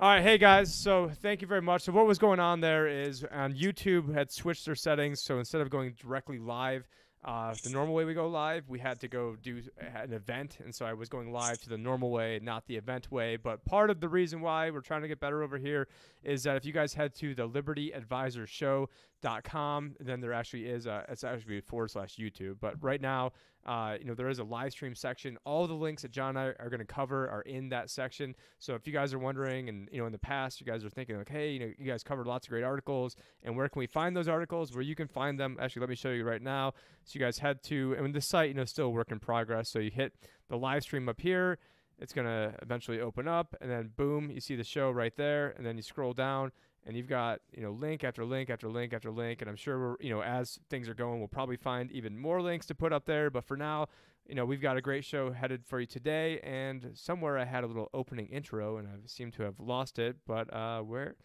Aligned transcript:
All 0.00 0.08
right, 0.08 0.22
hey 0.22 0.38
guys. 0.38 0.74
So 0.74 1.10
thank 1.20 1.42
you 1.42 1.46
very 1.46 1.60
much. 1.60 1.82
So 1.82 1.92
what 1.92 2.06
was 2.06 2.16
going 2.16 2.40
on 2.40 2.62
there 2.62 2.86
is 2.86 3.22
on 3.30 3.52
YouTube 3.52 4.14
had 4.14 4.32
switched 4.32 4.64
their 4.64 4.74
settings. 4.74 5.20
So 5.20 5.38
instead 5.38 5.60
of 5.60 5.68
going 5.68 5.94
directly 6.00 6.38
live, 6.38 6.88
uh, 7.22 7.54
the 7.62 7.68
normal 7.68 7.94
way 7.94 8.06
we 8.06 8.14
go 8.14 8.26
live, 8.26 8.64
we 8.66 8.78
had 8.78 8.98
to 9.00 9.08
go 9.08 9.36
do 9.42 9.60
an 9.78 10.14
event, 10.14 10.56
and 10.64 10.74
so 10.74 10.86
I 10.86 10.94
was 10.94 11.10
going 11.10 11.32
live 11.32 11.60
to 11.60 11.68
the 11.68 11.76
normal 11.76 12.10
way, 12.10 12.40
not 12.42 12.66
the 12.66 12.76
event 12.76 13.12
way. 13.12 13.36
But 13.36 13.62
part 13.66 13.90
of 13.90 14.00
the 14.00 14.08
reason 14.08 14.40
why 14.40 14.70
we're 14.70 14.80
trying 14.80 15.02
to 15.02 15.08
get 15.08 15.20
better 15.20 15.42
over 15.42 15.58
here 15.58 15.86
is 16.22 16.44
that 16.44 16.56
if 16.56 16.64
you 16.64 16.72
guys 16.72 16.94
head 16.94 17.14
to 17.16 17.34
the 17.34 17.44
Liberty 17.44 17.92
Advisor 17.92 18.46
Show 18.46 18.88
dot 19.22 19.44
com 19.44 19.94
then 20.00 20.20
there 20.20 20.32
actually 20.32 20.66
is 20.66 20.86
a 20.86 21.04
it's 21.08 21.24
actually 21.24 21.60
forward 21.60 21.90
slash 21.90 22.16
youtube 22.16 22.56
but 22.60 22.74
right 22.82 23.00
now 23.00 23.30
uh, 23.66 23.96
you 24.00 24.06
know 24.06 24.14
there 24.14 24.28
is 24.28 24.38
a 24.38 24.44
live 24.44 24.72
stream 24.72 24.94
section. 24.94 25.36
All 25.44 25.66
the 25.66 25.74
links 25.74 26.02
that 26.02 26.10
john 26.10 26.36
and 26.36 26.38
i 26.38 26.44
are 26.62 26.70
going 26.70 26.80
to 26.80 26.86
cover 26.86 27.28
are 27.28 27.42
in 27.42 27.68
that 27.70 27.90
section. 27.90 28.34
So 28.58 28.74
if 28.74 28.86
you 28.86 28.92
guys 28.92 29.12
are 29.12 29.18
wondering 29.18 29.68
and 29.68 29.88
you 29.92 30.00
know 30.00 30.06
in 30.06 30.12
the 30.12 30.18
past 30.18 30.60
you 30.60 30.66
guys 30.66 30.84
are 30.84 30.90
thinking 30.90 31.18
like 31.18 31.28
hey 31.28 31.52
you 31.52 31.60
know 31.60 31.70
you 31.78 31.86
guys 31.86 32.02
covered 32.02 32.26
lots 32.26 32.46
of 32.46 32.50
great 32.50 32.64
articles 32.64 33.16
and 33.42 33.54
where 33.56 33.68
can 33.68 33.80
we 33.80 33.86
find 33.86 34.16
those 34.16 34.28
articles? 34.28 34.74
Where 34.74 34.82
you 34.82 34.94
can 34.94 35.08
find 35.08 35.38
them. 35.38 35.58
Actually 35.60 35.80
let 35.80 35.90
me 35.90 35.96
show 35.96 36.10
you 36.10 36.24
right 36.24 36.42
now. 36.42 36.72
So 37.04 37.18
you 37.18 37.24
guys 37.24 37.38
head 37.38 37.62
to 37.64 37.94
and 37.98 38.14
the 38.14 38.20
site 38.20 38.48
you 38.48 38.54
know 38.54 38.64
still 38.64 38.92
work 38.92 39.12
in 39.12 39.18
progress. 39.18 39.70
So 39.70 39.78
you 39.78 39.90
hit 39.90 40.14
the 40.48 40.56
live 40.56 40.82
stream 40.82 41.08
up 41.08 41.20
here 41.20 41.58
it's 41.98 42.14
going 42.14 42.26
to 42.26 42.54
eventually 42.62 42.98
open 42.98 43.28
up 43.28 43.54
and 43.60 43.70
then 43.70 43.90
boom 43.94 44.30
you 44.30 44.40
see 44.40 44.56
the 44.56 44.64
show 44.64 44.90
right 44.90 45.16
there 45.16 45.50
and 45.56 45.66
then 45.66 45.76
you 45.76 45.82
scroll 45.82 46.14
down 46.14 46.50
and 46.86 46.96
you've 46.96 47.08
got 47.08 47.40
you 47.52 47.62
know 47.62 47.72
link 47.72 48.04
after 48.04 48.24
link 48.24 48.50
after 48.50 48.68
link 48.68 48.92
after 48.92 49.10
link 49.10 49.40
and 49.40 49.50
i'm 49.50 49.56
sure 49.56 49.78
we're 49.78 49.96
you 50.00 50.10
know 50.10 50.22
as 50.22 50.58
things 50.70 50.88
are 50.88 50.94
going 50.94 51.18
we'll 51.18 51.28
probably 51.28 51.56
find 51.56 51.90
even 51.92 52.18
more 52.18 52.40
links 52.40 52.66
to 52.66 52.74
put 52.74 52.92
up 52.92 53.04
there. 53.06 53.30
But 53.30 53.44
for 53.44 53.56
now 53.56 53.88
you 54.26 54.34
know 54.34 54.44
we've 54.44 54.60
got 54.60 54.76
a 54.76 54.80
great 54.80 55.04
show 55.04 55.32
headed 55.32 55.64
for 55.64 55.80
you 55.80 55.86
today 55.86 56.40
and 56.40 56.90
somewhere 56.94 57.38
i 57.38 57.44
had 57.44 57.64
a 57.64 57.66
little 57.66 57.90
opening 57.94 58.26
intro 58.28 58.76
and 58.76 58.86
i 58.86 58.92
seem 59.06 59.30
to 59.32 59.42
have 59.42 59.58
lost 59.58 59.98
it 59.98 60.16
but 60.26 60.52
uh 60.54 60.80
where 60.80 61.16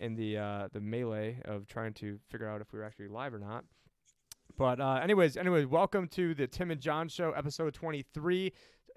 in 0.00 0.14
the 0.14 0.36
uh 0.38 0.68
the 0.72 0.80
melee 0.80 1.40
of 1.44 1.66
trying 1.66 1.92
to 1.94 2.18
figure 2.28 2.48
out 2.48 2.60
if 2.60 2.72
we 2.72 2.78
were 2.78 2.84
actually 2.84 3.08
live 3.08 3.34
or 3.34 3.38
not. 3.38 3.64
But 4.56 4.80
uh 4.80 5.00
anyways 5.02 5.36
anyways 5.36 5.66
welcome 5.66 6.08
to 6.08 6.34
the 6.34 6.46
tim 6.46 6.70
and 6.70 6.80
john 6.80 7.08
show 7.08 7.32
episode 7.32 7.74
23 7.74 8.52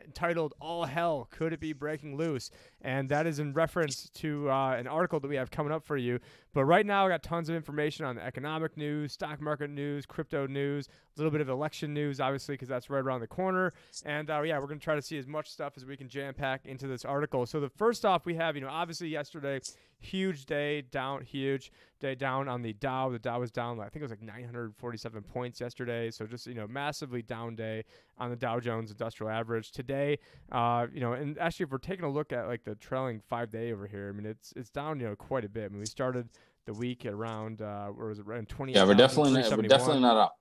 entitled 0.06 0.54
All 0.60 0.86
Hell 0.86 1.28
Could 1.32 1.54
It 1.54 1.60
Be 1.60 1.74
Breaking 1.74 2.16
Loose? 2.16 2.52
And 2.82 3.10
that 3.10 3.28
is 3.28 3.40
in 3.40 3.54
reference 3.54 4.10
to 4.16 4.50
uh, 4.50 4.74
an 4.74 4.88
article 4.88 5.20
that 5.20 5.28
we 5.28 5.36
have 5.36 5.52
coming 5.52 5.72
up 5.72 5.84
for 5.86 5.98
you. 5.98 6.20
But 6.54 6.66
right 6.66 6.86
now, 6.86 7.06
I 7.06 7.10
got 7.10 7.24
tons 7.24 7.50
of 7.50 7.56
information 7.56 8.06
on 8.06 8.16
the 8.16 8.24
economic 8.24 8.76
news, 8.76 9.14
stock 9.14 9.40
market 9.40 9.70
news, 9.70 10.06
crypto 10.06 10.48
news, 10.48 10.88
a 10.88 11.20
little 11.20 11.32
bit 11.32 11.42
of 11.42 11.50
election 11.50 11.94
news, 11.94 12.20
obviously, 12.20 12.54
because 12.54 12.68
that's 12.68 12.90
right 12.90 13.00
around 13.00 13.22
the 13.22 13.28
corner. 13.28 13.74
And 14.06 14.30
uh, 14.30 14.42
yeah, 14.42 14.60
we're 14.60 14.68
going 14.68 14.80
to 14.80 14.84
try 14.84 14.96
to 14.96 15.02
see 15.02 15.18
as 15.18 15.28
much 15.28 15.50
stuff 15.50 15.74
as 15.78 15.86
we 15.86 15.96
can 15.96 16.10
jam 16.10 16.34
pack 16.34 16.66
into 16.66 16.88
this 16.88 17.06
article. 17.06 17.46
So, 17.46 17.60
the 17.60 17.70
first 17.70 18.06
off, 18.06 18.26
we 18.26 18.36
have, 18.36 18.56
you 18.56 18.62
know, 18.62 18.70
obviously 18.70 19.08
yesterday, 19.08 19.62
huge 20.02 20.46
day 20.46 20.82
down, 20.82 21.24
huge 21.24 21.72
day 22.00 22.16
down 22.16 22.48
on 22.48 22.62
the 22.62 22.74
Dow. 22.74 23.10
The 23.10 23.20
Dow 23.20 23.40
was 23.40 23.52
down, 23.52 23.80
I 23.80 23.84
think 23.84 23.98
it 23.98 24.02
was 24.04 24.12
like 24.12 24.22
947 24.22 25.24
points 25.24 25.62
yesterday. 25.62 26.12
So, 26.12 26.26
just, 26.26 26.48
you 26.48 26.56
know, 26.56 26.68
massively 26.68 27.22
down 27.22 27.56
day 27.56 27.86
on 28.18 28.30
the 28.30 28.36
Dow 28.36 28.60
Jones 28.60 28.92
Industrial 28.92 29.32
Average. 29.32 29.72
Today, 29.72 30.20
uh, 30.52 30.88
you 30.94 31.00
know, 31.00 31.14
and 31.14 31.38
actually, 31.40 31.66
if 31.66 31.72
we're 31.72 31.78
taking 31.78 32.06
a 32.06 32.12
look 32.12 32.34
at 32.34 32.48
like 32.48 32.64
the 32.64 32.76
trailing 32.76 33.22
five 33.30 33.50
day 33.50 33.72
over 33.72 33.88
here, 33.88 34.10
I 34.10 34.18
mean, 34.18 34.26
it's 34.26 34.54
it's 34.56 34.70
down, 34.70 35.00
you 35.00 35.08
know, 35.08 35.16
quite 35.16 35.46
a 35.46 35.50
bit. 35.50 35.66
I 35.66 35.68
mean, 35.70 35.80
we 35.80 35.86
started 35.86 36.30
the 36.66 36.74
week 36.74 37.06
at 37.06 37.14
around, 37.14 37.62
uh, 37.62 37.88
where 37.88 38.08
was 38.08 38.20
it, 38.20 38.28
around 38.28 38.50
20? 38.50 38.74
Yeah, 38.74 38.84
we're 38.84 38.94
definitely, 38.94 39.34
we're 39.34 39.68
definitely 39.68 40.02
not 40.02 40.18
up. 40.18 40.38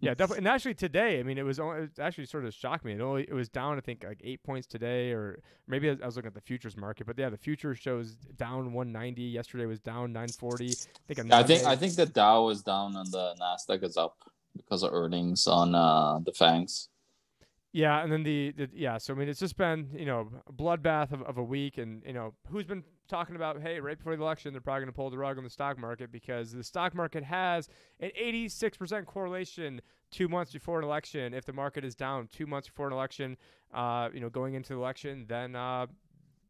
Yeah, 0.00 0.14
definitely. 0.14 0.38
And 0.38 0.48
actually, 0.48 0.74
today, 0.74 1.20
I 1.20 1.22
mean, 1.22 1.38
it 1.38 1.44
was 1.44 1.60
only, 1.60 1.84
it 1.84 1.98
actually 1.98 2.26
sort 2.26 2.44
of 2.44 2.54
shocked 2.54 2.84
me. 2.84 2.92
It 2.92 3.00
only 3.00 3.22
it 3.22 3.32
was 3.32 3.48
down, 3.48 3.78
I 3.78 3.80
think, 3.80 4.04
like 4.04 4.20
eight 4.24 4.42
points 4.42 4.66
today, 4.66 5.12
or 5.12 5.38
maybe 5.68 5.90
I 5.90 6.06
was 6.06 6.16
looking 6.16 6.28
at 6.28 6.34
the 6.34 6.40
futures 6.40 6.76
market. 6.76 7.06
But 7.06 7.18
yeah, 7.18 7.30
the 7.30 7.36
future 7.36 7.74
shows 7.74 8.14
down 8.36 8.72
190. 8.72 9.22
Yesterday 9.22 9.66
was 9.66 9.80
down 9.80 10.12
940. 10.12 10.66
I 10.66 11.14
think. 11.14 11.28
Yeah, 11.28 11.38
I 11.38 11.42
think 11.42 11.64
I 11.64 11.76
think 11.76 11.94
the 11.94 12.06
Dow 12.06 12.44
was 12.44 12.62
down 12.62 12.96
and 12.96 13.10
the 13.12 13.34
Nasdaq 13.40 13.82
is 13.84 13.96
up 13.96 14.16
because 14.56 14.82
of 14.82 14.92
earnings 14.92 15.46
on 15.46 15.74
uh, 15.74 16.18
the 16.18 16.32
FANGs. 16.32 16.88
Yeah, 17.72 18.02
and 18.02 18.12
then 18.12 18.22
the, 18.22 18.52
the, 18.52 18.68
yeah, 18.74 18.98
so 18.98 19.14
I 19.14 19.16
mean, 19.16 19.28
it's 19.30 19.40
just 19.40 19.56
been 19.56 19.88
you 19.94 20.04
know 20.04 20.30
a 20.46 20.52
bloodbath 20.52 21.12
of, 21.12 21.22
of 21.22 21.38
a 21.38 21.42
week, 21.42 21.78
and 21.78 22.02
you 22.06 22.12
know 22.12 22.34
who's 22.50 22.66
been 22.66 22.84
talking 23.08 23.36
about 23.36 23.60
hey, 23.60 23.80
right 23.80 23.98
before 23.98 24.16
the 24.16 24.22
election, 24.22 24.52
they're 24.52 24.60
probably 24.60 24.80
going 24.80 24.92
to 24.92 24.96
pull 24.96 25.10
the 25.10 25.18
rug 25.18 25.38
on 25.38 25.44
the 25.44 25.50
stock 25.50 25.78
market 25.78 26.10
because 26.10 26.52
the 26.52 26.64
stock 26.64 26.94
market 26.94 27.24
has 27.24 27.68
an 28.00 28.10
86% 28.20 29.06
correlation 29.06 29.80
two 30.10 30.28
months 30.28 30.52
before 30.52 30.78
an 30.78 30.84
election. 30.84 31.34
If 31.34 31.44
the 31.44 31.52
market 31.52 31.84
is 31.84 31.94
down 31.94 32.28
two 32.32 32.46
months 32.46 32.68
before 32.68 32.86
an 32.86 32.92
election, 32.92 33.36
uh, 33.72 34.08
you 34.12 34.20
know, 34.20 34.28
going 34.28 34.54
into 34.54 34.70
the 34.74 34.78
election, 34.78 35.26
then 35.28 35.56
uh, 35.56 35.86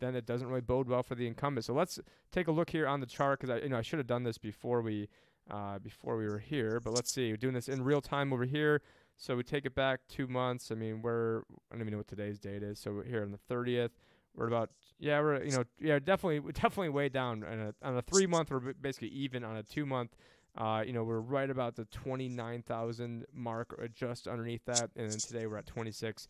then 0.00 0.14
it 0.16 0.26
doesn't 0.26 0.48
really 0.48 0.60
bode 0.60 0.88
well 0.88 1.02
for 1.02 1.14
the 1.14 1.26
incumbent. 1.26 1.64
So 1.64 1.72
let's 1.72 1.98
take 2.32 2.48
a 2.48 2.52
look 2.52 2.70
here 2.70 2.86
on 2.86 3.00
the 3.00 3.06
chart 3.06 3.40
because 3.40 3.56
I 3.56 3.62
you 3.62 3.70
know 3.70 3.78
I 3.78 3.82
should 3.82 3.98
have 3.98 4.06
done 4.06 4.24
this 4.24 4.38
before 4.38 4.82
we 4.82 5.08
uh, 5.50 5.78
before 5.78 6.16
we 6.16 6.26
were 6.26 6.38
here, 6.38 6.80
but 6.80 6.92
let's 6.92 7.12
see, 7.12 7.30
we're 7.30 7.36
doing 7.36 7.54
this 7.54 7.68
in 7.68 7.82
real 7.82 8.00
time 8.00 8.32
over 8.32 8.44
here. 8.44 8.82
So 9.16 9.36
we 9.36 9.42
take 9.42 9.66
it 9.66 9.74
back 9.74 10.00
two 10.08 10.26
months. 10.26 10.70
I 10.70 10.74
mean, 10.74 11.02
we're 11.02 11.40
I 11.40 11.72
don't 11.72 11.80
even 11.80 11.92
know 11.92 11.98
what 11.98 12.08
today's 12.08 12.38
date 12.38 12.62
is. 12.62 12.78
So 12.78 12.92
we're 12.92 13.04
here 13.04 13.22
on 13.22 13.32
the 13.32 13.54
30th. 13.54 13.90
We're 14.34 14.48
about 14.48 14.70
yeah, 14.98 15.20
we're 15.20 15.42
you 15.42 15.50
know 15.52 15.64
yeah 15.80 15.98
definitely 15.98 16.52
definitely 16.52 16.90
way 16.90 17.08
down. 17.08 17.44
On 17.44 17.60
a, 17.60 17.74
on 17.86 17.96
a 17.96 18.02
three 18.02 18.26
month, 18.26 18.50
we're 18.50 18.72
basically 18.74 19.08
even. 19.08 19.44
On 19.44 19.56
a 19.56 19.62
two 19.62 19.84
month, 19.84 20.14
uh, 20.56 20.82
you 20.86 20.92
know, 20.92 21.02
we're 21.02 21.20
right 21.20 21.48
about 21.48 21.76
the 21.76 21.86
29,000 21.86 23.26
mark, 23.32 23.74
or 23.78 23.88
just 23.88 24.28
underneath 24.28 24.64
that. 24.66 24.90
And 24.96 25.10
then 25.10 25.18
today 25.18 25.46
we're 25.46 25.58
at 25.58 25.66
26. 25.66 26.28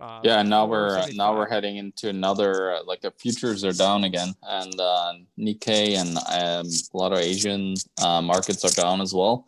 Uh, 0.00 0.20
yeah, 0.22 0.40
now 0.42 0.64
we're 0.64 0.96
uh, 0.96 1.06
now 1.14 1.36
we're 1.36 1.48
heading 1.48 1.76
into 1.76 2.08
another 2.08 2.74
uh, 2.74 2.82
like 2.86 3.00
the 3.00 3.10
futures 3.10 3.64
are 3.64 3.72
down 3.72 4.04
again, 4.04 4.32
and 4.44 4.80
uh, 4.80 5.12
Nikkei 5.38 5.98
and 5.98 6.16
um, 6.16 6.66
a 6.94 6.96
lot 6.96 7.12
of 7.12 7.18
Asian 7.18 7.74
uh, 8.00 8.22
markets 8.22 8.64
are 8.64 8.80
down 8.80 9.00
as 9.00 9.12
well. 9.12 9.46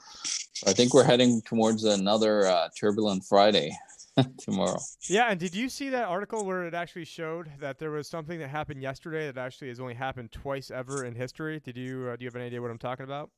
So 0.53 0.69
I 0.69 0.75
think 0.75 0.93
we're 0.93 1.04
heading 1.04 1.41
towards 1.43 1.84
another 1.84 2.47
uh, 2.49 2.69
turbulent 2.78 3.25
Friday 3.25 3.75
tomorrow. 4.39 4.78
Yeah, 5.09 5.28
and 5.31 5.41
did 5.41 5.55
you 5.55 5.69
see 5.69 5.91
that 5.91 6.05
article 6.05 6.45
where 6.45 6.67
it 6.67 6.75
actually 6.75 7.05
showed 7.05 7.50
that 7.61 7.78
there 7.78 7.91
was 7.91 8.09
something 8.09 8.39
that 8.41 8.49
happened 8.49 8.83
yesterday 8.83 9.31
that 9.31 9.39
actually 9.39 9.69
has 9.69 9.81
only 9.81 9.95
happened 9.95 10.33
twice 10.33 10.71
ever 10.71 11.05
in 11.05 11.15
history? 11.15 11.61
Did 11.61 11.77
you 11.77 12.09
uh, 12.09 12.17
do 12.17 12.25
you 12.25 12.28
have 12.28 12.37
any 12.37 12.47
idea 12.47 12.61
what 12.61 12.71
I'm 12.71 12.78
talking 12.78 13.05
about? 13.05 13.31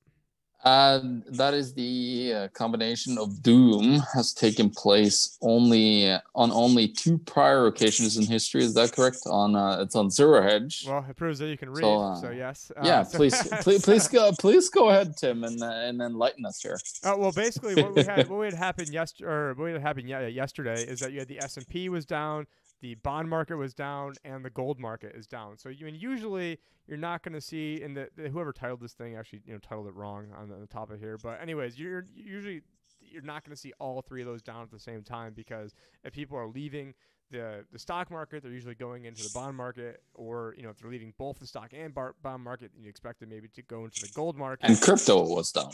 Uh, 0.64 1.00
that 1.26 1.52
is 1.52 1.74
the 1.74 2.32
uh, 2.34 2.48
combination 2.54 3.18
of 3.18 3.42
doom 3.42 4.02
has 4.14 4.32
taken 4.32 4.70
place 4.70 5.36
only 5.42 6.10
uh, 6.10 6.18
on 6.34 6.50
only 6.52 6.88
two 6.88 7.18
prior 7.18 7.66
occasions 7.66 8.16
in 8.16 8.24
history. 8.24 8.64
Is 8.64 8.72
that 8.74 8.92
correct? 8.92 9.18
On 9.26 9.54
uh, 9.54 9.80
it's 9.82 9.94
on 9.94 10.10
zero 10.10 10.40
hedge. 10.40 10.86
Well, 10.88 11.04
it 11.08 11.16
proves 11.16 11.38
that 11.40 11.48
you 11.48 11.58
can 11.58 11.68
read. 11.68 11.82
So, 11.82 12.00
uh, 12.00 12.16
so 12.16 12.30
yes. 12.30 12.72
Uh, 12.74 12.80
yeah, 12.82 13.02
so 13.02 13.18
please, 13.18 13.48
please, 13.60 13.84
please 13.84 14.08
go, 14.08 14.32
please 14.38 14.70
go 14.70 14.88
ahead, 14.88 15.18
Tim, 15.18 15.44
and 15.44 15.62
and 15.62 16.00
enlighten 16.00 16.46
us 16.46 16.62
here. 16.62 16.78
Uh, 17.04 17.14
well, 17.18 17.32
basically, 17.32 17.74
what 17.82 17.94
we 17.94 18.02
had 18.02 18.28
what 18.30 18.44
had 18.44 18.54
happened 18.54 18.88
yesterday, 18.88 19.30
or 19.30 19.54
what 19.54 19.70
had 19.70 19.82
happened 19.82 20.08
yesterday, 20.08 20.82
is 20.82 21.00
that 21.00 21.12
you 21.12 21.18
had 21.18 21.28
the 21.28 21.42
S 21.42 21.58
and 21.58 21.68
P 21.68 21.90
was 21.90 22.06
down, 22.06 22.46
the 22.84 22.96
bond 22.96 23.30
market 23.30 23.56
was 23.56 23.72
down 23.72 24.12
and 24.26 24.44
the 24.44 24.50
gold 24.50 24.78
market 24.78 25.16
is 25.16 25.26
down. 25.26 25.56
So 25.56 25.70
you 25.70 25.86
mean 25.86 25.94
usually 25.94 26.58
you're 26.86 26.98
not 26.98 27.22
going 27.22 27.32
to 27.32 27.40
see 27.40 27.80
in 27.80 27.94
the, 27.94 28.10
the, 28.14 28.28
whoever 28.28 28.52
titled 28.52 28.80
this 28.80 28.92
thing 28.92 29.16
actually 29.16 29.40
you 29.46 29.54
know 29.54 29.58
titled 29.58 29.86
it 29.86 29.94
wrong 29.94 30.26
on 30.36 30.50
the, 30.50 30.54
on 30.56 30.60
the 30.60 30.66
top 30.66 30.90
of 30.90 31.00
here. 31.00 31.16
But 31.16 31.40
anyways, 31.40 31.78
you're 31.78 32.04
usually 32.14 32.60
you're 33.00 33.22
not 33.22 33.42
going 33.42 33.56
to 33.56 33.60
see 33.60 33.72
all 33.80 34.02
three 34.02 34.20
of 34.20 34.26
those 34.26 34.42
down 34.42 34.60
at 34.60 34.70
the 34.70 34.78
same 34.78 35.02
time 35.02 35.32
because 35.34 35.72
if 36.04 36.12
people 36.12 36.36
are 36.36 36.46
leaving 36.46 36.92
the 37.30 37.64
the 37.72 37.78
stock 37.78 38.10
market, 38.10 38.42
they're 38.42 38.52
usually 38.52 38.74
going 38.74 39.06
into 39.06 39.22
the 39.22 39.30
bond 39.32 39.56
market, 39.56 40.02
or 40.12 40.52
you 40.54 40.62
know 40.62 40.68
if 40.68 40.76
they're 40.76 40.90
leaving 40.90 41.14
both 41.16 41.38
the 41.38 41.46
stock 41.46 41.70
and 41.72 41.94
bar- 41.94 42.16
bond 42.22 42.44
market, 42.44 42.70
you 42.78 42.90
expect 42.90 43.20
them 43.20 43.30
maybe 43.30 43.48
to 43.48 43.62
go 43.62 43.86
into 43.86 44.02
the 44.02 44.12
gold 44.12 44.36
market. 44.36 44.68
And 44.68 44.78
crypto 44.78 45.26
was 45.26 45.52
down. 45.52 45.70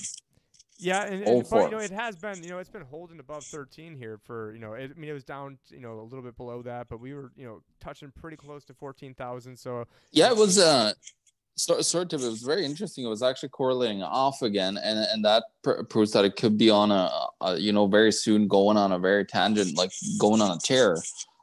Yeah, 0.81 1.05
and, 1.05 1.23
and 1.23 1.47
but, 1.49 1.65
you 1.65 1.71
know 1.71 1.83
it 1.83 1.91
has 1.91 2.17
been 2.17 2.43
you 2.43 2.51
know 2.51 2.59
it's 2.59 2.71
been 2.71 2.85
holding 2.91 3.21
above 3.21 3.45
13 3.45 3.97
here 3.97 4.19
for 4.25 4.53
you 4.53 4.59
know 4.59 4.73
it, 4.73 4.93
I 4.95 4.99
mean 4.99 5.11
it 5.11 5.15
was 5.15 5.25
down 5.25 5.59
you 5.69 5.81
know 5.81 6.01
a 6.01 6.03
little 6.03 6.23
bit 6.23 6.37
below 6.37 6.63
that, 6.63 6.89
but 6.89 7.01
we 7.01 7.15
were 7.15 7.33
you 7.37 7.47
know 7.47 7.63
touching 7.81 8.13
pretty 8.19 8.37
close 8.37 8.65
to 8.67 8.75
14,000. 8.75 9.57
So 9.57 9.85
yeah, 10.13 10.31
it 10.31 10.37
was 10.37 10.59
uh 10.59 10.93
sort 11.57 12.13
of 12.13 12.23
it 12.23 12.27
was 12.27 12.43
very 12.43 12.65
interesting. 12.65 13.05
It 13.05 13.09
was 13.09 13.23
actually 13.23 13.51
correlating 13.51 14.03
off 14.03 14.43
again, 14.43 14.79
and 14.83 14.99
and 14.99 15.25
that 15.25 15.45
pr- 15.63 15.83
proves 15.83 16.13
that 16.13 16.25
it 16.25 16.37
could 16.37 16.57
be 16.57 16.71
on 16.71 16.91
a, 16.91 17.11
a 17.41 17.57
you 17.57 17.73
know 17.73 17.87
very 17.87 18.13
soon 18.13 18.49
going 18.49 18.77
on 18.77 18.93
a 18.93 18.99
very 18.99 19.25
tangent 19.25 19.77
like 19.77 19.91
going 20.19 20.41
on 20.41 20.57
a 20.57 20.59
tear. 20.59 20.97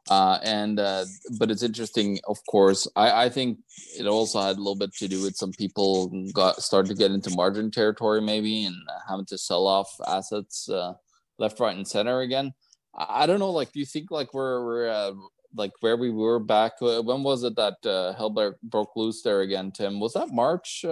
Uh, 0.09 0.39
and 0.43 0.79
uh, 0.79 1.05
but 1.37 1.51
it's 1.51 1.63
interesting, 1.63 2.19
of 2.27 2.37
course. 2.49 2.87
I, 2.95 3.25
I 3.25 3.29
think 3.29 3.59
it 3.97 4.05
also 4.05 4.41
had 4.41 4.55
a 4.55 4.59
little 4.59 4.75
bit 4.75 4.93
to 4.95 5.07
do 5.07 5.21
with 5.21 5.35
some 5.35 5.51
people 5.51 6.09
got 6.33 6.61
started 6.61 6.89
to 6.89 6.95
get 6.95 7.11
into 7.11 7.35
margin 7.35 7.71
territory, 7.71 8.21
maybe, 8.21 8.65
and 8.65 8.75
having 9.07 9.25
to 9.25 9.37
sell 9.37 9.67
off 9.67 9.89
assets 10.07 10.69
uh, 10.69 10.93
left, 11.37 11.59
right, 11.59 11.75
and 11.75 11.87
center 11.87 12.21
again. 12.21 12.53
I, 12.95 13.23
I, 13.23 13.25
don't 13.25 13.39
know. 13.39 13.51
Like, 13.51 13.71
do 13.73 13.79
you 13.79 13.85
think 13.85 14.09
like 14.11 14.33
we're 14.33 14.63
we're 14.65 14.89
uh, 14.89 15.13
like 15.55 15.71
where 15.81 15.97
we 15.97 16.09
were 16.09 16.39
back? 16.39 16.73
Uh, 16.81 17.01
when 17.01 17.23
was 17.23 17.43
it 17.43 17.55
that 17.57 17.85
uh, 17.85 18.13
hell 18.13 18.55
broke 18.63 18.95
loose 18.95 19.21
there 19.23 19.41
again, 19.41 19.71
Tim? 19.71 19.99
Was 19.99 20.13
that 20.13 20.31
March? 20.31 20.85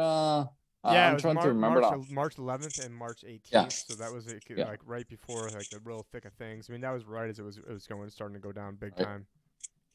Yeah, 0.93 1.11
I'm 1.11 1.17
trying 1.17 1.35
Mar- 1.35 1.43
to 1.43 1.49
remember 1.49 1.81
March, 1.81 2.09
March 2.09 2.35
11th 2.37 2.85
and 2.85 2.95
March 2.95 3.23
18th. 3.25 3.41
Yeah. 3.51 3.67
So 3.67 3.95
that 3.95 4.11
was 4.11 4.27
like, 4.27 4.43
yeah. 4.49 4.75
right 4.85 5.07
before 5.07 5.49
like 5.49 5.69
the 5.69 5.79
real 5.83 6.05
thick 6.11 6.25
of 6.25 6.33
things. 6.33 6.67
I 6.69 6.73
mean, 6.73 6.81
that 6.81 6.91
was 6.91 7.05
right 7.05 7.29
as 7.29 7.39
it 7.39 7.43
was 7.43 7.57
it 7.57 7.69
was 7.69 7.87
going 7.87 8.09
starting 8.09 8.35
to 8.35 8.41
go 8.41 8.51
down 8.51 8.75
big 8.75 8.95
time. 8.95 9.25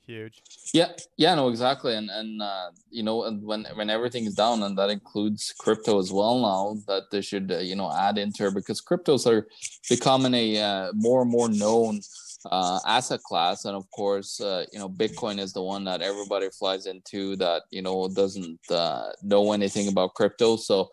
huge. 0.07 0.43
Yeah, 0.73 0.89
yeah, 1.17 1.35
no, 1.35 1.49
exactly, 1.49 1.95
and 1.95 2.11
and 2.11 2.43
uh, 2.43 2.71
you 2.91 3.03
know, 3.03 3.25
and 3.25 3.43
when 3.43 3.67
when 3.75 3.91
everything 3.91 4.25
is 4.25 4.35
down, 4.35 4.63
and 4.63 4.77
that 4.79 4.91
includes 4.91 5.55
crypto 5.59 5.99
as 5.99 6.13
well 6.13 6.39
now, 6.41 6.77
that 6.87 7.11
they 7.11 7.21
should 7.21 7.53
uh, 7.53 7.59
you 7.59 7.77
know 7.77 7.93
add 7.93 8.19
into 8.19 8.47
it 8.47 8.55
because 8.55 8.81
cryptos 8.83 9.27
are 9.27 9.47
becoming 9.89 10.35
a 10.35 10.61
uh, 10.61 10.93
more 10.95 11.23
and 11.23 11.31
more 11.31 11.49
known 11.49 12.01
uh, 12.47 12.81
asset 12.87 13.21
class, 13.23 13.65
and 13.65 13.77
of 13.77 13.91
course, 13.91 14.41
uh, 14.41 14.65
you 14.73 14.79
know, 14.79 14.89
Bitcoin 14.89 15.39
is 15.39 15.53
the 15.53 15.63
one 15.63 15.85
that 15.85 16.03
everybody 16.03 16.49
flies 16.51 16.87
into 16.87 17.37
that 17.37 17.63
you 17.71 17.83
know 17.83 18.09
doesn't 18.09 18.61
uh, 18.71 19.11
know 19.23 19.53
anything 19.53 19.89
about 19.89 20.15
crypto, 20.15 20.57
so 20.57 20.91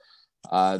uh, 0.51 0.79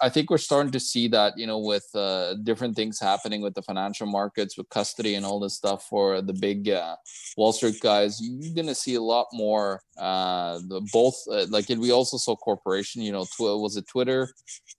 I 0.00 0.08
think 0.08 0.30
we're 0.30 0.38
starting 0.38 0.70
to 0.72 0.80
see 0.80 1.08
that, 1.08 1.36
you 1.36 1.46
know, 1.46 1.58
with 1.58 1.88
uh, 1.94 2.34
different 2.34 2.76
things 2.76 3.00
happening 3.00 3.40
with 3.40 3.54
the 3.54 3.62
financial 3.62 4.06
markets, 4.06 4.56
with 4.56 4.68
custody 4.68 5.16
and 5.16 5.26
all 5.26 5.40
this 5.40 5.54
stuff 5.54 5.86
for 5.88 6.22
the 6.22 6.32
big 6.32 6.68
uh, 6.68 6.96
Wall 7.36 7.52
Street 7.52 7.80
guys, 7.80 8.20
you're 8.20 8.54
going 8.54 8.68
to 8.68 8.74
see 8.74 8.94
a 8.94 9.02
lot 9.02 9.26
more. 9.32 9.82
Uh, 9.98 10.60
the 10.68 10.86
both, 10.92 11.16
like 11.48 11.68
we 11.68 11.90
also 11.90 12.16
saw 12.16 12.36
corporation, 12.36 13.02
you 13.02 13.12
know, 13.12 13.24
tw- 13.24 13.60
was 13.60 13.76
it 13.76 13.88
Twitter? 13.88 14.32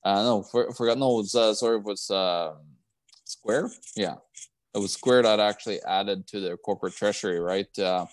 Uh, 0.03 0.23
no, 0.23 0.43
for, 0.43 0.71
forgot. 0.73 0.97
No, 0.97 1.19
it 1.19 1.33
was 1.33 1.59
sorry, 1.59 1.77
it 1.77 1.83
was 1.83 2.09
uh, 2.09 2.53
Square. 3.25 3.71
Yeah, 3.95 4.15
it 4.73 4.79
was 4.79 4.93
Square 4.93 5.23
that 5.23 5.39
actually 5.39 5.81
added 5.83 6.27
to 6.27 6.39
their 6.39 6.57
corporate 6.57 6.95
treasury, 6.95 7.39
right? 7.39 7.67
Uh, 7.77 8.05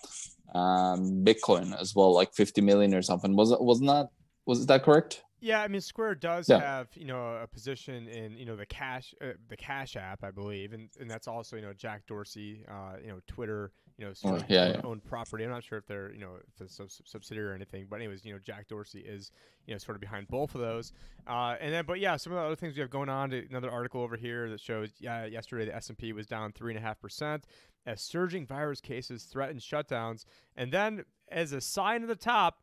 um, 0.54 1.24
Bitcoin 1.24 1.78
as 1.78 1.94
well, 1.94 2.14
like 2.14 2.34
50 2.34 2.60
million 2.62 2.94
or 2.94 3.02
something. 3.02 3.36
Was 3.36 3.52
it? 3.52 3.60
Wasn't 3.60 3.88
that? 3.88 4.08
Was 4.46 4.66
that 4.66 4.82
correct? 4.82 5.22
Yeah, 5.40 5.62
I 5.62 5.68
mean 5.68 5.80
Square 5.80 6.16
does 6.16 6.48
yeah. 6.48 6.58
have 6.58 6.88
you 6.94 7.04
know 7.04 7.38
a 7.40 7.46
position 7.46 8.08
in 8.08 8.36
you 8.36 8.44
know 8.44 8.56
the 8.56 8.66
cash 8.66 9.14
uh, 9.22 9.32
the 9.48 9.56
Cash 9.56 9.96
App, 9.96 10.24
I 10.24 10.30
believe, 10.30 10.72
and 10.72 10.88
and 10.98 11.08
that's 11.08 11.28
also 11.28 11.56
you 11.56 11.62
know 11.62 11.72
Jack 11.72 12.06
Dorsey, 12.06 12.64
uh, 12.68 12.96
you 13.00 13.08
know 13.08 13.20
Twitter, 13.28 13.70
you 13.98 14.06
know 14.06 14.12
oh, 14.24 14.40
yeah, 14.48 14.80
owned 14.84 15.02
yeah. 15.04 15.10
property. 15.10 15.44
I'm 15.44 15.50
not 15.50 15.64
sure 15.64 15.76
if 15.76 15.86
they're 15.86 16.12
you 16.12 16.20
know 16.20 16.36
if 16.36 16.60
it's 16.60 16.78
a 16.78 16.86
subsidiary 17.04 17.50
or 17.50 17.54
anything, 17.54 17.86
but 17.90 17.96
anyways, 17.96 18.24
you 18.24 18.32
know 18.32 18.38
Jack 18.38 18.68
Dorsey 18.68 19.00
is 19.00 19.32
you 19.66 19.74
know 19.74 19.78
sort 19.78 19.96
of 19.96 20.00
behind 20.00 20.28
both 20.28 20.54
of 20.54 20.60
those. 20.60 20.92
Uh, 21.26 21.56
and 21.60 21.74
then, 21.74 21.84
but 21.84 21.98
yeah, 21.98 22.16
some 22.16 22.32
of 22.32 22.38
the 22.38 22.44
other 22.44 22.56
things 22.56 22.74
we 22.74 22.80
have 22.80 22.90
going 22.90 23.08
on. 23.08 23.32
Another 23.32 23.70
article 23.70 24.00
over 24.00 24.16
here 24.16 24.48
that 24.50 24.60
shows 24.60 24.90
yeah 25.00 25.24
yesterday 25.24 25.66
the 25.66 25.74
S 25.74 25.88
and 25.88 25.98
P 25.98 26.12
was 26.12 26.26
down 26.26 26.52
three 26.52 26.72
and 26.72 26.78
a 26.78 26.86
half 26.86 27.00
percent 27.00 27.44
as 27.86 28.00
surging 28.00 28.46
virus 28.46 28.80
cases 28.80 29.24
threatened 29.24 29.60
shutdowns, 29.60 30.24
and 30.56 30.72
then 30.72 31.04
as 31.30 31.52
a 31.52 31.60
sign 31.60 32.02
of 32.02 32.08
the 32.08 32.16
top 32.16 32.60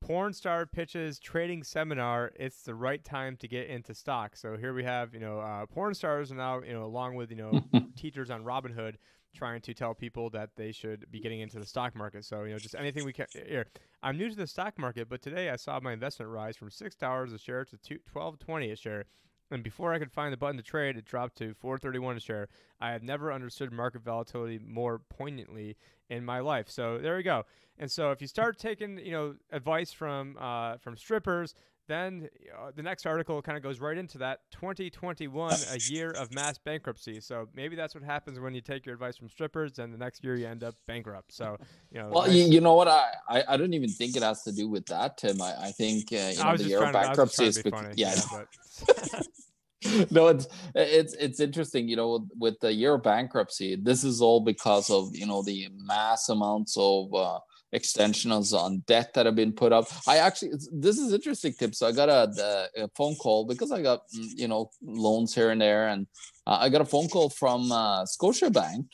porn 0.00 0.32
star 0.32 0.66
pitches 0.66 1.18
trading 1.18 1.64
seminar. 1.64 2.30
It's 2.36 2.62
the 2.62 2.74
right 2.74 3.02
time 3.02 3.36
to 3.38 3.48
get 3.48 3.66
into 3.68 3.94
stock. 3.94 4.36
So 4.36 4.56
here 4.56 4.72
we 4.72 4.84
have, 4.84 5.14
you 5.14 5.20
know, 5.20 5.40
uh, 5.40 5.66
porn 5.66 5.94
stars 5.94 6.30
now, 6.30 6.60
you 6.62 6.74
know, 6.74 6.84
along 6.84 7.14
with, 7.14 7.30
you 7.30 7.36
know, 7.36 7.60
teachers 7.96 8.30
on 8.30 8.44
Robinhood 8.44 8.96
trying 9.36 9.60
to 9.60 9.74
tell 9.74 9.94
people 9.94 10.30
that 10.30 10.50
they 10.56 10.72
should 10.72 11.10
be 11.10 11.20
getting 11.20 11.40
into 11.40 11.58
the 11.58 11.66
stock 11.66 11.94
market. 11.94 12.24
So, 12.24 12.44
you 12.44 12.52
know, 12.52 12.58
just 12.58 12.74
anything 12.74 13.04
we 13.04 13.12
can 13.12 13.26
here. 13.46 13.66
I'm 14.02 14.16
new 14.16 14.30
to 14.30 14.36
the 14.36 14.46
stock 14.46 14.78
market, 14.78 15.08
but 15.08 15.22
today 15.22 15.50
I 15.50 15.56
saw 15.56 15.78
my 15.80 15.92
investment 15.92 16.30
rise 16.30 16.56
from 16.56 16.70
$6 16.70 17.34
a 17.34 17.38
share 17.38 17.64
to 17.64 17.76
12.20 17.76 18.72
a 18.72 18.76
share. 18.76 19.04
And 19.50 19.62
before 19.62 19.92
I 19.92 19.98
could 19.98 20.10
find 20.10 20.32
the 20.32 20.36
button 20.36 20.56
to 20.56 20.62
trade, 20.62 20.96
it 20.96 21.04
dropped 21.04 21.36
to 21.38 21.54
431 21.54 22.16
a 22.16 22.20
share. 22.20 22.48
I 22.80 22.90
have 22.90 23.02
never 23.02 23.32
understood 23.32 23.70
market 23.72 24.02
volatility 24.02 24.58
more 24.58 24.98
poignantly 24.98 25.76
in 26.08 26.24
my 26.24 26.40
life. 26.40 26.68
So 26.68 26.98
there 26.98 27.16
you 27.16 27.22
go. 27.22 27.44
And 27.78 27.90
so 27.90 28.10
if 28.10 28.20
you 28.20 28.26
start 28.26 28.58
taking, 28.58 28.98
you 28.98 29.12
know, 29.12 29.34
advice 29.52 29.92
from 29.92 30.36
uh, 30.40 30.78
from 30.78 30.96
strippers, 30.96 31.54
then 31.88 32.28
uh, 32.56 32.70
the 32.74 32.82
next 32.82 33.06
article 33.06 33.40
kind 33.42 33.56
of 33.56 33.62
goes 33.62 33.80
right 33.80 33.96
into 33.96 34.18
that 34.18 34.40
2021 34.52 35.54
a 35.72 35.78
year 35.90 36.10
of 36.10 36.32
mass 36.34 36.58
bankruptcy. 36.58 37.20
So 37.20 37.48
maybe 37.54 37.76
that's 37.76 37.94
what 37.94 38.04
happens 38.04 38.40
when 38.40 38.54
you 38.54 38.60
take 38.60 38.86
your 38.86 38.94
advice 38.94 39.16
from 39.16 39.28
strippers 39.28 39.78
and 39.78 39.92
the 39.92 39.98
next 39.98 40.24
year 40.24 40.36
you 40.36 40.46
end 40.46 40.64
up 40.64 40.74
bankrupt. 40.86 41.32
So 41.32 41.56
you 41.90 42.00
know 42.00 42.08
well 42.10 42.30
you, 42.30 42.60
know 42.60 42.74
what? 42.74 42.88
I, 42.88 43.12
I 43.28 43.44
i 43.50 43.56
don't 43.56 43.74
even 43.74 43.90
think 43.90 44.16
it 44.16 44.22
has 44.22 44.42
to 44.42 44.52
do 44.52 44.68
with 44.68 44.86
that 44.86 45.18
tim. 45.18 45.40
I, 45.40 45.54
I 45.66 45.70
think 45.72 46.12
uh, 46.12 46.16
you 46.16 46.44
know 46.44 46.56
the 46.56 46.64
year 46.64 46.84
of 46.84 46.92
bankruptcy 46.92 47.46
is 47.46 47.62
because, 47.62 47.94
yeah, 47.96 48.14
yeah 48.32 49.20
no, 50.10 50.28
it's 50.28 50.48
it's 50.74 51.14
it's 51.14 51.40
interesting, 51.40 51.88
you 51.88 51.96
know, 51.96 52.26
with 52.38 52.58
the 52.60 52.72
year 52.72 52.94
of 52.94 53.02
bankruptcy, 53.02 53.76
this 53.76 54.04
is 54.04 54.20
all 54.20 54.40
because 54.40 54.90
of 54.90 55.14
you 55.14 55.26
know 55.26 55.42
the 55.42 55.68
mass 55.76 56.28
amounts 56.28 56.76
of 56.78 57.12
uh, 57.14 57.38
extensions 57.72 58.52
on 58.52 58.82
debt 58.86 59.12
that 59.14 59.26
have 59.26 59.34
been 59.34 59.52
put 59.52 59.72
up. 59.72 59.86
I 60.06 60.18
actually, 60.18 60.52
this 60.72 60.98
is 60.98 61.12
interesting, 61.12 61.52
Tim. 61.58 61.72
So 61.72 61.86
I 61.86 61.92
got 61.92 62.08
a, 62.08 62.68
a, 62.76 62.88
phone 62.96 63.16
call 63.16 63.44
because 63.44 63.72
I 63.72 63.82
got 63.82 64.00
mm, 64.16 64.28
you 64.36 64.48
know 64.48 64.70
loans 64.82 65.34
here 65.34 65.50
and 65.50 65.60
there, 65.60 65.88
and 65.88 66.06
uh, 66.46 66.58
I 66.60 66.68
got 66.68 66.80
a 66.80 66.86
phone 66.86 67.08
call 67.08 67.30
from 67.30 67.70
uh, 67.72 68.04
Scotiabank, 68.04 68.86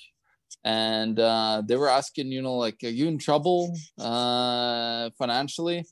and 0.65 1.19
uh, 1.19 1.63
they 1.65 1.77
were 1.77 1.89
asking, 1.89 2.29
you 2.29 2.43
know, 2.43 2.57
like, 2.57 2.77
are 2.83 2.89
you 2.89 3.09
in 3.09 3.19
trouble 3.19 3.77
uh, 3.99 5.11
financially? 5.19 5.85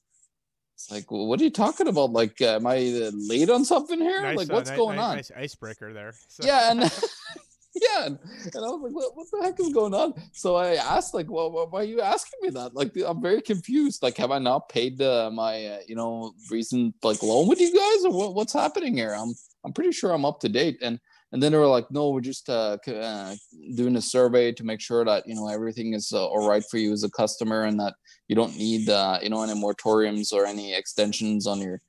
It's 0.75 0.91
like, 0.91 1.11
what 1.11 1.39
are 1.41 1.45
you 1.45 1.51
talking 1.51 1.89
about? 1.89 2.13
Like, 2.13 2.41
uh, 2.41 2.57
am 2.57 2.67
I 2.67 3.11
late 3.13 3.51
on 3.51 3.67
something 3.67 4.01
here? 4.01 4.23
Nice, 4.23 4.37
like, 4.37 4.51
uh, 4.51 4.55
what's 4.55 4.71
uh, 4.71 4.77
going 4.77 4.97
nice, 4.97 5.05
on? 5.05 5.17
Nice 5.17 5.31
icebreaker 5.37 5.93
there. 5.93 6.15
So. 6.29 6.47
Yeah, 6.47 6.71
and 6.71 6.81
yeah, 7.81 8.07
and, 8.07 8.19
and, 8.53 8.65
I 8.65 8.69
was 8.69 8.81
like, 8.83 8.93
what, 8.93 9.17
what 9.17 9.27
the 9.31 9.43
heck 9.43 9.61
is 9.61 9.73
going 9.73 9.95
on? 9.95 10.15
So 10.33 10.57
I 10.57 10.75
asked, 10.75 11.15
like, 11.15 11.31
well, 11.31 11.51
why 11.71 11.81
are 11.81 11.85
you 11.85 12.01
asking 12.01 12.39
me 12.43 12.51
that? 12.51 12.75
Like, 12.75 12.93
I'm 13.07 13.23
very 13.23 13.41
confused. 13.41 14.03
Like, 14.03 14.17
have 14.17 14.33
I 14.33 14.39
not 14.39 14.69
paid 14.69 15.01
uh, 15.01 15.31
my, 15.33 15.67
uh, 15.67 15.79
you 15.87 15.95
know, 15.95 16.33
recent 16.51 16.97
like 17.05 17.23
loan 17.23 17.49
with 17.49 17.61
you 17.61 17.73
guys, 17.73 18.05
or 18.05 18.13
what, 18.13 18.35
what's 18.35 18.53
happening 18.53 18.97
here? 18.97 19.15
I'm, 19.17 19.33
I'm 19.65 19.73
pretty 19.73 19.93
sure 19.93 20.13
I'm 20.13 20.25
up 20.25 20.41
to 20.41 20.49
date. 20.49 20.79
And 20.83 20.99
and 21.33 21.41
then 21.41 21.53
they 21.53 21.59
were 21.59 21.67
like, 21.67 21.91
no, 21.91 22.11
we're 22.11 22.21
just 22.21 22.49
uh, 22.49 22.77
uh, 22.89 23.35
doing 23.77 23.95
a 23.97 24.01
survey 24.01 24.51
to 24.53 24.65
make 24.65 24.81
sure 24.81 25.05
that 25.05 25.29
you 25.29 25.35
know 25.35 25.49
everything 25.49 25.95
is 25.95 26.11
uh, 26.13 26.27
all 26.27 26.49
right 26.49 26.65
for 26.69 26.79
you 26.79 26.93
as 26.93 27.05
a 27.05 27.11
customer, 27.11 27.65
and 27.65 27.79
that 27.79 27.95
you 28.27 28.35
don't 28.35 28.57
need 28.57 28.89
uh, 28.89 29.19
you 29.23 29.31
know 29.31 29.43
any 29.43 29.55
moratoriums 29.55 30.33
or 30.33 30.45
any 30.45 30.75
extensions 30.75 31.47
on 31.47 31.61
your 31.61 31.81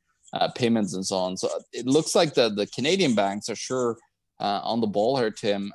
payments 0.55 0.93
and 0.93 1.05
so 1.05 1.17
on. 1.17 1.37
So 1.37 1.49
it 1.73 1.87
looks 1.87 2.13
like 2.13 2.35
the 2.35 2.49
the 2.49 2.67
Canadian 2.67 3.15
banks 3.15 3.49
are 3.49 3.55
sure 3.55 3.97
uh, 4.41 4.61
on 4.63 4.81
the 4.81 4.87
ball 4.87 5.17
here, 5.17 5.31
Tim. 5.31 5.71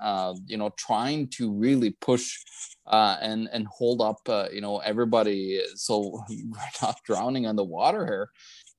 you 0.47 0.57
know, 0.57 0.71
trying 0.77 1.29
to 1.29 1.53
really 1.53 1.91
push 2.01 2.39
and 2.87 3.49
and 3.53 3.67
hold 3.67 4.01
up 4.01 4.21
you 4.53 4.61
know 4.61 4.79
everybody 4.79 5.61
so 5.75 6.23
we're 6.29 6.59
not 6.83 7.01
drowning 7.05 7.47
on 7.47 7.57
the 7.57 7.65
water 7.65 8.07
here 8.07 8.31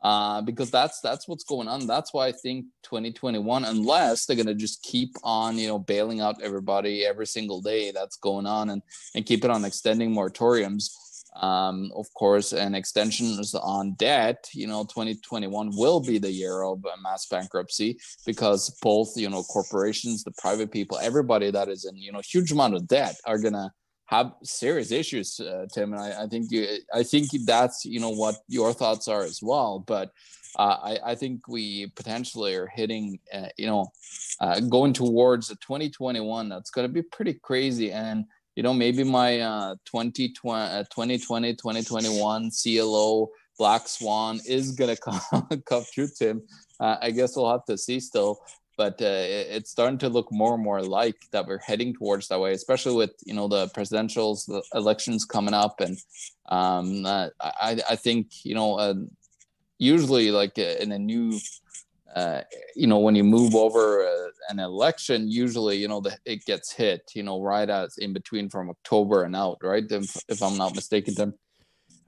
uh, 0.02 0.42
because 0.42 0.70
that's 0.70 1.02
that's 1.02 1.28
what's 1.28 1.44
going 1.44 1.68
on. 1.68 1.88
That's 1.88 2.14
why 2.14 2.28
I 2.28 2.32
think 2.32 2.66
2021, 2.84 3.66
unless 3.66 4.26
they're 4.26 4.38
gonna 4.38 4.54
just 4.54 4.84
keep 4.84 5.16
on, 5.24 5.58
you 5.58 5.68
know, 5.68 5.80
bailing 5.80 6.22
out 6.22 6.42
everybody 6.42 7.06
every 7.06 7.26
single 7.26 7.62
day 7.62 7.92
that's 7.92 8.18
going 8.18 8.46
on 8.46 8.70
and 8.70 8.82
and 9.16 9.26
keep 9.26 9.44
it 9.44 9.52
on 9.52 9.66
extending 9.66 10.14
moratoriums. 10.14 10.92
Um, 11.36 11.92
of 11.96 12.12
course, 12.14 12.54
and 12.54 12.76
extensions 12.76 13.54
on 13.54 13.94
debt. 13.94 14.50
You 14.54 14.68
know, 14.68 14.84
2021 14.86 15.72
will 15.76 16.00
be 16.00 16.18
the 16.18 16.32
year 16.32 16.64
of 16.64 16.84
mass 17.02 17.28
bankruptcy 17.28 18.00
because 18.26 18.76
both, 18.82 19.16
you 19.16 19.30
know, 19.30 19.44
corporations, 19.44 20.24
the 20.24 20.32
private 20.40 20.72
people, 20.72 20.98
everybody 20.98 21.52
that 21.52 21.70
is 21.70 21.86
in, 21.86 21.96
you 21.96 22.12
know, 22.12 22.22
huge 22.22 22.52
amount 22.52 22.76
of 22.76 22.88
debt 22.88 23.16
are 23.26 23.38
gonna 23.38 23.72
have 24.08 24.32
serious 24.42 24.92
issues, 24.92 25.40
uh, 25.40 25.66
Tim. 25.72 25.94
And 25.94 26.02
I, 26.02 26.24
I, 26.24 26.28
think 26.28 26.52
you, 26.52 26.66
I 26.94 27.04
think 27.04 27.30
that's 27.46 27.86
you 27.86 28.00
know 28.00 28.10
what 28.10 28.36
your 28.48 28.74
thoughts 28.74 29.08
are 29.08 29.24
as 29.24 29.40
well. 29.42 29.84
But 29.86 30.12
uh, 30.58 30.78
I, 30.82 31.12
I, 31.12 31.16
think 31.16 31.48
we 31.48 31.88
potentially 31.96 32.56
are 32.56 32.68
hitting, 32.68 33.20
uh, 33.32 33.50
you 33.58 33.68
know, 33.68 33.92
uh, 34.40 34.60
going 34.62 34.94
towards 34.94 35.52
a 35.52 35.56
2021 35.58 36.50
that's 36.50 36.72
going 36.72 36.88
to 36.88 36.94
be 36.94 37.04
pretty 37.04 37.34
crazy. 37.34 37.92
And 37.92 38.26
you 38.58 38.64
know, 38.64 38.74
maybe 38.74 39.04
my 39.04 39.40
uh, 39.40 39.76
2020, 39.86 40.84
2020, 40.86 41.54
2021 41.54 42.50
CLO 42.50 43.30
Black 43.60 43.88
Swan 43.88 44.40
is 44.48 44.72
going 44.72 44.96
to 44.96 45.00
come, 45.00 45.62
come 45.66 45.84
true, 45.94 46.08
Tim. 46.18 46.42
Uh, 46.80 46.98
I 47.00 47.12
guess 47.12 47.36
we'll 47.36 47.52
have 47.52 47.66
to 47.66 47.78
see 47.78 48.00
still 48.00 48.42
but 48.78 49.02
uh, 49.02 49.26
it's 49.56 49.72
starting 49.72 49.98
to 49.98 50.08
look 50.08 50.32
more 50.32 50.54
and 50.54 50.64
more 50.64 50.84
like 50.84 51.16
that 51.32 51.48
we're 51.48 51.58
heading 51.58 51.96
towards 51.96 52.28
that 52.28 52.40
way 52.40 52.54
especially 52.54 52.96
with 52.96 53.12
you 53.26 53.34
know 53.34 53.48
the 53.48 53.68
presidential 53.70 54.40
elections 54.76 55.26
coming 55.26 55.56
up 55.56 55.82
and 55.82 55.98
um, 56.50 57.04
uh, 57.04 57.30
I, 57.42 57.82
I 57.90 57.96
think 57.96 58.28
you 58.46 58.54
know 58.54 58.76
uh, 58.78 58.94
usually 59.80 60.30
like 60.30 60.60
uh, 60.60 60.76
in 60.80 60.92
a 60.92 61.00
new 61.00 61.40
uh, 62.18 62.42
you 62.76 62.88
know 62.88 63.00
when 63.00 63.16
you 63.16 63.24
move 63.24 63.54
over 63.56 64.04
uh, 64.04 64.30
an 64.50 64.60
election 64.60 65.30
usually 65.30 65.78
you 65.78 65.88
know 65.88 66.02
the, 66.02 66.18
it 66.26 66.44
gets 66.46 66.72
hit 66.74 67.02
you 67.14 67.24
know 67.24 67.42
right 67.42 67.70
as 67.70 67.98
in 67.98 68.12
between 68.14 68.50
from 68.50 68.70
october 68.70 69.24
and 69.24 69.36
out 69.36 69.58
right 69.62 69.92
if, 69.92 70.18
if 70.28 70.42
i'm 70.42 70.58
not 70.58 70.74
mistaken 70.76 71.14
then 71.16 71.34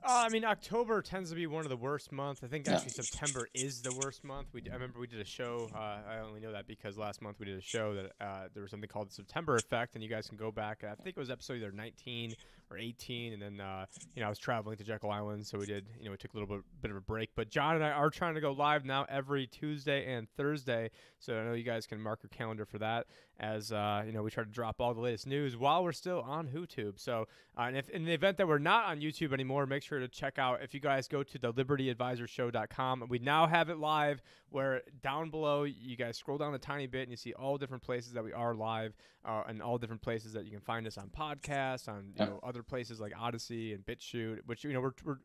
uh, 0.01 0.23
I 0.25 0.29
mean, 0.29 0.45
October 0.45 1.01
tends 1.01 1.29
to 1.29 1.35
be 1.35 1.45
one 1.45 1.65
of 1.65 1.69
the 1.69 1.77
worst 1.77 2.11
months. 2.11 2.41
I 2.41 2.47
think 2.47 2.65
yeah. 2.65 2.75
actually 2.75 2.91
September 2.91 3.49
is 3.53 3.81
the 3.81 3.93
worst 4.01 4.23
month. 4.23 4.47
We 4.53 4.63
I 4.71 4.73
remember 4.73 4.97
we 4.97 5.07
did 5.07 5.19
a 5.19 5.25
show. 5.25 5.69
Uh, 5.75 5.97
I 6.09 6.19
only 6.25 6.39
know 6.39 6.53
that 6.53 6.67
because 6.67 6.97
last 6.97 7.21
month 7.21 7.37
we 7.37 7.45
did 7.45 7.57
a 7.57 7.61
show 7.61 7.93
that 7.95 8.11
uh, 8.21 8.47
there 8.53 8.63
was 8.63 8.71
something 8.71 8.87
called 8.87 9.09
the 9.09 9.13
September 9.13 9.57
effect, 9.57 9.95
and 9.95 10.03
you 10.03 10.09
guys 10.09 10.27
can 10.27 10.37
go 10.37 10.51
back. 10.51 10.83
I 10.83 10.95
think 10.95 11.17
it 11.17 11.19
was 11.19 11.29
episode 11.29 11.55
either 11.57 11.73
19 11.73 12.33
or 12.71 12.77
18, 12.77 13.33
and 13.33 13.41
then 13.41 13.59
uh, 13.59 13.85
you 14.15 14.21
know 14.21 14.27
I 14.27 14.29
was 14.29 14.39
traveling 14.39 14.77
to 14.77 14.83
Jekyll 14.83 15.11
Island, 15.11 15.45
so 15.45 15.57
we 15.57 15.65
did 15.65 15.85
you 15.99 16.05
know 16.05 16.11
we 16.11 16.17
took 16.17 16.33
a 16.33 16.37
little 16.37 16.55
bit 16.55 16.65
bit 16.81 16.91
of 16.91 16.97
a 16.97 17.01
break. 17.01 17.31
But 17.35 17.49
John 17.49 17.75
and 17.75 17.83
I 17.83 17.91
are 17.91 18.09
trying 18.09 18.35
to 18.35 18.41
go 18.41 18.51
live 18.51 18.85
now 18.85 19.05
every 19.09 19.47
Tuesday 19.47 20.13
and 20.13 20.27
Thursday, 20.37 20.91
so 21.19 21.37
I 21.37 21.43
know 21.43 21.53
you 21.53 21.63
guys 21.63 21.85
can 21.85 22.01
mark 22.01 22.19
your 22.23 22.29
calendar 22.29 22.65
for 22.65 22.77
that. 22.79 23.07
As 23.39 23.71
uh, 23.71 24.03
you 24.05 24.11
know, 24.11 24.21
we 24.21 24.29
try 24.31 24.43
to 24.43 24.49
drop 24.49 24.81
all 24.81 24.93
the 24.93 25.01
latest 25.01 25.25
news 25.25 25.55
while 25.55 25.83
we're 25.83 25.93
still 25.93 26.21
on 26.21 26.47
YouTube. 26.47 26.99
So, 26.99 27.27
uh, 27.57 27.61
and 27.61 27.77
if 27.77 27.89
in 27.89 28.03
the 28.05 28.13
event 28.13 28.37
that 28.37 28.47
we're 28.47 28.57
not 28.57 28.85
on 28.85 28.99
YouTube 28.99 29.33
anymore, 29.33 29.65
make 29.65 29.83
sure 29.83 29.99
to 29.99 30.07
check 30.07 30.37
out. 30.37 30.61
If 30.61 30.73
you 30.73 30.79
guys 30.79 31.07
go 31.07 31.23
to 31.23 31.37
the 31.37 31.53
LibertyAdvisorsShow.com, 31.53 33.05
we 33.09 33.19
now 33.19 33.47
have 33.47 33.69
it 33.69 33.77
live. 33.77 34.21
Where 34.49 34.81
down 35.03 35.29
below 35.29 35.63
you 35.63 35.95
guys 35.95 36.17
scroll 36.17 36.37
down 36.37 36.53
a 36.53 36.59
tiny 36.59 36.87
bit 36.87 37.03
and 37.03 37.11
you 37.11 37.17
see 37.17 37.33
all 37.33 37.57
different 37.57 37.83
places 37.83 38.13
that 38.13 38.23
we 38.23 38.33
are 38.33 38.55
live, 38.55 38.93
uh, 39.29 39.43
and 39.47 39.61
all 39.61 39.77
different 39.77 40.01
places 40.01 40.33
that 40.33 40.45
you 40.45 40.51
can 40.51 40.59
find 40.59 40.87
us 40.87 40.97
on 40.97 41.09
podcasts, 41.09 41.87
on 41.87 42.13
you 42.19 42.25
know 42.25 42.39
other 42.41 42.63
places 42.63 42.99
like 42.99 43.13
Odysee 43.13 43.73
and 43.73 43.85
BitChute, 43.85 44.39
which 44.45 44.63
you 44.63 44.73
know 44.73 44.81
we're, 44.81 44.93
we're 45.05 45.17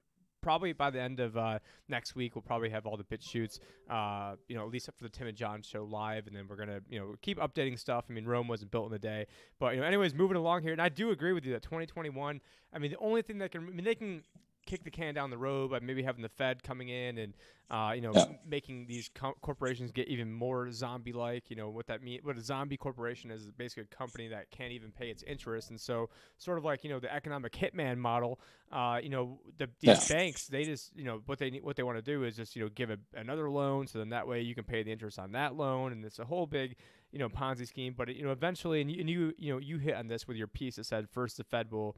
probably 0.42 0.74
by 0.74 0.90
the 0.90 1.00
end 1.00 1.20
of 1.20 1.38
uh, 1.38 1.58
next 1.88 2.14
week, 2.14 2.34
we'll 2.34 2.42
probably 2.42 2.68
have 2.68 2.86
all 2.86 2.98
the 2.98 3.04
BitChutes, 3.04 3.60
uh, 3.88 4.36
you 4.46 4.54
know, 4.54 4.62
at 4.62 4.70
least 4.70 4.90
up 4.90 4.94
for 4.98 5.04
the 5.04 5.08
Tim 5.08 5.26
and 5.26 5.36
John 5.36 5.62
show 5.62 5.84
live, 5.84 6.26
and 6.26 6.36
then 6.36 6.46
we're 6.46 6.56
gonna, 6.56 6.80
you 6.88 7.00
know, 7.00 7.14
keep 7.22 7.38
updating 7.38 7.78
stuff. 7.78 8.04
I 8.10 8.12
mean, 8.12 8.26
Rome 8.26 8.46
wasn't 8.46 8.70
built 8.70 8.88
in 8.88 8.92
a 8.92 8.98
day, 8.98 9.26
but 9.58 9.74
you 9.74 9.80
know, 9.80 9.86
anyways, 9.86 10.12
moving 10.12 10.36
along 10.36 10.62
here, 10.62 10.72
and 10.72 10.82
I 10.82 10.90
do 10.90 11.10
agree 11.10 11.32
with 11.32 11.46
you 11.46 11.52
that 11.54 11.62
2021. 11.62 12.42
I 12.74 12.78
mean, 12.78 12.90
the 12.90 12.98
only 12.98 13.22
thing 13.22 13.38
that 13.38 13.52
can, 13.52 13.66
I 13.66 13.70
mean, 13.70 13.84
they 13.84 13.94
can 13.94 14.22
kick 14.66 14.84
the 14.84 14.90
can 14.90 15.14
down 15.14 15.30
the 15.30 15.38
road 15.38 15.70
by 15.70 15.80
maybe 15.80 16.02
having 16.02 16.22
the 16.22 16.28
Fed 16.28 16.62
coming 16.62 16.88
in 16.88 17.18
and 17.18 17.34
uh, 17.70 17.92
you 17.94 18.00
know 18.02 18.12
Yeah. 18.14 18.24
making 18.46 18.86
these 18.86 19.08
co- 19.14 19.36
corporations 19.40 19.90
get 19.90 20.08
even 20.08 20.32
more 20.32 20.70
zombie-like. 20.70 21.50
You 21.50 21.56
know 21.56 21.70
what 21.70 21.86
that 21.86 22.02
mean? 22.02 22.20
What 22.22 22.36
a 22.36 22.40
zombie 22.42 22.76
corporation 22.76 23.30
is 23.30 23.42
is 23.44 23.50
basically 23.52 23.84
a 23.90 23.96
company 23.96 24.28
that 24.28 24.50
can't 24.50 24.72
even 24.72 24.90
pay 24.92 25.08
its 25.10 25.22
interest, 25.22 25.70
and 25.70 25.80
so 25.80 26.10
sort 26.38 26.58
of 26.58 26.64
like 26.64 26.84
you 26.84 26.90
know 26.90 27.00
the 27.00 27.12
economic 27.12 27.52
hitman 27.52 27.96
model. 27.96 28.38
Uh, 28.70 28.98
you 29.02 29.08
know 29.08 29.40
the 29.58 29.68
these 29.80 30.00
Yeah. 30.00 30.04
banks 30.08 30.46
they 30.46 30.64
just 30.64 30.90
you 30.96 31.04
know 31.04 31.20
what 31.26 31.38
they 31.38 31.50
need, 31.50 31.62
what 31.64 31.76
they 31.76 31.82
want 31.82 31.96
to 31.96 32.02
do 32.02 32.24
is 32.24 32.36
just 32.36 32.54
you 32.54 32.62
know 32.62 32.68
give 32.74 32.90
a, 32.90 32.98
another 33.14 33.50
loan, 33.50 33.86
so 33.86 33.98
then 33.98 34.10
that 34.10 34.26
way 34.26 34.40
you 34.42 34.54
can 34.54 34.64
pay 34.64 34.82
the 34.82 34.92
interest 34.92 35.18
on 35.18 35.32
that 35.32 35.56
loan, 35.56 35.92
and 35.92 36.04
it's 36.04 36.18
a 36.18 36.24
whole 36.24 36.46
big 36.46 36.76
you 37.12 37.18
know 37.18 37.28
Ponzi 37.28 37.66
scheme. 37.66 37.94
But 37.96 38.14
you 38.14 38.24
know 38.24 38.32
eventually, 38.32 38.80
and 38.80 38.90
you, 38.90 39.00
and 39.00 39.08
you 39.10 39.32
you 39.38 39.52
know 39.52 39.58
you 39.58 39.78
hit 39.78 39.94
on 39.94 40.06
this 40.08 40.26
with 40.28 40.36
your 40.36 40.48
piece 40.48 40.76
that 40.76 40.84
said 40.86 41.08
first 41.10 41.36
the 41.38 41.44
Fed 41.44 41.70
will. 41.70 41.96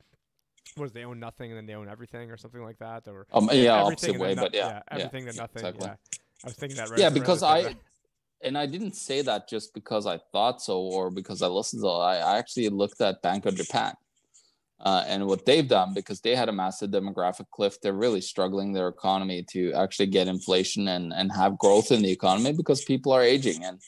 Was 0.76 0.92
they 0.92 1.04
own 1.04 1.18
nothing 1.18 1.50
and 1.50 1.56
then 1.56 1.66
they 1.66 1.74
own 1.74 1.88
everything 1.88 2.30
or 2.30 2.36
something 2.36 2.62
like 2.62 2.78
that 2.78 3.08
or 3.08 3.26
Um, 3.32 3.48
yeah, 3.52 3.82
opposite 3.82 4.18
way, 4.18 4.34
no- 4.34 4.42
but 4.42 4.54
yeah, 4.54 4.68
yeah, 4.68 4.82
everything 4.90 5.26
to 5.26 5.32
nothing. 5.32 5.60
exactly. 5.60 5.86
Yeah, 5.86 5.94
I 6.44 6.48
was 6.48 6.56
thinking 6.56 6.76
that 6.76 6.90
right. 6.90 7.00
yeah 7.00 7.08
because 7.08 7.42
i 7.42 7.74
and 8.42 8.58
i 8.58 8.66
didn't 8.66 8.94
say 8.94 9.22
that 9.22 9.48
just 9.48 9.72
because 9.72 10.06
i 10.06 10.18
thought 10.32 10.60
so 10.60 10.80
or 10.80 11.10
because 11.10 11.40
i 11.40 11.46
listened 11.46 11.82
to 11.82 11.88
i 11.88 12.16
I 12.16 12.38
actually 12.38 12.68
looked 12.68 13.00
at 13.00 13.22
bank 13.22 13.46
of 13.46 13.56
japan 13.56 13.94
uh, 14.80 15.02
and 15.08 15.26
what 15.26 15.46
they've 15.46 15.66
done 15.66 15.94
because 15.94 16.20
they 16.20 16.36
had 16.36 16.50
a 16.50 16.52
massive 16.52 16.90
demographic 16.90 17.48
cliff 17.50 17.80
they're 17.80 17.94
really 18.06 18.20
struggling 18.20 18.72
their 18.74 18.88
economy 18.88 19.42
to 19.54 19.72
actually 19.72 20.06
get 20.08 20.28
inflation 20.28 20.86
and, 20.88 21.12
and 21.14 21.32
have 21.32 21.56
growth 21.58 21.90
in 21.90 22.02
the 22.02 22.10
economy 22.10 22.52
because 22.52 22.84
people 22.84 23.10
are 23.12 23.22
aging 23.22 23.64
and 23.64 23.80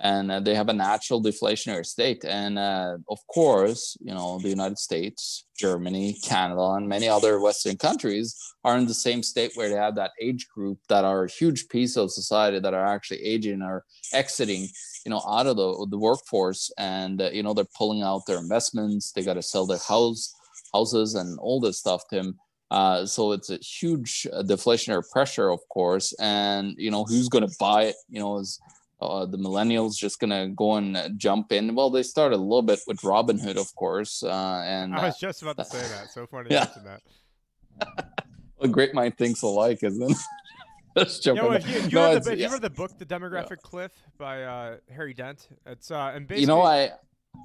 and 0.00 0.30
uh, 0.30 0.40
they 0.40 0.54
have 0.54 0.68
a 0.68 0.72
natural 0.72 1.22
deflationary 1.22 1.84
state. 1.84 2.24
And 2.24 2.58
uh, 2.58 2.98
of 3.10 3.18
course 3.26 3.96
you 4.00 4.14
know 4.14 4.38
the 4.38 4.48
united 4.48 4.78
states 4.78 5.44
germany 5.58 6.16
canada 6.24 6.66
and 6.76 6.88
many 6.88 7.08
other 7.08 7.40
western 7.40 7.76
countries 7.76 8.36
are 8.64 8.76
in 8.76 8.86
the 8.86 8.94
same 8.94 9.22
state 9.22 9.52
where 9.54 9.68
they 9.68 9.74
have 9.74 9.94
that 9.96 10.12
age 10.20 10.48
group 10.54 10.78
that 10.88 11.04
are 11.04 11.24
a 11.24 11.30
huge 11.30 11.68
piece 11.68 11.96
of 11.96 12.10
society 12.10 12.58
that 12.58 12.74
are 12.74 12.86
actually 12.86 13.22
aging 13.22 13.62
or 13.62 13.84
exiting 14.12 14.68
you 15.04 15.10
know 15.10 15.22
out 15.26 15.46
of 15.46 15.56
the, 15.56 15.86
the 15.90 15.98
workforce. 15.98 16.70
And 16.78 17.20
uh, 17.22 17.30
you 17.30 17.42
know 17.42 17.54
they're 17.54 17.76
pulling 17.76 18.02
out 18.02 18.26
their 18.26 18.38
investments. 18.38 19.12
They 19.12 19.22
got 19.22 19.34
to 19.34 19.42
sell 19.42 19.66
their 19.66 19.78
house 19.78 20.34
houses 20.74 21.14
and 21.14 21.38
all 21.38 21.60
this 21.60 21.78
stuff 21.78 22.02
tim. 22.10 22.38
Uh, 22.70 23.06
so 23.06 23.32
it's 23.32 23.48
a 23.48 23.56
huge 23.56 24.26
uh, 24.30 24.42
deflationary 24.42 25.02
pressure 25.10 25.50
of 25.50 25.60
course. 25.70 26.12
And 26.20 26.74
you 26.76 26.90
know 26.90 27.04
who's 27.04 27.28
going 27.28 27.48
to 27.48 27.56
buy 27.58 27.84
it 27.84 27.96
you 28.10 28.20
know 28.20 28.38
is 28.38 28.60
uh, 29.00 29.24
the 29.26 29.38
millennials 29.38 29.96
just 29.96 30.18
gonna 30.20 30.48
go 30.48 30.74
and 30.74 30.96
uh, 30.96 31.08
jump 31.16 31.52
in 31.52 31.74
well 31.74 31.90
they 31.90 32.02
started 32.02 32.36
a 32.36 32.38
little 32.38 32.62
bit 32.62 32.80
with 32.86 32.98
robinhood 33.02 33.56
of 33.56 33.72
course 33.76 34.22
uh, 34.22 34.62
and 34.66 34.94
I 34.94 34.98
uh, 34.98 35.06
was 35.06 35.18
just 35.18 35.42
about 35.42 35.56
to 35.58 35.64
say 35.64 35.80
that. 35.80 36.10
So 36.10 36.26
funny 36.26 36.48
Yeah. 36.50 36.66
you 36.76 36.82
mention 36.82 37.00
that. 37.86 38.04
a 38.60 38.68
great 38.68 38.94
mind 38.94 39.16
thinks 39.16 39.42
alike 39.42 39.80
isn't 39.82 40.10
it? 40.10 40.16
just 40.98 41.24
You 41.26 41.34
jumping 41.36 41.50
know, 41.50 41.56
in. 41.56 41.62
you, 41.68 41.80
you, 41.82 41.88
No, 41.90 42.12
read 42.14 42.24
the, 42.24 42.36
you 42.36 42.42
yeah. 42.42 42.52
read 42.52 42.62
the 42.62 42.70
book, 42.70 42.98
The 42.98 43.06
Demographic 43.06 43.58
Cliff 43.62 43.92
by 44.18 44.42
uh, 44.42 44.76
Harry 44.90 45.14
Dent. 45.14 45.48
It's 45.66 45.90
uh, 45.92 46.12
and 46.14 46.26
basically, 46.26 46.40
you 46.40 46.46
know 46.48 46.62
i 46.62 46.90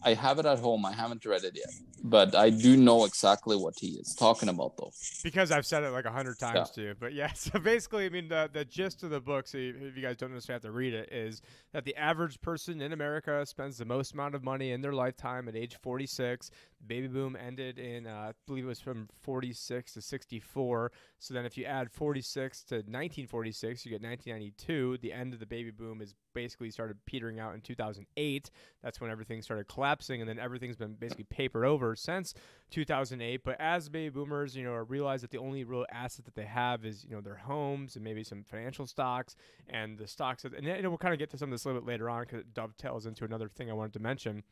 i 0.03 0.13
have 0.13 0.39
it 0.39 0.45
at 0.45 0.59
home 0.59 0.85
i 0.85 0.91
haven't 0.91 1.25
read 1.25 1.43
it 1.43 1.55
yet 1.55 1.73
but 2.03 2.35
i 2.35 2.49
do 2.49 2.75
know 2.75 3.05
exactly 3.05 3.55
what 3.55 3.73
he 3.79 3.89
is 4.01 4.15
talking 4.15 4.49
about 4.49 4.75
though 4.77 4.91
because 5.23 5.51
I've 5.51 5.65
said 5.65 5.83
it 5.83 5.89
like 5.89 6.05
a 6.05 6.11
hundred 6.11 6.39
times 6.39 6.69
to 6.71 6.81
you. 6.81 6.95
But 6.99 7.13
yeah, 7.13 7.31
so 7.33 7.59
basically, 7.59 8.05
I 8.05 8.09
mean, 8.09 8.27
the, 8.27 8.49
the 8.51 8.65
gist 8.65 9.03
of 9.03 9.09
the 9.09 9.19
book, 9.19 9.47
so 9.47 9.57
if 9.57 9.95
you 9.95 10.01
guys 10.01 10.17
don't 10.17 10.33
necessarily 10.33 10.57
have 10.57 10.61
to 10.63 10.71
read 10.71 10.93
it, 10.93 11.11
is 11.11 11.41
that 11.71 11.85
the 11.85 11.95
average 11.95 12.41
person 12.41 12.81
in 12.81 12.93
America 12.93 13.45
spends 13.45 13.77
the 13.77 13.85
most 13.85 14.13
amount 14.13 14.35
of 14.35 14.43
money 14.43 14.71
in 14.71 14.81
their 14.81 14.93
lifetime 14.93 15.47
at 15.47 15.55
age 15.55 15.77
46. 15.81 16.51
Baby 16.85 17.07
boom 17.07 17.37
ended 17.37 17.79
in, 17.79 18.05
uh, 18.07 18.11
I 18.11 18.31
believe 18.45 18.65
it 18.65 18.67
was 18.67 18.79
from 18.79 19.07
46 19.21 19.93
to 19.93 20.01
64. 20.01 20.91
So 21.19 21.33
then 21.33 21.45
if 21.45 21.57
you 21.57 21.63
add 21.65 21.89
46 21.91 22.63
to 22.65 22.75
1946, 22.75 23.85
you 23.85 23.91
get 23.91 24.01
1992. 24.01 24.97
The 25.01 25.13
end 25.13 25.33
of 25.33 25.39
the 25.39 25.45
baby 25.45 25.71
boom 25.71 26.01
is 26.01 26.13
basically 26.33 26.71
started 26.71 26.97
petering 27.05 27.39
out 27.39 27.53
in 27.53 27.61
2008. 27.61 28.51
That's 28.83 28.99
when 28.99 29.11
everything 29.11 29.41
started 29.41 29.67
collapsing, 29.83 30.21
and 30.21 30.29
then 30.29 30.39
everything's 30.39 30.77
been 30.77 30.93
basically 30.93 31.25
papered 31.25 31.65
over 31.65 31.95
since 31.95 32.33
2008. 32.71 33.41
But 33.43 33.59
as 33.59 33.89
baby 33.89 34.09
boomers, 34.09 34.55
you 34.55 34.63
know, 34.63 34.73
realize 34.73 35.21
that 35.21 35.31
the 35.31 35.37
only 35.37 35.63
real 35.63 35.85
asset 35.91 36.25
that 36.25 36.35
they 36.35 36.45
have 36.45 36.85
is, 36.85 37.03
you 37.03 37.11
know, 37.15 37.21
their 37.21 37.35
homes 37.35 37.95
and 37.95 38.03
maybe 38.03 38.23
some 38.23 38.43
financial 38.43 38.87
stocks 38.87 39.35
and 39.67 39.97
the 39.97 40.07
stocks. 40.07 40.45
And 40.45 40.65
you 40.65 40.81
know, 40.81 40.89
we'll 40.89 40.97
kind 40.97 41.13
of 41.13 41.19
get 41.19 41.29
to 41.31 41.37
some 41.37 41.49
of 41.49 41.51
this 41.51 41.65
a 41.65 41.67
little 41.67 41.81
bit 41.81 41.87
later 41.87 42.09
on 42.09 42.21
because 42.23 42.39
it 42.39 42.53
dovetails 42.53 43.05
into 43.05 43.25
another 43.25 43.49
thing 43.49 43.69
I 43.69 43.73
wanted 43.73 43.93
to 43.93 43.99
mention. 43.99 44.43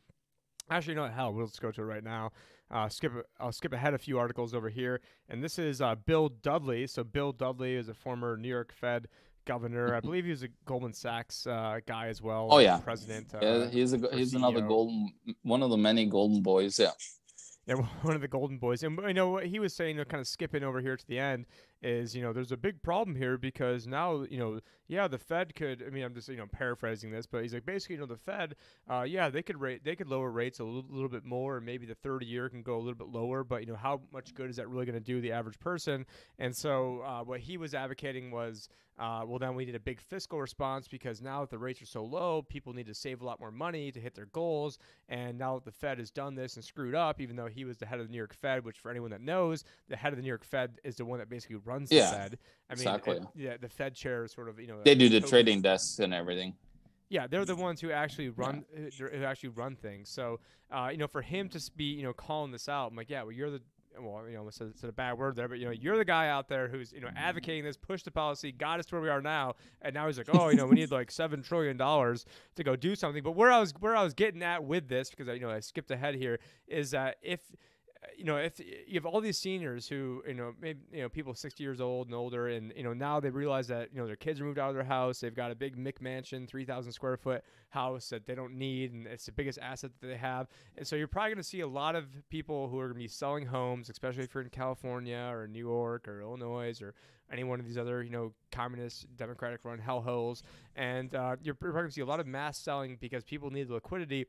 Actually, 0.70 0.94
you 0.94 1.00
no, 1.00 1.08
hell, 1.08 1.32
we'll 1.32 1.46
just 1.46 1.60
go 1.60 1.70
to 1.70 1.80
it 1.80 1.84
right 1.84 2.04
now. 2.04 2.30
Uh, 2.70 2.88
skip, 2.88 3.12
I'll 3.40 3.52
skip 3.52 3.72
ahead 3.72 3.94
a 3.94 3.98
few 3.98 4.18
articles 4.18 4.54
over 4.54 4.70
here, 4.70 5.00
and 5.28 5.42
this 5.42 5.58
is 5.58 5.82
uh, 5.82 5.94
Bill 5.94 6.28
Dudley. 6.28 6.86
So 6.86 7.04
Bill 7.04 7.32
Dudley 7.32 7.74
is 7.74 7.88
a 7.88 7.94
former 7.94 8.36
New 8.36 8.48
York 8.48 8.72
Fed 8.72 9.08
governor. 9.44 9.94
I 9.94 10.00
believe 10.00 10.24
he 10.24 10.30
was 10.30 10.42
a 10.42 10.48
Goldman 10.64 10.92
Sachs 10.92 11.46
uh, 11.46 11.80
guy 11.86 12.08
as 12.08 12.22
well. 12.22 12.48
Oh, 12.50 12.58
yeah. 12.58 12.78
president. 12.78 13.34
Uh, 13.34 13.38
yeah 13.42 13.66
he's 13.70 13.92
a 13.92 13.98
he's 14.12 14.34
another 14.34 14.60
golden 14.60 15.12
one 15.42 15.62
of 15.62 15.70
the 15.70 15.76
many 15.76 16.06
golden 16.06 16.42
boys 16.42 16.78
yeah 16.78 16.90
Yeah, 17.66 17.74
one 18.02 18.14
of 18.14 18.20
the 18.20 18.28
golden 18.28 18.58
boys. 18.58 18.82
And 18.82 18.98
you 19.06 19.14
know 19.14 19.30
what 19.30 19.46
he 19.46 19.58
was 19.58 19.74
saying, 19.74 19.96
you 19.96 20.02
know, 20.02 20.04
kind 20.04 20.20
of 20.20 20.26
skipping 20.26 20.64
over 20.64 20.80
here 20.80 20.96
to 20.96 21.06
the 21.06 21.18
end, 21.18 21.46
is 21.82 22.14
you 22.14 22.22
know 22.22 22.32
there's 22.32 22.52
a 22.52 22.56
big 22.56 22.82
problem 22.82 23.16
here 23.16 23.36
because 23.36 23.86
now 23.86 24.24
you 24.30 24.38
know 24.38 24.60
yeah 24.88 25.08
the 25.08 25.18
Fed 25.18 25.54
could. 25.54 25.82
I 25.86 25.90
mean 25.90 26.04
I'm 26.04 26.14
just 26.14 26.28
you 26.28 26.36
know 26.36 26.46
paraphrasing 26.46 27.10
this, 27.10 27.26
but 27.26 27.42
he's 27.42 27.54
like 27.54 27.66
basically 27.66 27.96
you 27.96 28.00
know 28.00 28.06
the 28.06 28.16
Fed, 28.16 28.54
uh, 28.90 29.02
yeah 29.02 29.28
they 29.28 29.42
could 29.42 29.60
rate 29.60 29.84
they 29.84 29.96
could 29.96 30.08
lower 30.08 30.30
rates 30.30 30.60
a 30.60 30.64
little, 30.64 30.84
little 30.88 31.08
bit 31.08 31.24
more, 31.24 31.56
and 31.56 31.66
maybe 31.66 31.86
the 31.86 31.94
30 31.94 32.26
year 32.26 32.48
can 32.48 32.62
go 32.62 32.76
a 32.76 32.78
little 32.78 32.94
bit 32.94 33.08
lower, 33.08 33.44
but 33.44 33.62
you 33.62 33.66
know 33.66 33.78
how 33.78 34.00
much 34.12 34.34
good 34.34 34.50
is 34.50 34.56
that 34.56 34.68
really 34.68 34.86
going 34.86 34.94
to 34.94 35.00
do 35.00 35.20
the 35.20 35.32
average 35.32 35.58
person? 35.58 36.06
And 36.38 36.56
so 36.56 37.00
uh, 37.00 37.22
what 37.22 37.40
he 37.40 37.56
was 37.56 37.74
advocating 37.74 38.30
was. 38.30 38.68
Uh, 38.98 39.24
well, 39.26 39.38
then 39.38 39.54
we 39.54 39.64
need 39.64 39.74
a 39.74 39.80
big 39.80 40.00
fiscal 40.00 40.38
response 40.38 40.86
because 40.86 41.22
now 41.22 41.40
that 41.40 41.50
the 41.50 41.58
rates 41.58 41.80
are 41.80 41.86
so 41.86 42.04
low, 42.04 42.42
people 42.42 42.72
need 42.74 42.86
to 42.86 42.94
save 42.94 43.22
a 43.22 43.24
lot 43.24 43.40
more 43.40 43.50
money 43.50 43.90
to 43.90 43.98
hit 43.98 44.14
their 44.14 44.26
goals. 44.26 44.78
And 45.08 45.38
now 45.38 45.54
that 45.54 45.64
the 45.64 45.72
Fed 45.72 45.98
has 45.98 46.10
done 46.10 46.34
this 46.34 46.56
and 46.56 46.64
screwed 46.64 46.94
up, 46.94 47.20
even 47.20 47.34
though 47.34 47.46
he 47.46 47.64
was 47.64 47.78
the 47.78 47.86
head 47.86 48.00
of 48.00 48.06
the 48.06 48.12
New 48.12 48.18
York 48.18 48.34
Fed, 48.34 48.64
which 48.64 48.78
for 48.78 48.90
anyone 48.90 49.10
that 49.10 49.22
knows, 49.22 49.64
the 49.88 49.96
head 49.96 50.12
of 50.12 50.18
the 50.18 50.22
New 50.22 50.28
York 50.28 50.44
Fed 50.44 50.78
is 50.84 50.96
the 50.96 51.04
one 51.06 51.18
that 51.18 51.30
basically 51.30 51.56
runs 51.72 51.90
the 51.90 51.96
Yeah, 51.96 52.10
Fed. 52.10 52.38
I 52.70 52.74
mean, 52.74 52.80
exactly. 52.80 53.16
it- 53.16 53.22
yeah, 53.34 53.56
the 53.60 53.68
Fed 53.68 53.94
chair 53.94 54.24
is 54.24 54.32
sort 54.32 54.48
of 54.48 54.60
you 54.60 54.66
know 54.66 54.78
they 54.82 54.94
do 54.94 55.08
the 55.08 55.20
trading 55.20 55.62
desks 55.62 55.98
and 55.98 56.12
everything 56.14 56.54
yeah, 57.12 57.26
they're 57.26 57.44
the 57.44 57.54
ones 57.54 57.78
who 57.78 57.90
actually 57.90 58.30
run 58.30 58.64
who 58.74 59.06
who 59.06 59.22
actually 59.22 59.50
run 59.50 59.76
things. 59.76 60.08
So, 60.08 60.40
uh, 60.70 60.88
you 60.90 60.96
know, 60.96 61.06
for 61.06 61.20
him 61.20 61.50
to 61.50 61.60
be, 61.76 61.84
you 61.84 62.04
know, 62.04 62.14
calling 62.14 62.50
this 62.50 62.70
out, 62.70 62.90
I'm 62.90 62.96
like, 62.96 63.10
yeah, 63.10 63.22
well, 63.22 63.32
you're 63.32 63.50
the 63.50 63.60
well, 64.00 64.22
you 64.26 64.34
know, 64.34 64.48
it's 64.48 64.62
a, 64.62 64.64
it's 64.68 64.82
a 64.84 64.92
bad 64.92 65.18
word 65.18 65.36
there, 65.36 65.46
but 65.46 65.58
you 65.58 65.66
know, 65.66 65.72
you're 65.72 65.98
the 65.98 66.06
guy 66.06 66.28
out 66.28 66.48
there 66.48 66.68
who's, 66.68 66.90
you 66.90 67.02
know, 67.02 67.10
advocating 67.14 67.64
this, 67.64 67.76
push 67.76 68.02
the 68.02 68.10
policy, 68.10 68.50
got 68.50 68.80
us 68.80 68.86
to 68.86 68.94
where 68.94 69.02
we 69.02 69.10
are 69.10 69.20
now, 69.20 69.56
and 69.82 69.92
now 69.92 70.06
he's 70.06 70.16
like, 70.16 70.34
oh, 70.34 70.48
you 70.48 70.56
know, 70.56 70.64
we 70.64 70.76
need 70.76 70.90
like 70.90 71.10
seven 71.10 71.42
trillion 71.48 71.76
dollars 71.76 72.24
to 72.56 72.64
go 72.64 72.76
do 72.76 72.94
something. 72.94 73.22
But 73.22 73.32
where 73.32 73.52
I 73.52 73.60
was 73.60 73.74
where 73.78 73.94
I 73.94 74.02
was 74.02 74.14
getting 74.14 74.42
at 74.42 74.64
with 74.64 74.88
this, 74.88 75.10
because 75.10 75.28
I, 75.28 75.34
you 75.34 75.40
know, 75.40 75.50
I 75.50 75.60
skipped 75.60 75.90
ahead 75.90 76.14
here, 76.14 76.38
is 76.66 76.92
that 76.92 77.16
if 77.20 77.40
you 78.16 78.24
know, 78.24 78.36
if 78.36 78.58
you 78.58 78.94
have 78.94 79.06
all 79.06 79.20
these 79.20 79.38
seniors 79.38 79.88
who, 79.88 80.22
you 80.26 80.34
know, 80.34 80.54
maybe 80.60 80.80
you 80.92 81.02
know 81.02 81.08
people 81.08 81.34
60 81.34 81.62
years 81.62 81.80
old 81.80 82.08
and 82.08 82.14
older, 82.14 82.48
and 82.48 82.72
you 82.76 82.82
know 82.82 82.92
now 82.92 83.20
they 83.20 83.30
realize 83.30 83.68
that 83.68 83.90
you 83.92 84.00
know 84.00 84.06
their 84.06 84.16
kids 84.16 84.40
are 84.40 84.44
moved 84.44 84.58
out 84.58 84.70
of 84.70 84.74
their 84.74 84.84
house, 84.84 85.20
they've 85.20 85.34
got 85.34 85.50
a 85.50 85.54
big 85.54 85.76
McMansion, 85.76 86.48
3,000 86.48 86.92
square 86.92 87.16
foot 87.16 87.44
house 87.70 88.08
that 88.08 88.26
they 88.26 88.34
don't 88.34 88.54
need, 88.54 88.92
and 88.92 89.06
it's 89.06 89.26
the 89.26 89.32
biggest 89.32 89.58
asset 89.60 89.92
that 90.00 90.06
they 90.06 90.16
have. 90.16 90.48
And 90.76 90.86
so 90.86 90.96
you're 90.96 91.08
probably 91.08 91.30
going 91.30 91.42
to 91.42 91.48
see 91.48 91.60
a 91.60 91.66
lot 91.66 91.94
of 91.94 92.06
people 92.28 92.68
who 92.68 92.78
are 92.78 92.86
going 92.86 92.98
to 92.98 93.02
be 93.02 93.08
selling 93.08 93.46
homes, 93.46 93.88
especially 93.88 94.24
if 94.24 94.34
you're 94.34 94.42
in 94.42 94.50
California 94.50 95.30
or 95.32 95.46
New 95.46 95.60
York 95.60 96.08
or 96.08 96.20
Illinois 96.20 96.80
or 96.82 96.94
any 97.32 97.44
one 97.44 97.60
of 97.60 97.66
these 97.66 97.78
other, 97.78 98.02
you 98.02 98.10
know, 98.10 98.32
communist, 98.50 99.06
democratic-run 99.16 99.78
hellholes. 99.78 100.42
And 100.76 101.14
uh, 101.14 101.36
you're 101.42 101.54
probably 101.54 101.80
going 101.80 101.88
to 101.88 101.94
see 101.94 102.00
a 102.02 102.06
lot 102.06 102.20
of 102.20 102.26
mass 102.26 102.58
selling 102.58 102.98
because 103.00 103.24
people 103.24 103.50
need 103.50 103.70
liquidity 103.70 104.26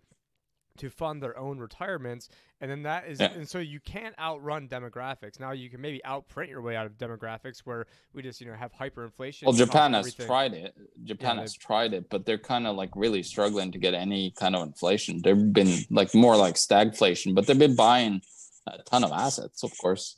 to 0.77 0.89
fund 0.89 1.21
their 1.21 1.37
own 1.37 1.59
retirements 1.59 2.29
and 2.59 2.69
then 2.69 2.83
that 2.83 3.07
is 3.07 3.19
Yeah. 3.19 3.31
and 3.31 3.47
so 3.47 3.59
you 3.59 3.79
can't 3.79 4.17
outrun 4.19 4.67
demographics 4.67 5.39
now 5.39 5.51
you 5.51 5.69
can 5.69 5.81
maybe 5.81 6.01
outprint 6.05 6.49
your 6.49 6.61
way 6.61 6.75
out 6.75 6.85
of 6.85 6.93
demographics 6.97 7.59
where 7.59 7.85
we 8.13 8.21
just 8.23 8.41
you 8.41 8.47
know 8.47 8.53
have 8.55 8.73
hyperinflation 8.73 9.43
Well, 9.43 9.53
Japan 9.53 9.93
has 9.93 10.13
tried 10.13 10.53
it. 10.53 10.75
Japan 11.03 11.35
Yeah, 11.35 11.41
has 11.41 11.53
tried 11.53 11.93
it, 11.93 12.09
but 12.09 12.25
they're 12.25 12.37
kind 12.37 12.65
of 12.65 12.75
like 12.75 12.89
really 12.95 13.21
struggling 13.23 13.71
to 13.71 13.77
get 13.77 13.93
any 13.93 14.31
kind 14.31 14.55
of 14.55 14.63
inflation. 14.67 15.21
They've 15.21 15.53
been 15.53 15.85
like 15.89 16.13
more 16.15 16.35
like 16.35 16.55
stagflation, 16.55 17.35
but 17.35 17.45
they've 17.47 17.57
been 17.57 17.75
buying 17.75 18.21
a 18.67 18.77
ton 18.83 19.03
of 19.03 19.11
assets, 19.11 19.63
of 19.63 19.77
course. 19.77 20.17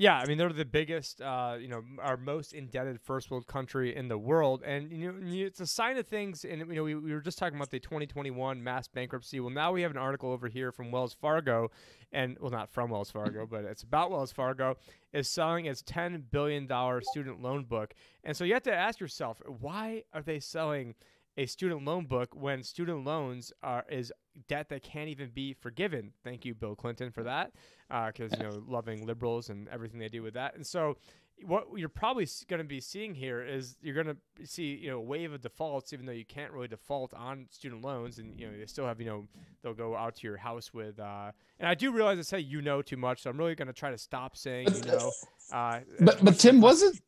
Yeah, 0.00 0.16
I 0.16 0.24
mean 0.24 0.38
they're 0.38 0.50
the 0.50 0.64
biggest, 0.64 1.20
uh, 1.20 1.58
you 1.60 1.68
know, 1.68 1.82
our 2.00 2.16
most 2.16 2.54
indebted 2.54 2.98
first 3.02 3.30
world 3.30 3.46
country 3.46 3.94
in 3.94 4.08
the 4.08 4.16
world, 4.16 4.62
and 4.64 4.90
you 4.90 5.12
know 5.12 5.18
it's 5.22 5.60
a 5.60 5.66
sign 5.66 5.98
of 5.98 6.06
things. 6.06 6.42
And 6.42 6.60
you 6.60 6.76
know, 6.76 6.84
we, 6.84 6.94
we 6.94 7.12
were 7.12 7.20
just 7.20 7.36
talking 7.36 7.56
about 7.56 7.68
the 7.68 7.80
2021 7.80 8.64
mass 8.64 8.88
bankruptcy. 8.88 9.40
Well, 9.40 9.50
now 9.50 9.72
we 9.72 9.82
have 9.82 9.90
an 9.90 9.98
article 9.98 10.32
over 10.32 10.48
here 10.48 10.72
from 10.72 10.90
Wells 10.90 11.12
Fargo, 11.12 11.70
and 12.12 12.38
well, 12.40 12.50
not 12.50 12.70
from 12.70 12.88
Wells 12.88 13.10
Fargo, 13.10 13.44
but 13.44 13.64
it's 13.64 13.82
about 13.82 14.10
Wells 14.10 14.32
Fargo 14.32 14.78
is 15.12 15.28
selling 15.28 15.66
its 15.66 15.82
10 15.82 16.28
billion 16.30 16.66
dollar 16.66 17.02
student 17.02 17.42
loan 17.42 17.64
book, 17.64 17.92
and 18.24 18.34
so 18.34 18.44
you 18.44 18.54
have 18.54 18.62
to 18.62 18.74
ask 18.74 19.00
yourself, 19.00 19.42
why 19.46 20.04
are 20.14 20.22
they 20.22 20.40
selling? 20.40 20.94
A 21.40 21.46
student 21.46 21.86
loan 21.86 22.04
book 22.04 22.36
when 22.36 22.62
student 22.62 23.02
loans 23.02 23.50
are 23.62 23.86
is 23.90 24.12
debt 24.46 24.68
that 24.68 24.82
can't 24.82 25.08
even 25.08 25.30
be 25.30 25.54
forgiven. 25.54 26.12
Thank 26.22 26.44
you, 26.44 26.54
Bill 26.54 26.74
Clinton, 26.74 27.10
for 27.10 27.22
that 27.22 27.52
because 27.88 28.30
you 28.36 28.44
know 28.44 28.62
loving 28.68 29.06
liberals 29.06 29.48
and 29.48 29.66
everything 29.68 29.98
they 29.98 30.10
do 30.10 30.22
with 30.22 30.34
that. 30.34 30.54
And 30.54 30.66
so, 30.66 30.98
what 31.46 31.64
you're 31.76 31.88
probably 31.88 32.28
going 32.46 32.58
to 32.58 32.68
be 32.68 32.78
seeing 32.78 33.14
here 33.14 33.42
is 33.42 33.78
you're 33.80 33.94
going 33.94 34.14
to 34.14 34.46
see 34.46 34.74
you 34.82 34.90
know 34.90 34.98
a 34.98 35.00
wave 35.00 35.32
of 35.32 35.40
defaults, 35.40 35.94
even 35.94 36.04
though 36.04 36.12
you 36.12 36.26
can't 36.26 36.52
really 36.52 36.68
default 36.68 37.14
on 37.14 37.46
student 37.50 37.80
loans, 37.82 38.18
and 38.18 38.38
you 38.38 38.46
know 38.46 38.58
they 38.58 38.66
still 38.66 38.84
have 38.84 39.00
you 39.00 39.06
know 39.06 39.26
they'll 39.62 39.72
go 39.72 39.96
out 39.96 40.16
to 40.16 40.26
your 40.26 40.36
house 40.36 40.74
with. 40.74 41.00
Uh, 41.00 41.32
and 41.58 41.66
I 41.66 41.74
do 41.74 41.90
realize 41.90 42.18
I 42.18 42.22
say 42.22 42.40
you 42.40 42.60
know 42.60 42.82
too 42.82 42.98
much, 42.98 43.22
so 43.22 43.30
I'm 43.30 43.38
really 43.38 43.54
going 43.54 43.68
to 43.68 43.72
try 43.72 43.90
to 43.90 43.96
stop 43.96 44.36
saying 44.36 44.68
you 44.74 44.82
know. 44.82 45.10
Uh, 45.50 45.80
But 45.98 46.24
but 46.24 46.38
Tim, 46.38 46.60
was 46.60 46.80
it 46.80 47.00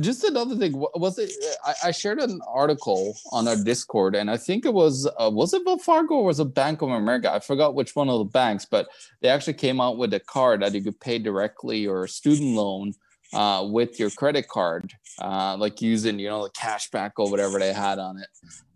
just 0.00 0.24
another 0.24 0.56
thing? 0.56 0.72
Was 0.74 1.18
it? 1.18 1.32
I, 1.64 1.74
I 1.84 1.90
shared 1.90 2.18
an 2.18 2.40
article 2.48 3.16
on 3.32 3.46
our 3.46 3.56
Discord, 3.56 4.14
and 4.14 4.30
I 4.30 4.36
think 4.36 4.64
it 4.64 4.72
was 4.72 5.06
uh, 5.06 5.30
was 5.32 5.54
it 5.54 5.64
Wells 5.64 5.84
Fargo 5.84 6.14
or 6.16 6.24
was 6.24 6.40
it 6.40 6.54
Bank 6.54 6.82
of 6.82 6.90
America? 6.90 7.32
I 7.32 7.40
forgot 7.40 7.74
which 7.74 7.94
one 7.94 8.08
of 8.08 8.18
the 8.18 8.24
banks, 8.24 8.64
but 8.64 8.88
they 9.20 9.28
actually 9.28 9.54
came 9.54 9.80
out 9.80 9.98
with 9.98 10.12
a 10.14 10.20
card 10.20 10.62
that 10.62 10.74
you 10.74 10.82
could 10.82 11.00
pay 11.00 11.18
directly 11.18 11.86
or 11.86 12.04
a 12.04 12.08
student 12.08 12.54
loan 12.54 12.94
uh, 13.32 13.66
with 13.68 13.98
your 14.00 14.10
credit 14.10 14.48
card, 14.48 14.92
uh, 15.20 15.56
like 15.56 15.80
using 15.80 16.18
you 16.18 16.28
know 16.28 16.44
the 16.44 16.50
cashback 16.50 17.12
or 17.18 17.30
whatever 17.30 17.58
they 17.58 17.72
had 17.72 17.98
on 17.98 18.18
it 18.18 18.28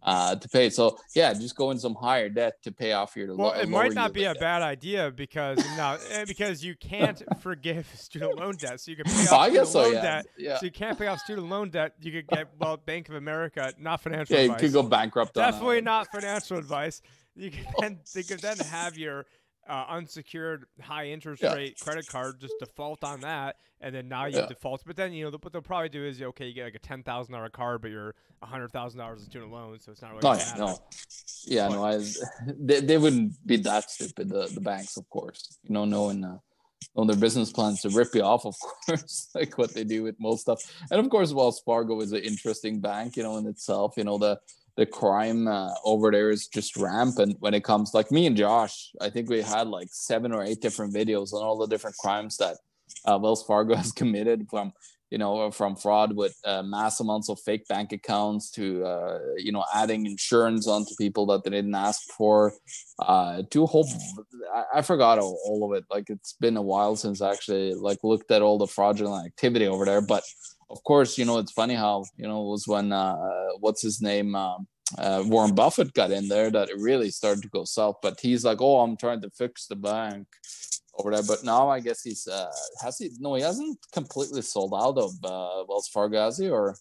uh, 0.02 0.36
to 0.36 0.48
pay. 0.48 0.70
So 0.70 0.96
yeah, 1.14 1.32
just 1.34 1.56
go 1.56 1.70
in 1.70 1.78
some 1.78 1.94
higher 1.94 2.28
debt 2.28 2.62
to 2.62 2.72
pay 2.72 2.92
off 2.92 3.16
your. 3.16 3.34
Well, 3.34 3.48
lo- 3.48 3.54
it 3.60 3.68
might 3.68 3.94
not 3.94 4.12
be 4.12 4.24
a 4.24 4.32
debt. 4.34 4.40
bad 4.40 4.62
idea 4.62 5.10
because 5.10 5.58
no, 5.76 5.98
eh, 6.10 6.24
because 6.26 6.64
you 6.64 6.74
can't 6.76 7.22
forgive 7.40 7.86
student 7.94 8.38
loan 8.38 8.56
debt, 8.56 8.80
so 8.80 8.90
you 8.90 8.96
can 8.96 9.06
pay 9.06 9.26
off 9.26 9.32
I 9.40 9.48
student 9.48 9.68
so. 9.68 9.82
loan 9.82 9.92
Yeah, 9.94 10.02
debt. 10.02 10.26
yeah. 10.38 10.58
So 10.58 10.66
you 10.66 10.72
can't 10.72 10.98
pay 10.98 11.06
off 11.08 11.20
student 11.20 11.48
loan 11.48 11.70
debt. 11.70 11.94
You 12.00 12.12
could 12.12 12.26
get 12.28 12.48
well, 12.58 12.76
Bank 12.76 13.08
of 13.08 13.14
America, 13.16 13.72
not 13.78 14.00
financial 14.02 14.36
Yeah, 14.36 14.42
you 14.42 14.54
could 14.54 14.72
go 14.72 14.82
bankrupt. 14.82 15.36
on 15.38 15.50
Definitely 15.50 15.80
not 15.80 16.08
financial 16.12 16.58
advice. 16.58 17.02
You 17.36 17.50
can 17.50 17.64
then 17.80 17.98
they 18.14 18.22
could 18.22 18.38
then 18.40 18.58
have 18.58 18.96
your 18.96 19.26
uh, 19.68 19.86
unsecured 19.88 20.66
high 20.80 21.08
interest 21.08 21.42
Yeah. 21.42 21.54
rate 21.54 21.78
credit 21.80 22.06
card 22.06 22.40
just 22.40 22.58
default 22.58 23.04
on 23.04 23.20
that, 23.22 23.56
and 23.80 23.94
then 23.94 24.08
now 24.08 24.26
you 24.26 24.36
Yeah. 24.38 24.46
default. 24.46 24.82
But 24.86 24.96
then 24.96 25.12
you 25.12 25.24
know 25.24 25.36
what 25.40 25.52
they'll 25.52 25.62
probably 25.62 25.88
do 25.88 26.04
is 26.04 26.20
okay, 26.20 26.46
you 26.46 26.54
get 26.54 26.64
like 26.64 26.74
a 26.74 26.78
ten 26.78 27.02
thousand 27.02 27.34
dollar 27.34 27.48
card, 27.48 27.82
but 27.82 27.90
you're 27.90 28.14
a 28.42 28.46
hundred 28.46 28.72
thousand 28.72 28.98
dollars 28.98 29.20
in 29.20 29.26
student 29.26 29.52
loans, 29.52 29.84
so 29.84 29.92
it's 29.92 30.02
not 30.02 30.12
really. 30.14 30.26
Oh 30.26 30.34
yeah, 30.34 30.54
no, 30.56 30.78
yeah, 31.46 31.68
no. 31.68 31.84
I, 31.84 31.98
they, 32.46 32.80
they 32.80 32.98
wouldn't 32.98 33.46
be 33.46 33.56
that 33.58 33.90
stupid. 33.90 34.28
The 34.28 34.48
the 34.48 34.60
banks, 34.60 34.96
of 34.96 35.08
course, 35.10 35.58
you 35.62 35.72
know, 35.72 35.84
knowing 35.84 36.24
uh, 36.24 36.38
knowing 36.94 37.08
their 37.08 37.16
business 37.16 37.52
plans 37.52 37.80
to 37.82 37.90
rip 37.90 38.14
you 38.14 38.22
off, 38.22 38.44
of 38.46 38.54
course, 38.86 39.28
like 39.34 39.56
what 39.58 39.74
they 39.74 39.84
do 39.84 40.02
with 40.02 40.18
most 40.20 40.42
stuff. 40.42 40.60
And 40.90 41.00
of 41.00 41.08
course, 41.10 41.32
Wells 41.32 41.60
Fargo 41.64 42.00
is 42.00 42.12
an 42.12 42.20
interesting 42.22 42.80
bank, 42.80 43.16
you 43.16 43.22
know, 43.22 43.36
in 43.38 43.46
itself. 43.46 43.94
You 43.96 44.04
know, 44.04 44.18
the 44.18 44.38
the 44.76 44.86
crime 44.86 45.46
uh, 45.46 45.72
over 45.84 46.10
there 46.10 46.30
is 46.30 46.48
just 46.48 46.76
rampant 46.76 47.36
when 47.40 47.54
it 47.54 47.64
comes. 47.64 47.94
Like 47.94 48.10
me 48.10 48.26
and 48.26 48.36
Josh, 48.36 48.90
I 49.00 49.10
think 49.10 49.30
we 49.30 49.40
had 49.40 49.68
like 49.68 49.88
seven 49.90 50.32
or 50.32 50.42
eight 50.42 50.60
different 50.60 50.92
videos 50.92 51.32
on 51.32 51.42
all 51.42 51.58
the 51.58 51.66
different 51.66 51.96
crimes 51.96 52.36
that 52.38 52.56
uh, 53.04 53.18
Wells 53.18 53.44
Fargo 53.44 53.74
has 53.76 53.92
committed 53.92 54.46
from 54.50 54.72
you 55.14 55.18
know, 55.18 55.48
from 55.52 55.76
fraud 55.76 56.16
with 56.16 56.36
uh, 56.44 56.60
mass 56.64 56.98
amounts 56.98 57.28
of 57.28 57.38
fake 57.38 57.68
bank 57.68 57.92
accounts 57.92 58.50
to, 58.50 58.84
uh, 58.84 59.20
you 59.36 59.52
know, 59.52 59.64
adding 59.72 60.06
insurance 60.06 60.66
onto 60.66 60.92
people 60.98 61.24
that 61.26 61.44
they 61.44 61.50
didn't 61.50 61.76
ask 61.76 62.02
for, 62.16 62.52
uh, 62.98 63.42
to 63.50 63.62
a 63.62 63.66
whole, 63.66 63.88
I, 64.52 64.78
I 64.78 64.82
forgot 64.82 65.20
all, 65.20 65.38
all 65.46 65.70
of 65.70 65.78
it. 65.78 65.84
Like 65.88 66.10
it's 66.10 66.32
been 66.40 66.56
a 66.56 66.62
while 66.62 66.96
since 66.96 67.22
I 67.22 67.30
actually 67.30 67.74
like 67.74 67.98
looked 68.02 68.32
at 68.32 68.42
all 68.42 68.58
the 68.58 68.66
fraudulent 68.66 69.24
activity 69.24 69.68
over 69.68 69.84
there. 69.84 70.00
But 70.00 70.24
of 70.70 70.82
course, 70.84 71.18
you 71.18 71.24
know, 71.24 71.38
it's 71.38 71.52
funny 71.52 71.74
how, 71.74 72.04
you 72.16 72.26
know, 72.26 72.40
it 72.42 72.50
was 72.50 72.66
when, 72.66 72.92
uh, 72.92 73.16
what's 73.60 73.82
his 73.82 74.00
name? 74.00 74.34
Um, 74.34 74.66
uh, 74.98 75.22
Warren 75.26 75.54
Buffett 75.54 75.94
got 75.94 76.10
in 76.10 76.28
there 76.28 76.50
that 76.50 76.68
it 76.68 76.78
really 76.78 77.10
started 77.10 77.42
to 77.42 77.48
go 77.48 77.64
south. 77.64 77.96
But 78.02 78.20
he's 78.20 78.44
like, 78.44 78.60
oh, 78.60 78.80
I'm 78.80 78.96
trying 78.96 79.20
to 79.22 79.30
fix 79.30 79.66
the 79.66 79.76
bank 79.76 80.26
over 80.98 81.10
there. 81.10 81.22
But 81.26 81.42
now 81.42 81.68
I 81.68 81.80
guess 81.80 82.02
he's 82.02 82.26
uh 82.26 82.50
has 82.82 82.98
he 82.98 83.10
no 83.18 83.34
he 83.34 83.42
hasn't 83.42 83.78
completely 83.92 84.42
sold 84.42 84.74
out 84.74 84.98
of 84.98 85.12
uh 85.24 85.64
Wells 85.68 85.88
Fargo, 85.88 86.20
has 86.20 86.38
he? 86.38 86.48
Or 86.50 86.76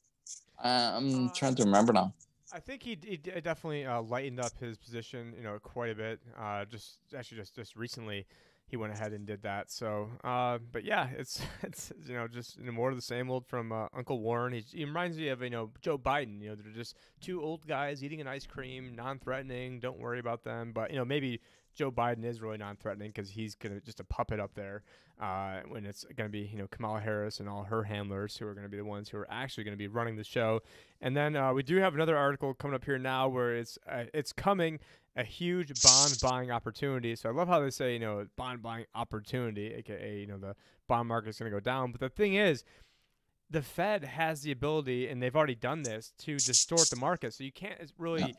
uh, 0.63 0.91
I'm 0.95 1.27
Uh, 1.27 1.29
trying 1.33 1.55
to 1.55 1.63
remember 1.63 1.93
now. 1.93 2.13
I 2.53 2.59
think 2.59 2.83
he, 2.83 2.99
he 3.03 3.17
definitely 3.17 3.83
uh, 3.83 4.01
lightened 4.03 4.39
up 4.39 4.55
his 4.59 4.77
position, 4.77 5.33
you 5.35 5.43
know, 5.43 5.57
quite 5.57 5.89
a 5.89 5.95
bit. 5.95 6.19
Uh, 6.39 6.65
just 6.65 6.99
actually, 7.17 7.39
just 7.39 7.55
just 7.55 7.75
recently, 7.75 8.27
he 8.73 8.77
went 8.77 8.91
ahead 8.91 9.11
and 9.11 9.27
did 9.27 9.43
that. 9.43 9.69
So, 9.69 10.09
uh, 10.23 10.57
but 10.71 10.83
yeah, 10.83 11.09
it's 11.15 11.39
it's 11.61 11.93
you 12.07 12.15
know 12.15 12.27
just 12.27 12.57
you 12.57 12.65
know, 12.65 12.71
more 12.71 12.89
of 12.89 12.95
the 12.95 13.03
same 13.03 13.29
old 13.29 13.45
from 13.45 13.71
uh, 13.71 13.85
Uncle 13.95 14.19
Warren. 14.19 14.51
He's, 14.51 14.71
he 14.71 14.83
reminds 14.83 15.15
me 15.15 15.27
of 15.27 15.43
you 15.43 15.51
know 15.51 15.69
Joe 15.81 15.95
Biden. 15.95 16.41
You 16.41 16.49
know, 16.49 16.55
they're 16.55 16.73
just 16.73 16.97
two 17.21 17.43
old 17.43 17.67
guys 17.67 18.03
eating 18.03 18.19
an 18.19 18.27
ice 18.27 18.47
cream, 18.47 18.95
non-threatening. 18.95 19.79
Don't 19.79 19.99
worry 19.99 20.17
about 20.17 20.43
them. 20.43 20.71
But 20.73 20.89
you 20.89 20.97
know, 20.97 21.05
maybe 21.05 21.39
Joe 21.75 21.91
Biden 21.91 22.25
is 22.25 22.41
really 22.41 22.57
non-threatening 22.57 23.11
because 23.11 23.29
he's 23.29 23.53
gonna 23.53 23.79
just 23.79 23.99
a 23.99 24.03
puppet 24.03 24.39
up 24.39 24.55
there. 24.55 24.81
Uh, 25.21 25.61
when 25.67 25.85
it's 25.85 26.03
gonna 26.17 26.29
be 26.29 26.49
you 26.51 26.57
know 26.57 26.67
Kamala 26.71 26.99
Harris 26.99 27.39
and 27.39 27.47
all 27.47 27.65
her 27.65 27.83
handlers 27.83 28.37
who 28.37 28.47
are 28.47 28.55
gonna 28.55 28.69
be 28.69 28.77
the 28.77 28.85
ones 28.85 29.07
who 29.07 29.17
are 29.17 29.27
actually 29.29 29.65
gonna 29.65 29.77
be 29.77 29.87
running 29.87 30.15
the 30.15 30.23
show. 30.23 30.61
And 30.99 31.15
then 31.15 31.35
uh, 31.35 31.53
we 31.53 31.61
do 31.61 31.77
have 31.77 31.93
another 31.93 32.17
article 32.17 32.55
coming 32.55 32.73
up 32.73 32.85
here 32.85 32.97
now 32.97 33.27
where 33.27 33.55
it's 33.55 33.77
uh, 33.87 34.05
it's 34.15 34.33
coming 34.33 34.79
a 35.15 35.23
huge 35.23 35.81
bond 35.81 36.17
buying 36.21 36.51
opportunity. 36.51 37.15
So 37.15 37.29
I 37.29 37.33
love 37.33 37.47
how 37.47 37.59
they 37.59 37.69
say 37.69 37.93
you 37.93 37.99
know 37.99 38.25
bond 38.35 38.61
buying 38.61 38.85
opportunity, 38.95 39.73
aka 39.73 40.19
you 40.19 40.27
know 40.27 40.37
the 40.37 40.55
bond 40.87 41.07
market 41.07 41.29
is 41.29 41.39
going 41.39 41.51
to 41.51 41.55
go 41.55 41.61
down. 41.61 41.91
But 41.91 42.01
the 42.01 42.09
thing 42.09 42.35
is, 42.35 42.63
the 43.49 43.61
Fed 43.61 44.03
has 44.03 44.41
the 44.41 44.51
ability, 44.51 45.07
and 45.07 45.21
they've 45.21 45.35
already 45.35 45.55
done 45.55 45.83
this 45.83 46.13
to 46.19 46.37
distort 46.37 46.89
the 46.89 46.95
market. 46.95 47.33
So 47.33 47.43
you 47.43 47.51
can't 47.51 47.91
really 47.97 48.35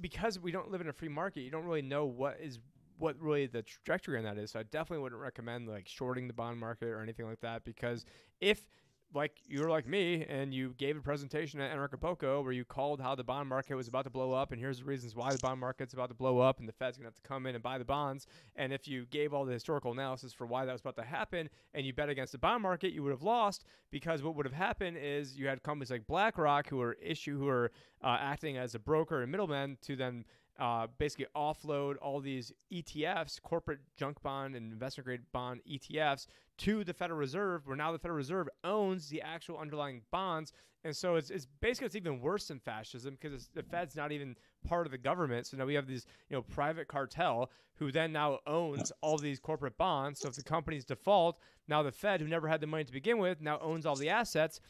because 0.00 0.38
we 0.38 0.50
don't 0.50 0.70
live 0.70 0.80
in 0.80 0.88
a 0.88 0.92
free 0.92 1.08
market. 1.08 1.40
You 1.40 1.50
don't 1.50 1.64
really 1.64 1.82
know 1.82 2.04
what 2.04 2.38
is 2.40 2.58
what 2.98 3.18
really 3.18 3.46
the 3.46 3.62
trajectory 3.62 4.18
on 4.18 4.24
that 4.24 4.38
is. 4.38 4.50
So 4.50 4.60
I 4.60 4.64
definitely 4.64 5.02
wouldn't 5.02 5.20
recommend 5.20 5.68
like 5.68 5.88
shorting 5.88 6.28
the 6.28 6.34
bond 6.34 6.60
market 6.60 6.88
or 6.88 7.00
anything 7.00 7.26
like 7.26 7.40
that 7.40 7.64
because 7.64 8.04
if 8.40 8.66
like 9.12 9.32
you 9.48 9.60
were 9.60 9.70
like 9.70 9.86
me 9.86 10.24
and 10.28 10.54
you 10.54 10.74
gave 10.78 10.96
a 10.96 11.00
presentation 11.00 11.60
at 11.60 11.76
Anarchapulco 11.76 12.42
where 12.42 12.52
you 12.52 12.64
called 12.64 13.00
how 13.00 13.14
the 13.14 13.24
bond 13.24 13.48
market 13.48 13.74
was 13.74 13.88
about 13.88 14.04
to 14.04 14.10
blow 14.10 14.32
up 14.32 14.52
and 14.52 14.60
here's 14.60 14.78
the 14.78 14.84
reasons 14.84 15.16
why 15.16 15.32
the 15.32 15.38
bond 15.38 15.60
market's 15.60 15.92
about 15.94 16.08
to 16.08 16.14
blow 16.14 16.38
up 16.38 16.60
and 16.60 16.68
the 16.68 16.72
Fed's 16.72 16.96
gonna 16.96 17.08
have 17.08 17.14
to 17.14 17.22
come 17.22 17.46
in 17.46 17.54
and 17.54 17.62
buy 17.62 17.78
the 17.78 17.84
bonds. 17.84 18.26
And 18.56 18.72
if 18.72 18.86
you 18.86 19.06
gave 19.06 19.34
all 19.34 19.44
the 19.44 19.52
historical 19.52 19.92
analysis 19.92 20.32
for 20.32 20.46
why 20.46 20.64
that 20.64 20.72
was 20.72 20.80
about 20.80 20.96
to 20.96 21.02
happen 21.02 21.50
and 21.74 21.84
you 21.84 21.92
bet 21.92 22.08
against 22.08 22.32
the 22.32 22.38
bond 22.38 22.62
market, 22.62 22.92
you 22.92 23.02
would 23.02 23.12
have 23.12 23.22
lost 23.22 23.64
because 23.90 24.22
what 24.22 24.36
would 24.36 24.46
have 24.46 24.54
happened 24.54 24.96
is 25.00 25.36
you 25.36 25.48
had 25.48 25.62
companies 25.62 25.90
like 25.90 26.06
BlackRock 26.06 26.68
who 26.68 26.80
are 26.80 26.92
issue 26.94 27.38
who 27.38 27.48
are 27.48 27.72
uh, 28.02 28.16
acting 28.20 28.56
as 28.56 28.74
a 28.74 28.78
broker 28.78 29.22
and 29.22 29.30
middleman 29.30 29.76
to 29.82 29.96
then 29.96 30.24
uh, 30.60 30.86
basically 30.98 31.26
offload 31.34 31.94
all 32.02 32.20
these 32.20 32.52
ETFs, 32.72 33.40
corporate 33.40 33.80
junk 33.96 34.22
bond 34.22 34.54
and 34.54 34.70
investment 34.70 35.06
grade 35.06 35.20
bond 35.32 35.60
ETFs, 35.68 36.26
to 36.58 36.84
the 36.84 36.92
Federal 36.92 37.18
Reserve, 37.18 37.66
where 37.66 37.76
now 37.76 37.90
the 37.92 37.98
Federal 37.98 38.18
Reserve 38.18 38.48
owns 38.62 39.08
the 39.08 39.22
actual 39.22 39.58
underlying 39.58 40.02
bonds. 40.10 40.52
And 40.84 40.94
so 40.94 41.16
it's, 41.16 41.30
it's 41.30 41.46
basically 41.60 41.86
it's 41.86 41.96
even 41.96 42.20
worse 42.20 42.48
than 42.48 42.58
fascism 42.58 43.16
because 43.20 43.48
the 43.54 43.62
Fed's 43.62 43.96
not 43.96 44.12
even 44.12 44.36
part 44.66 44.86
of 44.86 44.92
the 44.92 44.98
government. 44.98 45.46
So 45.46 45.56
now 45.56 45.64
we 45.64 45.74
have 45.74 45.86
these 45.86 46.06
you 46.28 46.36
know 46.36 46.42
private 46.42 46.88
cartel 46.88 47.50
who 47.76 47.90
then 47.90 48.12
now 48.12 48.38
owns 48.46 48.92
all 49.00 49.16
these 49.16 49.40
corporate 49.40 49.78
bonds. 49.78 50.20
So 50.20 50.28
if 50.28 50.34
the 50.34 50.42
companies 50.42 50.84
default, 50.84 51.38
now 51.68 51.82
the 51.82 51.92
Fed, 51.92 52.20
who 52.20 52.28
never 52.28 52.48
had 52.48 52.60
the 52.60 52.66
money 52.66 52.84
to 52.84 52.92
begin 52.92 53.18
with, 53.18 53.40
now 53.40 53.58
owns 53.60 53.86
all 53.86 53.96
the 53.96 54.10
assets. 54.10 54.60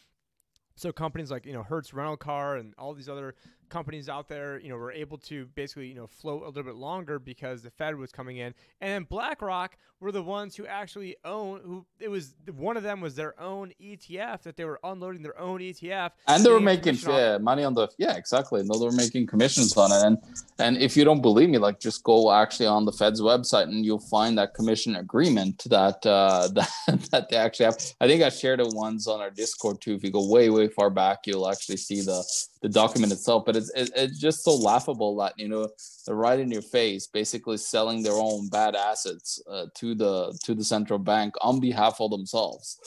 So 0.77 0.93
companies 0.93 1.31
like 1.31 1.45
you 1.45 1.53
know 1.53 1.63
Hertz 1.63 1.93
rental 1.93 2.17
car 2.17 2.57
and 2.57 2.73
all 2.79 2.95
these 2.95 3.09
other 3.09 3.35
companies 3.71 4.09
out 4.09 4.29
there, 4.29 4.59
you 4.61 4.69
know, 4.69 4.77
were 4.77 4.93
able 4.93 5.19
to 5.19 5.47
basically, 5.55 5.87
you 5.87 5.95
know, 5.95 6.07
float 6.07 6.43
a 6.43 6.47
little 6.47 6.63
bit 6.65 6.75
longer 6.75 7.19
because 7.19 7.63
the 7.63 7.71
Fed 7.71 7.97
was 7.97 8.13
coming 8.13 8.39
in, 8.39 8.55
and 8.81 8.93
then 8.93 9.03
BlackRock 9.05 9.77
were 10.01 10.13
the 10.13 10.23
ones 10.23 10.57
who 10.57 10.67
actually 10.67 11.17
own. 11.25 11.61
Who 11.65 11.87
it 11.99 12.09
was 12.09 12.35
one 12.55 12.77
of 12.77 12.83
them 12.83 13.01
was 13.01 13.15
their 13.15 13.39
own 13.41 13.73
ETF 13.81 14.43
that 14.43 14.57
they 14.57 14.65
were 14.65 14.81
unloading 14.83 15.23
their 15.23 15.39
own 15.39 15.61
ETF, 15.61 16.11
and 16.27 16.45
they 16.45 16.51
were 16.51 16.61
making 16.61 16.97
yeah, 17.07 17.39
money 17.39 17.65
on 17.65 17.75
the 17.75 17.89
yeah 17.99 18.17
exactly. 18.17 18.63
No, 18.65 18.79
they 18.79 18.87
were 18.87 18.93
making 18.93 19.27
commissions 19.27 19.77
on 19.77 19.93
it, 19.93 20.05
and 20.05 20.19
and 20.59 20.77
if 20.79 20.97
you 20.97 21.05
don't 21.05 21.21
believe 21.21 21.51
me, 21.51 21.59
like 21.59 21.79
just 21.81 22.03
go 22.03 22.33
actually 22.33 22.67
on 22.67 22.85
the 22.85 22.93
Fed's 22.93 23.21
website 23.21 23.65
and 23.65 23.85
you'll 23.85 23.99
find 23.99 24.37
that 24.39 24.55
commission 24.55 24.97
agreement 24.97 25.63
that 25.71 26.05
uh, 26.05 26.49
that 26.55 27.09
that 27.11 27.29
they 27.29 27.37
actually 27.37 27.67
have. 27.67 27.77
I 28.01 28.09
think 28.09 28.23
I 28.23 28.31
shared 28.31 28.61
it 28.61 28.69
once 28.73 29.07
on 29.07 29.21
our 29.21 29.31
Discord 29.31 29.81
too. 29.81 29.95
If 29.95 30.03
you 30.03 30.11
go 30.11 30.29
way 30.29 30.51
way 30.51 30.69
far 30.69 30.91
back, 30.91 31.27
you'll 31.27 31.49
actually 31.49 31.77
see 31.77 32.01
the 32.01 32.25
the 32.63 32.69
document 32.69 33.13
itself. 33.13 33.45
But 33.45 33.57
it's 33.57 33.71
it, 33.71 33.91
it's 33.97 34.19
just 34.19 34.45
so 34.45 34.55
laughable 34.55 35.17
that 35.17 35.35
you 35.37 35.49
know 35.49 35.69
they're 36.07 36.17
right 36.17 36.39
in 36.39 36.51
your 36.51 36.63
face, 36.63 37.07
basically 37.07 37.57
selling 37.57 38.03
their 38.03 38.15
own 38.15 38.49
bad 38.49 38.75
assets 38.75 39.43
uh, 39.51 39.67
to 39.77 39.95
the 39.95 40.39
to 40.45 40.55
the 40.55 40.65
central 40.65 40.99
bank 40.99 41.35
on 41.41 41.61
behalf 41.61 42.01
of 42.01 42.11
themselves. 42.11 42.79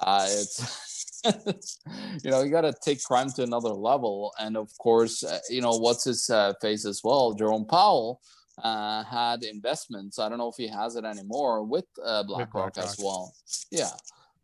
Uh, 0.00 0.26
it's 0.28 1.22
you 2.24 2.30
know 2.30 2.42
you 2.42 2.50
got 2.50 2.62
to 2.62 2.74
take 2.84 3.02
crime 3.02 3.30
to 3.30 3.42
another 3.42 3.70
level, 3.70 4.32
and 4.38 4.56
of 4.56 4.70
course, 4.78 5.22
uh, 5.22 5.38
you 5.48 5.60
know 5.60 5.76
what's 5.76 6.04
his 6.04 6.28
uh, 6.30 6.52
face 6.60 6.84
as 6.84 7.00
well, 7.04 7.32
Jerome 7.32 7.66
Powell. 7.66 8.20
Uh, 8.62 9.02
had 9.04 9.44
investments. 9.44 10.18
I 10.18 10.28
don't 10.28 10.36
know 10.36 10.50
if 10.50 10.56
he 10.56 10.68
has 10.68 10.94
it 10.96 11.06
anymore 11.06 11.64
with 11.64 11.86
uh, 12.04 12.22
BlackRock 12.22 12.76
as 12.76 12.96
well. 13.02 13.34
Yeah, 13.70 13.88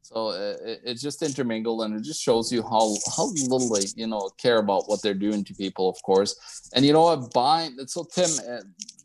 so 0.02 0.28
uh, 0.28 0.56
it, 0.64 0.80
it's 0.84 1.02
just 1.02 1.22
intermingled, 1.22 1.82
and 1.82 1.94
it 1.94 2.02
just 2.02 2.22
shows 2.22 2.50
you 2.50 2.62
how 2.62 2.94
how 3.16 3.26
little 3.26 3.68
they 3.74 3.86
you 3.96 4.06
know 4.06 4.30
care 4.38 4.58
about 4.58 4.88
what 4.88 5.02
they're 5.02 5.14
doing 5.14 5.44
to 5.44 5.54
people, 5.54 5.88
of 5.88 6.00
course. 6.02 6.34
And 6.74 6.84
you 6.84 6.92
know 6.92 7.02
what, 7.02 7.32
buying. 7.32 7.76
So 7.86 8.04
Tim, 8.04 8.30
uh, 8.48 8.62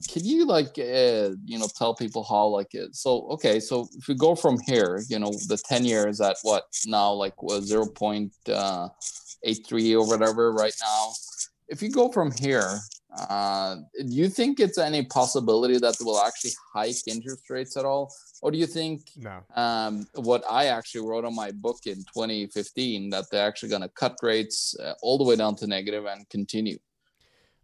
can 0.08 0.24
you 0.24 0.46
like 0.46 0.78
uh, 0.78 1.36
you 1.46 1.60
know 1.60 1.68
tell 1.78 1.94
people 1.94 2.24
how 2.24 2.48
like 2.48 2.74
it? 2.74 2.96
So 2.96 3.28
okay, 3.32 3.60
so 3.60 3.88
if 3.98 4.08
we 4.08 4.16
go 4.16 4.36
from 4.36 4.60
here, 4.66 5.02
you 5.10 5.20
know, 5.20 5.32
the 5.48 5.58
ten 5.58 5.84
years 5.84 6.22
at 6.22 6.38
what 6.44 6.66
now 6.86 7.12
like 7.12 7.34
zero 7.62 7.86
point 7.86 8.32
uh, 8.48 8.90
eight 9.44 9.66
three 9.68 9.96
or 9.96 10.08
whatever 10.08 10.52
right 10.52 10.76
now. 10.82 11.12
If 11.70 11.82
you 11.82 11.90
go 11.90 12.12
from 12.12 12.32
here, 12.32 12.80
uh, 13.18 13.78
do 13.98 14.14
you 14.16 14.30
think 14.30 14.60
it's 14.60 14.78
any 14.78 15.04
possibility 15.06 15.78
that 15.80 15.98
they 15.98 16.06
will 16.06 16.20
actually 16.20 16.52
hike 16.74 17.08
interest 17.08 17.50
rates 17.50 17.78
at 17.78 17.86
all? 17.86 18.12
Or 18.44 18.52
do 18.52 18.58
you 18.58 18.68
think 18.68 19.10
no. 19.16 19.40
um, 19.56 20.06
what 20.16 20.44
I 20.50 20.66
actually 20.66 21.08
wrote 21.08 21.24
on 21.24 21.34
my 21.34 21.52
book 21.52 21.78
in 21.86 21.96
2015 21.96 23.10
that 23.12 23.32
they're 23.32 23.48
actually 23.48 23.70
going 23.70 23.84
to 23.84 23.88
cut 23.88 24.18
rates 24.22 24.76
uh, 24.84 24.96
all 25.02 25.18
the 25.18 25.24
way 25.24 25.38
down 25.38 25.56
to 25.56 25.66
negative 25.66 26.06
and 26.06 26.28
continue? 26.28 26.78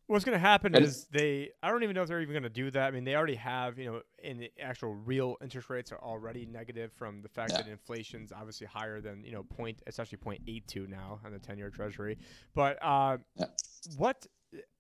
What's 0.08 0.24
going 0.24 0.38
to 0.38 0.40
happen 0.40 0.74
and 0.74 0.86
is 0.86 1.06
they, 1.12 1.50
I 1.62 1.70
don't 1.70 1.84
even 1.84 1.96
know 1.96 2.04
if 2.04 2.08
they're 2.08 2.22
even 2.22 2.32
going 2.32 2.44
to 2.44 2.50
do 2.50 2.72
that. 2.72 2.88
I 2.88 2.92
mean, 2.92 3.04
they 3.04 3.14
already 3.14 3.36
have, 3.36 3.78
you 3.78 3.92
know, 3.92 4.02
in 4.24 4.38
the 4.38 4.52
actual 4.62 4.96
real 4.96 5.36
interest 5.42 5.70
rates 5.70 5.92
are 5.92 6.00
already 6.00 6.46
negative 6.46 6.94
from 6.94 7.22
the 7.22 7.28
fact 7.28 7.52
yeah. 7.52 7.58
that 7.58 7.68
inflation's 7.68 8.32
obviously 8.32 8.66
higher 8.66 9.02
than, 9.02 9.26
you 9.26 9.34
know, 9.34 9.44
point, 9.44 9.82
it's 9.86 10.00
actually 10.00 10.20
0.82 10.20 10.88
now 10.88 11.20
on 11.26 11.34
the 11.34 11.40
10 11.40 11.58
year 11.58 11.70
treasury. 11.70 12.18
But 12.56 12.82
uh, 12.82 13.18
yeah. 13.36 13.48
what 13.98 14.26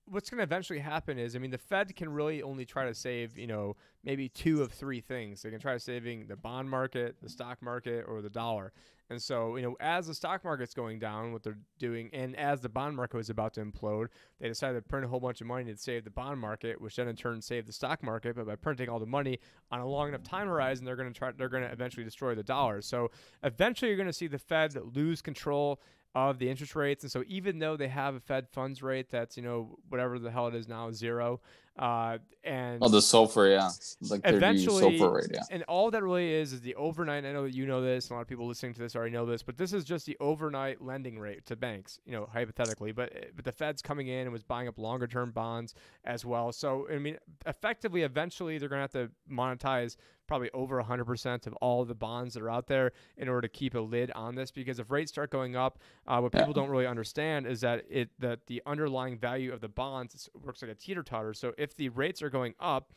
what's 0.10 0.30
going 0.30 0.38
to 0.39 0.43
eventually 0.43 0.80
happen 0.80 1.17
is, 1.17 1.36
I 1.36 1.39
mean, 1.39 1.52
the 1.52 1.58
Fed 1.58 1.95
can 1.95 2.10
really 2.10 2.41
only 2.41 2.65
try 2.65 2.86
to 2.86 2.93
save, 2.93 3.38
you 3.38 3.48
know, 3.48 3.76
maybe 4.04 4.30
two 4.30 4.62
of 4.62 4.72
three 4.72 5.02
things. 5.02 5.41
They 5.41 5.50
can 5.50 5.60
try 5.60 5.78
saving 5.78 6.28
the 6.28 6.36
bond 6.36 6.69
market, 6.69 7.15
the 7.22 7.30
stock 7.30 7.62
market, 7.62 8.06
or 8.08 8.22
the 8.22 8.30
dollar. 8.30 8.74
And 9.12 9.19
so, 9.19 9.56
you 9.56 9.63
know, 9.63 9.76
as 9.80 10.06
the 10.06 10.13
stock 10.13 10.43
market's 10.43 10.76
going 10.76 11.00
down, 11.00 11.34
what 11.34 11.41
they're 11.41 11.58
doing, 11.80 12.12
and 12.13 12.36
as 12.36 12.62
the 12.62 12.69
bond 12.69 12.95
market 12.95 13.17
was 13.17 13.32
about 13.32 13.56
to 13.56 13.65
implode, 13.65 14.08
they 14.39 14.48
decided 14.48 14.76
to 14.76 14.88
print 14.88 15.04
a 15.04 15.08
whole 15.08 15.19
bunch 15.19 15.41
of 15.41 15.48
money 15.48 15.63
to 15.65 15.76
save 15.78 16.04
the 16.04 16.12
bond 16.12 16.39
market, 16.39 16.80
which 16.80 16.95
then 16.95 17.08
in 17.08 17.15
turn 17.15 17.41
saved 17.41 17.67
the 17.67 17.74
stock 17.74 18.04
market. 18.04 18.36
But 18.36 18.45
by 18.45 18.56
printing 18.56 18.88
all 18.88 19.00
the 19.00 19.08
money 19.08 19.39
on 19.72 19.80
a 19.80 19.88
long 19.88 20.10
enough 20.10 20.22
time 20.22 20.48
horizon, 20.48 20.86
they're 20.86 20.95
going 20.95 21.12
to 21.12 21.17
try, 21.17 21.32
they're 21.32 21.50
going 21.50 21.63
to 21.63 21.72
eventually 21.72 22.04
destroy 22.04 22.36
the 22.36 22.43
dollar. 22.43 22.82
So 22.82 23.10
eventually, 23.43 23.89
you're 23.89 23.98
going 23.98 24.08
to 24.08 24.13
see 24.13 24.28
the 24.28 24.38
Fed 24.38 24.78
lose 24.95 25.24
control 25.24 25.82
of 26.15 26.39
the 26.39 26.50
interest 26.50 26.76
rates. 26.76 27.04
And 27.04 27.12
so 27.12 27.24
even 27.28 27.60
though 27.60 27.78
they 27.78 27.88
have 27.88 28.15
a 28.15 28.19
Fed 28.19 28.48
funds 28.50 28.82
rate 28.82 29.10
that's, 29.10 29.38
you 29.38 29.43
know, 29.43 29.78
whatever 29.89 30.19
the 30.19 30.32
hell 30.32 30.48
it 30.48 30.56
is 30.56 30.67
now, 30.67 30.91
zero, 30.91 31.39
uh, 31.80 32.17
and 32.43 32.84
oh, 32.84 32.89
the 32.89 33.00
SOFR, 33.00 33.52
yeah, 33.56 33.69
like 34.10 34.19
eventually, 34.26 35.00
SOFR 35.00 35.13
rate, 35.13 35.28
yeah. 35.34 35.43
And 35.50 35.63
all 35.63 35.89
that 35.91 36.04
really 36.04 36.34
is 36.34 36.52
is 36.52 36.60
the 36.60 36.76
overnight. 36.76 37.24
I 37.24 37.32
know 37.32 37.43
that 37.43 37.54
you 37.54 37.65
know 37.65 37.82
this. 37.82 38.06
and 38.06 38.12
A 38.12 38.13
lot 38.15 38.22
of 38.22 38.28
people 38.28 38.48
listening 38.48 38.74
to 38.74 38.82
this 38.82 38.98
already 38.98 39.13
know 39.13 39.26
this, 39.26 39.43
but 39.43 39.56
this 39.56 39.72
is 39.72 39.86
just 39.86 40.06
the 40.06 40.17
overnight 40.19 40.82
lending 40.82 41.17
rate 41.17 41.45
to 41.45 41.56
banks. 41.56 42.02
You 42.06 42.12
know, 42.12 42.28
hypothetically, 42.32 42.91
but 42.91 43.13
but 43.34 43.45
the 43.45 43.54
Fed's 43.54 43.82
coming 43.82 44.08
in 44.10 44.22
and 44.22 44.32
was 44.34 44.43
buying 44.43 44.67
up 44.67 44.78
longer 44.78 45.08
term 45.08 45.32
bonds 45.32 45.74
as 46.04 46.26
well. 46.26 46.52
So 46.52 46.86
I 46.91 46.98
mean, 46.98 47.17
effectively, 47.45 48.02
eventually, 48.02 48.58
they're 48.58 48.67
going 48.67 48.86
to 48.86 49.00
have 49.00 49.08
to 49.08 49.13
monetize 49.32 49.95
probably 50.30 50.52
over 50.54 50.82
100% 50.82 51.48
of 51.48 51.54
all 51.54 51.84
the 51.84 51.96
bonds 51.96 52.36
that 52.36 52.44
are 52.44 52.52
out 52.52 52.68
there 52.68 52.92
in 53.18 53.28
order 53.28 53.42
to 53.42 53.50
keep 53.50 53.74
a 53.74 53.80
lid 53.80 54.12
on 54.12 54.36
this 54.36 54.52
because 54.52 54.78
if 54.78 54.92
rates 54.92 55.12
start 55.12 55.32
going 55.32 55.56
up 55.56 55.80
uh, 56.08 56.20
what 56.20 56.32
people 56.32 56.54
don't 56.54 56.70
really 56.70 56.86
understand 56.86 57.48
is 57.48 57.62
that 57.62 57.84
it 57.89 58.12
that 58.20 58.46
the 58.46 58.62
underlying 58.68 59.18
value 59.18 59.52
of 59.52 59.60
the 59.60 59.68
bonds 59.68 60.30
works 60.46 60.62
like 60.62 60.70
a 60.70 60.76
teeter 60.76 61.02
totter 61.02 61.34
so 61.34 61.52
if 61.58 61.76
the 61.76 61.89
rates 61.89 62.22
are 62.22 62.30
going 62.30 62.54
up 62.60 62.94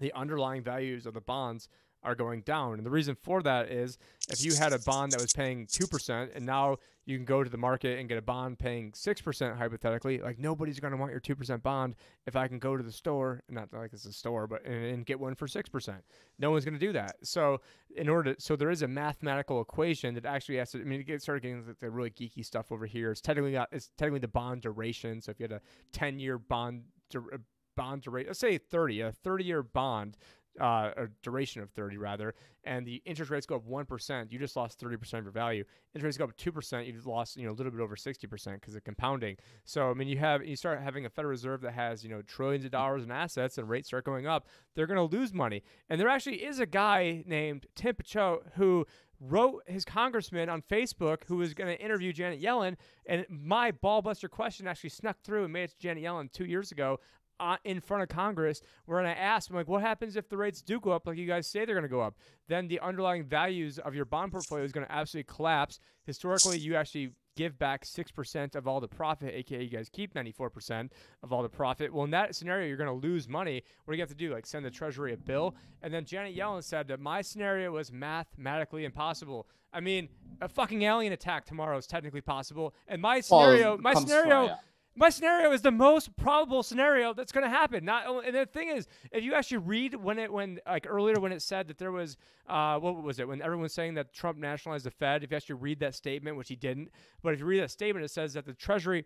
the 0.00 0.12
underlying 0.14 0.60
values 0.60 1.06
of 1.06 1.14
the 1.14 1.20
bonds 1.20 1.68
are 2.02 2.14
going 2.14 2.42
down. 2.42 2.74
And 2.74 2.86
the 2.86 2.90
reason 2.90 3.14
for 3.14 3.42
that 3.42 3.70
is 3.70 3.98
if 4.30 4.44
you 4.44 4.54
had 4.54 4.72
a 4.72 4.78
bond 4.78 5.12
that 5.12 5.20
was 5.20 5.32
paying 5.32 5.66
2% 5.66 6.30
and 6.34 6.46
now 6.46 6.76
you 7.06 7.16
can 7.16 7.24
go 7.24 7.42
to 7.42 7.50
the 7.50 7.56
market 7.56 7.98
and 7.98 8.08
get 8.08 8.18
a 8.18 8.22
bond 8.22 8.58
paying 8.58 8.92
6% 8.92 9.56
hypothetically, 9.56 10.18
like 10.18 10.38
nobody's 10.38 10.78
going 10.78 10.92
to 10.92 10.96
want 10.96 11.10
your 11.10 11.20
2% 11.20 11.62
bond 11.62 11.96
if 12.26 12.36
I 12.36 12.46
can 12.46 12.58
go 12.58 12.76
to 12.76 12.82
the 12.82 12.92
store, 12.92 13.42
not 13.48 13.72
like 13.72 13.92
it's 13.92 14.04
a 14.04 14.12
store, 14.12 14.46
but 14.46 14.64
and, 14.64 14.84
and 14.84 15.06
get 15.06 15.18
one 15.18 15.34
for 15.34 15.46
6%. 15.46 15.94
No 16.38 16.50
one's 16.50 16.64
going 16.64 16.78
to 16.78 16.86
do 16.86 16.92
that. 16.92 17.16
So 17.22 17.60
in 17.96 18.08
order 18.08 18.34
to, 18.34 18.40
so 18.40 18.56
there 18.56 18.70
is 18.70 18.82
a 18.82 18.88
mathematical 18.88 19.60
equation 19.60 20.14
that 20.14 20.26
actually 20.26 20.58
has 20.58 20.70
to, 20.72 20.80
I 20.80 20.84
mean, 20.84 21.00
it 21.00 21.06
gets 21.06 21.24
started 21.24 21.42
getting 21.42 21.74
the 21.80 21.90
really 21.90 22.10
geeky 22.10 22.44
stuff 22.44 22.70
over 22.70 22.86
here. 22.86 23.10
It's 23.10 23.20
technically 23.20 23.58
it's 23.72 23.90
technically 23.96 24.20
the 24.20 24.28
bond 24.28 24.62
duration. 24.62 25.20
So 25.20 25.30
if 25.30 25.40
you 25.40 25.44
had 25.44 25.52
a 25.52 25.60
10 25.92 26.18
year 26.18 26.38
bond, 26.38 26.84
uh, 27.16 27.38
bond 27.74 28.02
duration, 28.02 28.28
let's 28.28 28.40
say 28.40 28.58
30, 28.58 29.00
a 29.00 29.12
30 29.12 29.44
year 29.44 29.62
bond 29.62 30.18
uh, 30.60 30.90
a 30.96 31.06
duration 31.22 31.62
of 31.62 31.70
30 31.70 31.96
rather, 31.96 32.34
and 32.64 32.86
the 32.86 33.02
interest 33.04 33.30
rates 33.30 33.46
go 33.46 33.56
up 33.56 33.66
1%, 33.66 34.32
you 34.32 34.38
just 34.38 34.56
lost 34.56 34.80
30% 34.80 35.14
of 35.14 35.24
your 35.24 35.32
value. 35.32 35.64
Interest 35.94 36.04
rates 36.04 36.18
go 36.18 36.24
up 36.24 36.36
2%, 36.36 36.86
you've 36.86 37.06
lost, 37.06 37.36
you 37.36 37.46
know, 37.46 37.52
a 37.52 37.54
little 37.54 37.72
bit 37.72 37.80
over 37.80 37.96
60% 37.96 38.54
because 38.54 38.74
of 38.74 38.84
compounding. 38.84 39.36
So, 39.64 39.90
I 39.90 39.94
mean, 39.94 40.08
you 40.08 40.18
have, 40.18 40.44
you 40.44 40.56
start 40.56 40.80
having 40.80 41.06
a 41.06 41.10
Federal 41.10 41.30
Reserve 41.30 41.60
that 41.62 41.72
has, 41.72 42.04
you 42.04 42.10
know, 42.10 42.22
trillions 42.22 42.64
of 42.64 42.70
dollars 42.70 43.04
in 43.04 43.10
assets 43.10 43.58
and 43.58 43.68
rates 43.68 43.88
start 43.88 44.04
going 44.04 44.26
up, 44.26 44.46
they're 44.74 44.86
going 44.86 45.08
to 45.08 45.16
lose 45.16 45.32
money. 45.32 45.62
And 45.88 46.00
there 46.00 46.08
actually 46.08 46.44
is 46.44 46.60
a 46.60 46.66
guy 46.66 47.22
named 47.26 47.66
Tim 47.74 47.94
Picciott 47.94 48.40
who 48.54 48.86
wrote 49.20 49.62
his 49.66 49.84
congressman 49.84 50.48
on 50.48 50.62
Facebook 50.62 51.22
who 51.26 51.36
was 51.36 51.54
going 51.54 51.74
to 51.74 51.82
interview 51.82 52.12
Janet 52.12 52.40
Yellen. 52.40 52.76
And 53.06 53.26
my 53.28 53.72
ballbuster 53.72 54.30
question 54.30 54.66
actually 54.66 54.90
snuck 54.90 55.20
through 55.22 55.44
and 55.44 55.52
made 55.52 55.64
it 55.64 55.70
to 55.70 55.78
Janet 55.78 56.04
Yellen 56.04 56.30
two 56.30 56.44
years 56.44 56.70
ago 56.70 57.00
Uh, 57.40 57.56
in 57.64 57.80
front 57.80 58.02
of 58.02 58.08
Congress 58.08 58.62
where 58.86 59.00
I 59.00 59.12
asked, 59.12 59.50
I'm 59.50 59.56
like, 59.56 59.68
what 59.68 59.80
happens 59.80 60.16
if 60.16 60.28
the 60.28 60.36
rates 60.36 60.60
do 60.60 60.80
go 60.80 60.90
up 60.90 61.06
like 61.06 61.16
you 61.16 61.26
guys 61.26 61.46
say 61.46 61.64
they're 61.64 61.74
going 61.74 61.82
to 61.82 61.88
go 61.88 62.00
up? 62.00 62.16
Then 62.48 62.68
the 62.68 62.80
underlying 62.80 63.24
values 63.24 63.78
of 63.78 63.94
your 63.94 64.04
bond 64.04 64.32
portfolio 64.32 64.64
is 64.64 64.72
going 64.72 64.86
to 64.86 64.92
absolutely 64.92 65.32
collapse. 65.32 65.78
Historically, 66.04 66.58
you 66.58 66.74
actually 66.74 67.12
give 67.38 67.56
back 67.56 67.84
6% 67.84 68.56
of 68.56 68.66
all 68.66 68.80
the 68.80 68.88
profit, 68.88 69.32
aka 69.32 69.62
you 69.62 69.70
guys 69.70 69.88
keep 69.88 70.12
94% 70.12 70.90
of 71.22 71.32
all 71.32 71.42
the 71.42 71.48
profit. 71.48 71.94
Well, 71.94 72.04
in 72.04 72.10
that 72.10 72.34
scenario, 72.34 72.66
you're 72.66 72.76
going 72.76 72.88
to 72.88 73.06
lose 73.06 73.28
money. 73.28 73.62
What 73.84 73.92
do 73.92 73.96
you 73.96 74.02
have 74.02 74.08
to 74.08 74.16
do? 74.16 74.32
Like 74.32 74.44
send 74.44 74.64
the 74.64 74.70
Treasury 74.70 75.12
a 75.12 75.16
bill? 75.16 75.54
And 75.80 75.94
then 75.94 76.04
Janet 76.04 76.36
Yellen 76.36 76.64
said 76.64 76.88
that 76.88 76.98
my 76.98 77.22
scenario 77.22 77.70
was 77.70 77.92
mathematically 77.92 78.84
impossible. 78.84 79.46
I 79.72 79.78
mean, 79.78 80.08
a 80.40 80.48
fucking 80.48 80.82
alien 80.82 81.12
attack 81.12 81.44
tomorrow 81.44 81.76
is 81.78 81.86
technically 81.86 82.22
possible. 82.22 82.74
And 82.88 83.00
my 83.00 83.20
scenario, 83.20 83.74
well, 83.74 83.78
my 83.78 83.94
scenario. 83.94 84.46
Yeah 84.46 84.54
my 84.98 85.08
scenario 85.08 85.52
is 85.52 85.62
the 85.62 85.70
most 85.70 86.14
probable 86.16 86.62
scenario 86.62 87.14
that's 87.14 87.30
going 87.30 87.44
to 87.44 87.50
happen. 87.50 87.84
Not 87.84 88.26
and 88.26 88.34
the 88.34 88.46
thing 88.46 88.68
is, 88.68 88.88
if 89.12 89.22
you 89.22 89.34
actually 89.34 89.58
read 89.58 89.94
when 89.94 90.18
it 90.18 90.32
when 90.32 90.58
like 90.66 90.86
earlier 90.88 91.20
when 91.20 91.32
it 91.32 91.40
said 91.40 91.68
that 91.68 91.78
there 91.78 91.92
was 91.92 92.16
uh 92.48 92.78
what 92.78 93.02
was 93.02 93.18
it 93.18 93.28
when 93.28 93.40
everyone 93.40 93.62
was 93.62 93.72
saying 93.72 93.94
that 93.94 94.12
Trump 94.12 94.38
nationalized 94.38 94.84
the 94.84 94.90
Fed, 94.90 95.22
if 95.22 95.30
you 95.30 95.36
actually 95.36 95.56
read 95.56 95.80
that 95.80 95.94
statement, 95.94 96.36
which 96.36 96.48
he 96.48 96.56
didn't, 96.56 96.90
but 97.22 97.32
if 97.32 97.40
you 97.40 97.46
read 97.46 97.62
that 97.62 97.70
statement, 97.70 98.04
it 98.04 98.10
says 98.10 98.32
that 98.34 98.44
the 98.44 98.54
Treasury 98.54 99.04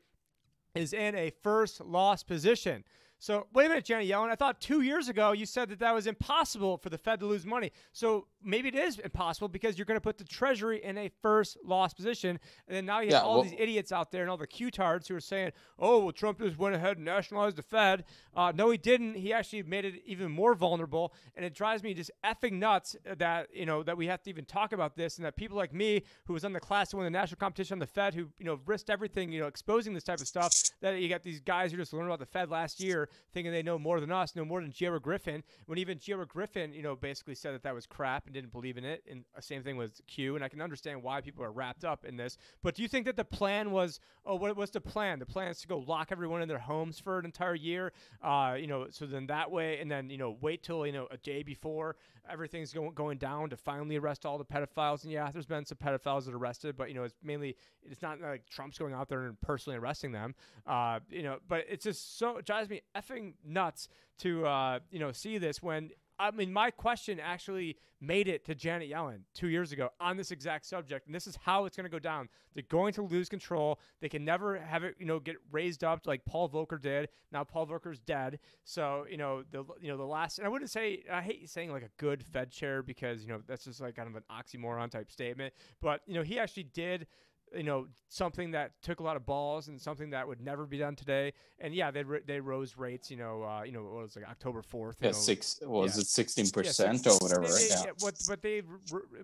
is 0.74 0.92
in 0.94 1.14
a 1.14 1.30
first 1.42 1.80
loss 1.80 2.22
position. 2.22 2.84
So 3.18 3.46
wait 3.52 3.66
a 3.66 3.68
minute, 3.68 3.84
Janet 3.84 4.08
Yellen. 4.08 4.30
I 4.30 4.34
thought 4.34 4.60
two 4.60 4.80
years 4.80 5.08
ago 5.08 5.32
you 5.32 5.46
said 5.46 5.68
that 5.68 5.78
that 5.80 5.94
was 5.94 6.06
impossible 6.06 6.78
for 6.78 6.88
the 6.88 6.98
Fed 6.98 7.20
to 7.20 7.26
lose 7.26 7.44
money. 7.44 7.70
So 7.92 8.26
maybe 8.44 8.68
it 8.68 8.74
is 8.74 8.98
impossible 8.98 9.48
because 9.48 9.78
you're 9.78 9.84
going 9.84 9.96
to 9.96 10.00
put 10.02 10.18
the 10.18 10.24
Treasury 10.24 10.82
in 10.82 10.98
a 10.98 11.10
first 11.22 11.56
loss 11.64 11.92
position, 11.94 12.38
and 12.68 12.76
then 12.76 12.86
now 12.86 13.00
you 13.00 13.06
have 13.06 13.12
Yeah, 13.12 13.20
all 13.20 13.34
well- 13.40 13.42
these 13.44 13.54
idiots 13.58 13.92
out 13.92 14.10
there 14.12 14.22
and 14.22 14.30
all 14.30 14.36
the 14.36 14.46
Q-tards 14.46 15.08
who 15.08 15.16
are 15.16 15.20
saying, 15.20 15.52
"Oh, 15.78 16.00
well, 16.04 16.12
Trump 16.12 16.38
just 16.40 16.58
went 16.58 16.74
ahead 16.74 16.96
and 16.96 17.04
nationalized 17.04 17.56
the 17.56 17.62
Fed." 17.62 18.04
Uh, 18.34 18.52
no, 18.54 18.70
he 18.70 18.78
didn't. 18.78 19.14
He 19.14 19.32
actually 19.32 19.62
made 19.62 19.84
it 19.84 20.02
even 20.06 20.30
more 20.30 20.54
vulnerable, 20.54 21.12
and 21.36 21.44
it 21.44 21.54
drives 21.54 21.82
me 21.82 21.94
just 21.94 22.10
effing 22.24 22.52
nuts 22.54 22.96
that 23.04 23.48
you 23.54 23.66
know 23.66 23.82
that 23.82 23.96
we 23.96 24.06
have 24.06 24.22
to 24.22 24.30
even 24.30 24.44
talk 24.44 24.72
about 24.72 24.96
this, 24.96 25.16
and 25.18 25.24
that 25.26 25.36
people 25.36 25.56
like 25.56 25.72
me, 25.72 26.02
who 26.26 26.32
was 26.32 26.44
on 26.44 26.52
the 26.52 26.60
class 26.60 26.90
to 26.90 26.96
win 26.96 27.04
the 27.04 27.10
national 27.10 27.38
competition 27.38 27.74
on 27.74 27.78
the 27.78 27.86
Fed, 27.86 28.14
who 28.14 28.28
you 28.38 28.44
know 28.44 28.58
risked 28.66 28.90
everything, 28.90 29.32
you 29.32 29.40
know, 29.40 29.46
exposing 29.46 29.94
this 29.94 30.04
type 30.04 30.20
of 30.20 30.26
stuff, 30.28 30.52
that 30.80 30.98
you 31.00 31.08
got 31.08 31.22
these 31.22 31.40
guys 31.40 31.70
who 31.70 31.76
just 31.76 31.92
learned 31.92 32.06
about 32.06 32.18
the 32.18 32.26
Fed 32.26 32.50
last 32.50 32.80
year, 32.80 33.08
thinking 33.32 33.52
they 33.52 33.62
know 33.62 33.78
more 33.78 34.00
than 34.00 34.10
us, 34.10 34.34
know 34.34 34.44
more 34.44 34.60
than 34.60 34.70
J.R. 34.72 34.98
Griffin, 34.98 35.42
when 35.66 35.78
even 35.78 35.98
J.R. 35.98 36.24
Griffin, 36.24 36.72
you 36.72 36.82
know, 36.82 36.96
basically 36.96 37.34
said 37.34 37.54
that 37.54 37.62
that 37.62 37.74
was 37.74 37.86
crap 37.86 38.26
didn't 38.32 38.52
believe 38.52 38.76
in 38.76 38.84
it, 38.84 39.04
and 39.10 39.24
the 39.34 39.42
same 39.42 39.62
thing 39.62 39.76
with 39.76 40.00
Q, 40.06 40.34
and 40.34 40.44
I 40.44 40.48
can 40.48 40.60
understand 40.60 41.02
why 41.02 41.20
people 41.20 41.44
are 41.44 41.52
wrapped 41.52 41.84
up 41.84 42.04
in 42.04 42.16
this, 42.16 42.38
but 42.62 42.74
do 42.74 42.82
you 42.82 42.88
think 42.88 43.06
that 43.06 43.16
the 43.16 43.24
plan 43.24 43.70
was, 43.70 44.00
oh, 44.26 44.36
what 44.36 44.56
was 44.56 44.70
the 44.70 44.80
plan? 44.80 45.18
The 45.18 45.26
plan 45.26 45.48
is 45.48 45.60
to 45.60 45.68
go 45.68 45.78
lock 45.78 46.08
everyone 46.10 46.42
in 46.42 46.48
their 46.48 46.58
homes 46.58 46.98
for 46.98 47.18
an 47.18 47.24
entire 47.24 47.54
year, 47.54 47.92
uh, 48.22 48.56
you 48.58 48.66
know, 48.66 48.86
so 48.90 49.06
then 49.06 49.26
that 49.26 49.50
way, 49.50 49.78
and 49.80 49.90
then 49.90 50.10
you 50.10 50.18
know, 50.18 50.36
wait 50.40 50.62
till 50.62 50.86
you 50.86 50.92
know 50.92 51.06
a 51.10 51.16
day 51.16 51.42
before 51.42 51.96
everything's 52.28 52.72
going 52.72 52.92
going 52.94 53.18
down 53.18 53.50
to 53.50 53.56
finally 53.56 53.96
arrest 53.96 54.24
all 54.24 54.38
the 54.38 54.44
pedophiles. 54.44 55.02
And 55.02 55.12
yeah, 55.12 55.30
there's 55.30 55.46
been 55.46 55.64
some 55.64 55.78
pedophiles 55.78 56.26
that 56.26 56.34
arrested, 56.34 56.76
but 56.76 56.88
you 56.88 56.94
know, 56.94 57.04
it's 57.04 57.14
mainly 57.22 57.56
it's 57.82 58.02
not 58.02 58.20
like 58.20 58.48
Trump's 58.48 58.78
going 58.78 58.94
out 58.94 59.08
there 59.08 59.24
and 59.24 59.40
personally 59.40 59.78
arresting 59.78 60.12
them. 60.12 60.34
Uh, 60.66 61.00
you 61.10 61.22
know, 61.22 61.38
but 61.48 61.64
it's 61.68 61.84
just 61.84 62.18
so 62.18 62.36
it 62.38 62.46
drives 62.46 62.68
me 62.68 62.82
effing 62.96 63.34
nuts 63.44 63.88
to 64.18 64.46
uh, 64.46 64.78
you 64.90 64.98
know 64.98 65.12
see 65.12 65.38
this 65.38 65.62
when. 65.62 65.90
I 66.22 66.30
mean, 66.30 66.52
my 66.52 66.70
question 66.70 67.18
actually 67.18 67.76
made 68.00 68.28
it 68.28 68.44
to 68.44 68.54
Janet 68.54 68.88
Yellen 68.88 69.22
two 69.34 69.48
years 69.48 69.72
ago 69.72 69.90
on 70.00 70.16
this 70.16 70.30
exact 70.30 70.66
subject, 70.66 71.06
and 71.06 71.14
this 71.14 71.26
is 71.26 71.36
how 71.42 71.64
it's 71.64 71.76
going 71.76 71.84
to 71.84 71.90
go 71.90 71.98
down. 71.98 72.28
They're 72.54 72.62
going 72.68 72.92
to 72.94 73.02
lose 73.02 73.28
control. 73.28 73.80
They 74.00 74.08
can 74.08 74.24
never 74.24 74.56
have 74.56 74.84
it, 74.84 74.94
you 75.00 75.06
know, 75.06 75.18
get 75.18 75.36
raised 75.50 75.82
up 75.82 76.06
like 76.06 76.24
Paul 76.24 76.48
Volcker 76.48 76.80
did. 76.80 77.08
Now 77.32 77.42
Paul 77.42 77.66
Volcker's 77.66 77.98
dead, 77.98 78.38
so 78.62 79.04
you 79.10 79.16
know 79.16 79.42
the 79.50 79.64
you 79.80 79.88
know 79.88 79.96
the 79.96 80.04
last. 80.04 80.38
And 80.38 80.46
I 80.46 80.50
wouldn't 80.50 80.70
say 80.70 81.02
I 81.10 81.22
hate 81.22 81.50
saying 81.50 81.72
like 81.72 81.82
a 81.82 81.90
good 81.98 82.22
Fed 82.22 82.52
chair 82.52 82.84
because 82.84 83.22
you 83.22 83.28
know 83.28 83.40
that's 83.46 83.64
just 83.64 83.80
like 83.80 83.96
kind 83.96 84.08
of 84.08 84.14
an 84.14 84.22
oxymoron 84.30 84.90
type 84.90 85.10
statement. 85.10 85.52
But 85.80 86.02
you 86.06 86.14
know 86.14 86.22
he 86.22 86.38
actually 86.38 86.64
did 86.64 87.08
you 87.56 87.62
know 87.62 87.86
something 88.08 88.50
that 88.52 88.72
took 88.82 89.00
a 89.00 89.02
lot 89.02 89.16
of 89.16 89.24
balls 89.24 89.68
and 89.68 89.80
something 89.80 90.10
that 90.10 90.26
would 90.26 90.40
never 90.40 90.66
be 90.66 90.78
done 90.78 90.94
today. 90.94 91.32
And 91.58 91.74
yeah, 91.74 91.90
they 91.90 92.04
they 92.26 92.40
rose 92.40 92.76
rates. 92.76 93.10
You 93.10 93.16
know, 93.16 93.42
uh, 93.42 93.62
you 93.62 93.72
know 93.72 93.82
what 93.82 94.02
was 94.02 94.16
it, 94.16 94.20
like 94.20 94.30
October 94.30 94.62
fourth. 94.62 94.96
Yeah, 95.00 95.12
six 95.12 95.58
was 95.62 95.96
yeah. 95.96 96.00
it 96.02 96.06
sixteen 96.06 96.46
Yeah, 96.46 96.52
percent 96.54 97.06
or 97.06 97.16
whatever, 97.18 97.46
they- 97.48 97.68
Yeah. 97.68 97.82
yeah, 97.86 97.90
What, 98.00 98.14
but 98.28 98.42
they, 98.42 98.62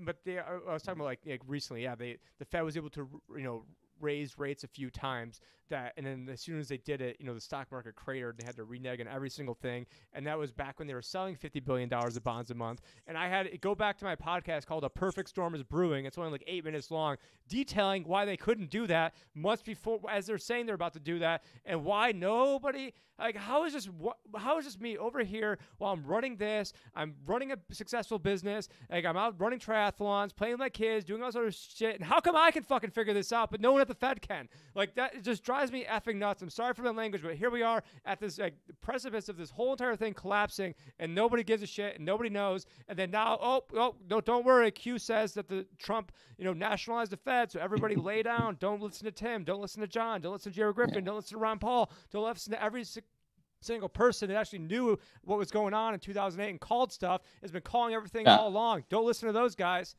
but 0.00 0.16
they. 0.24 0.38
I 0.38 0.54
I 0.68 0.72
was 0.72 0.82
talking 0.82 1.00
about 1.00 1.06
like, 1.06 1.20
like 1.26 1.42
recently. 1.46 1.82
Yeah, 1.82 1.94
they 1.94 2.18
the 2.38 2.44
Fed 2.44 2.62
was 2.62 2.76
able 2.76 2.90
to 2.90 3.08
you 3.36 3.42
know 3.42 3.64
raise 4.00 4.38
rates 4.38 4.64
a 4.64 4.68
few 4.68 4.90
times. 4.90 5.40
That 5.70 5.92
and 5.98 6.06
then 6.06 6.26
as 6.32 6.40
soon 6.40 6.58
as 6.58 6.68
they 6.68 6.78
did 6.78 7.02
it, 7.02 7.16
you 7.20 7.26
know 7.26 7.34
the 7.34 7.42
stock 7.42 7.70
market 7.70 7.94
cratered. 7.94 8.38
They 8.38 8.46
had 8.46 8.56
to 8.56 8.64
renege 8.64 9.00
on 9.00 9.06
every 9.06 9.28
single 9.28 9.54
thing, 9.54 9.84
and 10.14 10.26
that 10.26 10.38
was 10.38 10.50
back 10.50 10.78
when 10.78 10.88
they 10.88 10.94
were 10.94 11.02
selling 11.02 11.36
fifty 11.36 11.60
billion 11.60 11.90
dollars 11.90 12.16
of 12.16 12.24
bonds 12.24 12.50
a 12.50 12.54
month. 12.54 12.80
And 13.06 13.18
I 13.18 13.28
had 13.28 13.60
go 13.60 13.74
back 13.74 13.98
to 13.98 14.06
my 14.06 14.16
podcast 14.16 14.64
called 14.64 14.84
"A 14.84 14.88
Perfect 14.88 15.28
Storm 15.28 15.54
Is 15.54 15.62
Brewing." 15.62 16.06
It's 16.06 16.16
only 16.16 16.30
like 16.30 16.44
eight 16.46 16.64
minutes 16.64 16.90
long, 16.90 17.16
detailing 17.48 18.04
why 18.04 18.24
they 18.24 18.38
couldn't 18.38 18.70
do 18.70 18.86
that 18.86 19.14
months 19.34 19.62
before, 19.62 20.00
as 20.10 20.24
they're 20.24 20.38
saying 20.38 20.64
they're 20.64 20.74
about 20.74 20.94
to 20.94 21.00
do 21.00 21.18
that, 21.18 21.44
and 21.66 21.84
why 21.84 22.12
nobody 22.12 22.94
like 23.18 23.36
how 23.36 23.64
is 23.64 23.72
this 23.72 23.88
how 24.36 24.58
is 24.58 24.64
this 24.64 24.78
me 24.78 24.96
over 24.96 25.24
here 25.24 25.58
while 25.78 25.92
I'm 25.92 26.04
running 26.04 26.36
this? 26.36 26.72
I'm 26.94 27.14
running 27.26 27.52
a 27.52 27.56
successful 27.72 28.18
business. 28.18 28.68
Like 28.90 29.04
I'm 29.04 29.16
out 29.16 29.40
running 29.40 29.58
triathlons, 29.58 30.34
playing 30.34 30.54
with 30.54 30.60
my 30.60 30.68
kids, 30.68 31.04
doing 31.04 31.22
all 31.22 31.32
sort 31.32 31.48
of 31.48 31.54
shit. 31.54 31.96
And 31.96 32.04
how 32.04 32.20
come 32.20 32.36
I 32.36 32.50
can 32.52 32.62
fucking 32.62 32.90
figure 32.90 33.12
this 33.12 33.32
out, 33.32 33.50
but 33.50 33.60
no 33.60 33.72
one 33.72 33.80
the 33.88 33.94
Fed 33.94 34.22
can? 34.22 34.48
Like 34.74 34.94
that 34.94 35.14
it 35.16 35.22
just 35.24 35.42
drives 35.42 35.72
me 35.72 35.84
effing 35.84 36.16
nuts. 36.16 36.40
I'm 36.42 36.50
sorry 36.50 36.74
for 36.74 36.82
my 36.82 36.90
language, 36.90 37.22
but 37.22 37.34
here 37.34 37.50
we 37.50 37.62
are 37.62 37.82
at 38.04 38.20
this 38.20 38.38
like 38.38 38.54
precipice 38.80 39.28
of 39.28 39.36
this 39.36 39.50
whole 39.50 39.72
entire 39.72 39.96
thing 39.96 40.14
collapsing, 40.14 40.74
and 41.00 41.14
nobody 41.14 41.42
gives 41.42 41.62
a 41.62 41.66
shit, 41.66 41.96
and 41.96 42.04
nobody 42.04 42.30
knows. 42.30 42.66
And 42.88 42.98
then 42.98 43.10
now, 43.10 43.38
oh, 43.40 43.64
oh, 43.74 43.96
no, 44.08 44.20
don't 44.20 44.44
worry. 44.44 44.70
Q 44.70 44.98
says 44.98 45.34
that 45.34 45.48
the 45.48 45.66
Trump, 45.78 46.12
you 46.36 46.44
know, 46.44 46.52
nationalized 46.52 47.10
the 47.12 47.16
Fed, 47.16 47.50
so 47.50 47.58
everybody 47.60 47.96
lay 47.96 48.22
down. 48.22 48.56
Don't 48.60 48.80
listen 48.80 49.04
to 49.06 49.12
Tim. 49.12 49.42
Don't 49.42 49.60
listen 49.60 49.80
to 49.80 49.88
John. 49.88 50.20
Don't 50.20 50.32
listen 50.32 50.52
to 50.52 50.56
Jerry 50.56 50.72
Griffin. 50.72 51.02
Don't 51.04 51.16
listen 51.16 51.36
to 51.36 51.42
Ron 51.42 51.58
Paul. 51.58 51.90
Don't 52.12 52.24
listen 52.24 52.52
to 52.52 52.62
every 52.62 52.84
single 53.60 53.88
person 53.88 54.28
that 54.28 54.36
actually 54.36 54.60
knew 54.60 54.96
what 55.24 55.36
was 55.38 55.50
going 55.50 55.74
on 55.74 55.92
in 55.94 55.98
2008 55.98 56.48
and 56.50 56.60
called 56.60 56.92
stuff 56.92 57.22
has 57.42 57.50
been 57.50 57.62
calling 57.62 57.92
everything 57.94 58.24
Yeah. 58.24 58.36
all 58.36 58.46
along. 58.48 58.84
Don't 58.88 59.04
listen 59.04 59.26
to 59.26 59.32
those 59.32 59.56
guys. 59.56 59.96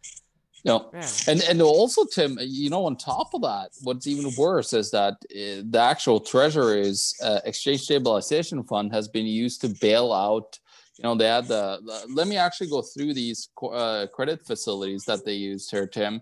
No. 0.65 0.89
Man. 0.91 1.07
And 1.27 1.41
and 1.43 1.61
also, 1.61 2.05
Tim, 2.05 2.37
you 2.41 2.69
know, 2.69 2.85
on 2.85 2.97
top 2.97 3.33
of 3.33 3.41
that, 3.41 3.69
what's 3.83 4.07
even 4.07 4.31
worse 4.37 4.73
is 4.73 4.91
that 4.91 5.13
uh, 5.13 5.63
the 5.69 5.79
actual 5.79 6.19
Treasury's 6.19 7.15
uh, 7.23 7.39
exchange 7.45 7.81
stabilization 7.81 8.63
fund 8.63 8.91
has 8.91 9.07
been 9.07 9.25
used 9.25 9.61
to 9.61 9.69
bail 9.81 10.11
out. 10.11 10.59
You 10.97 11.03
know, 11.03 11.15
they 11.15 11.27
had 11.27 11.47
the. 11.47 11.79
the- 11.85 12.13
let 12.13 12.27
me 12.27 12.35
actually 12.37 12.69
go 12.69 12.81
through 12.81 13.13
these 13.13 13.49
uh, 13.63 14.07
credit 14.13 14.45
facilities 14.45 15.05
that 15.05 15.23
they 15.23 15.33
used 15.33 15.71
here, 15.71 15.87
Tim. 15.87 16.21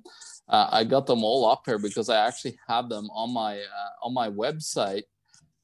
Uh, 0.49 0.69
I 0.71 0.83
got 0.83 1.07
them 1.07 1.23
all 1.23 1.45
up 1.45 1.63
here 1.65 1.79
because 1.79 2.09
I 2.09 2.25
actually 2.25 2.57
have 2.67 2.87
them 2.89 3.09
on 3.11 3.33
my 3.33 3.57
uh, 3.57 4.05
on 4.05 4.13
my 4.13 4.29
website. 4.29 5.03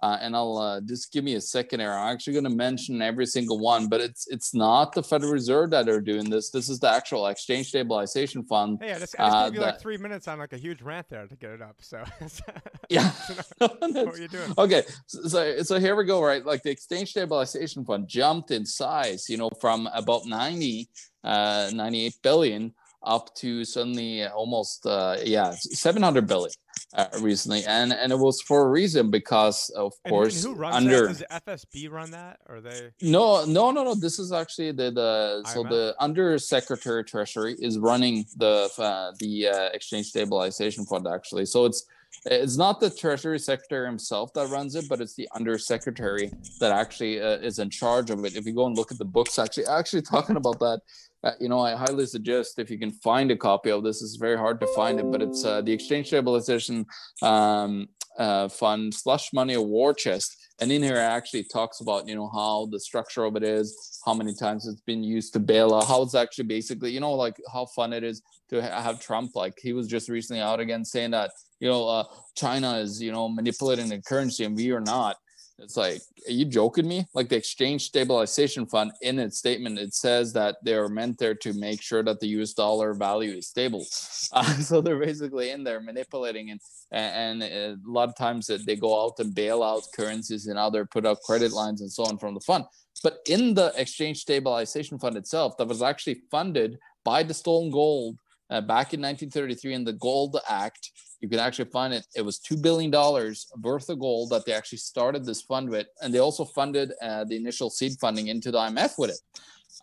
Uh, 0.04 0.18
and 0.20 0.36
I'll 0.36 0.58
uh, 0.58 0.82
just 0.82 1.14
give 1.14 1.24
me 1.24 1.36
a 1.36 1.42
second 1.42 1.80
here. 1.80 1.94
I'm 1.94 2.14
actually 2.14 2.34
going 2.34 2.44
to 2.44 2.50
mention 2.50 3.02
every 3.02 3.26
single 3.26 3.58
one, 3.58 3.88
but 3.88 4.02
it's 4.02 4.28
it's 4.28 4.54
not 4.54 4.92
the 4.92 5.02
Federal 5.02 5.32
Reserve 5.32 5.70
that 5.70 5.88
are 5.88 6.02
doing 6.02 6.30
this. 6.30 6.50
This 6.50 6.68
is 6.68 6.78
the 6.78 6.90
actual 6.90 7.26
Exchange 7.28 7.68
Stabilization 7.70 8.44
Fund. 8.44 8.80
Hey, 8.82 8.92
I 8.92 9.00
just, 9.00 9.16
I 9.18 9.24
just 9.24 9.36
Uh, 9.38 9.46
gave 9.46 9.56
you 9.56 9.62
like 9.62 9.80
three 9.80 9.98
minutes 9.98 10.28
on 10.28 10.40
like 10.40 10.52
a 10.52 10.58
huge 10.58 10.82
rant 10.82 11.08
there 11.08 11.26
to 11.26 11.36
get 11.38 11.52
it 11.52 11.62
up. 11.62 11.78
So, 11.80 12.04
Yeah. 12.90 13.12
what 13.60 13.96
are 13.96 14.18
you 14.18 14.28
doing? 14.28 14.54
okay 14.58 14.84
so, 15.08 15.28
so 15.28 15.64
so 15.64 15.80
here 15.80 15.96
we 15.96 16.04
go 16.04 16.22
right 16.22 16.46
like 16.46 16.62
the 16.64 16.70
exchange 16.70 17.12
stabilization 17.12 17.86
fund 17.86 18.08
jumped 18.08 18.52
in 18.52 18.66
size 18.66 19.30
you 19.30 19.38
know 19.38 19.50
from 19.62 19.88
about 19.94 20.26
90 20.26 20.90
uh 21.24 21.72
98 21.74 22.14
billion 22.22 22.74
up 23.04 23.34
to 23.36 23.64
suddenly 23.66 24.26
almost 24.26 24.86
uh 24.86 25.18
yeah 25.24 25.52
700 25.52 26.28
billion 26.28 26.52
uh, 26.96 27.08
recently 27.22 27.64
and 27.66 27.94
and 27.94 28.12
it 28.12 28.18
was 28.18 28.42
for 28.42 28.66
a 28.66 28.70
reason 28.70 29.10
because 29.12 29.70
of 29.76 29.94
And, 30.06 30.12
course 30.12 30.44
who 30.44 30.54
runs 30.54 30.76
under 30.76 31.08
that? 31.08 31.44
Does 31.46 31.66
FSB 31.66 31.92
run 31.92 32.12
that, 32.12 32.40
or 32.48 32.62
they? 32.62 32.92
no, 33.02 33.46
no, 33.46 33.72
no, 33.72 33.84
no. 33.84 33.96
This 33.96 34.20
is 34.20 34.32
actually 34.32 34.72
the 34.72 34.92
the 34.92 35.44
so 35.54 35.64
the 35.64 35.96
Under 36.00 36.38
Secretary 36.38 37.04
Treasury 37.04 37.56
is 37.60 37.78
running 37.80 38.26
the 38.38 38.70
uh, 38.78 39.12
the 39.20 39.48
uh, 39.48 39.70
Exchange 39.74 40.08
Stabilization 40.08 40.86
Fund 40.86 41.08
actually. 41.08 41.46
So 41.46 41.66
it's 41.66 41.86
it's 42.26 42.58
not 42.58 42.80
the 42.80 42.90
Treasury 42.90 43.40
Secretary 43.40 43.86
himself 43.88 44.34
that 44.34 44.48
runs 44.50 44.76
it, 44.76 44.86
but 44.88 45.02
it's 45.02 45.16
the 45.16 45.28
Under 45.36 45.58
Secretary 45.58 46.32
that 46.60 46.72
actually 46.72 47.22
uh, 47.22 47.38
is 47.50 47.60
in 47.60 47.70
charge 47.70 48.10
of 48.12 48.24
it. 48.26 48.36
If 48.36 48.46
you 48.46 48.54
go 48.54 48.68
and 48.68 48.78
look 48.78 48.92
at 48.92 48.98
the 48.98 49.06
books, 49.06 49.40
actually, 49.40 49.66
actually 49.66 50.04
talking 50.04 50.36
about 50.36 50.60
that. 50.60 50.82
Uh, 51.24 51.32
you 51.40 51.48
know, 51.48 51.60
I 51.60 51.76
highly 51.76 52.06
suggest 52.06 52.60
if 52.60 52.70
you 52.70 52.78
can 52.78 52.92
find 52.92 53.32
a 53.32 53.38
copy 53.38 53.72
of 53.72 53.84
this. 53.84 54.02
It's 54.02 54.18
very 54.18 54.38
hard 54.38 54.60
to 54.60 54.68
find 54.76 55.00
it, 55.00 55.10
but 55.10 55.22
it's 55.22 55.46
uh, 55.46 55.62
the 55.62 55.72
Exchange 55.72 56.08
Stabilization 56.08 56.86
um, 57.22 57.88
uh, 58.18 58.50
Fund 58.50 58.94
slush 58.94 59.32
money 59.32 59.56
war 59.58 59.94
chest 59.94 60.44
and 60.60 60.72
in 60.72 60.84
here 60.84 60.98
actually 60.98 61.44
talks 61.44 61.82
about 61.82 62.08
you 62.08 62.16
know 62.16 62.30
how 62.30 62.68
the 62.72 62.80
structure 62.80 63.24
of 63.24 63.36
it 63.36 63.44
is 63.44 64.00
how 64.06 64.14
many 64.14 64.34
times 64.34 64.68
it's 64.68 64.82
been 64.82 65.04
used 65.04 65.34
to 65.34 65.40
bail 65.40 65.74
out 65.74 65.88
how 65.88 66.02
it's 66.02 66.16
actually 66.16 66.44
basically 66.44 66.92
you 66.92 67.00
know 67.00 67.12
like 67.12 67.36
how 67.52 67.66
fun 67.66 67.94
it 67.94 68.04
is 68.04 68.22
to 68.50 68.62
ha- 68.62 68.82
have 68.82 69.00
trump 69.00 69.32
like 69.36 69.58
he 69.62 69.74
was 69.74 69.88
just 69.88 70.10
recently 70.10 70.42
out 70.42 70.60
again 70.60 70.86
saying 70.86 71.12
that 71.12 71.32
you 71.60 71.68
know 71.68 71.88
uh, 71.88 72.04
china 72.36 72.78
is 72.78 73.02
you 73.02 73.12
know 73.12 73.28
manipulating 73.28 73.90
the 73.90 74.02
currency 74.02 74.46
and 74.46 74.56
we 74.56 74.72
are 74.72 74.82
not 74.82 75.18
it's 75.64 75.78
like 75.78 76.02
are 76.28 76.32
you 76.32 76.46
joking 76.46 76.88
me 76.88 77.06
like 77.14 77.30
the 77.30 77.36
exchange 77.36 77.86
stabilization 77.86 78.66
fund 78.66 78.92
in 79.02 79.18
its 79.18 79.38
statement 79.38 79.80
it 79.80 79.94
says 79.94 80.34
that 80.34 80.58
they're 80.64 80.90
meant 80.90 81.18
there 81.18 81.36
to 81.36 81.54
make 81.54 81.82
sure 81.82 82.04
that 82.04 82.20
the 82.20 82.28
us 82.28 82.54
dollar 82.54 82.94
value 82.94 83.32
is 83.32 83.48
stable 83.48 83.86
uh, 84.34 84.44
so 84.56 84.82
they're 84.82 85.00
basically 85.00 85.50
in 85.52 85.64
there 85.64 85.80
manipulating 85.80 86.52
and 86.52 86.60
and, 86.94 87.42
and 87.42 87.86
a 87.86 87.90
lot 87.90 88.10
of 88.10 88.16
times 88.16 88.46
that 88.48 88.66
they 88.66 88.76
go 88.76 89.04
out 89.04 89.20
and 89.20 89.34
bail 89.34 89.64
out 89.64 89.84
currencies 89.96 90.48
and 90.48 90.60
other 90.60 90.86
put 90.86 91.06
up 91.06 91.22
credit 91.22 91.52
lines 91.52 91.82
and 91.82 91.92
so 91.92 92.04
on 92.04 92.18
from 92.18 92.34
the 92.36 92.40
fund. 92.42 92.66
But 93.04 93.18
in 93.28 93.54
the 93.54 93.74
exchange 93.76 94.20
stabilization 94.20 95.00
fund 95.00 95.18
itself, 95.18 95.58
that 95.58 95.68
was 95.68 95.82
actually 95.82 96.22
funded 96.30 96.78
by 97.04 97.24
the 97.24 97.34
stolen 97.34 97.72
gold 97.72 98.18
uh, 98.54 98.62
back 98.62 98.94
in 98.94 99.02
1933 99.02 99.74
in 99.74 99.84
the 99.84 99.94
Gold 99.94 100.38
Act. 100.48 100.92
You 101.22 101.28
can 101.28 101.40
actually 101.40 101.70
find 101.72 101.94
it. 101.94 102.06
It 102.16 102.22
was 102.22 102.38
two 102.38 102.56
billion 102.56 102.92
dollars 102.92 103.48
worth 103.62 103.90
of 103.90 104.00
gold 104.00 104.30
that 104.30 104.46
they 104.46 104.54
actually 104.54 104.78
started 104.78 105.26
this 105.26 105.42
fund 105.42 105.70
with, 105.70 105.88
and 106.02 106.14
they 106.14 106.20
also 106.20 106.46
funded 106.46 106.92
uh, 107.02 107.24
the 107.24 107.36
initial 107.36 107.70
seed 107.70 107.94
funding 108.00 108.28
into 108.28 108.52
the 108.52 108.60
IMF 108.60 109.00
with 109.00 109.10
it. 109.10 109.20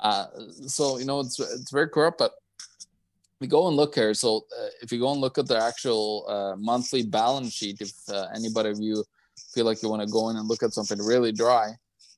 Uh, 0.00 0.26
so 0.66 0.98
you 0.98 1.04
know 1.04 1.20
it's 1.20 1.40
it's 1.40 1.72
very 1.72 1.88
corrupt, 1.88 2.18
but 2.18 2.32
we 3.40 3.48
go 3.48 3.66
and 3.66 3.76
look 3.76 3.94
here. 3.94 4.14
So 4.14 4.44
uh, 4.56 4.68
if 4.82 4.92
you 4.92 5.00
go 5.00 5.10
and 5.12 5.20
look 5.20 5.36
at 5.38 5.48
the 5.48 5.58
actual 5.58 6.26
uh, 6.28 6.56
monthly 6.56 7.02
balance 7.02 7.52
sheet, 7.52 7.80
if 7.80 7.92
uh, 8.08 8.26
anybody 8.34 8.70
of 8.70 8.78
you 8.78 9.02
feel 9.52 9.64
like 9.64 9.82
you 9.82 9.88
want 9.88 10.02
to 10.02 10.08
go 10.08 10.28
in 10.28 10.36
and 10.36 10.46
look 10.46 10.62
at 10.62 10.74
something 10.74 10.98
really 10.98 11.32
dry, 11.32 11.72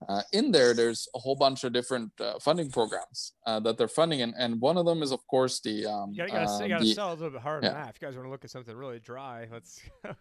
uh, 0.08 0.22
in 0.32 0.52
there, 0.52 0.74
there's 0.74 1.08
a 1.14 1.18
whole 1.18 1.36
bunch 1.36 1.64
of 1.64 1.72
different 1.72 2.12
uh, 2.20 2.38
funding 2.40 2.70
programs 2.70 3.32
uh, 3.46 3.60
that 3.60 3.78
they're 3.78 3.88
funding, 3.88 4.22
and, 4.22 4.34
and 4.38 4.60
one 4.60 4.76
of 4.76 4.86
them 4.86 5.02
is, 5.02 5.12
of 5.12 5.26
course, 5.26 5.60
the 5.60 5.86
um, 5.86 6.10
You 6.12 6.26
gotta, 6.26 6.32
you 6.32 6.38
gotta, 6.38 6.64
you 6.64 6.68
gotta 6.68 6.84
the- 6.84 6.94
sell 6.94 7.12
a 7.12 7.14
little 7.14 7.30
bit 7.30 7.42
harder 7.42 7.66
yeah. 7.66 7.72
than 7.72 7.82
that. 7.82 7.90
If 7.90 8.02
you 8.02 8.08
guys 8.08 8.16
want 8.16 8.26
to 8.26 8.30
look 8.30 8.44
at 8.44 8.50
something 8.50 8.76
really 8.76 8.98
dry, 8.98 9.46
let's. 9.50 9.80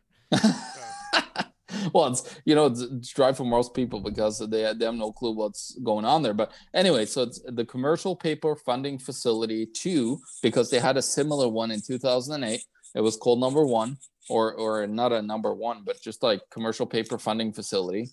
well, 1.93 2.07
it's 2.07 2.35
you 2.45 2.55
know 2.55 2.65
it's, 2.67 2.81
it's 2.81 3.13
dry 3.13 3.33
for 3.33 3.43
most 3.43 3.73
people 3.73 3.99
because 3.99 4.39
they 4.39 4.73
they 4.73 4.85
have 4.85 4.95
no 4.95 5.11
clue 5.11 5.31
what's 5.31 5.77
going 5.83 6.05
on 6.05 6.21
there. 6.21 6.33
But 6.33 6.51
anyway, 6.73 7.05
so 7.05 7.23
it's 7.23 7.41
the 7.47 7.65
commercial 7.65 8.15
paper 8.15 8.55
funding 8.55 8.99
facility 8.99 9.65
two 9.65 10.19
because 10.41 10.69
they 10.69 10.79
had 10.79 10.97
a 10.97 11.01
similar 11.01 11.47
one 11.47 11.71
in 11.71 11.81
2008. 11.81 12.61
It 12.93 13.01
was 13.01 13.15
called 13.15 13.39
number 13.39 13.65
one, 13.65 13.97
or 14.29 14.53
or 14.53 14.85
not 14.87 15.13
a 15.13 15.21
number 15.21 15.53
one, 15.53 15.83
but 15.85 16.01
just 16.01 16.23
like 16.23 16.41
commercial 16.51 16.85
paper 16.85 17.17
funding 17.17 17.53
facility. 17.53 18.09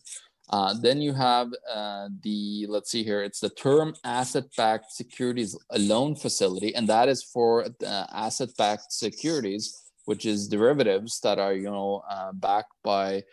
Uh, 0.51 0.75
then 0.81 1.01
you 1.01 1.13
have 1.13 1.49
uh, 1.73 2.09
the 2.23 2.67
let's 2.69 2.91
see 2.91 3.05
here. 3.05 3.23
It's 3.23 3.41
the 3.41 3.51
term 3.51 3.95
asset-backed 4.05 4.91
securities 4.91 5.57
loan 5.77 6.17
facility, 6.17 6.75
and 6.75 6.89
that 6.89 7.09
is 7.09 7.23
for 7.23 7.65
uh, 7.65 8.07
asset-backed 8.13 8.93
securities, 8.93 9.75
which 10.07 10.25
is 10.25 10.49
derivatives 10.49 11.21
that 11.21 11.39
are 11.39 11.53
you 11.53 11.71
know 11.71 12.03
uh, 12.09 12.33
backed 12.33 12.73
by 12.83 13.25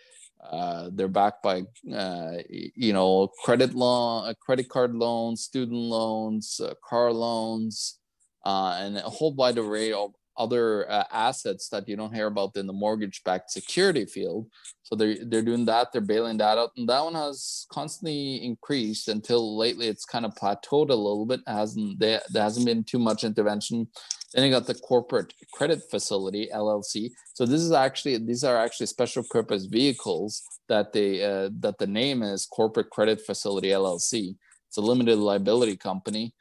uh, 0.52 0.90
they're 0.92 1.08
backed 1.08 1.42
by 1.42 1.64
uh, 1.94 2.34
you 2.50 2.92
know 2.92 3.30
credit 3.44 3.74
loan, 3.74 4.34
credit 4.42 4.68
card 4.68 4.94
loans, 4.94 5.42
student 5.42 5.80
loans, 5.80 6.60
car 6.84 7.14
loans, 7.14 8.00
and 8.44 8.98
a 8.98 9.02
whole 9.02 9.34
wide 9.34 9.58
array 9.58 9.94
of 9.94 10.12
other 10.38 10.90
uh, 10.90 11.04
assets 11.12 11.70
that 11.70 11.88
you 11.88 11.96
don't 11.96 12.14
hear 12.14 12.28
about 12.28 12.56
in 12.58 12.68
the 12.68 12.74
mortgage-backed 12.74 13.52
security 13.52 14.06
field. 14.06 14.48
So 14.84 14.96
they're 14.96 15.18
they're 15.26 15.42
doing 15.42 15.66
that. 15.66 15.92
They're 15.92 16.02
bailing 16.02 16.38
that 16.38 16.58
out, 16.58 16.72
and 16.78 16.88
that 16.90 17.04
one 17.04 17.16
has 17.16 17.66
constantly 17.72 18.44
increased 18.44 19.08
until 19.08 19.58
lately. 19.58 19.88
It's 19.88 20.06
kind 20.06 20.26
of 20.26 20.36
plateaued 20.36 20.90
a 20.90 20.96
little 20.96 21.26
bit. 21.26 21.42
hasn't 21.48 22.00
there, 22.00 22.22
there 22.30 22.44
hasn't 22.44 22.66
been 22.66 22.84
too 22.84 23.00
much 23.00 23.24
intervention. 23.24 23.88
Then 24.34 24.44
you 24.44 24.52
got 24.52 24.68
the 24.68 24.76
corporate 24.76 25.34
credit 25.54 25.82
facility 25.90 26.50
(LLC). 26.54 27.12
So 27.34 27.46
this 27.46 27.62
is 27.62 27.72
actually 27.72 28.18
these 28.18 28.44
are 28.44 28.58
actually 28.58 28.88
special 28.88 29.24
purpose 29.32 29.66
vehicles 29.66 30.44
that 30.68 30.94
they 30.94 31.24
uh, 31.24 31.50
that 31.60 31.78
the 31.80 31.88
name 31.88 32.22
is 32.22 32.46
Corporate 32.46 32.90
Credit 32.90 33.22
Facility 33.26 33.70
LLC. 33.70 34.36
It's 34.68 34.78
a 34.78 34.82
limited 34.82 35.18
liability 35.18 35.78
company. 35.78 36.34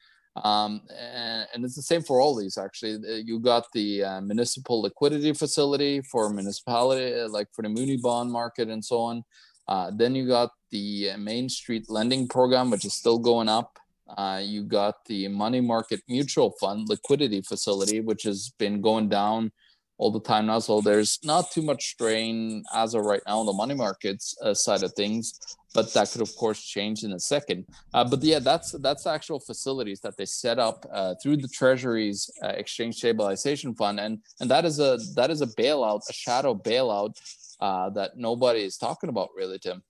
Um, 0.43 0.83
and, 0.91 1.47
and 1.55 1.65
it's 1.65 1.77
the 1.77 1.83
same 1.83 2.03
for 2.03 2.21
all 2.21 2.35
these 2.35 2.59
actually. 2.59 2.95
Uh, 2.95 3.23
You 3.25 3.39
got 3.39 3.67
the 3.73 4.05
uh, 4.05 4.21
municipal 4.21 4.83
liquidity 4.83 5.33
facility 5.33 6.01
for 6.03 6.29
municipality, 6.31 7.21
uh, 7.21 7.29
like 7.29 7.49
for 7.53 7.63
the 7.63 7.69
Muni 7.69 7.97
bond 7.97 8.33
market 8.33 8.69
and 8.69 8.85
so 8.85 9.01
on. 9.01 9.25
Uh, 9.69 9.91
then 9.95 10.15
you 10.15 10.27
got 10.27 10.51
the 10.71 11.11
uh, 11.13 11.19
Main 11.19 11.49
Street 11.49 11.89
lending 11.89 12.29
program, 12.29 12.71
which 12.71 12.85
is 12.85 12.95
still 12.95 13.19
going 13.19 13.49
up. 13.49 13.79
Uh, 14.19 14.41
you 14.43 14.63
got 14.63 14.97
the 15.07 15.29
money 15.29 15.61
market 15.61 16.01
mutual 16.09 16.53
fund 16.61 16.89
liquidity 16.89 17.41
facility, 17.41 18.01
which 18.01 18.25
has 18.25 18.53
been 18.59 18.81
going 18.81 19.09
down 19.09 19.51
all 19.99 20.11
the 20.11 20.21
time 20.21 20.47
now. 20.47 20.59
So 20.59 20.81
there's 20.81 21.19
not 21.25 21.51
too 21.51 21.63
much 21.63 21.91
strain 21.91 22.65
as 22.75 22.95
of 22.95 23.05
right 23.05 23.23
now 23.27 23.39
on 23.39 23.47
the 23.47 23.53
money 23.53 23.75
markets 23.75 24.37
uh, 24.43 24.55
side 24.55 24.83
of 24.83 24.93
things, 24.95 25.39
but 25.75 25.93
that 25.95 26.11
could 26.11 26.21
of 26.21 26.35
course 26.37 26.63
change 26.63 27.05
in 27.05 27.13
a 27.13 27.21
second. 27.21 27.67
Uh, 27.93 28.05
but 28.05 28.23
yeah, 28.23 28.39
that's 28.39 28.73
that's 28.81 29.07
actual 29.07 29.41
facilities 29.41 30.01
that 30.01 30.17
they 30.17 30.25
set 30.25 30.59
up 30.59 30.87
uh, 30.93 31.15
through 31.23 31.37
the 31.37 31.49
Treasury's 31.49 32.31
uh, 32.43 32.49
Exchange 32.49 32.97
Stabilization 32.97 33.75
Fund, 33.75 34.01
and 34.01 34.19
and 34.41 34.51
that 34.51 34.65
is 34.65 34.79
a 34.81 34.99
that 35.15 35.31
is 35.31 35.43
a 35.43 35.47
bailout, 35.47 36.03
a 36.09 36.13
shadow 36.13 36.55
bailout 36.55 37.15
uh, 37.61 37.91
that 37.91 38.17
nobody 38.17 38.63
is 38.63 38.77
talking 38.77 39.09
about 39.09 39.31
really, 39.37 39.59
Tim. 39.59 39.83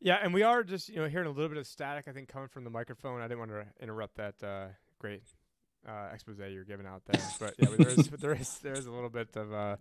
Yeah, 0.00 0.18
and 0.22 0.34
we 0.34 0.42
are 0.42 0.62
just 0.62 0.88
you 0.88 0.96
know 0.96 1.08
hearing 1.08 1.26
a 1.26 1.30
little 1.30 1.48
bit 1.48 1.58
of 1.58 1.66
static. 1.66 2.08
I 2.08 2.12
think 2.12 2.28
coming 2.28 2.48
from 2.48 2.64
the 2.64 2.70
microphone. 2.70 3.20
I 3.20 3.24
didn't 3.24 3.38
want 3.38 3.50
to 3.52 3.64
interrupt 3.80 4.16
that 4.16 4.34
uh, 4.42 4.66
great 4.98 5.22
uh, 5.88 6.08
expose 6.12 6.36
you're 6.50 6.64
giving 6.64 6.86
out 6.86 7.02
there, 7.06 7.20
but 7.38 7.54
yeah, 7.58 7.68
there 7.76 7.88
is 7.88 8.06
there 8.08 8.34
is 8.34 8.58
there 8.58 8.72
is 8.74 8.86
a 8.86 8.90
little 8.92 9.10
bit 9.10 9.28
of 9.36 9.52
uh, 9.52 9.76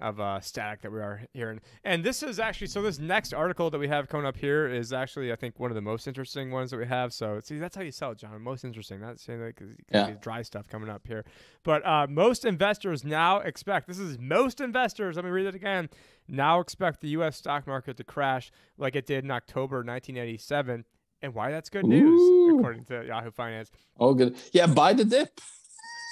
of 0.00 0.18
uh, 0.18 0.40
static 0.40 0.82
that 0.82 0.90
we 0.90 0.98
are 0.98 1.22
hearing. 1.32 1.60
And 1.84 2.02
this 2.02 2.22
is 2.22 2.40
actually 2.40 2.66
so. 2.66 2.82
This 2.82 2.98
next 2.98 3.32
article 3.32 3.70
that 3.70 3.78
we 3.78 3.86
have 3.88 4.08
coming 4.08 4.26
up 4.26 4.36
here 4.36 4.66
is 4.66 4.92
actually 4.92 5.32
I 5.32 5.36
think 5.36 5.60
one 5.60 5.70
of 5.70 5.74
the 5.76 5.80
most 5.82 6.08
interesting 6.08 6.50
ones 6.50 6.70
that 6.72 6.78
we 6.78 6.86
have. 6.86 7.12
So 7.12 7.40
see, 7.42 7.58
that's 7.58 7.76
how 7.76 7.82
you 7.82 7.92
sell 7.92 8.10
it, 8.10 8.18
John. 8.18 8.40
Most 8.42 8.64
interesting. 8.64 9.00
Not 9.00 9.20
saying 9.20 9.40
that 9.40 9.54
because 9.54 9.74
Yeah. 9.92 10.10
dry 10.20 10.42
stuff 10.42 10.66
coming 10.68 10.90
up 10.90 11.06
here, 11.06 11.24
but 11.62 11.86
uh, 11.86 12.06
most 12.08 12.44
investors 12.44 13.04
now 13.04 13.38
expect. 13.38 13.86
This 13.86 14.00
is 14.00 14.18
most 14.18 14.60
investors. 14.60 15.16
Let 15.16 15.24
me 15.24 15.30
read 15.30 15.46
it 15.46 15.54
again. 15.54 15.88
Now 16.26 16.58
expect 16.60 17.00
the 17.00 17.08
U.S. 17.10 17.36
stock 17.36 17.66
market 17.66 17.96
to 17.98 18.04
crash 18.04 18.50
like 18.76 18.96
it 18.96 19.06
did 19.06 19.22
in 19.24 19.30
October 19.30 19.76
1987. 19.76 20.84
And 21.22 21.34
why 21.34 21.50
that's 21.50 21.70
good 21.70 21.86
news, 21.86 22.20
Ooh. 22.20 22.58
according 22.58 22.84
to 22.86 23.04
Yahoo 23.06 23.30
Finance. 23.30 23.70
Oh, 23.98 24.12
good. 24.12 24.36
Yeah, 24.52 24.66
buy 24.66 24.92
the 24.92 25.04
dip. 25.04 25.40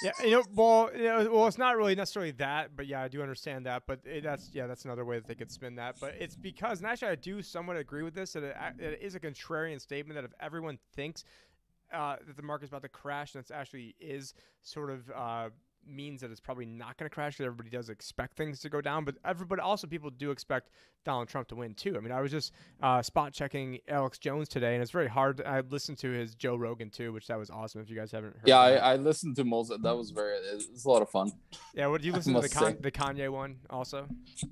Yeah, 0.03 0.11
you 0.21 0.31
know, 0.31 0.43
well, 0.53 0.89
you 0.93 1.03
know, 1.03 1.29
well, 1.31 1.47
it's 1.47 1.57
not 1.57 1.77
really 1.77 1.95
necessarily 1.95 2.31
that, 2.31 2.75
but 2.75 2.87
yeah, 2.87 3.03
I 3.03 3.07
do 3.07 3.21
understand 3.21 3.65
that. 3.67 3.83
But 3.87 3.99
it, 4.03 4.23
that's 4.23 4.49
yeah, 4.53 4.67
that's 4.67 4.83
another 4.83 5.05
way 5.05 5.17
that 5.17 5.27
they 5.27 5.35
could 5.35 5.49
spin 5.49 5.75
that. 5.75 5.95
But 6.01 6.15
it's 6.19 6.35
because, 6.35 6.79
and 6.79 6.87
actually, 6.87 7.09
I 7.09 7.15
do 7.15 7.41
somewhat 7.41 7.77
agree 7.77 8.03
with 8.03 8.13
this. 8.13 8.33
That 8.33 8.43
it, 8.43 8.83
it 8.83 8.99
is 9.01 9.15
a 9.15 9.19
contrarian 9.19 9.79
statement 9.79 10.15
that 10.15 10.25
if 10.25 10.33
everyone 10.41 10.77
thinks 10.93 11.23
uh, 11.93 12.17
that 12.27 12.35
the 12.35 12.43
market's 12.43 12.69
about 12.69 12.81
to 12.81 12.89
crash, 12.89 13.33
and 13.35 13.45
it 13.45 13.51
actually 13.53 13.95
is 13.99 14.33
sort 14.61 14.89
of 14.89 15.09
uh, 15.15 15.49
means 15.87 16.21
that 16.21 16.31
it's 16.31 16.39
probably 16.39 16.65
not 16.65 16.97
going 16.97 17.09
to 17.09 17.13
crash. 17.13 17.33
Because 17.33 17.45
everybody 17.45 17.69
does 17.69 17.89
expect 17.89 18.37
things 18.37 18.59
to 18.61 18.69
go 18.69 18.81
down, 18.81 19.05
but 19.05 19.15
everybody 19.25 19.61
also 19.61 19.87
people 19.87 20.09
do 20.09 20.31
expect 20.31 20.69
Donald 21.05 21.27
Trump 21.27 21.47
to 21.49 21.55
win 21.55 21.73
too. 21.73 21.95
I 21.97 21.99
mean, 21.99 22.11
I 22.11 22.21
was 22.21 22.31
just 22.31 22.51
uh, 22.81 23.01
spot 23.01 23.33
checking 23.33 23.79
Alex 23.87 24.17
Jones 24.17 24.47
today, 24.49 24.73
and 24.73 24.81
it's 24.81 24.91
very 24.91 25.07
hard. 25.07 25.41
I 25.45 25.61
listened 25.61 25.97
to 25.99 26.11
his 26.11 26.35
Joe 26.35 26.55
Rogan 26.55 26.89
too, 26.89 27.11
which 27.13 27.27
that 27.27 27.37
was 27.37 27.49
awesome. 27.49 27.81
If 27.81 27.89
you 27.89 27.95
guys 27.95 28.11
haven't 28.11 28.33
heard, 28.33 28.47
Yeah. 28.47 28.59
I, 28.59 28.93
I 28.93 28.95
listened 28.95 29.35
to 29.37 29.43
most. 29.43 29.69
That 29.69 29.95
was 29.97 30.11
very. 30.11 30.37
It's 30.37 30.85
a 30.85 30.89
lot 30.89 31.01
of 31.01 31.09
fun. 31.09 31.31
Yeah, 31.73 31.87
what 31.87 32.01
did 32.01 32.07
you 32.07 32.13
listen 32.13 32.33
to 32.33 32.41
the, 32.41 32.49
Con- 32.49 32.77
the 32.79 32.91
Kanye 32.91 33.29
one 33.29 33.57
also? 33.69 34.07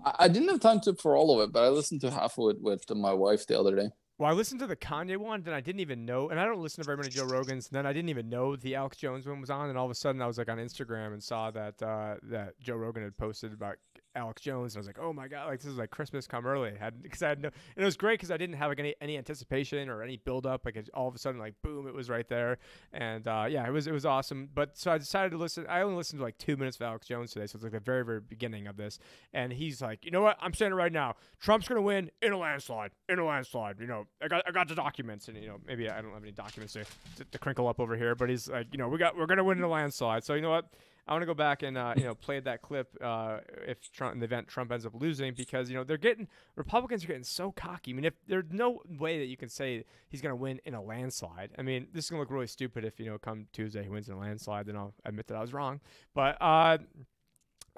I, 0.05 0.15
I 0.19 0.27
didn't 0.27 0.49
have 0.49 0.59
time 0.59 0.79
to 0.81 0.95
for 0.95 1.15
all 1.15 1.39
of 1.39 1.47
it, 1.47 1.53
but 1.53 1.63
I 1.63 1.69
listened 1.69 2.01
to 2.01 2.11
half 2.11 2.37
of 2.37 2.51
it 2.51 2.61
with 2.61 2.83
my 2.95 3.13
wife 3.13 3.45
the 3.47 3.59
other 3.59 3.75
day. 3.75 3.89
Well, 4.21 4.29
I 4.29 4.33
listened 4.33 4.59
to 4.59 4.67
the 4.67 4.75
Kanye 4.75 5.17
one, 5.17 5.41
then 5.41 5.55
I 5.55 5.61
didn't 5.61 5.79
even 5.79 6.05
know, 6.05 6.29
and 6.29 6.39
I 6.39 6.45
don't 6.45 6.61
listen 6.61 6.83
to 6.83 6.85
very 6.85 6.95
many 6.95 7.09
Joe 7.09 7.25
Rogans. 7.25 7.49
And 7.49 7.71
Then 7.71 7.87
I 7.87 7.91
didn't 7.91 8.09
even 8.09 8.29
know 8.29 8.55
the 8.55 8.75
Alex 8.75 8.97
Jones 8.97 9.25
one 9.25 9.41
was 9.41 9.49
on, 9.49 9.69
and 9.69 9.79
all 9.79 9.85
of 9.85 9.89
a 9.89 9.95
sudden 9.95 10.21
I 10.21 10.27
was 10.27 10.37
like 10.37 10.47
on 10.47 10.59
Instagram 10.59 11.13
and 11.13 11.23
saw 11.23 11.49
that 11.49 11.81
uh, 11.81 12.17
that 12.29 12.53
Joe 12.59 12.75
Rogan 12.75 13.01
had 13.01 13.17
posted 13.17 13.51
about 13.51 13.77
Alex 14.15 14.41
Jones, 14.41 14.73
and 14.73 14.79
I 14.79 14.81
was 14.81 14.87
like, 14.87 14.99
oh 14.99 15.13
my 15.13 15.27
god, 15.27 15.47
like 15.47 15.59
this 15.59 15.71
is 15.71 15.77
like 15.77 15.89
Christmas 15.89 16.27
come 16.27 16.45
early. 16.45 16.71
I 16.71 16.83
had 16.83 17.01
because 17.01 17.21
I 17.21 17.29
had 17.29 17.41
no, 17.41 17.47
and 17.47 17.83
it 17.83 17.85
was 17.85 17.97
great 17.97 18.19
because 18.19 18.31
I 18.31 18.37
didn't 18.37 18.55
have 18.55 18.69
like 18.69 18.79
any 18.79 18.95
any 19.01 19.17
anticipation 19.17 19.89
or 19.89 20.03
any 20.03 20.17
build 20.17 20.45
up. 20.45 20.65
Like 20.65 20.77
all 20.93 21.07
of 21.07 21.15
a 21.15 21.17
sudden, 21.17 21.39
like 21.39 21.55
boom, 21.61 21.87
it 21.87 21.93
was 21.93 22.09
right 22.09 22.27
there, 22.27 22.57
and 22.93 23.27
uh, 23.27 23.45
yeah, 23.49 23.65
it 23.65 23.71
was 23.71 23.87
it 23.87 23.93
was 23.93 24.05
awesome. 24.05 24.49
But 24.53 24.77
so 24.77 24.91
I 24.91 24.97
decided 24.97 25.31
to 25.31 25.37
listen. 25.37 25.65
I 25.67 25.81
only 25.81 25.95
listened 25.95 26.19
to 26.19 26.23
like 26.23 26.37
two 26.37 26.57
minutes 26.57 26.77
of 26.77 26.83
Alex 26.83 27.07
Jones 27.07 27.31
today, 27.31 27.47
so 27.47 27.55
it's 27.55 27.63
like 27.63 27.71
the 27.71 27.79
very 27.79 28.03
very 28.03 28.19
beginning 28.19 28.67
of 28.67 28.77
this, 28.77 28.99
and 29.33 29.53
he's 29.53 29.81
like, 29.81 30.05
you 30.05 30.11
know 30.11 30.21
what, 30.21 30.37
I'm 30.41 30.53
saying 30.53 30.71
it 30.71 30.75
right 30.75 30.91
now, 30.91 31.15
Trump's 31.39 31.67
gonna 31.67 31.81
win 31.81 32.11
in 32.21 32.33
a 32.33 32.37
landslide, 32.37 32.91
in 33.09 33.19
a 33.19 33.25
landslide. 33.25 33.79
You 33.79 33.87
know, 33.87 34.07
I 34.21 34.27
got 34.27 34.43
I 34.47 34.51
got 34.51 34.67
the 34.67 34.75
documents, 34.75 35.27
and 35.27 35.37
you 35.37 35.47
know 35.47 35.57
maybe 35.65 35.89
I 35.89 36.01
don't 36.01 36.13
have 36.13 36.23
any 36.23 36.31
documents 36.31 36.73
to, 36.73 36.83
to, 37.17 37.25
to 37.25 37.39
crinkle 37.39 37.67
up 37.67 37.79
over 37.79 37.95
here, 37.95 38.15
but 38.15 38.29
he's 38.29 38.49
like, 38.49 38.67
you 38.71 38.77
know, 38.77 38.87
we 38.87 38.97
got 38.97 39.17
we're 39.17 39.25
gonna 39.25 39.43
win 39.43 39.57
in 39.57 39.63
a 39.63 39.69
landslide. 39.69 40.23
So 40.23 40.33
you 40.33 40.41
know 40.41 40.51
what. 40.51 40.65
I 41.07 41.13
want 41.13 41.23
to 41.23 41.25
go 41.25 41.33
back 41.33 41.63
and 41.63 41.77
uh, 41.77 41.93
you 41.97 42.03
know 42.03 42.15
play 42.15 42.39
that 42.39 42.61
clip 42.61 42.95
uh, 43.01 43.39
if 43.67 43.91
Trump 43.91 44.13
in 44.13 44.19
the 44.19 44.25
event 44.25 44.47
Trump 44.47 44.71
ends 44.71 44.85
up 44.85 44.93
losing 44.93 45.33
because 45.33 45.69
you 45.69 45.75
know 45.75 45.83
they're 45.83 45.97
getting 45.97 46.27
Republicans 46.55 47.03
are 47.03 47.07
getting 47.07 47.23
so 47.23 47.51
cocky. 47.51 47.91
I 47.91 47.93
mean, 47.95 48.05
if 48.05 48.13
there's 48.27 48.45
no 48.51 48.81
way 48.99 49.19
that 49.19 49.25
you 49.25 49.37
can 49.37 49.49
say 49.49 49.83
he's 50.09 50.21
going 50.21 50.31
to 50.31 50.35
win 50.35 50.59
in 50.65 50.73
a 50.73 50.81
landslide. 50.81 51.51
I 51.57 51.61
mean, 51.61 51.87
this 51.93 52.05
is 52.05 52.11
going 52.11 52.19
to 52.19 52.21
look 52.21 52.31
really 52.31 52.47
stupid 52.47 52.85
if 52.85 52.99
you 52.99 53.07
know 53.07 53.17
come 53.17 53.47
Tuesday 53.51 53.83
he 53.83 53.89
wins 53.89 54.09
in 54.09 54.15
a 54.15 54.19
landslide. 54.19 54.67
Then 54.67 54.77
I'll 54.77 54.93
admit 55.05 55.27
that 55.27 55.35
I 55.35 55.41
was 55.41 55.53
wrong. 55.53 55.79
But 56.13 56.37
uh, 56.41 56.77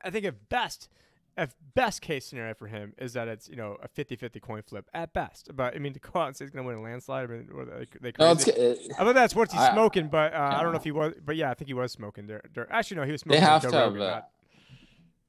I 0.04 0.10
think 0.10 0.26
at 0.26 0.50
best, 0.50 0.90
if 1.38 1.56
best 1.74 2.02
case 2.02 2.26
scenario 2.26 2.54
for 2.54 2.68
him 2.68 2.94
is 2.98 3.14
that 3.14 3.28
it's 3.28 3.50
you 3.50 3.56
know 3.56 3.78
a 3.82 3.88
50-50 3.88 4.42
coin 4.42 4.62
flip 4.62 4.90
at 4.94 5.14
best. 5.14 5.50
But 5.56 5.76
I 5.76 5.80
mean 5.80 5.94
to 5.94 6.00
go 6.00 6.20
out 6.20 6.28
and 6.28 6.36
say 6.36 6.46
he's 6.46 6.52
going 6.52 6.64
to 6.64 6.68
win 6.68 6.78
a 6.78 6.82
landslide, 6.82 7.30
I 7.30 7.34
mean, 7.34 7.50
or 7.54 7.66
they, 7.66 7.88
they 8.02 8.14
No, 8.20 8.36
crazy. 8.36 8.52
it's, 8.52 8.88
it, 8.88 8.96
I 9.00 9.04
bet 9.04 9.16
that's 9.16 9.36
what 9.36 9.52
he's 9.52 9.66
smoking, 9.70 10.08
but 10.10 10.34
uh, 10.34 10.38
I 10.38 10.62
don't 10.62 10.66
know 10.66 10.72
yeah. 10.72 10.78
if 10.78 10.84
he 10.84 10.92
was. 10.92 11.14
But 11.26 11.36
yeah, 11.36 11.52
I 11.52 11.54
think 11.54 11.68
he 11.68 11.74
was 11.74 11.92
smoking. 11.92 12.28
There, 12.28 12.42
there. 12.54 12.72
Actually, 12.72 12.98
no, 12.98 13.04
he 13.04 13.12
was 13.12 13.22
smoking. 13.22 13.42
they 13.42 13.46
have 13.46 13.62
to 13.64 13.72
have. 13.72 13.98
Uh, 14.00 14.22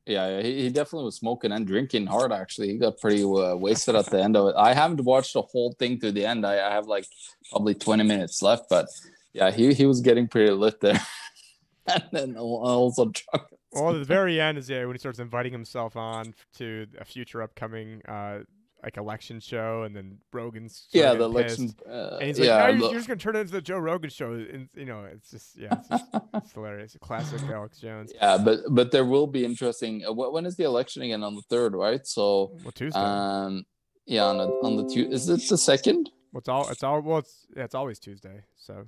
yeah, 0.06 0.36
yeah, 0.36 0.42
he, 0.42 0.62
he 0.64 0.68
definitely 0.68 1.06
was 1.06 1.16
smoking 1.16 1.52
and 1.52 1.66
drinking 1.66 2.06
hard. 2.06 2.30
Actually, 2.30 2.68
he 2.68 2.76
got 2.76 3.00
pretty 3.00 3.22
uh, 3.22 3.56
wasted 3.56 3.94
at 3.94 4.06
the 4.06 4.22
end 4.22 4.36
of 4.36 4.48
it. 4.48 4.54
I 4.56 4.74
haven't 4.74 5.02
watched 5.02 5.32
the 5.32 5.42
whole 5.42 5.72
thing 5.78 5.98
to 6.00 6.12
the 6.12 6.26
end. 6.26 6.44
I, 6.44 6.68
I 6.68 6.72
have 6.72 6.86
like 6.86 7.06
probably 7.50 7.74
twenty 7.74 8.04
minutes 8.04 8.42
left, 8.42 8.68
but 8.68 8.86
yeah, 9.32 9.50
he 9.50 9.72
he 9.72 9.86
was 9.86 10.02
getting 10.02 10.28
pretty 10.28 10.52
lit 10.52 10.80
there, 10.80 11.00
and 11.86 12.04
then 12.12 12.36
al- 12.36 12.60
also 12.62 13.06
drunk. 13.06 13.48
Well, 13.74 13.90
at 13.94 13.98
the 13.98 14.04
very 14.04 14.40
end 14.40 14.58
is 14.58 14.68
yeah 14.70 14.84
when 14.84 14.94
he 14.94 14.98
starts 14.98 15.18
inviting 15.18 15.52
himself 15.52 15.96
on 15.96 16.34
to 16.58 16.86
a 16.98 17.04
future 17.04 17.42
upcoming 17.42 18.02
uh 18.06 18.40
like 18.82 18.98
election 18.98 19.40
show, 19.40 19.84
and 19.84 19.96
then 19.96 20.18
Rogan's 20.30 20.88
Yeah, 20.92 21.14
the 21.14 21.24
election. 21.24 21.74
Uh, 21.88 22.18
And 22.18 22.26
he's 22.28 22.38
like, 22.38 22.48
yeah, 22.48 22.58
"No, 22.58 22.68
you're, 22.68 22.78
you're 22.90 22.92
just 22.96 23.08
gonna 23.08 23.18
turn 23.18 23.34
it 23.34 23.38
into 23.40 23.52
the 23.52 23.62
Joe 23.62 23.78
Rogan 23.78 24.10
show." 24.10 24.32
And 24.34 24.68
you 24.76 24.84
know, 24.84 25.04
it's 25.10 25.30
just 25.30 25.56
yeah, 25.56 25.68
it's, 25.72 25.88
just, 25.88 26.04
it's 26.34 26.52
hilarious. 26.58 26.94
Classic 27.00 27.40
Alex 27.48 27.78
Jones. 27.78 28.12
yeah, 28.14 28.36
but 28.36 28.58
but 28.68 28.90
there 28.90 29.06
will 29.06 29.26
be 29.26 29.42
interesting. 29.42 30.04
Uh, 30.06 30.12
when 30.12 30.44
is 30.44 30.56
the 30.56 30.64
election 30.64 31.00
again? 31.00 31.22
On 31.22 31.34
the 31.34 31.40
third, 31.48 31.72
right? 31.74 32.06
So 32.06 32.52
Well, 32.62 32.72
Tuesday. 32.72 33.00
um, 33.00 33.64
yeah, 34.04 34.24
on 34.24 34.36
the 34.36 34.48
on 34.62 34.76
the 34.76 34.86
two. 34.92 35.08
Is 35.10 35.30
it 35.30 35.40
the 35.48 35.56
second? 35.56 36.10
What's 36.32 36.50
all? 36.50 36.68
It's 36.68 36.82
all. 36.82 37.00
Well, 37.00 37.18
it's 37.18 37.46
yeah, 37.56 37.64
it's 37.64 37.74
always 37.74 37.98
Tuesday. 37.98 38.42
So 38.56 38.84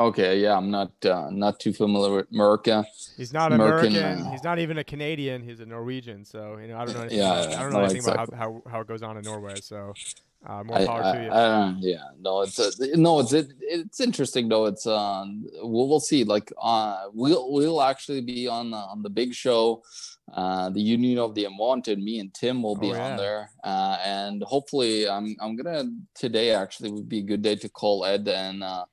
Okay, 0.00 0.40
yeah, 0.40 0.56
I'm 0.56 0.70
not 0.70 0.92
uh, 1.04 1.28
not 1.30 1.60
too 1.60 1.74
familiar 1.74 2.16
with 2.16 2.32
Merca. 2.32 2.86
he's 3.18 3.34
not 3.34 3.52
American, 3.52 3.94
American. 3.94 4.26
uh, 4.26 4.30
he's 4.30 4.42
not 4.42 4.58
even 4.58 4.78
a 4.78 4.84
Canadian. 4.84 5.42
He's 5.42 5.60
a 5.60 5.66
Norwegian. 5.66 6.24
So 6.24 6.56
you 6.56 6.68
know, 6.68 6.78
I 6.78 6.86
don't 6.86 6.94
know 6.94 7.00
anything. 7.02 7.18
Yeah, 7.18 7.42
about, 7.42 7.54
I 7.54 7.62
don't 7.62 7.72
know 7.72 7.78
no, 7.80 7.84
anything 7.84 8.10
about 8.10 8.32
how, 8.34 8.62
how 8.64 8.70
how 8.70 8.80
it 8.80 8.86
goes 8.88 9.02
on 9.02 9.18
in 9.18 9.24
Norway. 9.24 9.56
So 9.60 9.92
uh, 10.46 10.64
more 10.64 10.78
power 10.86 11.04
I, 11.04 11.12
to 11.12 11.22
you. 11.22 11.30
I- 11.30 11.74
yeah, 11.80 12.04
no, 12.18 12.40
it's 12.40 12.58
uh, 12.58 12.70
no, 12.94 13.20
it's 13.20 13.34
it, 13.34 13.52
it's 13.60 14.00
interesting 14.00 14.48
though. 14.48 14.64
It's 14.64 14.86
um, 14.86 15.44
we'll, 15.60 15.86
we'll 15.86 16.00
see. 16.00 16.24
Like, 16.24 16.50
uh, 16.60 17.08
we'll 17.12 17.52
we'll 17.52 17.82
actually 17.82 18.22
be 18.22 18.48
on 18.48 18.70
the, 18.70 18.78
on 18.78 19.02
the 19.02 19.10
big 19.10 19.34
show, 19.34 19.82
uh, 20.32 20.70
the 20.70 20.80
Union 20.80 21.18
of 21.18 21.34
the 21.34 21.44
Unwanted. 21.44 21.98
Me 21.98 22.20
and 22.20 22.32
Tim 22.32 22.62
will 22.62 22.76
be 22.76 22.90
Oh, 22.90 22.94
yeah. 22.94 23.10
on 23.10 23.16
there, 23.18 23.50
uh, 23.64 23.98
and 24.02 24.42
hopefully, 24.44 25.06
I'm 25.06 25.36
I'm 25.42 25.56
gonna 25.56 25.90
today 26.14 26.52
actually 26.52 26.90
would 26.90 27.08
be 27.08 27.18
a 27.18 27.22
good 27.24 27.42
day 27.42 27.56
to 27.56 27.68
call 27.68 28.06
Ed 28.06 28.26
and 28.26 28.64
uh, 28.64 28.86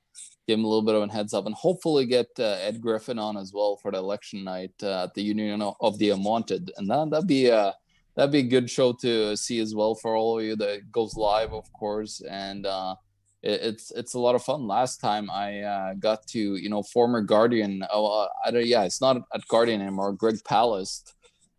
give 0.48 0.58
him 0.58 0.64
a 0.64 0.68
little 0.68 0.82
bit 0.82 0.94
of 0.94 1.02
a 1.02 1.12
heads 1.12 1.34
up, 1.34 1.44
and 1.44 1.54
hopefully 1.54 2.06
get 2.06 2.28
uh, 2.38 2.56
Ed 2.62 2.80
Griffin 2.80 3.18
on 3.18 3.36
as 3.36 3.52
well 3.52 3.76
for 3.76 3.92
the 3.92 3.98
election 3.98 4.42
night 4.42 4.72
uh, 4.82 5.04
at 5.04 5.14
the 5.14 5.22
Union 5.22 5.60
of 5.62 5.98
the 5.98 6.10
Unwanted, 6.10 6.72
and 6.78 6.88
that 6.90 7.10
that'd 7.10 7.28
be 7.28 7.50
uh 7.50 7.72
that'd 8.16 8.32
be 8.32 8.38
a 8.38 8.54
good 8.54 8.68
show 8.68 8.92
to 8.94 9.36
see 9.36 9.60
as 9.60 9.74
well 9.74 9.94
for 9.94 10.16
all 10.16 10.38
of 10.38 10.44
you 10.44 10.56
that 10.56 10.90
goes 10.90 11.14
live 11.16 11.52
of 11.52 11.70
course. 11.72 12.22
And 12.28 12.66
uh 12.66 12.96
it, 13.42 13.60
it's 13.62 13.90
it's 13.92 14.14
a 14.14 14.18
lot 14.18 14.34
of 14.34 14.42
fun. 14.42 14.66
Last 14.66 14.96
time 15.00 15.30
i 15.30 15.60
uh 15.60 15.94
got 15.94 16.26
to 16.28 16.56
you 16.56 16.70
know 16.70 16.82
former 16.82 17.20
guardian 17.20 17.84
oh 17.92 18.06
uh, 18.22 18.28
I 18.44 18.50
don't, 18.50 18.66
yeah 18.66 18.84
it's 18.84 19.00
not 19.00 19.18
at 19.34 19.46
guardian 19.48 19.80
anymore 19.82 20.12
greg 20.12 20.36
palast 20.44 21.12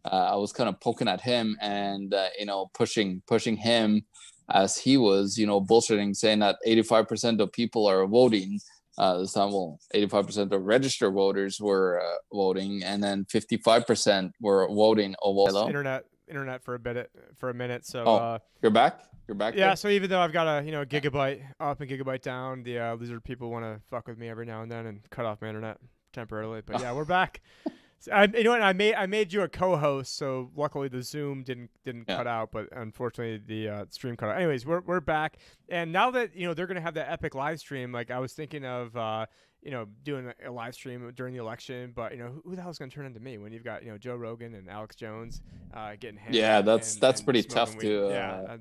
i 0.03 0.35
was 0.35 0.51
kind 0.51 0.67
of 0.69 0.79
poking 0.79 1.07
at 1.07 1.21
him 1.21 1.57
and 1.61 2.13
you 2.37 2.45
know 2.45 2.69
pushing 2.73 3.21
pushing 3.27 3.55
him 3.55 4.03
as 4.51 4.77
he 4.77 4.97
was 4.97 5.37
you 5.37 5.45
know 5.45 5.61
bullshitting 5.61 6.15
saying 6.15 6.39
that 6.39 6.57
85% 6.67 7.39
of 7.39 7.51
people 7.51 7.85
are 7.85 8.05
voting 8.07 8.59
uh, 8.99 9.17
this 9.17 9.33
time, 9.33 9.51
well, 9.51 9.79
85% 9.95 10.51
of 10.51 10.61
registered 10.63 11.13
voters 11.13 11.59
were 11.59 12.01
uh, 12.01 12.35
voting, 12.35 12.83
and 12.83 13.01
then 13.01 13.25
55% 13.25 14.31
were 14.41 14.67
voting. 14.67 15.15
Oh, 15.23 15.33
hello? 15.45 15.67
internet 15.67 16.05
internet 16.27 16.63
for 16.63 16.75
a 16.75 16.79
bit 16.79 17.09
for 17.37 17.49
a 17.49 17.53
minute. 17.53 17.85
So 17.85 18.03
Oh, 18.05 18.15
uh, 18.15 18.39
You're 18.61 18.71
back. 18.71 19.01
You're 19.27 19.35
back. 19.35 19.55
yeah. 19.55 19.67
there? 19.67 19.75
So 19.77 19.87
even 19.87 20.09
though 20.09 20.19
I've 20.19 20.33
got 20.33 20.47
a 20.47 20.65
you 20.65 20.71
know 20.71 20.81
a 20.81 20.85
gigabyte 20.85 21.41
up 21.59 21.81
and 21.81 21.89
gigabyte 21.89 22.21
down, 22.21 22.63
the 22.63 22.77
uh, 22.79 22.95
lizard 22.95 23.23
people 23.23 23.49
want 23.49 23.65
to 23.65 23.81
fuck 23.89 24.07
with 24.07 24.17
me 24.17 24.29
every 24.29 24.45
now 24.45 24.61
and 24.61 24.71
then 24.71 24.85
and 24.85 25.09
cut 25.09 25.25
off 25.25 25.41
my 25.41 25.47
internet 25.47 25.77
temporarily. 26.13 26.61
But 26.65 26.81
yeah, 26.81 26.93
we're 26.93 27.05
back. 27.05 27.41
So 28.01 28.11
I, 28.13 28.23
you 28.25 28.43
know 28.43 28.51
what? 28.51 28.61
I 28.61 28.71
made 28.73 28.95
I 28.95 29.05
made 29.07 29.33
you 29.33 29.41
a 29.41 29.49
co-host, 29.49 30.15
so 30.15 30.51
luckily 30.55 30.87
the 30.87 31.01
Zoom 31.03 31.43
didn't 31.43 31.69
didn't 31.83 32.05
Yeah. 32.07 32.17
cut 32.17 32.27
out, 32.27 32.49
but 32.51 32.67
unfortunately 32.71 33.41
the 33.45 33.69
uh, 33.69 33.85
stream 33.89 34.15
cut 34.15 34.29
out. 34.29 34.37
Anyways, 34.37 34.65
we're 34.65 34.79
we're 34.81 35.01
back, 35.01 35.37
and 35.67 35.91
now 35.91 36.09
that 36.11 36.35
you 36.35 36.47
know 36.47 36.53
they're 36.53 36.67
gonna 36.67 36.79
have 36.81 36.93
that 36.93 37.11
epic 37.11 37.35
live 37.35 37.59
stream, 37.59 37.91
like 37.91 38.09
I 38.09 38.19
was 38.19 38.31
thinking 38.33 38.63
of, 38.65 38.95
uh, 38.95 39.25
you 39.61 39.71
know, 39.71 39.85
doing 40.03 40.31
a, 40.45 40.49
live 40.49 40.75
stream 40.75 41.11
during 41.15 41.33
the 41.33 41.41
election, 41.41 41.91
but 41.93 42.13
you 42.13 42.19
know, 42.19 42.29
who, 42.29 42.41
who 42.51 42.55
the 42.55 42.61
hell's 42.61 42.77
gonna 42.79 42.89
turn 42.89 43.05
into 43.05 43.19
me 43.19 43.37
when 43.37 43.51
you've 43.51 43.65
got 43.65 43.83
you 43.83 43.91
know 43.91 43.97
Joe 43.97 44.15
Rogan 44.15 44.55
and 44.55 44.69
Alex 44.69 44.95
Jones 44.95 45.41
uh, 45.73 45.91
getting 45.99 46.17
hammered 46.17 46.35
Yeah, 46.35 46.61
that's- 46.61 46.93
and- 46.93 47.01
that's 47.01 47.19
and 47.19 47.25
pretty 47.25 47.43
tough 47.43 47.73
weed. 47.75 47.81
to, 47.81 48.05
uh, 48.07 48.11
uh, 48.51 48.57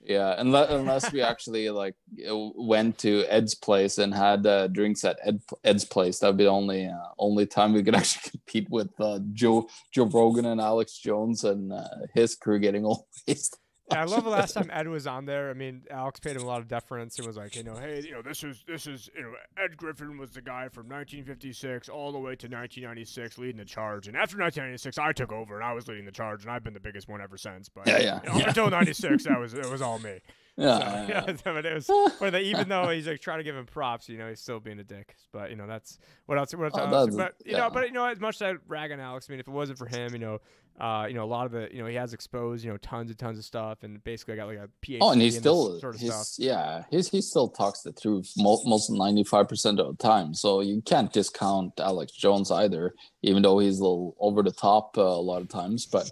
Yeah, 0.00 0.36
unless 0.38 0.70
unless 0.70 1.12
we 1.12 1.20
actually 1.20 1.68
like 1.70 1.96
uh, 2.28 2.36
went 2.54 2.98
to 2.98 3.24
Ed's 3.24 3.56
place 3.56 3.98
and 3.98 4.14
had 4.14 4.46
uh, 4.46 4.68
drinks 4.68 5.04
at 5.04 5.18
Ed, 5.24 5.40
Ed's 5.64 5.84
place, 5.84 6.20
that'd 6.20 6.36
be 6.36 6.44
the 6.44 6.50
only 6.50 6.86
uh, 6.86 7.08
only 7.18 7.44
time 7.46 7.72
we 7.72 7.82
could 7.82 7.94
actually 8.00 8.30
compete 8.30 8.70
with 8.70 8.90
uh, 9.00 9.18
Joe 9.32 9.68
Joe 9.92 10.04
Rogan 10.04 10.46
and 10.46 10.60
Alex 10.60 10.98
Jones 10.98 11.42
and 11.42 11.72
uh, 11.72 11.88
his 12.14 12.36
crew 12.36 12.60
getting 12.60 12.84
all 12.86 13.08
wasted. 13.26 13.58
Yeah, 13.90 14.00
I 14.00 14.04
love 14.04 14.24
the 14.24 14.30
last 14.30 14.52
time 14.54 14.68
Ed 14.72 14.88
was 14.88 15.06
on 15.06 15.26
there. 15.26 15.48
I 15.50 15.54
mean, 15.54 15.82
Alex 15.90 16.18
paid 16.20 16.34
him 16.36 16.42
a 16.42 16.46
lot 16.46 16.60
of 16.60 16.66
deference 16.68 17.18
and 17.18 17.26
was 17.26 17.36
like, 17.36 17.54
you 17.54 17.62
know, 17.62 17.76
hey, 17.76 18.02
you 18.04 18.12
know, 18.12 18.22
this 18.22 18.42
is 18.42 18.64
this 18.66 18.86
is 18.86 19.08
you 19.16 19.22
know, 19.22 19.32
Ed 19.56 19.76
Griffin 19.76 20.18
was 20.18 20.32
the 20.32 20.40
guy 20.42 20.68
from 20.68 20.88
1956 20.88 21.88
all 21.88 22.10
the 22.12 22.18
way 22.18 22.34
to 22.36 22.46
1996 22.48 23.38
leading 23.38 23.56
the 23.58 23.64
charge, 23.64 24.08
and 24.08 24.16
after 24.16 24.36
1996, 24.38 24.98
I 24.98 25.12
took 25.12 25.32
over 25.32 25.56
and 25.56 25.64
I 25.64 25.72
was 25.72 25.86
leading 25.88 26.04
the 26.04 26.12
charge, 26.12 26.42
and 26.42 26.50
I've 26.50 26.64
been 26.64 26.74
the 26.74 26.80
biggest 26.80 27.08
one 27.08 27.20
ever 27.20 27.36
since. 27.36 27.68
But 27.68 27.86
Yeah, 27.86 27.98
yeah, 27.98 28.20
you 28.24 28.28
know, 28.30 28.38
yeah. 28.38 28.48
until 28.48 28.70
96, 28.70 29.24
that 29.24 29.38
was 29.38 29.54
it 29.54 29.70
was 29.70 29.82
all 29.82 29.98
me. 29.98 30.20
Yeah, 30.58 30.78
So, 30.78 30.84
yeah, 30.86 31.06
yeah, 31.08 31.24
yeah. 31.28 31.34
but 31.52 31.66
it 31.66 31.74
was, 31.74 31.86
but 32.18 32.30
the, 32.30 32.40
even 32.40 32.70
though 32.70 32.88
he's 32.88 33.06
like 33.06 33.20
trying 33.20 33.40
to 33.40 33.44
give 33.44 33.54
him 33.54 33.66
props, 33.66 34.08
you 34.08 34.16
know, 34.16 34.30
he's 34.30 34.40
still 34.40 34.58
being 34.58 34.78
a 34.80 34.84
dick. 34.84 35.14
But 35.30 35.50
you 35.50 35.56
know, 35.56 35.66
that's 35.66 35.98
what 36.24 36.38
else. 36.38 36.54
What 36.54 36.64
else? 36.64 36.72
Oh, 36.76 36.84
uh, 36.84 36.90
that's- 37.04 37.14
but 37.14 37.34
you 37.46 37.58
know, 37.58 37.68
but 37.68 37.84
you 37.88 37.92
know, 37.92 38.06
as 38.06 38.20
much 38.20 38.36
as 38.36 38.42
I 38.42 38.54
rag 38.66 38.90
on 38.90 38.98
Alex, 38.98 39.26
I 39.28 39.34
mean, 39.34 39.40
if 39.40 39.48
it 39.48 39.50
wasn't 39.50 39.76
for 39.78 39.84
him, 39.84 40.14
you 40.14 40.18
know, 40.18 40.40
uh, 40.78 41.06
you 41.08 41.14
know, 41.14 41.24
a 41.24 41.26
lot 41.26 41.46
of 41.46 41.52
the, 41.52 41.68
you 41.72 41.80
know, 41.80 41.86
he 41.86 41.94
has 41.94 42.12
exposed, 42.12 42.64
you 42.64 42.70
know, 42.70 42.76
tons 42.78 43.10
and 43.10 43.18
tons 43.18 43.38
of 43.38 43.44
stuff, 43.44 43.82
and 43.82 44.02
basically 44.04 44.34
I 44.34 44.36
got 44.36 44.46
like 44.48 44.58
a 44.58 44.68
PhD. 44.84 44.98
Oh, 45.00 45.10
and 45.10 45.22
he's 45.22 45.36
still 45.36 45.80
sort 45.80 45.94
of 45.94 46.00
he's 46.00 46.14
stuff. 46.14 46.44
yeah 46.44 46.84
he's 46.90 47.08
he 47.08 47.20
still 47.22 47.48
talks 47.48 47.80
the 47.82 47.92
truth 47.92 48.32
mo- 48.36 48.62
most 48.66 48.90
ninety 48.90 49.24
five 49.24 49.48
percent 49.48 49.80
of 49.80 49.96
the 49.96 50.02
time. 50.02 50.34
So 50.34 50.60
you 50.60 50.82
can't 50.82 51.12
discount 51.12 51.72
Alex 51.78 52.12
Jones 52.12 52.50
either, 52.50 52.94
even 53.22 53.42
though 53.42 53.58
he's 53.58 53.78
a 53.78 53.82
little 53.82 54.16
over 54.20 54.42
the 54.42 54.52
top 54.52 54.98
uh, 54.98 55.02
a 55.02 55.20
lot 55.20 55.42
of 55.42 55.48
times. 55.48 55.86
But 55.86 56.10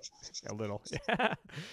a 0.48 0.54
little. 0.54 0.82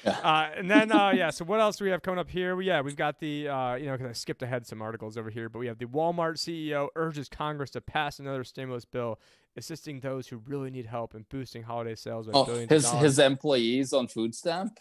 Yeah. 0.05 0.11
Uh, 0.11 0.49
and 0.55 0.69
then 0.69 0.91
uh, 0.91 1.09
yeah. 1.09 1.31
So 1.31 1.43
what 1.43 1.59
else 1.59 1.77
do 1.77 1.85
we 1.85 1.89
have 1.89 2.03
coming 2.03 2.19
up 2.19 2.29
here? 2.29 2.55
Well, 2.55 2.63
yeah, 2.63 2.81
we've 2.81 2.95
got 2.95 3.19
the 3.19 3.47
uh, 3.47 3.75
you 3.75 3.87
know 3.87 3.93
because 3.93 4.09
I 4.09 4.13
skipped 4.13 4.43
ahead 4.43 4.67
some 4.67 4.81
articles 4.81 5.17
over 5.17 5.29
here, 5.29 5.49
but 5.49 5.59
we 5.59 5.67
have 5.67 5.79
the 5.79 5.85
Walmart 5.85 6.37
CEO 6.37 6.89
urges 6.95 7.27
Congress 7.27 7.71
to 7.71 7.81
pass 7.81 8.19
another 8.19 8.43
stimulus 8.43 8.85
bill, 8.85 9.19
assisting 9.57 9.99
those 9.99 10.27
who 10.27 10.37
really 10.37 10.71
need 10.71 10.85
help 10.85 11.13
and 11.13 11.27
boosting 11.29 11.63
holiday 11.63 11.95
sales 11.95 12.27
by 12.27 12.33
oh, 12.33 12.65
his 12.69 12.89
his 12.91 13.19
employees 13.19 13.93
on 13.93 14.07
food 14.07 14.33
stamp. 14.33 14.79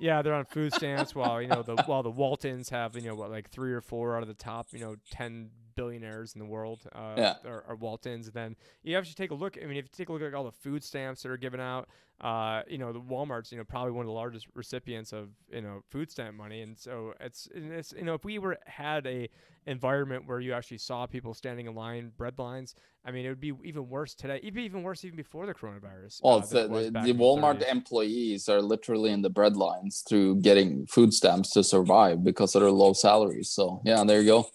Yeah, 0.00 0.22
they're 0.22 0.34
on 0.34 0.44
food 0.46 0.72
stamps 0.74 1.14
while 1.14 1.40
you 1.40 1.48
know 1.48 1.62
the 1.62 1.76
while 1.86 2.02
the 2.02 2.10
Waltons 2.10 2.68
have 2.70 2.96
you 2.96 3.02
know 3.02 3.14
what 3.14 3.30
like 3.30 3.50
three 3.50 3.72
or 3.72 3.80
four 3.80 4.16
out 4.16 4.22
of 4.22 4.28
the 4.28 4.34
top 4.34 4.68
you 4.72 4.80
know 4.80 4.96
ten 5.10 5.50
billionaires 5.78 6.34
in 6.34 6.40
the 6.40 6.44
world 6.44 6.80
uh, 6.92 7.14
Yeah. 7.16 7.34
are, 7.46 7.64
are 7.68 7.76
Waltons. 7.76 8.26
And 8.26 8.34
then 8.34 8.56
you 8.82 8.96
have 8.96 9.06
to 9.06 9.14
take 9.14 9.30
a 9.30 9.34
look. 9.34 9.56
I 9.62 9.66
mean, 9.66 9.76
if 9.76 9.84
you 9.84 9.90
take 9.96 10.08
a 10.08 10.12
look 10.12 10.22
at 10.22 10.34
all 10.34 10.44
the 10.44 10.50
food 10.50 10.82
stamps 10.82 11.22
that 11.22 11.30
are 11.30 11.36
given 11.36 11.60
out, 11.60 11.88
uh, 12.20 12.62
you 12.66 12.78
know 12.78 12.92
the 12.92 13.00
Walmart's 13.00 13.52
you 13.52 13.58
know 13.58 13.62
probably 13.64 13.92
one 13.92 14.02
of 14.02 14.08
the 14.08 14.12
largest 14.12 14.48
recipients 14.54 15.12
of 15.12 15.28
you 15.52 15.60
know 15.60 15.82
food 15.88 16.10
stamp 16.10 16.36
money. 16.36 16.62
And 16.62 16.76
so 16.76 17.14
it's 17.20 17.48
and 17.54 17.72
it's 17.72 17.92
you 17.92 18.02
know 18.02 18.14
if 18.14 18.24
we 18.24 18.40
were 18.40 18.58
had 18.66 19.06
a 19.06 19.28
environment 19.66 20.26
where 20.26 20.40
you 20.40 20.52
actually 20.52 20.78
saw 20.78 21.06
people 21.06 21.32
standing 21.32 21.66
in 21.68 21.76
line 21.76 22.10
bread 22.16 22.36
lines, 22.36 22.74
I 23.04 23.12
mean 23.12 23.24
it 23.24 23.28
would 23.28 23.40
be 23.40 23.52
even 23.62 23.88
worse 23.88 24.14
today. 24.16 24.38
It'd 24.38 24.54
be 24.54 24.64
even 24.64 24.82
worse 24.82 25.04
even 25.04 25.16
before 25.16 25.46
the 25.46 25.54
coronavirus. 25.54 26.20
Well, 26.24 26.38
uh, 26.38 26.46
the, 26.46 26.90
the, 26.90 27.02
the 27.04 27.14
Walmart 27.14 27.60
30s. 27.60 27.70
employees 27.70 28.48
are 28.48 28.60
literally 28.60 29.12
in 29.12 29.22
the 29.22 29.30
bread 29.30 29.56
lines 29.56 30.02
through 30.08 30.40
getting 30.40 30.86
food 30.86 31.14
stamps 31.14 31.52
to 31.52 31.62
survive 31.62 32.24
because 32.24 32.56
of 32.56 32.62
their 32.62 32.72
low 32.72 32.94
salaries. 32.94 33.50
So 33.50 33.80
yeah, 33.84 34.02
there 34.02 34.20
you 34.20 34.26
go. 34.26 34.46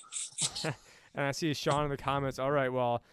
And 1.16 1.26
I 1.26 1.32
see 1.32 1.54
Sean 1.54 1.84
in 1.84 1.90
the 1.90 1.98
comments. 1.98 2.40
All 2.40 2.52
right, 2.52 2.72
well, 2.72 3.04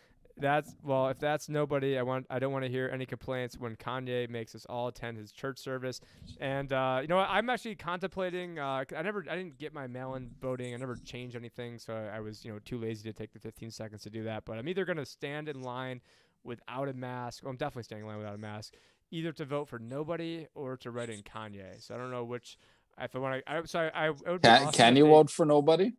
that's 0.40 0.74
well, 0.82 1.08
if 1.08 1.18
that's 1.18 1.48
nobody, 1.48 1.98
I 1.98 2.02
want 2.02 2.26
I 2.30 2.38
don't 2.38 2.52
want 2.52 2.64
to 2.64 2.70
hear 2.70 2.90
any 2.92 3.06
complaints 3.06 3.58
when 3.58 3.76
Kanye 3.76 4.28
makes 4.28 4.54
us 4.54 4.64
all 4.68 4.88
attend 4.88 5.18
his 5.18 5.32
church 5.32 5.58
service. 5.58 6.00
And 6.40 6.72
uh, 6.72 6.98
you 7.02 7.08
know 7.08 7.16
what? 7.16 7.28
I'm 7.30 7.50
actually 7.50 7.74
contemplating. 7.74 8.58
Uh, 8.58 8.84
I 8.96 9.02
never, 9.02 9.24
I 9.30 9.36
didn't 9.36 9.58
get 9.58 9.74
my 9.74 9.86
mail-in 9.86 10.30
voting. 10.40 10.74
I 10.74 10.76
never 10.78 10.96
changed 10.96 11.36
anything, 11.36 11.78
so 11.78 11.94
I, 11.94 12.16
I 12.16 12.20
was 12.20 12.44
you 12.44 12.52
know 12.52 12.58
too 12.64 12.78
lazy 12.78 13.10
to 13.10 13.12
take 13.12 13.32
the 13.32 13.38
15 13.38 13.70
seconds 13.70 14.02
to 14.02 14.10
do 14.10 14.24
that. 14.24 14.44
But 14.44 14.58
I'm 14.58 14.68
either 14.68 14.84
gonna 14.84 15.06
stand 15.06 15.48
in 15.48 15.62
line 15.62 16.00
without 16.42 16.88
a 16.88 16.94
mask. 16.94 17.42
Well, 17.42 17.50
I'm 17.50 17.56
definitely 17.56 17.84
standing 17.84 18.06
in 18.06 18.08
line 18.08 18.18
without 18.18 18.34
a 18.34 18.38
mask, 18.38 18.74
either 19.10 19.32
to 19.32 19.44
vote 19.44 19.68
for 19.68 19.78
nobody 19.78 20.46
or 20.54 20.76
to 20.78 20.90
write 20.90 21.10
in 21.10 21.22
Kanye. 21.22 21.82
So 21.84 21.94
I 21.94 21.98
don't 21.98 22.10
know 22.10 22.24
which. 22.24 22.56
If 23.00 23.16
I 23.16 23.18
want 23.18 23.42
to, 23.46 23.50
I, 23.50 23.62
so 23.64 23.78
I, 23.78 24.06
I 24.06 24.08
it 24.08 24.26
would 24.26 24.42
be 24.42 24.48
Can, 24.48 24.72
can 24.72 24.96
you 24.96 25.06
vote 25.06 25.30
for 25.30 25.46
nobody? 25.46 25.92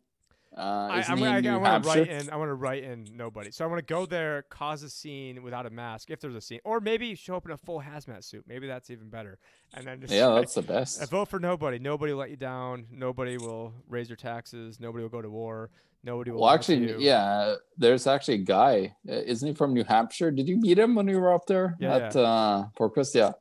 Uh, 0.57 0.61
I, 0.61 1.05
I'm 1.07 1.17
gonna, 1.17 1.49
I, 1.49 1.57
want 1.57 1.83
to 1.83 1.89
write 1.89 2.07
in. 2.09 2.29
I 2.29 2.35
want 2.35 2.49
to 2.49 2.55
write 2.55 2.83
in 2.83 3.07
nobody. 3.15 3.51
So 3.51 3.63
I 3.63 3.67
want 3.69 3.79
to 3.79 3.93
go 3.93 4.05
there, 4.05 4.43
cause 4.49 4.83
a 4.83 4.89
scene 4.89 5.43
without 5.43 5.65
a 5.65 5.69
mask, 5.69 6.09
if 6.09 6.19
there's 6.19 6.35
a 6.35 6.41
scene, 6.41 6.59
or 6.65 6.81
maybe 6.81 7.15
show 7.15 7.35
up 7.37 7.45
in 7.45 7.51
a 7.51 7.57
full 7.57 7.79
hazmat 7.81 8.23
suit. 8.25 8.43
Maybe 8.47 8.67
that's 8.67 8.89
even 8.89 9.09
better. 9.09 9.39
And 9.73 9.87
then 9.87 10.01
just 10.01 10.11
Yeah, 10.13 10.25
like, 10.27 10.41
that's 10.43 10.55
the 10.55 10.61
best. 10.61 11.01
uh, 11.01 11.05
vote 11.05 11.29
for 11.29 11.39
nobody. 11.39 11.79
Nobody 11.79 12.11
will 12.11 12.19
let 12.19 12.31
you 12.31 12.35
down. 12.35 12.85
Nobody 12.91 13.37
will 13.37 13.73
raise 13.87 14.09
your 14.09 14.17
taxes. 14.17 14.77
Nobody 14.79 15.03
will 15.03 15.09
go 15.09 15.21
to 15.21 15.29
war. 15.29 15.69
Nobody 16.03 16.31
will. 16.31 16.41
Well, 16.41 16.49
actually, 16.49 16.95
yeah, 17.01 17.55
there's 17.77 18.05
actually 18.05 18.33
a 18.35 18.37
guy. 18.39 18.93
uh, 19.07 19.13
Isn't 19.13 19.47
he 19.47 19.53
from 19.53 19.73
New 19.73 19.85
Hampshire? 19.85 20.31
Did 20.31 20.49
you 20.49 20.57
meet 20.59 20.77
him 20.77 20.95
when 20.95 21.07
you 21.07 21.19
were 21.19 21.33
up 21.33 21.45
there 21.45 21.77
Yeah, 21.79 21.95
at 21.95 22.15
uh, 22.15 22.65
PorcFest? 22.77 23.15
Yeah. 23.15 23.31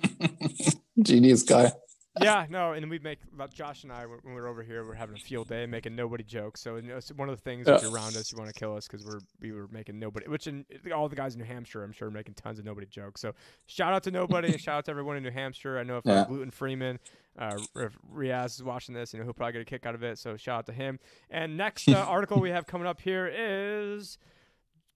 Genius 1.02 1.42
guy. 1.44 1.70
Yeah, 2.22 2.46
no, 2.48 2.72
and 2.72 2.88
we 2.90 2.98
make 2.98 3.18
Josh 3.52 3.82
and 3.84 3.92
I 3.92 4.06
when 4.06 4.18
when 4.22 4.34
we 4.34 4.40
were 4.40 4.48
over 4.48 4.62
here, 4.62 4.84
we're 4.86 4.94
having 4.94 5.16
a 5.16 5.18
field 5.18 5.48
day, 5.48 5.66
making 5.66 5.94
nobody 5.96 6.24
jokes. 6.24 6.60
So 6.60 6.76
you 6.76 6.82
know, 6.82 6.96
it's 6.96 7.10
one 7.12 7.28
of 7.28 7.36
the 7.36 7.42
things 7.42 7.66
if 7.68 7.82
you're 7.82 7.92
around 7.92 8.16
us, 8.16 8.30
you 8.32 8.38
want 8.38 8.52
to 8.52 8.58
kill 8.58 8.76
us 8.76 8.86
because 8.86 9.04
we're 9.06 9.20
we 9.40 9.52
were 9.52 9.68
making 9.68 9.98
nobody. 9.98 10.26
Which 10.28 10.46
in 10.46 10.64
all 10.94 11.08
the 11.08 11.16
guys 11.16 11.34
in 11.34 11.40
New 11.40 11.46
Hampshire, 11.46 11.82
I'm 11.82 11.92
sure, 11.92 12.08
are 12.08 12.10
making 12.10 12.34
tons 12.34 12.58
of 12.58 12.64
nobody 12.64 12.86
jokes. 12.86 13.20
So 13.20 13.34
shout 13.66 13.92
out 13.92 14.02
to 14.04 14.10
nobody 14.10 14.48
and 14.52 14.60
shout 14.60 14.76
out 14.78 14.84
to 14.86 14.90
everyone 14.90 15.16
in 15.16 15.22
New 15.22 15.30
Hampshire. 15.30 15.78
I 15.78 15.82
know 15.82 15.98
if 15.98 16.06
uh, 16.06 16.10
Yeah. 16.12 16.24
Gluten 16.28 16.50
Freeman, 16.50 16.98
uh, 17.38 17.58
if 17.76 17.96
Riaz 18.12 18.54
is 18.56 18.62
watching 18.62 18.94
this, 18.94 19.12
you 19.12 19.18
know 19.18 19.24
he'll 19.24 19.34
probably 19.34 19.52
get 19.54 19.62
a 19.62 19.64
kick 19.64 19.86
out 19.86 19.94
of 19.94 20.02
it. 20.02 20.18
So 20.18 20.36
shout 20.36 20.58
out 20.58 20.66
to 20.66 20.72
him. 20.72 20.98
And 21.30 21.56
next 21.56 21.88
uh, 21.88 21.92
article 22.08 22.40
we 22.40 22.50
have 22.50 22.66
coming 22.66 22.86
up 22.86 23.00
here 23.00 23.26
is 23.32 24.18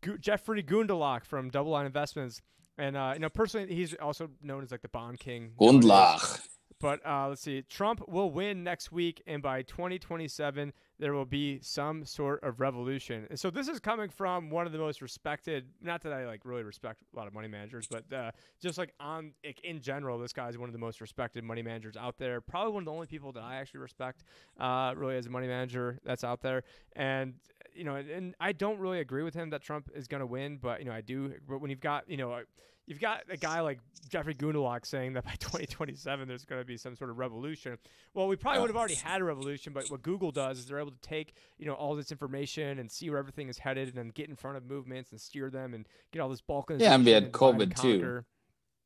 Gu- 0.03 0.19
Jeffrey 0.19 0.63
Gundlach 0.63 1.25
from 1.25 1.51
DoubleLine 1.51 1.87
Investments. 1.87 2.41
And 2.79 2.97
uh, 2.97 3.11
you 3.15 3.21
know, 3.21 3.29
personally, 3.29 3.73
he's 3.75 3.95
also 3.95 4.31
known 4.43 4.63
as 4.63 4.71
like 4.71 4.81
the 4.83 4.89
Bond 4.89 5.19
King. 5.21 5.53
Gundlach. 5.61 6.41
But 6.83 7.01
uh, 7.07 7.29
let's 7.29 7.41
see. 7.41 7.63
Trump 7.63 8.09
will 8.09 8.33
win 8.33 8.65
next 8.65 8.91
week, 8.91 9.23
and 9.29 9.41
by 9.41 9.63
2027, 9.63 10.73
there 10.99 11.13
will 11.13 11.25
be 11.25 11.61
some 11.63 12.05
sort 12.05 12.43
of 12.43 12.59
revolution. 12.59 13.25
And 13.31 13.39
so 13.39 13.51
this 13.51 13.69
is 13.69 13.79
coming 13.79 14.09
from 14.09 14.51
one 14.51 14.67
of 14.67 14.73
the 14.73 14.79
most 14.79 15.01
respected. 15.01 15.69
Not 15.81 16.03
that 16.03 16.13
I 16.13 16.27
like 16.27 16.41
really 16.45 16.65
respect 16.65 17.05
a 17.15 17.17
lot 17.17 17.29
of 17.29 17.35
money 17.35 17.47
managers, 17.47 17.87
but 17.89 18.13
uh, 18.13 18.33
just 18.61 18.79
like 18.79 18.95
on 18.99 19.31
like, 19.47 19.61
in 19.63 19.81
general, 19.81 20.19
this 20.19 20.33
guy 20.33 20.49
is 20.49 20.59
one 20.59 20.69
of 20.69 20.73
the 20.73 20.79
most 20.81 21.01
respected 21.01 21.45
money 21.45 21.63
managers 21.63 21.97
out 21.97 22.19
there. 22.19 22.41
Probably 22.41 22.73
one 22.73 22.83
of 22.83 22.87
the 22.87 22.93
only 22.93 23.07
people 23.07 23.31
that 23.31 23.45
I 23.45 23.55
actually 23.55 23.79
respect, 23.79 24.25
uh, 24.59 24.93
really 24.97 25.17
as 25.17 25.27
a 25.27 25.31
money 25.31 25.47
manager 25.47 26.01
that's 26.05 26.25
out 26.25 26.43
there. 26.43 26.65
And 26.97 27.35
you 27.73 27.85
know, 27.85 27.95
and 27.95 28.35
I 28.41 28.51
don't 28.51 28.81
really 28.81 28.99
agree 28.99 29.23
with 29.23 29.35
him 29.35 29.51
that 29.51 29.63
Trump 29.63 29.89
is 29.95 30.09
going 30.09 30.21
to 30.21 30.27
win, 30.27 30.59
but 30.61 30.81
you 30.81 30.87
know, 30.87 30.93
I 30.93 31.01
do. 31.01 31.33
But 31.49 31.61
when 31.61 31.71
you've 31.71 31.79
got 31.79 32.11
you 32.11 32.17
know 32.17 32.41
you've 32.87 33.01
got 33.01 33.23
a 33.31 33.37
guy 33.37 33.61
like 33.61 33.81
Jeffrey 34.09 34.35
Gundlach 34.35 34.85
saying 34.87 35.15
that 35.15 35.25
by 35.25 35.35
2027 35.39 36.29
there's 36.29 36.45
going 36.45 36.61
to 36.61 36.65
be 36.67 36.77
some 36.77 36.97
sort 36.97 37.11
of 37.11 37.19
revolution. 37.19 37.79
Well, 38.15 38.29
we 38.29 38.37
probably 38.37 38.61
would 38.61 38.71
have 38.71 38.77
already 38.77 38.95
had 38.95 39.21
a 39.21 39.25
revolution, 39.25 39.73
but 39.73 39.91
what 39.91 40.03
Google 40.03 40.31
does 40.31 40.59
is 40.59 40.67
they're 40.67 40.79
able 40.79 40.91
to 40.91 41.01
take 41.01 41.35
you 41.59 41.67
know 41.67 41.75
all 41.75 41.95
this 41.95 42.11
information 42.11 42.79
and 42.79 42.91
see 42.91 43.11
where 43.11 43.19
everything 43.19 43.49
is 43.49 43.59
headed, 43.59 43.89
and 43.89 43.97
then 43.97 44.09
get 44.09 44.29
in 44.29 44.37
front 44.37 44.57
of 44.57 44.67
movements 44.67 45.13
and 45.13 45.21
steer 45.21 45.51
them 45.51 45.75
and 45.75 45.87
get 46.13 46.21
all 46.21 46.29
this 46.29 46.43
balkanization. 46.43 46.81
Yeah, 46.81 46.95
and 46.95 47.05
we 47.05 47.13
had 47.13 47.33
COVID 47.33 47.81
too, 47.81 48.25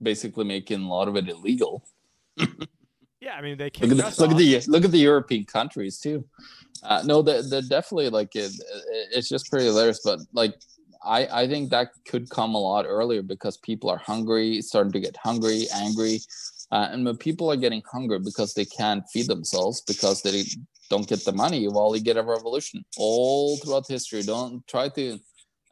basically 0.02 0.44
making 0.44 0.82
a 0.82 0.88
lot 0.88 1.08
of 1.08 1.16
it 1.16 1.28
illegal. 1.28 1.84
yeah, 3.20 3.34
I 3.34 3.42
mean 3.42 3.56
they 3.56 3.70
look 3.80 3.90
at 3.90 4.14
the, 4.14 4.22
look 4.22 4.30
at 4.30 4.36
the 4.36 4.62
look 4.68 4.84
at 4.84 4.90
the 4.90 4.98
European 4.98 5.44
countries 5.44 5.98
too. 5.98 6.24
Uh, 6.82 7.02
no, 7.04 7.22
they're, 7.22 7.42
they're 7.42 7.62
definitely 7.62 8.10
like 8.10 8.36
it, 8.36 8.52
it's 9.12 9.28
just 9.28 9.50
pretty 9.50 9.64
hilarious, 9.64 10.00
but 10.04 10.20
like 10.32 10.54
I, 11.06 11.42
I 11.42 11.48
think 11.48 11.70
that 11.70 11.90
could 12.06 12.28
come 12.30 12.54
a 12.54 12.58
lot 12.58 12.84
earlier 12.86 13.22
because 13.22 13.56
people 13.58 13.88
are 13.88 13.98
hungry, 13.98 14.60
starting 14.60 14.92
to 14.92 15.00
get 15.00 15.16
hungry, 15.16 15.66
angry. 15.74 16.20
Uh, 16.72 16.88
and 16.90 17.04
when 17.04 17.16
people 17.16 17.50
are 17.50 17.56
getting 17.56 17.82
hungry 17.90 18.18
because 18.18 18.54
they 18.54 18.64
can't 18.64 19.04
feed 19.12 19.28
themselves 19.28 19.82
because 19.82 20.22
they 20.22 20.44
don't 20.90 21.08
get 21.08 21.24
the 21.24 21.32
money, 21.32 21.68
well, 21.68 21.94
you 21.94 22.02
get 22.02 22.16
a 22.16 22.22
revolution 22.22 22.84
all 22.98 23.56
throughout 23.58 23.86
history. 23.88 24.22
Don't 24.22 24.66
try 24.66 24.88
to 24.90 25.18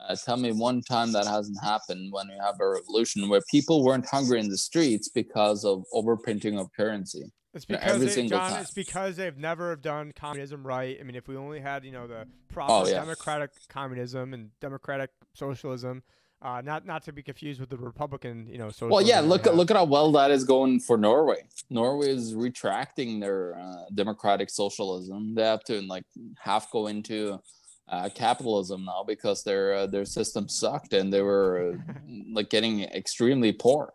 uh, 0.01 0.17
tell 0.25 0.37
me 0.37 0.53
one 0.53 0.83
time 0.83 1.13
that 1.13 1.27
hasn't 1.27 1.63
happened 1.63 2.13
when 2.13 2.29
you 2.29 2.39
have 2.41 2.57
a 2.61 2.69
revolution 2.69 3.29
where 3.29 3.43
people 3.51 3.85
weren't 3.85 4.07
hungry 4.07 4.39
in 4.39 4.49
the 4.49 4.59
streets 4.59 5.09
because 5.09 5.65
of 5.65 5.85
overprinting 5.93 6.61
of 6.61 6.69
currency. 6.77 7.25
It's 7.55 7.65
because 7.65 8.15
they, 8.15 8.27
John, 8.27 8.51
time. 8.51 8.63
it's 8.63 8.73
because 8.73 9.17
they've 9.17 9.37
never 9.37 9.71
have 9.71 9.81
done 9.81 10.13
communism 10.15 10.67
right. 10.67 10.97
I 11.01 11.05
mean, 11.05 11.15
if 11.15 11.29
we 11.29 11.37
only 11.37 11.61
had 11.61 11.85
you 11.85 11.93
know 11.93 12.07
the 12.07 12.27
proper 12.49 12.73
oh, 12.73 12.87
yeah. 12.87 12.95
democratic 12.95 13.51
communism 13.69 14.35
and 14.35 14.51
democratic 14.61 15.11
socialism, 15.35 16.03
uh, 16.43 16.61
not 16.63 16.85
not 16.85 17.05
to 17.05 17.13
be 17.13 17.23
confused 17.23 17.61
with 17.61 17.71
the 17.71 17.77
Republican, 17.77 18.49
you 18.49 18.59
know. 18.59 18.71
Well, 18.83 19.03
yeah, 19.03 19.21
look 19.21 19.47
at 19.47 19.55
look 19.55 19.71
at 19.71 19.77
how 19.77 19.85
well 19.85 20.11
that 20.13 20.33
is 20.33 20.43
going 20.43 20.81
for 20.81 20.99
Norway. 20.99 21.45
Norway 21.71 22.11
is 22.11 22.35
retracting 22.35 23.21
their 23.21 23.57
uh, 23.57 23.85
democratic 23.95 24.51
socialism. 24.51 25.35
They 25.35 25.45
have 25.45 25.63
to 25.65 25.81
like 25.83 26.05
half 26.39 26.71
go 26.73 26.89
into 26.89 27.41
uh, 27.89 28.09
capitalism 28.15 28.85
now 28.85 29.05
because 29.07 29.45
their 29.45 29.75
uh, 29.75 29.87
their 29.87 30.05
system 30.05 30.49
sucked 30.49 30.93
and 30.93 31.13
they 31.13 31.23
were 31.23 31.79
like 32.33 32.51
getting 32.51 32.83
extremely 32.83 33.53
poor. 33.53 33.93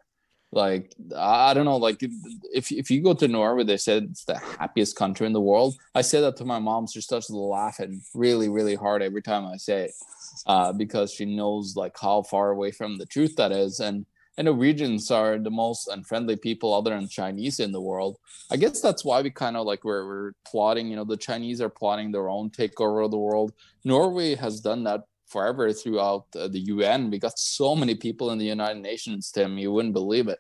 Like 0.52 0.96
I 1.16 1.54
don't 1.54 1.66
know, 1.66 1.78
like 1.78 2.02
if 2.02 2.72
if 2.72 2.90
you 2.90 3.04
go 3.04 3.14
to 3.14 3.28
Norway, 3.28 3.64
they 3.64 3.78
said 3.78 4.08
it's 4.10 4.26
the 4.26 4.38
happiest 4.38 4.96
country 4.96 5.28
in 5.28 5.34
the 5.34 5.42
world. 5.42 5.76
I 5.94 6.02
say 6.02 6.22
that 6.22 6.38
to 6.38 6.46
my 6.46 6.58
mom. 6.58 6.88
She 6.88 7.02
starts 7.02 7.30
laughing 7.30 8.02
really, 8.16 8.50
really 8.50 8.74
hard 8.74 9.04
every 9.04 9.22
time 9.22 9.46
I 9.46 9.58
say 9.58 9.86
it, 9.86 9.92
uh, 10.48 10.74
because 10.74 11.14
she 11.14 11.26
knows 11.26 11.76
like 11.76 11.96
how 12.00 12.24
far 12.24 12.50
away 12.50 12.72
from 12.72 12.98
the 12.98 13.06
truth 13.06 13.36
that 13.36 13.52
is. 13.52 13.80
And 13.80 14.08
and 14.40 14.46
Norwegians 14.46 15.12
are 15.12 15.38
the 15.38 15.52
most 15.52 15.90
unfriendly 15.90 16.38
people 16.38 16.74
other 16.74 16.92
than 16.92 17.10
Chinese 17.10 17.60
in 17.60 17.74
the 17.74 17.82
world. 17.82 18.18
I 18.50 18.56
guess 18.56 18.82
that's 18.82 19.04
why 19.04 19.22
we 19.22 19.30
kind 19.30 19.58
of 19.58 19.68
like 19.68 19.84
we're, 19.84 20.06
we're 20.08 20.32
plotting. 20.46 20.88
You 20.88 20.96
know, 20.96 21.04
the 21.04 21.18
Chinese 21.18 21.60
are 21.62 21.70
plotting 21.70 22.12
their 22.12 22.30
own 22.30 22.50
takeover 22.50 23.04
of 23.04 23.12
the 23.12 23.18
world. 23.18 23.52
Norway 23.84 24.36
has 24.36 24.62
done 24.62 24.86
that 24.86 25.04
forever 25.30 25.72
throughout 25.72 26.26
uh, 26.36 26.48
the 26.48 26.60
UN. 26.60 27.10
We 27.10 27.20
got 27.20 27.38
so 27.38 27.76
many 27.76 27.96
people 27.96 28.32
in 28.32 28.38
the 28.38 28.46
United 28.46 28.82
Nations, 28.82 29.32
Tim, 29.32 29.58
you 29.58 29.72
wouldn't 29.72 29.94
believe 29.94 30.28
it, 30.28 30.40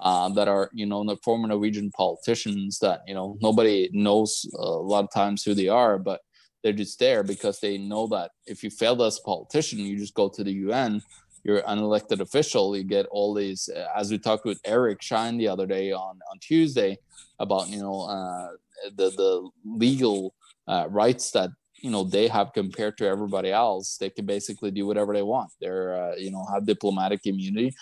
uh, 0.00 0.28
that 0.30 0.48
are, 0.48 0.70
you 0.72 0.86
know, 0.86 1.04
the 1.04 1.16
former 1.16 1.48
Norwegian 1.48 1.90
politicians 1.90 2.78
that, 2.78 3.02
you 3.06 3.14
know, 3.14 3.36
nobody 3.40 3.90
knows 3.92 4.48
uh, 4.58 4.62
a 4.62 4.86
lot 4.92 5.04
of 5.04 5.12
times 5.12 5.42
who 5.42 5.54
they 5.54 5.68
are, 5.68 5.98
but 5.98 6.20
they're 6.62 6.72
just 6.72 6.98
there 6.98 7.22
because 7.22 7.60
they 7.60 7.78
know 7.78 8.06
that 8.08 8.30
if 8.46 8.62
you 8.62 8.70
fail 8.70 9.02
as 9.02 9.18
a 9.18 9.22
politician, 9.22 9.78
you 9.78 9.96
just 9.98 10.14
go 10.14 10.28
to 10.28 10.44
the 10.44 10.52
UN, 10.52 11.02
you're 11.44 11.62
an 11.66 11.78
elected 11.78 12.20
official, 12.20 12.76
you 12.76 12.84
get 12.84 13.06
all 13.06 13.34
these, 13.34 13.68
uh, 13.68 13.86
as 13.96 14.10
we 14.10 14.18
talked 14.18 14.44
with 14.44 14.60
Eric 14.64 15.02
Shine 15.02 15.38
the 15.38 15.48
other 15.48 15.66
day 15.66 15.92
on, 15.92 16.18
on 16.30 16.38
Tuesday 16.40 16.98
about, 17.38 17.68
you 17.68 17.80
know, 17.80 18.02
uh, 18.02 18.48
the, 18.96 19.10
the 19.10 19.48
legal 19.64 20.34
uh, 20.66 20.86
rights 20.88 21.30
that 21.32 21.50
you 21.80 21.90
know 21.90 22.04
they 22.04 22.28
have 22.28 22.52
compared 22.52 22.98
to 22.98 23.06
everybody 23.06 23.50
else 23.50 23.96
they 23.98 24.10
can 24.10 24.26
basically 24.26 24.70
do 24.70 24.86
whatever 24.86 25.12
they 25.14 25.22
want. 25.22 25.50
They're 25.60 25.94
uh, 25.94 26.16
you 26.16 26.30
know 26.30 26.44
have 26.52 26.66
diplomatic 26.66 27.20
immunity. 27.24 27.74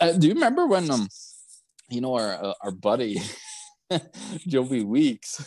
Uh, 0.00 0.12
do 0.12 0.28
you 0.28 0.34
remember 0.34 0.66
when 0.66 0.90
um 0.90 1.08
you 1.90 2.00
know 2.00 2.14
our 2.14 2.34
uh, 2.34 2.54
our 2.62 2.70
buddy 2.70 3.20
joby 4.46 4.82
weeks 4.82 5.44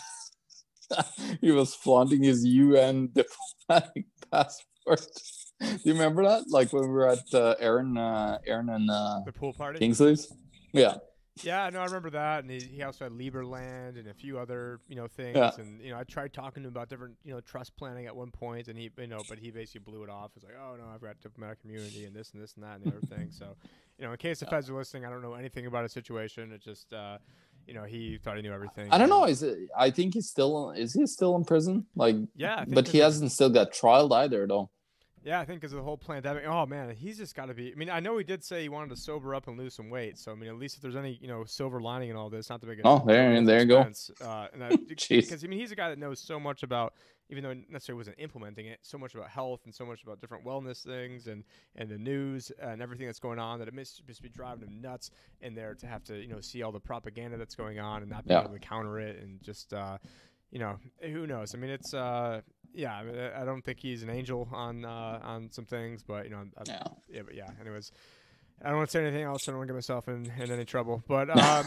he 1.42 1.52
was 1.52 1.76
flaunting 1.76 2.24
his 2.24 2.44
un 2.44 3.10
diplomatic 3.14 4.06
passport? 4.32 5.06
Do 5.60 5.80
you 5.84 5.94
remember 5.94 6.24
that? 6.24 6.44
Like 6.50 6.72
when 6.72 6.84
we 6.84 6.90
were 6.90 7.10
at 7.10 7.34
uh, 7.34 7.56
aaron 7.60 7.98
uh 7.98 8.38
aaron 8.46 8.70
and 8.70 8.90
uh 8.90 9.20
the 9.26 9.34
pool 9.34 9.54
party? 9.54 9.80
Kingsley's? 9.80 10.32
Yeah 10.74 10.96
yeah, 11.44 11.70
no, 11.72 11.80
I 11.80 11.86
remember 11.86 12.10
that, 12.12 12.44
and 12.44 12.52
he, 12.52 12.60
he 12.60 12.84
also 12.84 13.06
had 13.06 13.14
Liberland 13.14 13.98
and 13.98 14.08
a 14.08 14.14
few 14.14 14.38
other 14.38 14.80
you 14.88 14.96
know 14.96 15.08
things, 15.08 15.38
yeah. 15.38 15.52
and 15.58 15.82
you 15.82 15.92
know 15.92 15.98
I 15.98 16.04
tried 16.04 16.34
talking 16.34 16.64
to 16.64 16.68
him 16.68 16.74
about 16.74 16.90
different 16.90 17.16
you 17.24 17.34
know 17.34 17.42
trust 17.42 17.76
planning 17.76 18.06
at 18.06 18.16
one 18.16 18.32
point, 18.32 18.68
and 18.68 18.78
he 18.78 18.90
you 18.98 19.08
know 19.08 19.22
but 19.30 19.40
he 19.40 19.52
basically 19.52 19.92
blew 19.92 20.04
it 20.04 20.10
off. 20.10 20.32
It's 20.36 20.46
like, 20.46 20.56
oh 20.60 20.76
no, 20.76 20.86
I've 20.94 21.02
got 21.02 21.20
diplomatic 21.22 21.60
immunity 21.64 22.06
and 22.06 22.16
this 22.16 22.32
and 22.32 22.42
this 22.42 22.54
and 22.56 22.64
that 22.64 22.76
and 22.76 22.86
the 22.86 22.98
other 22.98 23.06
thing. 23.06 23.30
So, 23.32 23.56
you 23.98 24.06
know, 24.06 24.12
in 24.12 24.18
case 24.18 24.40
the 24.40 24.46
feds 24.46 24.70
are 24.70 24.76
listening, 24.76 25.06
I 25.06 25.10
don't 25.10 25.22
know 25.22 25.34
anything 25.34 25.66
about 25.66 25.86
a 25.86 25.90
situation. 25.90 26.52
It 26.52 26.62
just 26.62 26.94
uh, 26.94 27.18
you 27.68 27.74
know 27.74 27.84
he 27.84 28.18
thought 28.18 28.38
he 28.38 28.42
knew 28.42 28.54
everything. 28.54 28.90
I 28.92 28.98
don't 28.98 29.10
know. 29.10 29.26
Is 29.26 29.44
it? 29.44 29.58
I 29.78 29.92
think 29.92 30.14
he's 30.14 30.30
still 30.30 30.72
is 30.72 30.94
he 30.94 31.06
still 31.08 31.36
in 31.36 31.44
prison? 31.44 31.86
Like 31.96 32.16
yeah, 32.36 32.66
but 32.68 32.88
he 32.88 33.00
hasn't 33.00 33.32
still 33.32 33.50
got 33.50 33.72
trialed 33.74 34.12
either 34.16 34.48
though. 34.48 34.70
Yeah, 35.28 35.42
I 35.42 35.46
think 35.46 35.60
because 35.60 35.74
of 35.74 35.78
the 35.80 35.84
whole 35.84 35.98
pandemic. 35.98 36.46
Oh 36.48 36.66
man, 36.66 36.96
he's 36.96 37.18
just 37.18 37.36
got 37.36 37.48
to 37.48 37.54
be. 37.54 37.74
I 37.74 37.76
mean, 37.76 37.90
I 37.90 38.00
know 38.00 38.18
he 38.18 38.24
did 38.24 38.46
say 38.46 38.62
he 38.62 38.70
wanted 38.70 38.92
to 38.92 38.96
sober 38.96 39.36
up 39.36 39.50
and 39.50 39.58
lose 39.58 39.74
some 39.74 39.90
weight. 39.90 40.18
So 40.18 40.32
I 40.32 40.36
mean, 40.36 40.50
at 40.50 40.56
least 40.56 40.78
if 40.78 40.82
there's 40.82 40.96
any 40.96 41.20
you 41.22 41.28
know 41.28 41.44
silver 41.44 41.82
lining 41.82 42.10
in 42.10 42.16
all 42.16 42.30
this, 42.30 42.50
not 42.50 42.62
to 42.62 42.68
make 42.68 42.80
it. 42.80 42.84
Oh, 42.86 43.04
there, 43.06 43.34
and 43.34 43.46
there 43.46 43.60
you 43.60 43.66
go. 43.66 43.92
Uh, 44.22 44.48
because 44.88 45.44
I 45.44 45.48
mean, 45.48 45.60
he's 45.60 45.74
a 45.74 45.76
guy 45.76 45.90
that 45.90 46.00
knows 46.00 46.22
so 46.22 46.40
much 46.40 46.64
about, 46.64 46.94
even 47.30 47.44
though 47.44 47.54
necessarily 47.70 47.98
wasn't 47.98 48.16
implementing 48.20 48.68
it, 48.68 48.80
so 48.84 48.98
much 48.98 49.16
about 49.16 49.28
health 49.28 49.60
and 49.66 49.76
so 49.76 49.86
much 49.86 50.02
about 50.02 50.22
different 50.22 50.46
wellness 50.46 50.82
things 50.82 51.28
and 51.28 51.44
and 51.76 51.90
the 51.90 51.98
news 51.98 52.50
and 52.62 52.82
everything 52.82 53.06
that's 53.06 53.20
going 53.20 53.38
on 53.38 53.60
that 53.60 53.68
it 53.68 53.74
must 53.74 54.08
just 54.08 54.22
be 54.22 54.30
driving 54.30 54.66
him 54.66 54.80
nuts 54.80 55.12
in 55.42 55.54
there 55.54 55.76
to 55.76 55.88
have 55.88 56.06
to 56.06 56.22
you 56.22 56.30
know 56.30 56.40
see 56.40 56.64
all 56.64 56.72
the 56.72 56.80
propaganda 56.80 57.36
that's 57.36 57.56
going 57.56 57.80
on 57.80 58.02
and 58.02 58.10
not 58.10 58.26
be 58.26 58.34
yeah. 58.34 58.44
able 58.44 58.54
to 58.54 58.60
counter 58.60 58.98
it 58.98 59.22
and 59.22 59.44
just. 59.44 59.74
Uh, 59.74 59.98
you 60.52 60.60
know, 60.60 60.78
who 61.02 61.28
knows? 61.28 61.54
I 61.54 61.58
mean, 61.58 61.70
it's 61.70 61.94
uh, 61.94 62.42
yeah. 62.74 62.94
I, 62.96 63.04
mean, 63.04 63.16
I 63.18 63.46
don't 63.46 63.64
think 63.64 63.80
he's 63.80 64.04
an 64.04 64.10
angel 64.10 64.48
on 64.52 64.86
uh, 64.86 65.20
on 65.24 65.52
some 65.52 65.66
things, 65.66 66.04
but 66.04 66.26
you 66.26 66.32
know, 66.32 66.46
I, 66.58 66.64
yeah. 66.66 66.84
yeah, 67.10 67.22
but 67.26 67.36
yeah. 67.36 67.50
Anyways, 67.60 67.92
I 68.64 68.70
don't 68.70 68.78
want 68.78 68.90
to 68.90 68.92
say 68.92 69.04
anything 69.04 69.24
else. 69.24 69.48
I 69.48 69.52
don't 69.52 69.60
want 69.60 69.68
to 69.68 69.74
get 69.74 69.78
myself 69.78 70.08
in, 70.08 70.32
in 70.40 70.52
any 70.52 70.66
trouble, 70.66 71.04
but 71.08 71.30
um, 71.38 71.66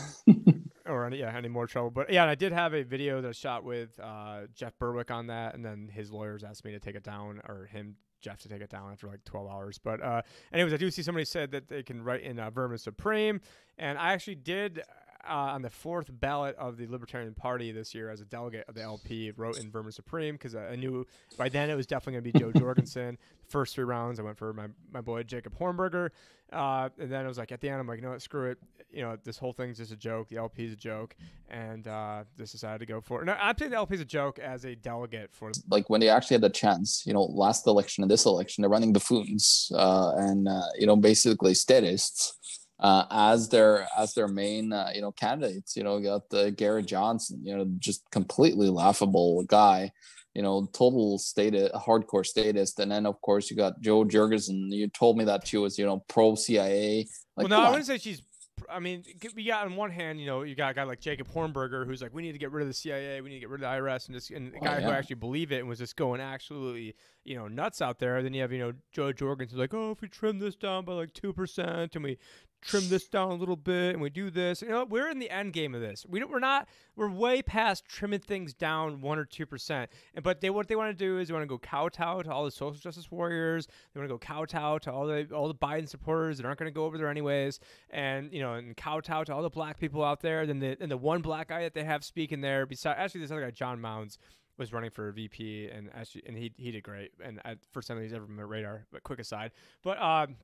or 0.87 1.07
any, 1.07 1.19
yeah, 1.19 1.37
any 1.37 1.49
more 1.49 1.67
trouble. 1.67 1.91
But 1.91 2.13
yeah, 2.13 2.27
I 2.27 2.35
did 2.35 2.53
have 2.53 2.75
a 2.75 2.83
video 2.83 3.21
that 3.21 3.29
I 3.29 3.33
shot 3.33 3.65
with 3.65 3.99
uh, 4.01 4.43
Jeff 4.55 4.79
Berwick 4.79 5.11
on 5.11 5.29
that, 5.29 5.55
and 5.55 5.65
then 5.65 5.89
his 5.93 6.11
lawyers 6.11 6.43
asked 6.43 6.65
me 6.65 6.73
to 6.73 6.81
take 6.81 6.97
it 6.97 7.05
down, 7.05 7.41
or 7.49 7.67
him 7.67 7.97
Jeff 8.21 8.41
to 8.43 8.49
take 8.49 8.61
it 8.61 8.71
down 8.71 8.93
after 8.93 9.07
like 9.07 9.25
12 9.25 9.51
hours. 9.51 9.79
But 9.79 10.03
uh, 10.03 10.23
anyways, 10.53 10.73
I 10.73 10.77
do 10.77 10.91
see 10.91 11.03
somebody 11.03 11.25
said 11.25 11.53
that 11.53 11.69
they 11.69 11.83
can 11.83 12.03
write 12.03 12.23
in 12.23 12.39
uh, 12.39 12.51
Vermin 12.51 12.79
Supreme, 12.79 13.41
and 13.79 13.99
I 13.99 14.13
actually 14.13 14.35
did 14.37 14.83
uh, 15.29 15.33
on 15.33 15.63
the 15.63 15.71
fourth 15.71 16.09
ballot 16.11 16.57
of 16.57 16.77
the 16.77 16.87
Libertarian 16.87 17.35
Party 17.35 17.73
this 17.73 17.95
year 17.95 18.11
as 18.11 18.21
a 18.21 18.25
delegate 18.25 18.65
of 18.69 18.75
the 18.75 18.83
LP, 18.83 19.33
wrote 19.37 19.59
in 19.59 19.71
Vermin 19.71 19.93
Supreme 19.93 20.35
because 20.35 20.55
I 20.55 20.77
knew 20.77 21.07
by 21.37 21.49
then 21.49 21.71
it 21.71 21.75
was 21.75 21.87
definitely 21.87 22.21
going 22.21 22.33
to 22.33 22.33
be 22.33 22.39
Jo 22.39 22.53
Jorgensen. 22.61 23.19
First 23.49 23.75
three 23.75 23.85
rounds, 23.85 24.21
I 24.21 24.23
went 24.23 24.39
for 24.39 24.53
my, 24.53 24.69
my 24.93 25.01
boy 25.01 25.23
Jacob 25.25 25.59
Hornberger. 25.59 26.11
Uh, 26.53 26.89
and 26.99 27.11
then 27.11 27.25
I 27.25 27.29
was 27.29 27.39
like, 27.39 27.53
at 27.53 27.61
the 27.61 27.69
end, 27.69 27.81
I'm 27.81 27.87
like, 27.87 27.99
you 27.99 28.03
know 28.03 28.11
what, 28.11 28.23
screw 28.23 28.51
it. 28.51 28.59
You 28.93 29.03
know, 29.03 29.17
this 29.23 29.39
whole 29.39 29.53
thing's 29.53 29.77
just 29.79 29.93
a 29.93 29.97
joke. 29.97 30.29
The 30.29 30.37
LP 30.37 30.67
is 30.67 30.73
a 30.73 30.77
joke. 30.77 31.15
And 31.49 31.87
uh, 31.87 32.25
just 32.37 32.53
decided 32.53 32.81
to 32.81 32.87
go 32.87 33.01
for 33.01 33.23
it. 33.23 33.27
No, 33.27 33.37
I'm 33.41 33.57
saying 33.57 33.71
the 33.71 33.77
LP 33.77 33.95
is 33.95 34.01
a 34.01 34.05
joke 34.05 34.39
as 34.39 34.65
a 34.65 34.75
delegate 34.75 35.31
for. 35.33 35.53
Like 35.69 35.89
when 35.91 36.01
they 36.01 36.09
actually 36.09 36.35
had 36.35 36.43
the 36.43 36.51
chance, 36.51 37.05
you 37.07 37.13
know, 37.13 37.23
last 37.23 37.67
election 37.67 38.03
and 38.03 38.11
this 38.11 38.25
election, 38.25 38.63
they're 38.63 38.71
running 38.71 38.93
buffoons 38.93 39.71
uh, 39.75 40.13
and, 40.17 40.49
uh, 40.49 40.63
you 40.79 40.87
know, 40.87 40.97
basically 40.97 41.55
statists 41.55 42.61
uh, 42.81 43.05
as 43.11 43.49
their 43.49 43.87
as 43.97 44.15
their 44.15 44.29
main 44.29 44.73
uh, 44.73 44.91
you 44.95 45.01
know 45.03 45.13
candidates. 45.13 45.77
You 45.77 45.85
know, 45.85 45.99
you 45.99 46.05
got 46.05 46.29
the 46.31 46.51
Gary 46.51 46.83
Johnson, 46.83 47.41
you 47.45 47.57
know, 47.57 47.67
just 47.79 48.11
completely 48.11 48.69
laughable 48.69 49.43
guy. 49.45 49.93
You 50.35 50.43
know, 50.43 50.69
total 50.73 51.19
state 51.19 51.55
hardcore 51.75 52.25
statist, 52.25 52.79
and 52.79 52.93
then 52.93 53.05
of 53.07 53.21
course 53.21 53.51
you 53.51 53.57
got 53.57 53.81
Jo 53.81 54.05
Jorgensen. 54.05 54.71
You 54.73 54.89
told 54.89 55.19
me 55.19 55.25
that 55.25 55.47
she 55.47 55.57
was 55.59 55.79
you 55.79 55.87
know 55.87 56.05
pro 56.09 56.35
CIA. 56.37 57.07
Like, 57.37 57.49
well, 57.49 57.61
no, 57.61 57.67
I 57.67 57.71
wouldn't 57.71 57.87
say 57.87 57.99
she's 57.99 58.23
I 58.69 58.79
mean, 58.79 59.05
we 59.35 59.45
got 59.45 59.67
on 59.67 59.75
one 59.75 59.91
hand, 59.91 60.21
you 60.21 60.27
know, 60.27 60.43
you 60.43 60.55
got 60.55 60.73
a 60.73 60.75
guy 60.75 60.83
like 60.85 61.01
Jacob 61.01 61.29
Hornberger 61.33 61.87
who's 61.87 62.03
like, 62.03 62.13
we 62.13 62.23
need 62.23 62.33
to 62.33 62.39
get 62.39 62.53
rid 62.53 62.63
of 62.63 62.69
the 62.69 62.75
CIA, 62.75 63.21
we 63.21 63.31
need 63.31 63.37
to 63.37 63.41
get 63.41 63.49
rid 63.49 63.63
of 63.63 63.71
the 63.71 63.77
IRS, 63.79 64.07
and 64.07 64.15
just 64.15 64.31
and 64.31 64.53
the 64.53 64.61
Oh, 64.61 64.61
guy 64.61 64.81
who 64.81 64.91
actually 64.91 65.17
believed 65.17 65.53
it 65.53 65.59
and 65.61 65.69
was 65.69 65.79
just 65.79 65.97
going 65.97 66.21
absolutely, 66.21 66.95
you 67.25 67.37
know, 67.37 67.49
nuts 67.49 67.81
out 67.81 67.99
there. 67.99 68.23
Then 68.23 68.35
you 68.35 68.43
have, 68.43 68.53
you 68.53 68.59
know, 68.59 68.73
Jo 68.93 69.13
Jorgensen's 69.13 69.59
like, 69.59 69.75
oh, 69.75 69.93
if 69.93 70.01
we 70.03 70.09
trim 70.09 70.39
this 70.39 70.57
down 70.57 70.85
by 70.85 70.93
like 70.93 71.15
two 71.15 71.33
percent 71.33 71.95
and 71.95 72.05
we 72.05 72.19
trim 72.61 72.89
this 72.89 73.09
down 73.09 73.31
a 73.31 73.35
little 73.35 73.57
bit 73.57 73.95
and 73.95 74.01
we 74.01 74.11
do 74.11 74.31
this, 74.31 74.63
you 74.63 74.69
know, 74.69 74.85
we're 74.85 75.09
in 75.09 75.19
the 75.19 75.31
end 75.31 75.53
game 75.53 75.75
of 75.75 75.81
this. 75.81 76.05
We 76.09 76.21
don't, 76.21 76.31
we're 76.31 76.39
not, 76.39 76.69
we're 76.97 77.11
way 77.11 77.43
past 77.43 77.85
trimming 77.87 78.21
things 78.21 78.53
down 78.53 79.01
one 79.01 79.19
or 79.19 79.25
two 79.25 79.47
percent. 79.47 79.91
And 80.15 80.23
but 80.23 80.41
they 80.41 80.51
what 80.51 80.69
they 80.69 80.77
want 80.77 80.91
to 80.91 81.05
do 81.05 81.19
is 81.19 81.29
they 81.29 81.35
want 81.35 81.45
to 81.45 81.49
go 81.49 81.59
kowtow 81.59 82.23
to 82.23 82.33
all 82.33 82.45
the 82.45 82.51
social 82.51 82.81
justice 82.81 83.11
warriors. 83.11 83.67
They 83.93 84.01
want 84.01 84.09
to 84.09 84.15
go 84.15 84.19
kowtow 84.19 84.79
to 84.79 84.93
all 84.93 85.07
the 85.07 85.29
all 85.35 85.49
the 85.49 85.55
Biden 85.55 85.89
supporters 85.89 86.37
that 86.37 86.47
aren't 86.47 86.59
going 86.59 86.71
to 86.71 86.75
go 86.75 86.85
over 86.85 86.99
there 86.99 87.09
anyways, 87.09 87.61
and 87.91 88.33
you 88.33 88.41
know, 88.41 88.55
and 88.55 88.77
kowtow 88.77 89.25
to 89.25 89.35
all 89.35 89.43
the 89.43 89.51
black 89.51 89.79
people 89.79 90.05
out 90.05 90.21
there. 90.21 90.47
Then 90.47 90.59
the 90.59 90.77
and 90.81 90.91
the 90.91 90.97
one 90.97 91.23
black 91.23 91.49
guy 91.49 91.63
that 91.63 91.75
they 91.75 91.85
have 91.85 92.05
speaking 92.05 92.41
there, 92.41 92.67
beside 92.67 92.97
actually 92.99 93.23
this 93.23 93.31
other 93.31 93.43
guy, 93.43 93.51
John 93.51 93.81
Monds, 93.81 94.19
was 94.61 94.73
running 94.73 94.91
for 94.91 95.11
VP, 95.11 95.69
and 95.69 95.91
actually, 95.95 96.23
and 96.27 96.37
he 96.37 96.53
he 96.57 96.71
did 96.71 96.83
great. 96.83 97.13
And 97.25 97.41
I, 97.45 97.57
first 97.73 97.89
time 97.89 98.01
he's 98.01 98.13
ever 98.13 98.25
on 98.25 98.37
my 98.37 98.43
radar. 98.43 98.87
But 98.93 99.03
quick 99.03 99.19
aside, 99.19 99.53
but 99.83 100.01
um, 100.01 100.37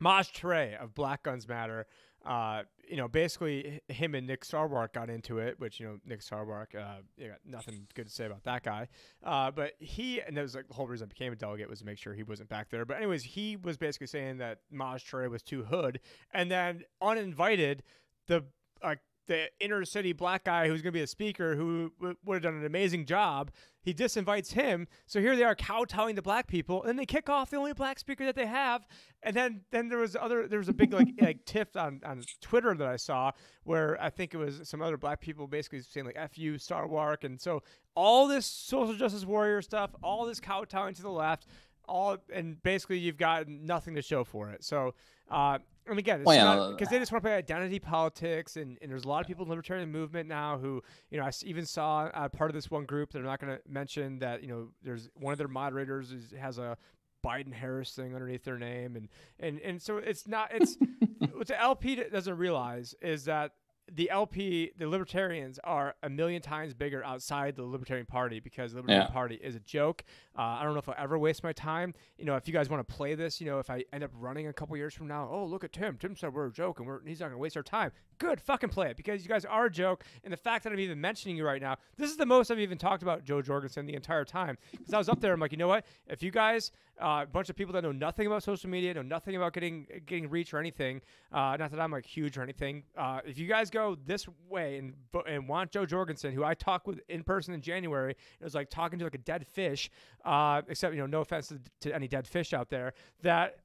Maj 0.00 0.32
Toure 0.32 0.76
of 0.82 0.94
Black 0.94 1.22
Guns 1.22 1.48
Matter. 1.48 1.86
Uh, 2.24 2.62
you 2.88 2.96
know, 2.96 3.08
basically 3.08 3.80
him 3.88 4.14
and 4.14 4.26
Nick 4.26 4.44
Sarwark 4.44 4.92
got 4.92 5.08
into 5.08 5.38
it, 5.38 5.58
which 5.60 5.78
you 5.78 5.86
know 5.86 5.98
Nick 6.04 6.20
Sarwark, 6.20 6.74
uh, 6.74 7.00
you 7.16 7.28
got 7.28 7.38
nothing 7.46 7.86
good 7.94 8.06
to 8.06 8.12
say 8.12 8.26
about 8.26 8.42
that 8.44 8.62
guy. 8.62 8.88
Uh, 9.24 9.50
but 9.50 9.72
he 9.78 10.20
and 10.20 10.36
that 10.36 10.42
was 10.42 10.54
like 10.54 10.68
the 10.68 10.74
whole 10.74 10.86
reason 10.86 11.06
I 11.06 11.08
became 11.08 11.32
a 11.32 11.36
delegate 11.36 11.70
was 11.70 11.78
to 11.78 11.86
make 11.86 11.98
sure 11.98 12.14
he 12.14 12.22
wasn't 12.22 12.48
back 12.48 12.70
there. 12.70 12.84
But 12.84 12.96
anyways, 12.96 13.22
he 13.22 13.56
was 13.56 13.76
basically 13.76 14.08
saying 14.08 14.38
that 14.38 14.58
Maj 14.70 15.04
Toure 15.08 15.30
was 15.30 15.42
too 15.42 15.64
hood, 15.64 16.00
and 16.32 16.50
then 16.50 16.82
uninvited, 17.00 17.82
the 18.26 18.44
like 18.82 19.00
the 19.28 19.48
inner 19.60 19.84
city 19.84 20.12
black 20.12 20.44
guy 20.44 20.66
who's 20.66 20.82
going 20.82 20.92
to 20.92 20.98
be 20.98 21.02
a 21.02 21.06
speaker 21.06 21.54
who 21.54 21.92
w- 21.98 22.16
would 22.24 22.34
have 22.34 22.42
done 22.42 22.60
an 22.60 22.66
amazing 22.66 23.06
job. 23.06 23.52
He 23.80 23.94
disinvites 23.94 24.52
him. 24.52 24.88
So 25.06 25.20
here 25.20 25.36
they 25.36 25.44
are 25.44 25.54
kowtowing 25.54 26.16
to 26.16 26.22
black 26.22 26.48
people, 26.48 26.82
and 26.82 26.88
then 26.88 26.96
they 26.96 27.06
kick 27.06 27.30
off 27.30 27.50
the 27.50 27.56
only 27.56 27.72
black 27.72 27.98
speaker 27.98 28.24
that 28.24 28.34
they 28.34 28.46
have. 28.46 28.86
And 29.22 29.36
then 29.36 29.60
then 29.70 29.88
there 29.88 29.98
was 29.98 30.16
other 30.16 30.48
there 30.48 30.58
was 30.58 30.68
a 30.68 30.72
big 30.72 30.92
like 30.92 31.08
like 31.20 31.44
tiff 31.44 31.76
on, 31.76 32.00
on 32.04 32.24
Twitter 32.40 32.74
that 32.74 32.88
I 32.88 32.96
saw 32.96 33.32
where 33.62 34.02
I 34.02 34.10
think 34.10 34.34
it 34.34 34.38
was 34.38 34.60
some 34.64 34.82
other 34.82 34.96
black 34.96 35.20
people 35.20 35.46
basically 35.46 35.80
saying 35.82 36.06
like 36.06 36.16
"f 36.18 36.36
you 36.36 36.54
Sarwark," 36.54 37.24
and 37.24 37.40
so 37.40 37.62
all 37.94 38.28
this 38.28 38.46
social 38.46 38.94
justice 38.94 39.24
warrior 39.24 39.62
stuff, 39.62 39.90
all 40.02 40.24
this 40.24 40.40
kowtowing 40.40 40.94
to 40.94 41.02
the 41.02 41.10
left, 41.10 41.46
all 41.88 42.18
and 42.32 42.62
basically 42.62 42.98
you've 42.98 43.16
got 43.16 43.48
nothing 43.48 43.94
to 43.94 44.02
show 44.02 44.24
for 44.24 44.50
it. 44.50 44.64
So. 44.64 44.94
Uh, 45.30 45.58
and 45.86 45.98
again, 45.98 46.22
Well, 46.24 46.72
because 46.72 46.88
they 46.88 46.98
just 46.98 47.12
want 47.12 47.22
to 47.22 47.28
play 47.28 47.36
identity 47.36 47.78
politics, 47.78 48.56
and, 48.56 48.78
and 48.82 48.90
there's 48.90 49.04
a 49.04 49.08
lot 49.08 49.22
of 49.22 49.26
people 49.26 49.44
in 49.44 49.48
the 49.48 49.52
libertarian 49.52 49.90
movement 49.90 50.28
now 50.28 50.58
who, 50.58 50.82
you 51.10 51.18
know, 51.18 51.24
I 51.24 51.30
even 51.44 51.64
saw 51.64 52.10
uh, 52.12 52.28
part 52.28 52.50
of 52.50 52.54
this 52.54 52.70
one 52.70 52.84
group. 52.84 53.10
They're 53.10 53.22
not 53.22 53.40
going 53.40 53.56
to 53.56 53.62
mention 53.66 54.18
that, 54.18 54.42
you 54.42 54.48
know, 54.48 54.68
there's 54.82 55.08
one 55.14 55.32
of 55.32 55.38
their 55.38 55.48
moderators 55.48 56.12
is, 56.12 56.34
has 56.38 56.58
a 56.58 56.76
Biden 57.24 57.52
Harris 57.52 57.92
thing 57.92 58.14
underneath 58.14 58.44
their 58.44 58.58
name, 58.58 58.96
and 58.96 59.08
and 59.40 59.60
and 59.60 59.82
so 59.82 59.96
it's 59.98 60.26
not. 60.26 60.50
It's 60.52 60.76
what 61.32 61.48
the 61.48 61.60
LP 61.60 61.96
doesn't 61.96 62.36
realize 62.36 62.94
is 63.02 63.24
that 63.24 63.52
the 63.94 64.10
LP, 64.10 64.72
the 64.76 64.86
Libertarians, 64.88 65.58
are 65.64 65.94
a 66.02 66.08
million 66.10 66.42
times 66.42 66.74
bigger 66.74 67.04
outside 67.04 67.56
the 67.56 67.62
Libertarian 67.62 68.06
Party 68.06 68.40
because 68.40 68.72
the 68.72 68.78
Libertarian 68.78 69.06
Yeah. 69.08 69.12
Party 69.12 69.36
is 69.42 69.54
a 69.54 69.60
joke. 69.60 70.04
Uh, 70.36 70.42
I 70.42 70.62
don't 70.64 70.74
know 70.74 70.78
if 70.80 70.88
I'll 70.88 70.94
ever 70.98 71.18
waste 71.18 71.42
my 71.42 71.52
time. 71.52 71.94
You 72.18 72.24
know, 72.24 72.36
if 72.36 72.46
you 72.46 72.52
guys 72.52 72.68
want 72.68 72.86
to 72.86 72.94
play 72.94 73.14
this, 73.14 73.40
you 73.40 73.46
know, 73.46 73.58
if 73.58 73.70
I 73.70 73.84
end 73.92 74.04
up 74.04 74.10
running 74.14 74.46
a 74.46 74.52
couple 74.52 74.76
years 74.76 74.94
from 74.94 75.06
now, 75.08 75.28
oh 75.30 75.44
look 75.44 75.64
at 75.64 75.72
Tim. 75.72 75.96
Tim 75.98 76.16
said 76.16 76.32
we're 76.34 76.46
a 76.46 76.52
joke 76.52 76.78
and 76.80 76.86
we're, 76.88 77.00
he's 77.06 77.20
not 77.20 77.26
going 77.26 77.36
to 77.38 77.42
waste 77.42 77.56
our 77.56 77.62
time. 77.62 77.92
Good, 78.18 78.40
fucking 78.40 78.70
play 78.70 78.90
it 78.90 78.96
because 78.96 79.22
you 79.22 79.28
guys 79.28 79.44
are 79.44 79.66
a 79.66 79.70
joke. 79.70 80.04
And 80.24 80.32
the 80.32 80.36
fact 80.36 80.64
that 80.64 80.72
I'm 80.72 80.80
even 80.80 81.00
mentioning 81.00 81.36
you 81.36 81.46
right 81.46 81.62
now, 81.62 81.76
this 81.96 82.10
is 82.10 82.16
the 82.16 82.26
most 82.26 82.50
I've 82.50 82.58
even 82.58 82.76
talked 82.76 83.02
about 83.04 83.24
Jo 83.24 83.40
Jorgensen 83.40 83.86
the 83.86 83.94
entire 83.94 84.24
time. 84.24 84.58
Because 84.72 84.92
I 84.92 84.98
was 84.98 85.08
up 85.08 85.20
there, 85.20 85.32
I'm 85.32 85.40
like, 85.40 85.52
you 85.52 85.58
know 85.58 85.68
what? 85.68 85.86
If 86.08 86.20
you 86.22 86.32
guys, 86.32 86.72
uh, 87.00 87.20
a 87.22 87.26
bunch 87.26 87.48
of 87.48 87.54
people 87.54 87.72
that 87.74 87.84
know 87.84 87.92
nothing 87.92 88.26
about 88.26 88.42
social 88.42 88.68
media, 88.68 88.92
know 88.92 89.02
nothing 89.02 89.36
about 89.36 89.52
getting 89.52 89.86
getting 90.04 90.28
reach 90.28 90.52
or 90.52 90.58
anything, 90.58 91.00
uh, 91.32 91.56
not 91.58 91.70
that 91.70 91.78
I'm 91.78 91.92
like 91.92 92.06
huge 92.06 92.36
or 92.36 92.42
anything. 92.42 92.82
Uh, 92.96 93.20
if 93.24 93.38
you 93.38 93.46
guys 93.46 93.70
go 93.70 93.96
this 94.04 94.26
way 94.48 94.78
and 94.78 94.94
and 95.26 95.48
want 95.48 95.70
Jo 95.70 95.86
Jorgensen, 95.86 96.32
who 96.32 96.42
I 96.42 96.54
talked 96.54 96.88
with 96.88 97.00
in 97.08 97.22
person 97.22 97.54
in 97.54 97.60
January, 97.60 98.12
it 98.40 98.44
was 98.44 98.54
like 98.54 98.68
talking 98.68 98.98
to 98.98 99.04
like 99.04 99.14
a 99.14 99.18
dead 99.18 99.46
fish. 99.46 99.90
Uh, 100.24 100.62
except 100.66 100.92
you 100.92 101.00
know, 101.00 101.06
no 101.06 101.20
offense 101.20 101.48
to, 101.48 101.60
to 101.82 101.94
any 101.94 102.08
dead 102.08 102.26
fish 102.26 102.52
out 102.52 102.68
there. 102.68 102.94
That 103.22 103.58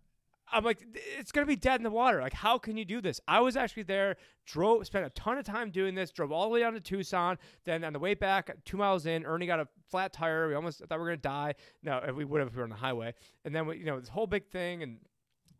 I'm 0.53 0.63
like, 0.63 0.85
it's 1.17 1.31
gonna 1.31 1.47
be 1.47 1.55
dead 1.55 1.79
in 1.79 1.83
the 1.83 1.89
water. 1.89 2.21
Like, 2.21 2.33
how 2.33 2.57
can 2.57 2.77
you 2.77 2.85
do 2.85 3.01
this? 3.01 3.19
I 3.27 3.39
was 3.39 3.57
actually 3.57 3.83
there, 3.83 4.17
drove, 4.45 4.85
spent 4.85 5.05
a 5.05 5.09
ton 5.09 5.37
of 5.37 5.45
time 5.45 5.71
doing 5.71 5.95
this, 5.95 6.11
drove 6.11 6.31
all 6.31 6.43
the 6.43 6.49
way 6.49 6.59
down 6.59 6.73
to 6.73 6.79
Tucson. 6.79 7.37
Then 7.65 7.83
on 7.83 7.91
the 7.93 7.99
way 7.99 8.13
back, 8.13 8.55
two 8.63 8.77
miles 8.77 9.05
in, 9.05 9.25
Ernie 9.25 9.47
got 9.47 9.59
a 9.59 9.67
flat 9.89 10.13
tire. 10.13 10.47
We 10.47 10.53
almost 10.53 10.79
thought 10.79 10.91
we 10.91 10.97
were 10.99 11.07
gonna 11.07 11.17
die. 11.17 11.55
No, 11.81 12.01
we 12.15 12.23
would 12.23 12.39
have 12.39 12.49
if 12.49 12.53
we 12.53 12.59
were 12.59 12.65
on 12.65 12.69
the 12.69 12.75
highway. 12.75 13.13
And 13.43 13.55
then 13.55 13.65
we, 13.65 13.77
you 13.77 13.85
know, 13.85 13.99
this 13.99 14.09
whole 14.09 14.27
big 14.27 14.47
thing 14.47 14.83
and 14.83 14.99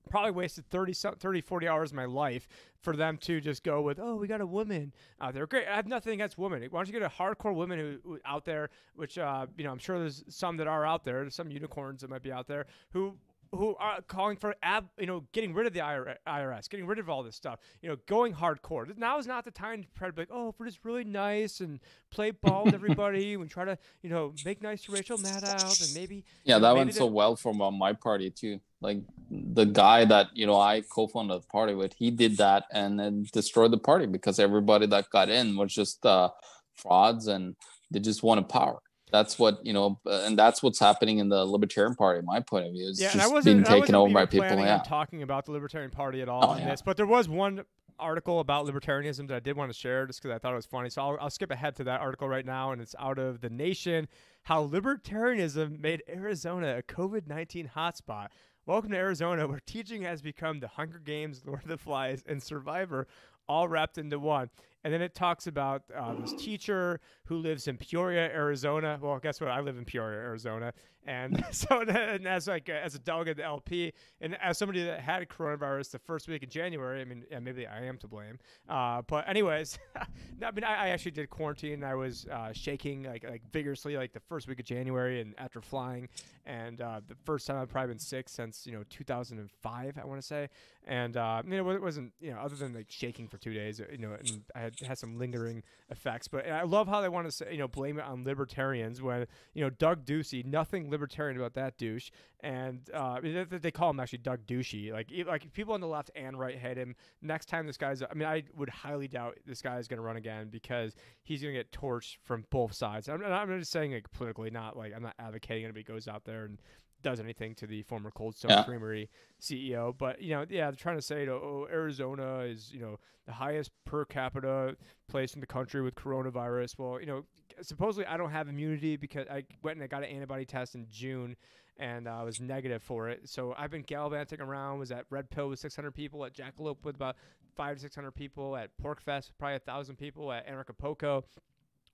probably 0.10 0.32
wasted 0.32 0.70
30, 0.70 0.94
30 0.94 1.42
40 1.42 1.68
hours 1.68 1.92
of 1.92 1.96
my 1.96 2.06
life 2.06 2.48
for 2.82 2.96
them 2.96 3.18
to 3.18 3.40
just 3.40 3.64
go 3.64 3.82
with 3.82 4.00
oh 4.00 4.16
we 4.16 4.28
got 4.28 4.42
a 4.42 4.46
woman 4.46 4.94
out 5.22 5.34
there 5.34 5.48
great 5.48 5.66
i 5.68 5.76
have 5.76 5.88
nothing 5.88 6.14
against 6.14 6.38
women 6.38 6.62
why 6.70 6.80
don't 6.80 6.88
you 6.88 6.94
get 6.94 7.02
a 7.02 7.10
hardcore 7.10 7.56
woman 7.56 7.80
who, 7.80 7.98
who 8.04 8.20
out 8.26 8.44
there 8.44 8.70
which 8.96 9.18
uh, 9.18 9.46
you 9.58 9.64
know 9.64 9.72
i'm 9.72 9.80
sure 9.80 10.00
there's 10.00 10.24
some 10.28 10.58
that 10.58 10.68
are 10.68 10.86
out 10.86 11.06
there 11.06 11.22
there's 11.22 11.36
some 11.36 11.50
unicorns 11.50 12.02
that 12.02 12.10
might 12.10 12.22
be 12.22 12.32
out 12.32 12.48
there 12.48 12.66
who 12.92 13.16
who 13.54 13.76
are 13.80 14.02
calling 14.02 14.36
for 14.36 14.56
ab, 14.64 14.90
you 14.98 15.06
know 15.06 15.24
getting 15.32 15.54
rid 15.54 15.68
of 15.68 15.74
the 15.74 15.80
IRS, 15.80 16.70
getting 16.70 16.88
rid 16.88 17.00
of 17.00 17.10
all 17.10 17.24
this 17.24 17.36
stuff, 17.36 17.60
you 17.82 17.90
know, 17.90 17.98
going 18.08 18.34
hardcore. 18.34 18.98
Now 18.98 19.20
is 19.20 19.28
not 19.28 19.46
the 19.46 19.52
time 19.52 19.84
to 19.84 19.90
try 19.96 20.08
to 20.08 20.14
be 20.14 20.24
like, 20.24 20.30
oh, 20.32 20.50
if 20.50 20.60
we're 20.60 20.66
just 20.66 20.84
really 20.84 21.04
nice 21.04 21.60
and 21.60 21.80
play 22.10 22.32
ball 22.32 22.66
with 22.66 22.74
everybody 22.74 23.34
and 23.36 23.50
try 23.50 23.66
to, 23.66 23.78
you 24.02 24.10
know, 24.10 24.34
make 24.44 24.62
nice 24.62 24.84
to 24.84 24.92
Rachel 24.92 25.18
Maddow 25.18 25.86
and 25.86 25.94
maybe 25.94 26.26
Yeah, 26.44 26.56
you 26.56 26.62
know, 26.62 26.68
that 26.68 26.74
maybe 26.74 26.86
went 26.86 26.96
so 26.96 27.06
well 27.06 27.36
from 27.36 27.62
uh, 27.62 27.72
my 27.72 27.94
party 27.94 28.30
too. 28.30 28.60
Like 28.82 28.98
the 29.30 29.66
guy 29.66 30.06
that 30.06 30.28
you 30.34 30.46
know 30.46 30.60
I 30.60 30.82
co-founded 30.82 31.42
the 31.42 31.48
party 31.48 31.74
with, 31.74 31.94
he 31.94 32.12
did 32.12 32.38
that 32.38 32.66
and 32.72 33.00
then 33.00 33.28
destroyed 33.32 33.72
the 33.72 33.78
party 33.78 34.08
because 34.08 34.40
everybody 34.40 34.88
that 34.88 35.10
got 35.10 35.30
in 35.30 35.56
was 35.56 35.74
just 35.74 36.06
uh, 36.06 36.30
frauds 36.74 37.28
and 37.28 37.56
they 37.92 38.00
just 38.00 38.24
wanted 38.24 38.50
power. 38.50 38.82
That's 39.14 39.38
what 39.38 39.64
you 39.64 39.74
know, 39.74 40.00
uh, 40.08 40.24
and 40.26 40.38
that's 40.38 40.64
what's 40.64 40.80
happening 40.80 41.20
in 41.20 41.30
the 41.30 41.46
Libertarian 41.46 41.94
Party. 41.94 42.20
My 42.26 42.40
point 42.40 42.66
of 42.66 42.74
view 42.74 42.88
is 42.88 43.00
yeah, 43.00 43.10
I 43.10 43.14
just 43.14 43.32
wasn't, 43.32 43.58
being 43.58 43.60
I 43.60 43.80
taken 43.80 43.80
wasn't 43.80 43.96
over 43.96 44.14
by 44.14 44.26
people. 44.26 44.60
Yeah, 44.60 44.82
talking 44.84 45.22
about 45.22 45.46
the 45.46 45.52
Libertarian 45.52 45.92
Party 45.92 46.24
at 46.24 46.28
all 46.28 46.50
Oh, 46.50 46.54
in 46.54 46.64
yeah. 46.64 46.72
this, 46.72 46.82
but 46.82 46.98
there 46.98 47.06
was 47.06 47.30
one 47.30 47.64
article 48.00 48.40
about 48.40 48.66
libertarianism 48.66 49.28
that 49.28 49.36
I 49.36 49.40
did 49.40 49.56
want 49.56 49.72
to 49.72 49.78
share 49.78 50.08
just 50.08 50.20
because 50.20 50.36
I 50.36 50.40
thought 50.40 50.54
it 50.54 50.56
was 50.56 50.66
funny. 50.66 50.90
So 50.90 51.04
I'll, 51.04 51.18
I'll 51.22 51.30
skip 51.30 51.52
ahead 51.52 51.76
to 51.76 51.84
that 51.84 52.02
article 52.02 52.28
right 52.28 52.44
now, 52.44 52.72
and 52.72 52.82
it's 52.82 52.96
out 52.98 53.20
of 53.20 53.40
the 53.42 53.52
Nation: 53.52 54.08
How 54.42 54.66
Libertarianism 54.68 55.80
Made 55.80 56.02
Arizona 56.10 56.80
a 56.80 56.82
COVID 56.82 57.28
nineteen 57.28 57.70
hotspot. 57.76 58.30
Welcome 58.66 58.90
to 58.92 58.98
Arizona, 58.98 59.48
where 59.48 59.60
teaching 59.64 60.02
has 60.02 60.24
become 60.24 60.60
the 60.60 60.70
Hunger 60.70 60.98
Games, 60.98 61.44
Lord 61.46 61.62
of 61.62 61.68
the 61.70 61.78
Flies, 61.78 62.24
and 62.26 62.42
Survivor, 62.42 63.08
all 63.48 63.68
wrapped 63.68 64.00
into 64.00 64.18
one. 64.18 64.50
And 64.84 64.94
then 64.94 65.02
it 65.02 65.16
talks 65.16 65.48
about 65.48 65.84
uh, 65.96 66.14
this 66.16 66.34
teacher 66.34 67.00
who 67.26 67.38
lives 67.38 67.68
in 67.68 67.78
Peoria, 67.78 68.26
Arizona. 68.28 69.00
Well, 69.02 69.18
guess 69.20 69.40
what? 69.40 69.50
I 69.50 69.62
live 69.62 69.78
in 69.78 69.86
Peoria, 69.86 70.20
Arizona, 70.20 70.74
and 71.06 71.44
so 71.52 71.82
and 71.82 72.28
as 72.28 72.48
like 72.48 72.70
a, 72.70 72.84
as 72.84 72.96
a 72.96 73.00
delegate 73.00 73.38
the 73.38 73.44
LP, 73.44 73.94
and 74.22 74.38
as 74.42 74.58
somebody 74.58 74.84
that 74.86 75.00
had 75.00 75.28
coronavirus 75.28 75.92
the 75.92 76.00
first 76.00 76.28
week 76.28 76.44
in 76.44 76.50
January, 76.50 77.02
I 77.02 77.06
mean, 77.06 77.24
yeah, 77.30 77.40
maybe 77.40 77.68
I 77.68 77.84
am 77.84 77.98
to 78.00 78.08
blame. 78.08 78.40
Uh, 78.70 79.02
but 79.08 79.28
anyways, 79.28 79.78
I 79.96 80.52
mean, 80.52 80.64
I, 80.64 80.86
I 80.86 80.88
actually 80.90 81.12
did 81.12 81.30
quarantine. 81.30 81.84
I 81.84 81.96
was 81.96 82.26
uh, 82.32 82.54
shaking 82.54 83.04
like 83.04 83.24
like 83.24 83.42
vigorously 83.52 83.98
like 83.98 84.14
the 84.14 84.22
first 84.22 84.48
week 84.48 84.60
of 84.60 84.66
January, 84.66 85.22
and 85.22 85.34
after 85.38 85.62
flying, 85.62 86.10
and 86.46 86.82
uh, 86.82 87.02
the 87.08 87.16
first 87.26 87.48
time 87.48 87.58
I've 87.58 87.70
probably 87.70 87.90
been 87.90 88.00
sick 88.00 88.30
since 88.30 88.66
you 88.66 88.74
know 88.74 88.84
2005, 88.90 89.98
I 89.98 90.06
want 90.06 90.22
to 90.22 90.26
say, 90.26 90.50
and 90.86 91.18
uh, 91.18 91.42
you 91.46 91.58
know 91.58 91.70
it 91.72 91.82
wasn't 91.82 92.14
you 92.20 92.32
know 92.32 92.40
other 92.40 92.56
than 92.56 92.74
like 92.74 92.88
shaking 92.90 93.28
for 93.28 93.38
two 93.38 93.54
days, 93.54 93.80
you 93.92 93.98
know, 93.98 94.14
and 94.14 94.44
I 94.56 94.60
had 94.62 94.80
had 94.80 94.98
some 94.98 95.18
lingering 95.18 95.64
effects. 95.90 96.28
But 96.28 96.48
I 96.48 96.64
love 96.64 96.88
how 96.88 97.02
they 97.02 97.10
want 97.10 97.28
to 97.28 97.32
say 97.32 97.48
you 97.52 97.60
know 97.60 97.68
blame 97.68 98.00
it 98.00 98.06
on 98.06 98.24
libertarians 98.24 99.02
when 99.02 99.28
you 99.54 99.64
know 99.64 99.70
Doug 99.70 100.06
Ducey, 100.06 100.46
nothing 100.46 100.90
libertarian 100.94 101.38
about 101.38 101.54
that 101.56 101.78
douche, 101.78 102.10
and 102.40 102.90
uh, 102.94 103.20
they, 103.22 103.72
call 103.72 103.90
him 103.90 104.00
actually 104.00 104.20
Doug 104.20 104.46
Douchey. 104.46 104.92
Like 104.92 105.12
like 105.28 105.52
people 105.54 105.74
on 105.74 105.82
the 105.82 105.88
left 105.88 106.12
and 106.16 106.40
right 106.40 106.58
hate 106.58 106.78
him. 106.78 106.96
Next 107.22 107.48
time 107.48 107.68
this 107.68 107.78
guy's, 107.78 108.02
I 108.02 108.14
mean, 108.14 108.28
I 108.28 108.44
would 108.56 108.70
highly 108.70 109.08
doubt 109.08 109.40
this 109.46 109.62
guy 109.62 109.78
is 109.80 109.88
going 109.88 109.98
to 109.98 110.04
run 110.04 110.18
again 110.18 110.50
because 110.50 110.96
he's 111.24 111.42
going 111.42 111.54
to 111.54 111.60
get 111.60 111.72
torched 111.72 112.18
from 112.24 112.46
both 112.50 112.74
sides. 112.74 113.10
I'm, 113.10 113.24
I'm 113.24 113.60
just 113.60 113.72
saying 113.72 113.94
like 113.94 114.10
politically, 114.12 114.50
not 114.50 114.78
like 114.78 114.94
I'm 114.96 115.04
not 115.04 115.16
advocating 115.20 115.66
anybody 115.66 115.84
goes 115.84 116.08
out 116.08 116.24
there 116.26 116.46
and 116.46 116.60
does 117.04 117.20
anything 117.20 117.54
to 117.56 117.68
the 117.68 117.84
former 117.84 118.12
Cold 118.12 118.36
Stone 118.36 118.52
Yeah. 118.52 118.64
Creamery 118.64 119.10
CEO. 119.42 119.96
But 119.98 120.22
you 120.22 120.32
know, 120.32 120.46
yeah, 120.50 120.72
they're 120.72 120.76
trying 120.76 120.98
to 120.98 121.02
say, 121.02 121.28
oh, 121.28 121.68
Arizona 121.72 122.40
is 122.40 122.72
you 122.74 122.80
know 122.80 123.00
the 123.26 123.34
highest 123.34 123.72
per 123.86 124.06
capita 124.06 124.76
place 125.08 125.34
in 125.34 125.40
the 125.42 125.48
country 125.48 125.82
with 125.82 125.96
coronavirus. 125.96 126.78
Well, 126.78 127.00
you 127.00 127.06
know, 127.06 127.24
supposedly 127.62 128.06
I 128.06 128.18
don't 128.18 128.32
have 128.32 128.50
immunity 128.50 128.98
because 128.98 129.28
I 129.28 129.44
went 129.62 129.78
and 129.78 129.84
I 129.84 129.88
got 129.88 130.04
an 130.04 130.10
antibody 130.10 130.46
test 130.46 130.76
in 130.76 130.88
June. 130.90 131.36
And 131.78 132.08
uh, 132.08 132.20
I 132.20 132.24
was 132.24 132.40
negative 132.40 132.84
for 132.84 133.10
it, 133.10 133.28
so 133.28 133.56
I've 133.58 133.72
been 133.72 133.82
gallivanting 133.82 134.40
around. 134.40 134.78
Was 134.78 134.92
at 134.92 135.06
Red 135.10 135.32
Pill 135.32 135.50
with 135.50 135.58
600 135.58 135.90
people, 135.90 136.24
at 136.24 136.32
Jackalope 136.36 136.84
with 136.84 136.96
about 136.96 137.16
five 137.56 137.78
to 137.78 137.82
six 137.82 137.96
hundred 137.96 138.12
people 138.12 138.56
at 138.56 138.70
PorcFest, 138.82 139.32
probably 139.40 139.56
a 139.56 139.60
thousand 139.60 139.96
people 139.96 140.32
at 140.32 140.48
Anarchapulco, 140.48 141.24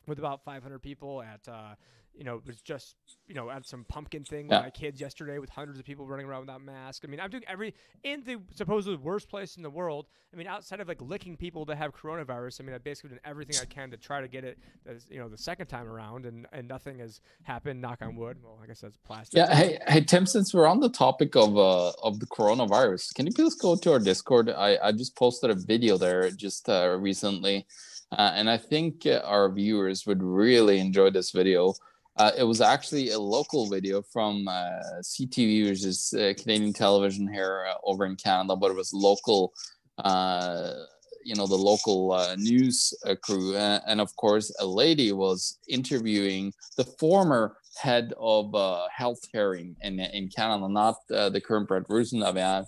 with 0.05 0.19
about 0.19 0.43
500 0.43 0.79
people 0.79 1.21
at 1.21 1.47
uh, 1.47 1.75
you 2.19 2.25
know, 2.25 2.35
it 2.35 2.45
was 2.45 2.59
just 2.61 2.95
you 3.27 3.33
know 3.33 3.49
at 3.49 3.65
some 3.65 3.85
pumpkin 3.85 4.23
thing 4.25 4.47
Yeah. 4.49 4.57
with 4.57 4.65
my 4.65 4.69
kids 4.71 4.99
yesterday 4.99 5.39
with 5.39 5.49
hundreds 5.49 5.79
of 5.79 5.85
people 5.85 6.05
running 6.05 6.25
around 6.27 6.41
without 6.41 6.61
masks. 6.61 7.03
I 7.05 7.07
mean, 7.09 7.21
I'm 7.21 7.29
doing 7.29 7.43
every 7.47 7.73
in 8.03 8.23
the 8.25 8.35
supposedly 8.53 8.97
worst 8.97 9.29
place 9.29 9.55
in 9.57 9.63
the 9.63 9.69
world. 9.69 10.05
I 10.33 10.35
mean, 10.37 10.45
outside 10.45 10.79
of 10.81 10.87
like 10.87 11.01
licking 11.01 11.37
people 11.37 11.63
that 11.65 11.77
have 11.77 11.91
coronavirus, 11.95 12.59
I 12.59 12.63
mean, 12.65 12.75
I've 12.75 12.83
basically 12.83 13.11
done 13.11 13.19
everything 13.25 13.55
I 13.61 13.65
can 13.65 13.89
to 13.91 13.97
try 13.97 14.21
to 14.21 14.27
get 14.27 14.43
it, 14.43 14.59
as, 14.85 15.07
you 15.09 15.17
know, 15.19 15.27
the 15.27 15.37
second 15.37 15.67
time 15.67 15.87
around, 15.87 16.25
and 16.25 16.45
and 16.51 16.67
nothing 16.67 16.99
has 16.99 17.21
happened. 17.43 17.79
Knock 17.81 17.99
on 18.01 18.15
wood. 18.17 18.37
Well, 18.43 18.59
I 18.61 18.67
guess 18.67 18.81
that's 18.81 18.97
plastic. 18.97 19.37
Yeah, 19.37 19.55
hey, 19.55 19.79
hey, 19.87 20.01
Tim. 20.01 20.25
Since 20.25 20.53
we're 20.53 20.67
on 20.67 20.81
the 20.81 20.89
topic 20.89 21.35
of 21.37 21.57
uh 21.57 21.91
of 22.03 22.19
the 22.19 22.27
coronavirus, 22.27 23.13
can 23.15 23.25
you 23.27 23.33
please 23.33 23.55
go 23.55 23.75
to 23.77 23.93
our 23.93 23.99
Discord? 23.99 24.49
I 24.49 24.77
I 24.83 24.91
just 24.91 25.15
posted 25.15 25.49
a 25.51 25.55
video 25.55 25.97
there 25.97 26.29
just 26.31 26.67
uh, 26.67 26.97
recently, 26.99 27.65
uh, 28.11 28.31
and 28.35 28.49
I 28.49 28.57
think 28.57 29.05
uh, 29.05 29.21
our 29.23 29.49
viewers 29.51 30.05
would 30.05 30.21
really 30.21 30.79
enjoy 30.79 31.09
this 31.11 31.31
video. 31.31 31.73
Uh, 32.17 32.31
it 32.37 32.43
was 32.43 32.59
actually 32.59 33.11
a 33.11 33.19
local 33.19 33.69
video 33.69 34.01
from 34.01 34.47
uh, 34.47 34.69
CTV, 35.01 35.69
which 35.69 35.85
is 35.85 36.13
uh, 36.13 36.33
Canadian 36.37 36.73
television 36.73 37.31
here 37.31 37.65
uh, 37.69 37.75
over 37.83 38.05
in 38.05 38.15
Canada, 38.15 38.55
but 38.55 38.71
it 38.71 38.75
was 38.75 38.93
local. 38.93 39.53
Uh, 39.97 40.73
you 41.23 41.35
know 41.35 41.47
the 41.47 41.55
local 41.55 42.11
uh, 42.13 42.35
news 42.37 42.93
uh, 43.05 43.15
crew, 43.21 43.55
uh, 43.55 43.79
and 43.87 44.01
of 44.01 44.15
course, 44.15 44.53
a 44.59 44.65
lady 44.65 45.11
was 45.11 45.59
interviewing 45.67 46.53
the 46.77 46.83
former 46.83 47.57
head 47.77 48.13
of 48.17 48.53
uh, 48.55 48.87
health 48.91 49.19
caring 49.31 49.75
in 49.81 49.99
in 49.99 50.29
Canada, 50.29 50.67
not 50.67 50.95
uh, 51.13 51.29
the 51.29 51.41
current 51.41 51.67
Brent 51.67 51.87
Roussin 51.87 52.19
that 52.21 52.33
we. 52.33 52.65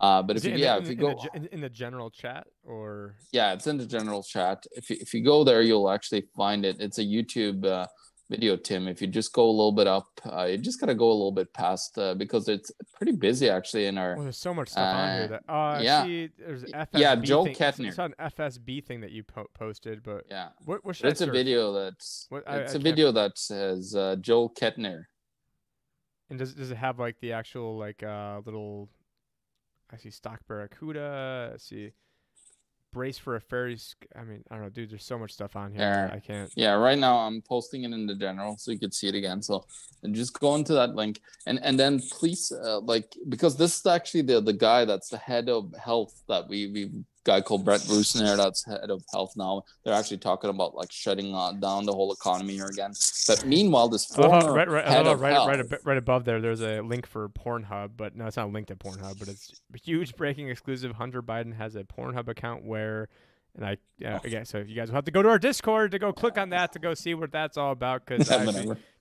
Uh, 0.00 0.22
but 0.22 0.36
if 0.36 0.44
you, 0.44 0.52
in, 0.52 0.58
yeah, 0.58 0.76
the, 0.76 0.82
if 0.82 0.88
you 0.88 0.94
go, 0.94 1.10
in, 1.10 1.16
the, 1.16 1.34
in, 1.34 1.46
in 1.54 1.60
the 1.60 1.68
general 1.68 2.08
chat 2.08 2.46
or 2.62 3.16
yeah, 3.32 3.52
it's 3.52 3.66
in 3.66 3.76
the 3.76 3.86
general 3.86 4.22
chat. 4.22 4.64
If 4.72 4.90
you, 4.90 4.96
if 5.00 5.12
you 5.12 5.24
go 5.24 5.42
there, 5.42 5.60
you'll 5.62 5.90
actually 5.90 6.28
find 6.36 6.64
it. 6.64 6.76
It's 6.80 6.98
a 6.98 7.04
YouTube 7.04 7.64
uh, 7.64 7.86
video, 8.30 8.56
Tim. 8.56 8.88
If 8.88 9.00
you 9.00 9.08
just 9.08 9.32
go 9.32 9.44
a 9.44 9.50
little 9.50 9.72
bit 9.72 9.86
up, 9.86 10.08
uh, 10.24 10.44
you 10.44 10.58
just 10.58 10.80
gotta 10.80 10.94
go 10.94 11.06
a 11.10 11.12
little 11.12 11.32
bit 11.32 11.52
past 11.54 11.96
uh, 11.98 12.14
because 12.14 12.48
it's 12.48 12.70
pretty 12.94 13.12
busy 13.12 13.48
actually 13.48 13.86
in 13.86 13.96
our. 13.98 14.14
well, 14.14 14.24
there's 14.24 14.36
so 14.38 14.52
much 14.54 14.68
stuff 14.68 14.94
on 14.96 15.14
here 15.16 15.24
Uh, 15.24 15.26
that 15.28 15.52
uh 15.52 15.80
yeah. 15.82 16.04
see 16.04 16.28
there's 16.38 16.64
FSB 16.64 16.88
Yeah, 16.98 17.14
Joel 17.16 17.44
thing. 17.46 17.54
Kettner. 17.54 17.86
I 17.88 17.90
saw 17.90 18.04
an 18.04 18.14
FSB 18.20 18.84
thing 18.84 19.00
that 19.00 19.10
you 19.12 19.22
po- 19.24 19.50
posted, 19.54 20.02
but 20.02 20.24
Yeah, 20.30 20.48
what, 20.64 20.84
what 20.84 20.96
should 20.96 21.06
it's 21.06 21.20
a 21.20 21.26
video 21.30 21.72
that's 21.72 22.26
What- 22.28 22.48
I- 22.48 22.58
it's 22.58 22.74
I 22.74 22.78
a 22.78 22.80
video 22.80 23.12
that 23.12 23.38
says 23.38 23.94
uh, 23.94 24.16
Joel 24.20 24.50
Kettner. 24.50 25.04
And 26.30 26.38
does 26.38 26.54
does 26.54 26.70
it 26.70 26.76
have 26.76 26.98
like 26.98 27.20
the 27.20 27.32
actual 27.32 27.78
like 27.78 28.02
uh 28.02 28.40
little? 28.44 28.90
I 29.90 29.96
see 29.96 30.10
stock 30.10 30.40
barracuda. 30.46 31.52
I 31.54 31.56
see 31.56 31.92
brace 32.92 33.18
for 33.18 33.36
a 33.36 33.40
fairy. 33.40 33.76
Sc- 33.76 34.06
I 34.16 34.24
mean, 34.24 34.42
I 34.50 34.54
don't 34.54 34.64
know, 34.64 34.70
dude. 34.70 34.90
There's 34.90 35.04
so 35.04 35.18
much 35.18 35.32
stuff 35.32 35.56
on 35.56 35.72
here. 35.72 35.80
Yeah. 35.80 36.16
I 36.16 36.20
can't. 36.20 36.50
Yeah, 36.56 36.72
right 36.72 36.98
now 36.98 37.18
I'm 37.18 37.42
posting 37.42 37.84
it 37.84 37.92
in 37.92 38.06
the 38.06 38.14
general 38.14 38.56
so 38.58 38.70
you 38.70 38.78
could 38.78 38.94
see 38.94 39.08
it 39.08 39.14
again. 39.14 39.42
So 39.42 39.64
just 40.10 40.38
go 40.38 40.54
into 40.54 40.74
that 40.74 40.94
link 40.94 41.20
and 41.46 41.58
and 41.62 41.78
then 41.78 42.00
please 42.00 42.52
uh, 42.52 42.80
like 42.80 43.14
because 43.28 43.56
this 43.56 43.78
is 43.78 43.86
actually 43.86 44.22
the 44.22 44.40
the 44.40 44.52
guy 44.52 44.84
that's 44.84 45.08
the 45.08 45.18
head 45.18 45.48
of 45.48 45.74
health 45.76 46.22
that 46.28 46.48
we 46.48 46.68
we 46.68 46.90
guy 47.28 47.40
called 47.42 47.64
Brett 47.64 47.80
Rusner 47.82 48.36
that's 48.36 48.64
head 48.64 48.90
of 48.90 49.04
health 49.12 49.34
now. 49.36 49.62
They're 49.84 49.92
actually 49.94 50.16
talking 50.16 50.48
about 50.50 50.74
like 50.74 50.90
shutting 50.90 51.34
uh, 51.34 51.52
down 51.52 51.84
the 51.84 51.92
whole 51.92 52.10
economy 52.12 52.54
here 52.54 52.66
again. 52.66 52.92
But 53.26 53.44
meanwhile, 53.44 53.88
this 53.88 54.16
love 54.16 54.30
how- 54.44 54.54
right, 54.54 54.68
right, 54.68 54.86
head 54.86 55.04
love 55.06 55.16
of 55.16 55.20
right, 55.20 55.32
health, 55.34 55.48
right, 55.48 55.60
ab- 55.60 55.80
right 55.84 55.98
above 55.98 56.24
there. 56.24 56.40
There's 56.40 56.62
a 56.62 56.80
link 56.80 57.06
for 57.06 57.28
Pornhub, 57.28 57.90
but 57.96 58.16
no, 58.16 58.26
it's 58.26 58.36
not 58.38 58.50
linked 58.50 58.68
to 58.68 58.76
Pornhub. 58.76 59.18
But 59.18 59.28
it's 59.28 59.60
a 59.74 59.78
huge 59.78 60.16
breaking 60.16 60.48
exclusive. 60.48 60.92
Hunter 60.92 61.22
Biden 61.22 61.54
has 61.56 61.76
a 61.76 61.84
Pornhub 61.84 62.28
account 62.28 62.64
where, 62.64 63.08
and 63.54 63.66
I 63.66 63.76
yeah, 63.98 64.20
again. 64.24 64.46
So 64.46 64.58
if 64.58 64.68
you 64.70 64.74
guys 64.74 64.88
will 64.88 64.94
have 64.94 65.04
to 65.04 65.10
go 65.10 65.22
to 65.22 65.28
our 65.28 65.38
Discord 65.38 65.90
to 65.90 65.98
go 65.98 66.12
click 66.12 66.38
on 66.38 66.48
that 66.50 66.72
to 66.72 66.78
go 66.78 66.94
see 66.94 67.12
what 67.14 67.30
that's 67.30 67.56
all 67.58 67.72
about 67.72 68.06
because 68.06 68.30
I 68.30 68.44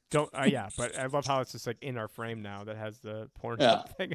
don't. 0.10 0.30
Uh, 0.34 0.46
yeah, 0.48 0.68
but 0.78 0.98
I 1.00 1.06
love 1.06 1.26
how 1.26 1.40
it's 1.42 1.54
just 1.54 1.66
like 1.68 1.78
in 1.82 1.98
our 1.98 2.08
frame 2.08 2.42
now 2.42 2.64
that 2.66 2.76
has 2.78 3.00
the 3.00 3.30
Pornhub 3.42 3.60
Yeah. 3.62 3.82
thing. 3.98 4.14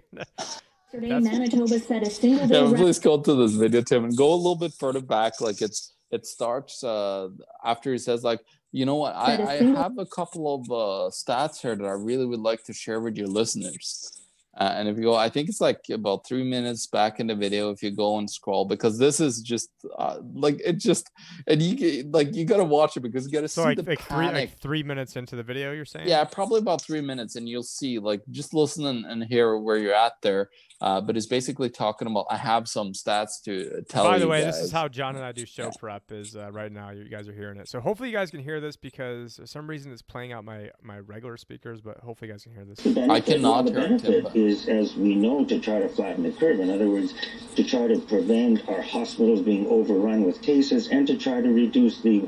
In 0.95 1.05
it. 1.05 1.09
Yesterday, 1.09 1.25
That's- 1.25 1.51
Manitoba 1.51 1.79
set 1.79 2.03
a 2.07 2.11
single 2.11 2.47
day 2.47 2.55
Yeah, 2.59 2.63
record 2.65 2.77
please 2.79 2.99
go 2.99 3.21
to 3.21 3.35
this 3.35 3.53
video, 3.53 3.81
Tim, 3.83 4.05
and 4.05 4.17
go 4.17 4.33
a 4.33 4.37
little 4.37 4.57
bit 4.57 4.73
further 4.75 5.01
back. 5.01 5.41
Like 5.41 5.61
it's 5.63 5.95
it 6.11 6.27
starts 6.27 6.85
uh 6.85 7.29
after 7.65 7.93
he 7.93 7.99
says 7.99 8.23
like, 8.23 8.41
you 8.71 8.85
know 8.87 8.97
what, 8.97 9.15
I, 9.15 9.37
Said 9.37 9.49
I 9.49 9.55
have 9.81 9.99
a 9.99 10.07
couple 10.07 10.55
of 10.55 10.71
uh 10.71 11.11
stats 11.11 11.61
here 11.61 11.77
that 11.77 11.85
I 11.85 11.93
really 11.93 12.27
would 12.27 12.41
like 12.41 12.65
to 12.65 12.73
share 12.73 13.01
with 13.01 13.17
your 13.17 13.29
listeners. 13.29 14.22
Uh, 14.55 14.75
and 14.77 14.87
if 14.87 14.99
you 14.99 15.05
go, 15.05 15.15
I 15.15 15.31
think 15.31 15.49
it's 15.49 15.63
like 15.63 15.81
about 15.91 16.27
three 16.27 16.45
minutes 16.45 16.87
back 16.87 17.21
in 17.21 17.27
the 17.27 17.35
video. 17.35 17.71
If 17.71 17.83
you 17.83 17.91
go 17.91 18.19
and 18.19 18.31
scroll, 18.31 18.67
because 18.67 18.99
this 18.99 19.19
is 19.19 19.41
just 19.41 19.71
uh, 19.99 20.19
like 20.35 20.61
it 20.65 20.75
just, 20.79 21.09
and 21.47 21.63
you 21.63 22.05
like 22.11 22.35
you 22.35 22.45
gotta 22.45 22.65
watch 22.65 22.97
it 22.99 23.01
because 23.01 23.25
you 23.25 23.33
gotta 23.33 23.49
So 23.49 23.63
see 23.63 23.69
like 23.69 23.77
the 23.79 23.83
like 23.85 24.01
three 24.01 24.27
panic. 24.27 24.35
like 24.51 24.59
three 24.61 24.83
minutes 24.83 25.17
into 25.17 25.37
the 25.37 25.43
video, 25.43 25.73
you're 25.73 25.87
saying? 25.87 26.07
Yeah, 26.07 26.25
probably 26.25 26.59
about 26.59 26.83
three 26.83 27.01
minutes, 27.01 27.37
and 27.37 27.49
you'll 27.49 27.63
see, 27.63 27.99
like, 27.99 28.21
just 28.31 28.53
listen 28.53 28.85
and, 28.85 29.07
and 29.07 29.25
hear 29.25 29.57
where 29.57 29.79
you're 29.79 29.95
at 29.95 30.13
there. 30.23 30.51
Uh, 30.83 31.01
but 31.01 31.17
it's 31.17 31.27
basically 31.27 31.71
talking 31.71 32.09
about. 32.09 32.27
I 32.29 32.37
have 32.37 32.67
some 32.69 32.93
stats 32.93 33.41
to 33.45 33.83
tell 33.89 34.05
you. 34.05 34.11
By 34.11 34.19
the 34.19 34.27
way, 34.29 34.43
guys. 34.43 34.57
this 34.57 34.65
is 34.67 34.73
how 34.73 34.89
John 34.89 35.15
and 35.15 35.25
I 35.25 35.31
do 35.33 35.47
show 35.47 35.71
prep. 35.79 36.11
Is 36.11 36.35
uh, 36.37 36.51
right 36.51 36.73
now 36.73 36.91
you 36.91 37.09
guys 37.09 37.29
are 37.29 37.33
hearing 37.33 37.59
it. 37.59 37.69
So 37.69 37.81
hopefully 37.81 38.11
you 38.11 38.17
guys 38.17 38.33
can 38.33 38.41
hear 38.41 38.61
this 38.61 38.77
because 38.77 39.37
for 39.37 39.47
some 39.47 39.71
reason 39.71 39.93
it's 39.93 40.03
playing 40.03 40.33
out 40.33 40.45
my 40.45 40.71
my 40.83 40.99
regular 40.99 41.37
speakers, 41.37 41.81
but 41.81 41.99
hopefully 41.99 42.29
you 42.29 42.35
guys 42.35 42.43
can 42.43 42.53
hear 42.53 42.65
this. 42.65 42.85
I 43.09 43.21
cannot 43.21 43.69
hear 43.69 43.79
it, 43.79 43.89
Tim, 43.89 43.99
benefit 44.01 44.25
but- 44.25 44.35
is, 44.43 44.69
as 44.69 44.95
we 44.97 45.15
know, 45.15 45.45
to 45.45 45.59
try 45.61 45.79
to 45.81 45.89
flatten 45.89 46.23
the 46.25 46.33
curve. 46.33 46.61
In 46.61 46.71
other 46.71 46.89
words, 46.89 47.15
to 47.57 47.65
try 47.65 47.87
to 47.87 47.99
prevent 48.01 48.69
our 48.69 48.83
hospitals 48.83 49.41
being 49.43 49.67
overrun 49.69 50.25
with 50.25 50.41
cases 50.43 50.89
and 50.89 51.07
to 51.07 51.17
try 51.17 51.41
to 51.41 51.49
reduce 51.49 52.01
the 52.01 52.25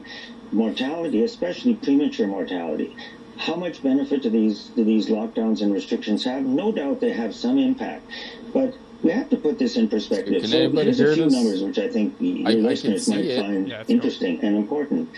mortality, 0.52 1.22
especially 1.24 1.74
premature 1.74 2.26
mortality. 2.26 2.94
How 3.36 3.56
much 3.56 3.82
benefit 3.82 4.22
do 4.22 4.30
these 4.30 4.70
do 4.76 4.84
these 4.84 5.06
lockdowns 5.08 5.60
and 5.62 5.72
restrictions 5.74 6.24
have? 6.24 6.44
No 6.44 6.70
doubt 6.70 7.00
they 7.00 7.10
have 7.12 7.34
some 7.34 7.58
impact, 7.58 8.04
but 8.52 8.74
we 9.02 9.10
have 9.10 9.28
to 9.30 9.36
put 9.36 9.58
this 9.58 9.76
in 9.76 9.88
perspective. 9.88 10.42
Can 10.42 10.50
so 10.50 10.58
anybody 10.58 10.84
here's 10.84 10.98
hear 10.98 11.10
a 11.10 11.14
few 11.14 11.24
this? 11.24 11.32
numbers 11.34 11.62
which 11.62 11.78
I 11.78 11.88
think 11.88 12.14
your 12.20 12.48
I- 12.48 12.52
I 12.52 12.54
listeners 12.54 13.06
see 13.06 13.14
might 13.14 13.24
it. 13.24 13.40
find 13.40 13.68
Yeah, 13.68 13.78
let's 13.78 13.90
interesting 13.90 14.38
and 14.42 14.56
important. 14.56 15.08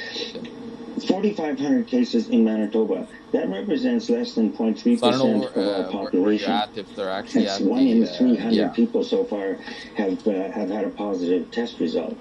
4,500 1.05 1.87
cases 1.87 2.29
in 2.29 2.45
Manitoba. 2.45 3.07
That 3.33 3.49
represents 3.49 4.09
less 4.09 4.35
than 4.35 4.53
0.3% 4.53 4.99
So 4.99 5.07
I 5.07 5.11
don't 5.11 5.41
know 5.41 5.47
of 5.49 5.57
our 5.57 5.89
uh, 5.89 5.93
population. 5.93 6.49
you're 6.51 6.59
at 6.59 6.77
if 6.77 6.97
they're 6.97 7.11
actually 7.11 7.45
That's 7.45 7.61
at 7.61 7.67
one 7.67 7.85
the, 7.85 7.93
in 7.93 8.05
uh, 8.05 8.15
300 8.17 8.53
yeah. 8.53 8.69
people 8.69 9.05
so 9.05 9.25
far 9.25 9.55
have 9.97 10.27
uh, 10.27 10.51
have 10.51 10.71
had 10.71 10.85
a 10.85 10.91
positive 10.91 11.51
test 11.51 11.81
result. 11.81 12.17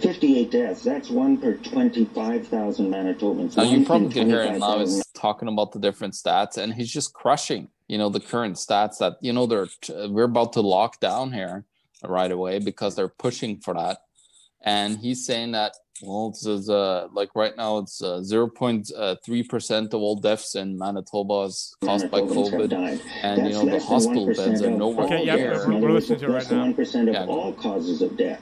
58 0.00 0.50
deaths. 0.50 0.82
That's 0.82 1.10
one 1.10 1.36
per 1.36 1.54
25,000 1.54 2.90
Manitobans. 2.90 3.56
Now 3.56 3.64
you 3.64 3.84
probably 3.84 4.08
can 4.08 4.28
hear 4.28 4.44
him 4.44 4.58
now 4.58 4.76
25,000 4.76 4.98
is 4.98 5.04
talking 5.14 5.48
about 5.48 5.72
the 5.72 5.78
different 5.78 6.14
stats, 6.14 6.56
and 6.56 6.72
he's 6.72 6.90
just 6.90 7.12
crushing. 7.12 7.68
You 7.86 7.98
know 7.98 8.08
the 8.08 8.20
current 8.20 8.56
stats 8.56 8.98
that 8.98 9.16
you 9.20 9.32
know 9.32 9.46
they're 9.46 9.66
we're 10.08 10.24
about 10.24 10.52
to 10.54 10.60
lock 10.60 11.00
down 11.00 11.32
here 11.32 11.64
right 12.04 12.30
away 12.30 12.58
because 12.58 12.94
they're 12.96 13.08
pushing 13.08 13.58
for 13.58 13.74
that, 13.74 13.98
and 14.62 14.98
he's 14.98 15.24
saying 15.24 15.52
that 15.52 15.74
well, 16.02 16.30
this 16.30 16.46
is 16.46 16.70
uh 16.70 17.08
like 17.12 17.28
right 17.34 17.54
now 17.58 17.76
it's 17.78 18.02
uh, 18.02 18.22
zero 18.22 18.48
point 18.48 18.90
three 19.24 19.42
percent 19.42 19.92
of 19.92 20.00
all 20.00 20.16
deaths 20.16 20.54
in 20.54 20.78
Manitoba 20.78 21.42
is 21.42 21.74
caused 21.84 22.10
by 22.10 22.20
COVID, 22.20 22.70
died. 22.70 23.00
and 23.22 23.46
you 23.46 23.52
know 23.52 23.66
the 23.66 23.80
hospital 23.80 24.26
beds 24.26 24.62
are 24.62 24.70
nowhere 24.70 25.04
Okay, 25.06 25.24
yeah, 25.26 25.36
near. 25.36 25.50
deaths. 25.50 25.66
we're- 25.66 25.80
we're 25.80 25.90
listening 25.92 26.20
to 26.20 26.26
it 26.26 26.30
right 26.32 26.50
now. 26.50 26.60
one 26.62 26.74
percent 26.74 27.08
of 27.10 27.14
Yeah, 27.14 27.26
all 27.26 27.52
causes 27.52 28.00
of 28.00 28.16
death. 28.16 28.40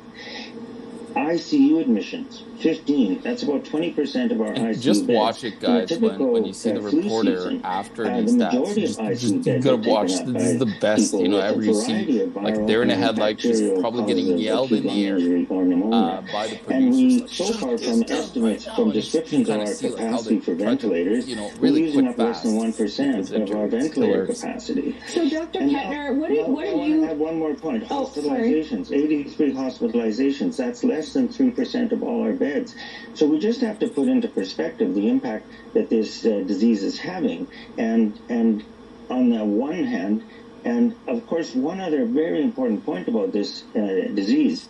ICU 1.15 1.81
admissions, 1.81 2.43
15. 2.61 3.21
That's 3.23 3.43
about 3.43 3.65
20% 3.65 4.31
of 4.33 4.41
our 4.41 4.49
And 4.53 4.59
ICU 4.77 4.81
just 4.81 5.07
beds. 5.07 5.17
watch 5.17 5.45
it, 5.45 5.55
In 5.65 5.77
a 5.77 5.87
guys. 5.87 5.99
When, 5.99 6.19
when 6.31 6.45
typical, 6.45 6.47
you 6.47 6.53
see 6.53 6.71
uh, 6.71 6.75
the 6.75 6.81
flu 6.91 7.03
reporter 7.03 7.37
season, 7.37 7.61
after 7.65 8.07
uh, 8.07 8.21
these 8.21 8.37
the 8.37 8.45
stats, 8.45 8.53
majority 8.53 8.81
just, 8.83 8.99
just 8.99 9.35
ICU 9.35 9.47
you 9.47 9.61
gotta 9.61 9.77
watch. 9.91 10.09
This 10.25 10.45
is 10.45 10.59
the 10.59 10.75
best, 10.81 11.13
you 11.15 11.29
know. 11.29 11.39
Ever 11.41 11.63
you 11.65 11.75
see, 11.75 12.25
like 12.27 12.67
they're 12.67 12.83
in 12.83 12.91
a 12.91 12.95
and 12.95 13.03
headlight, 13.03 13.39
just 13.39 13.63
probably 13.81 14.05
getting 14.07 14.39
yelled 14.39 14.73
in 14.73 14.79
acute 14.79 14.93
the 14.95 15.07
air 15.07 15.17
injury 15.19 15.47
or 15.51 15.65
pneumonia. 15.65 15.99
uh, 15.99 16.21
by 16.33 16.47
the 16.49 16.73
And 16.75 16.91
we, 16.91 17.21
like, 17.21 17.31
so 17.31 17.53
far 17.53 17.79
from 17.79 18.01
down 18.03 18.09
right 18.09 18.11
estimates 18.11 18.65
from 18.67 18.91
descriptions 18.93 19.49
of 19.49 19.61
our 19.61 19.67
see, 19.67 19.89
like, 19.89 19.99
how 20.01 20.07
capacity 20.07 20.35
they 20.37 20.41
for 20.41 20.55
try 20.57 20.57
to, 20.57 20.65
ventilators, 20.65 21.29
you 21.29 21.37
know, 21.37 21.51
we're 21.61 21.61
really 21.61 21.83
using 21.85 22.05
quick 22.05 22.13
up 22.13 22.19
less 22.19 22.43
than 22.43 22.53
1% 22.53 23.31
of 23.51 23.57
our 23.57 23.67
ventilator 23.69 24.27
capacity. 24.27 24.97
So, 25.07 25.29
Dr. 25.29 25.61
And 25.61 25.71
Kettner, 25.71 26.17
what, 26.17 26.29
do, 26.29 26.35
now, 26.43 26.49
what 26.49 26.65
I 26.65 26.69
have 26.71 26.77
want 26.79 26.91
to 26.93 26.97
you? 26.97 27.05
add 27.07 27.19
one 27.19 27.39
more 27.39 27.55
point. 27.55 27.85
Oh, 27.91 28.07
sorry. 28.09 28.51
Hospitalizations, 28.63 28.93
83 28.93 29.53
hospitalizations. 29.55 30.57
That's 30.57 30.83
less 30.83 30.98
than 31.13 31.29
3% 31.29 31.93
of 31.93 32.03
all 32.03 32.23
our 32.23 32.33
beds. 32.33 32.75
So 33.15 33.27
we 33.27 33.39
just 33.39 33.61
have 33.61 33.79
to 33.81 33.89
put 33.89 34.09
into 34.09 34.29
perspective 34.29 34.95
the 34.95 35.09
impact 35.09 35.47
that 35.75 35.89
this 35.89 36.25
uh, 36.25 36.45
disease 36.47 36.83
is 36.83 36.99
having. 36.99 37.47
And, 37.77 38.19
and 38.29 38.65
on 39.09 39.31
the 39.31 39.45
one 39.45 39.85
hand, 39.85 40.25
and 40.65 40.95
of 41.07 41.27
course, 41.27 41.55
one 41.55 41.81
other 41.81 42.05
very 42.05 42.43
important 42.43 42.85
point 42.85 43.09
about 43.09 43.33
this 43.33 43.65
uh, 43.75 43.79
disease, 44.15 44.69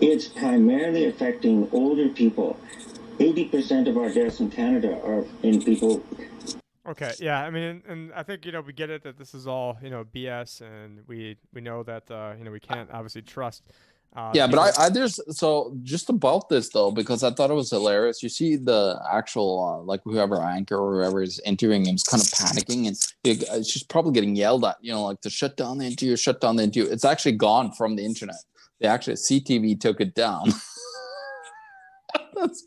it's 0.00 0.28
primarily 0.28 1.04
affecting 1.06 1.68
older 1.72 2.08
people. 2.08 2.58
80% 3.18 3.88
of 3.88 3.96
our 3.96 4.12
deaths 4.12 4.40
in 4.40 4.50
Canada 4.50 5.00
are 5.04 5.24
in 5.42 5.62
people 5.62 6.02
Okay, 6.84 7.12
yeah, 7.20 7.40
I 7.44 7.50
mean, 7.50 7.62
and, 7.62 7.82
and 7.86 8.12
I 8.12 8.24
think 8.24 8.44
you 8.44 8.50
know 8.50 8.60
we 8.60 8.72
get 8.72 8.90
it 8.90 9.04
that 9.04 9.16
this 9.16 9.34
is 9.34 9.46
all 9.46 9.78
you 9.80 9.88
know 9.88 10.04
BS, 10.04 10.62
and 10.62 11.02
we 11.06 11.36
we 11.52 11.60
know 11.60 11.84
that 11.84 12.10
uh, 12.10 12.32
you 12.36 12.42
know 12.42 12.50
we 12.50 12.58
can't 12.58 12.90
obviously 12.90 13.22
trust 13.22 13.62
Uh, 14.14 14.30
yeah, 14.34 14.46
but 14.46 14.58
I, 14.58 14.84
I 14.84 14.88
there's 14.90 15.18
so 15.36 15.74
just 15.82 16.10
about 16.10 16.50
this 16.50 16.68
though 16.68 16.90
because 16.90 17.22
I 17.22 17.30
thought 17.30 17.50
it 17.50 17.54
was 17.54 17.70
hilarious. 17.70 18.22
You 18.22 18.28
see 18.28 18.56
the 18.56 19.00
actual 19.10 19.80
uh, 19.80 19.82
like 19.84 20.00
whoever 20.04 20.42
anchor 20.42 20.76
or 20.76 20.96
whoever 20.96 21.22
is 21.22 21.40
interviewing 21.46 21.86
him 21.86 21.94
is 21.94 22.02
kind 22.02 22.22
of 22.22 22.28
panicking 22.28 22.86
and 22.88 22.96
he- 23.22 23.46
uh, 23.46 23.62
she's 23.62 23.82
probably 23.82 24.12
getting 24.12 24.36
yelled 24.36 24.64
at. 24.66 24.76
You 24.82 24.92
know, 24.92 25.04
like 25.04 25.22
to 25.22 25.30
shut 25.30 25.56
down 25.56 25.78
the 25.78 25.86
interview, 25.86 26.14
shut 26.16 26.40
down 26.42 26.56
the 26.56 26.64
interview. 26.64 26.90
It's 26.92 27.06
actually 27.06 27.32
gone 27.32 27.72
from 27.72 27.96
the 27.96 28.04
internet. 28.04 28.36
They 28.80 28.86
actually 28.88 29.14
CTV 29.14 29.80
took 29.80 30.00
it 30.00 30.14
down. 30.14 30.52
that's 32.34 32.62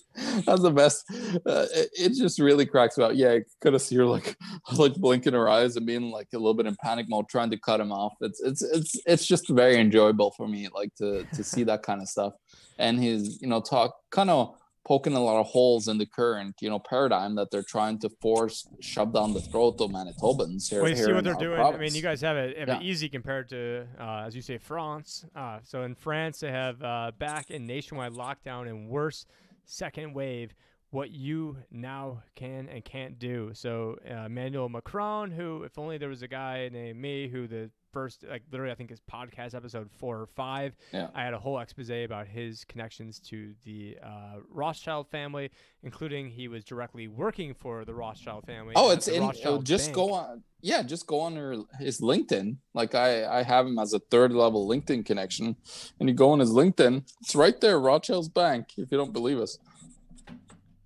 that's 0.45 0.61
the 0.61 0.71
best. 0.71 1.03
Uh, 1.45 1.65
it, 1.73 1.89
it 1.93 2.13
just 2.13 2.39
really 2.39 2.65
cracks 2.65 2.97
me 2.97 3.03
out. 3.03 3.15
Yeah, 3.15 3.31
I 3.31 3.41
could 3.61 3.79
see 3.81 3.95
her 3.97 4.05
like 4.05 4.35
like 4.77 4.95
blinking 4.95 5.33
her 5.33 5.49
eyes 5.49 5.75
and 5.75 5.85
being 5.85 6.11
like 6.11 6.27
a 6.33 6.37
little 6.37 6.53
bit 6.53 6.65
in 6.65 6.75
panic 6.81 7.07
mode, 7.09 7.29
trying 7.29 7.51
to 7.51 7.57
cut 7.57 7.79
him 7.79 7.91
off. 7.91 8.13
It's 8.21 8.41
it's 8.41 8.61
it's 8.61 9.01
it's 9.05 9.25
just 9.25 9.49
very 9.49 9.77
enjoyable 9.77 10.31
for 10.31 10.47
me, 10.47 10.67
like 10.73 10.93
to 10.95 11.25
to 11.33 11.43
see 11.43 11.63
that 11.63 11.83
kind 11.83 12.01
of 12.01 12.07
stuff. 12.07 12.33
And 12.77 13.01
his 13.01 13.41
you 13.41 13.47
know 13.47 13.61
talk 13.61 13.95
kind 14.11 14.29
of 14.29 14.55
poking 14.85 15.13
a 15.13 15.19
lot 15.19 15.39
of 15.39 15.47
holes 15.47 15.87
in 15.87 15.97
the 15.97 16.05
current 16.05 16.55
you 16.61 16.69
know 16.69 16.79
paradigm 16.79 17.35
that 17.35 17.49
they're 17.51 17.63
trying 17.63 17.97
to 17.99 18.09
force 18.21 18.67
shove 18.79 19.13
down 19.13 19.33
the 19.33 19.41
throat 19.41 19.75
of 19.79 19.89
Manitobans 19.91 20.69
here. 20.69 20.81
Well, 20.81 20.89
you 20.89 20.95
see 20.95 21.11
what 21.11 21.23
they're 21.23 21.33
doing. 21.35 21.59
I 21.59 21.77
mean, 21.77 21.95
you 21.95 22.01
guys 22.01 22.21
have 22.21 22.37
it, 22.37 22.57
have 22.57 22.69
it 22.69 22.83
Yeah. 22.83 22.89
easy 22.89 23.09
compared 23.09 23.49
to, 23.49 23.87
uh, 23.99 24.23
as 24.25 24.35
you 24.35 24.41
say, 24.41 24.57
France. 24.57 25.25
Uh, 25.35 25.59
so 25.63 25.83
in 25.83 25.95
France, 25.95 26.39
they 26.39 26.51
have 26.51 26.81
uh, 26.83 27.11
back 27.17 27.49
in 27.49 27.65
nationwide 27.65 28.13
lockdown 28.13 28.69
and 28.69 28.87
worse 28.89 29.25
second 29.65 30.13
wave. 30.13 30.53
What 30.91 31.11
you 31.11 31.57
now 31.71 32.23
can 32.35 32.69
and 32.69 32.85
can't 32.85 33.19
do. 33.19 33.51
So 33.53 33.97
uh, 34.09 34.25
Emmanuel 34.27 34.69
Macron, 34.69 35.31
who, 35.31 35.63
if 35.63 35.77
only 35.77 35.97
there 35.97 36.07
was 36.07 36.21
a 36.21 36.27
guy 36.27 36.69
named 36.71 37.01
me, 37.01 37.27
who 37.27 37.47
the 37.47 37.69
first, 37.95 38.25
like 38.29 38.41
literally, 38.51 38.73
I 38.73 38.75
think 38.75 38.89
his 38.89 38.99
podcast 38.99 39.55
episode 39.55 39.89
four 39.97 40.17
or 40.19 40.25
five, 40.25 40.75
Yeah. 40.91 41.07
I 41.15 41.23
had 41.23 41.33
a 41.33 41.39
whole 41.39 41.57
expose 41.59 41.89
about 41.89 42.27
his 42.27 42.65
connections 42.65 43.19
to 43.29 43.53
the 43.63 43.97
uh, 44.03 44.39
Rothschild 44.49 45.07
family, 45.09 45.49
including 45.81 46.29
he 46.29 46.49
was 46.49 46.65
directly 46.65 47.07
working 47.07 47.53
for 47.53 47.85
the 47.85 47.93
Rothschild 47.93 48.45
family. 48.45 48.73
Oh, 48.75 48.91
it's 48.91 49.07
in. 49.07 49.23
uh, 49.23 49.27
Rothschild 49.27 49.65
just 49.65 49.85
Bank. 49.87 49.95
go 49.95 50.13
on. 50.13 50.43
Yeah, 50.61 50.83
just 50.83 51.07
go 51.07 51.19
on 51.21 51.35
her, 51.37 51.55
his 51.79 52.01
LinkedIn. 52.01 52.57
Like 52.73 52.95
I, 52.95 53.39
I 53.39 53.43
have 53.43 53.65
him 53.65 53.79
as 53.79 53.93
a 53.93 53.99
third 53.99 54.33
level 54.33 54.67
LinkedIn 54.67 55.05
connection, 55.05 55.55
and 55.99 56.09
you 56.09 56.15
go 56.15 56.31
on 56.31 56.39
his 56.39 56.51
LinkedIn. 56.51 57.03
It's 57.21 57.35
right 57.35 57.59
there, 57.61 57.79
Rothschild's 57.79 58.29
Bank. 58.29 58.73
If 58.77 58.91
you 58.91 58.97
don't 58.97 59.13
believe 59.13 59.39
us. 59.39 59.57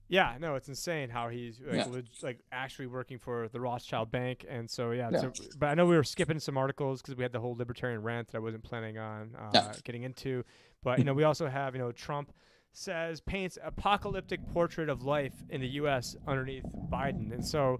Yeah, 0.10 0.36
no, 0.40 0.56
it's 0.56 0.68
insane 0.68 1.10
how 1.10 1.30
he's 1.30 1.62
like, 1.62 1.76
Yeah. 1.76 1.86
leg- 1.86 2.08
like 2.24 2.40
actually 2.52 2.88
working 2.88 3.20
for 3.20 3.48
the 3.50 3.60
Rothschild 3.60 4.10
Bank, 4.12 4.44
and 4.50 4.70
so 4.70 4.90
yeah. 4.92 5.10
Yeah. 5.14 5.20
So, 5.22 5.32
but 5.58 5.68
I 5.70 5.76
know 5.76 5.86
we 5.86 5.96
were 5.96 6.04
skipping 6.04 6.40
some 6.40 6.58
articles 6.58 7.02
because 7.02 7.16
we 7.16 7.24
had 7.24 7.32
the 7.32 7.40
whole 7.40 7.56
libertarian 7.56 8.02
rant 8.02 8.28
that 8.30 8.38
I 8.38 8.40
wasn't 8.40 8.64
planning 8.64 8.98
on 8.98 9.36
uh, 9.38 9.52
Yeah. 9.54 9.74
getting 9.84 10.04
into. 10.04 10.44
But 10.84 10.98
you 10.98 11.04
know, 11.06 11.14
we 11.14 11.24
also 11.24 11.48
have 11.48 11.76
you 11.76 11.80
know 11.82 11.92
Trump 11.92 12.34
says 12.74 13.22
paints 13.22 13.58
apocalyptic 13.64 14.40
portrait 14.52 14.90
of 14.90 15.04
life 15.04 15.34
in 15.50 15.62
the 15.62 15.68
U.S. 15.82 16.16
underneath 16.28 16.66
Biden, 16.92 17.32
and 17.32 17.46
so. 17.46 17.80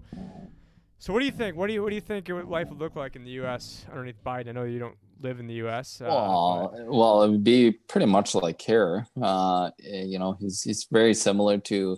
So 1.02 1.14
what 1.14 1.20
do 1.20 1.24
you 1.24 1.32
think? 1.32 1.56
What 1.56 1.68
do 1.68 1.72
you 1.72 1.82
what 1.82 1.88
do 1.88 1.94
you 1.94 2.00
think 2.02 2.28
life 2.28 2.68
would 2.68 2.78
look 2.78 2.94
like 2.94 3.16
in 3.16 3.24
the 3.24 3.30
U.S. 3.42 3.86
underneath 3.90 4.22
Biden? 4.22 4.50
I 4.50 4.52
know 4.52 4.64
you 4.64 4.78
don't 4.78 4.98
live 5.22 5.40
in 5.40 5.46
the 5.46 5.54
U.S. 5.54 6.00
Uh, 6.02 6.04
Well, 6.08 6.74
well, 6.90 7.22
it 7.22 7.30
would 7.30 7.42
be 7.42 7.72
pretty 7.88 8.04
much 8.06 8.34
like 8.34 8.60
here. 8.60 9.06
Uh, 9.20 9.70
eh, 9.82 10.02
you 10.04 10.18
know, 10.18 10.36
he's 10.38 10.60
he's 10.62 10.86
very 10.92 11.14
similar 11.14 11.56
to 11.56 11.96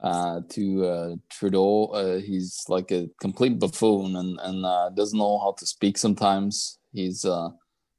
uh, 0.00 0.40
to 0.50 0.86
uh, 0.86 1.16
Trudeau. 1.30 1.86
Uh, 1.86 2.18
he's 2.18 2.64
like 2.68 2.90
a 2.90 3.08
complete 3.20 3.58
buffoon 3.58 4.16
and 4.16 4.38
and 4.42 4.64
uh, 4.64 4.90
doesn't 4.90 5.18
know 5.18 5.38
how 5.38 5.54
to 5.58 5.66
speak. 5.66 5.98
Sometimes 5.98 6.78
he's 6.92 7.24
uh, 7.24 7.48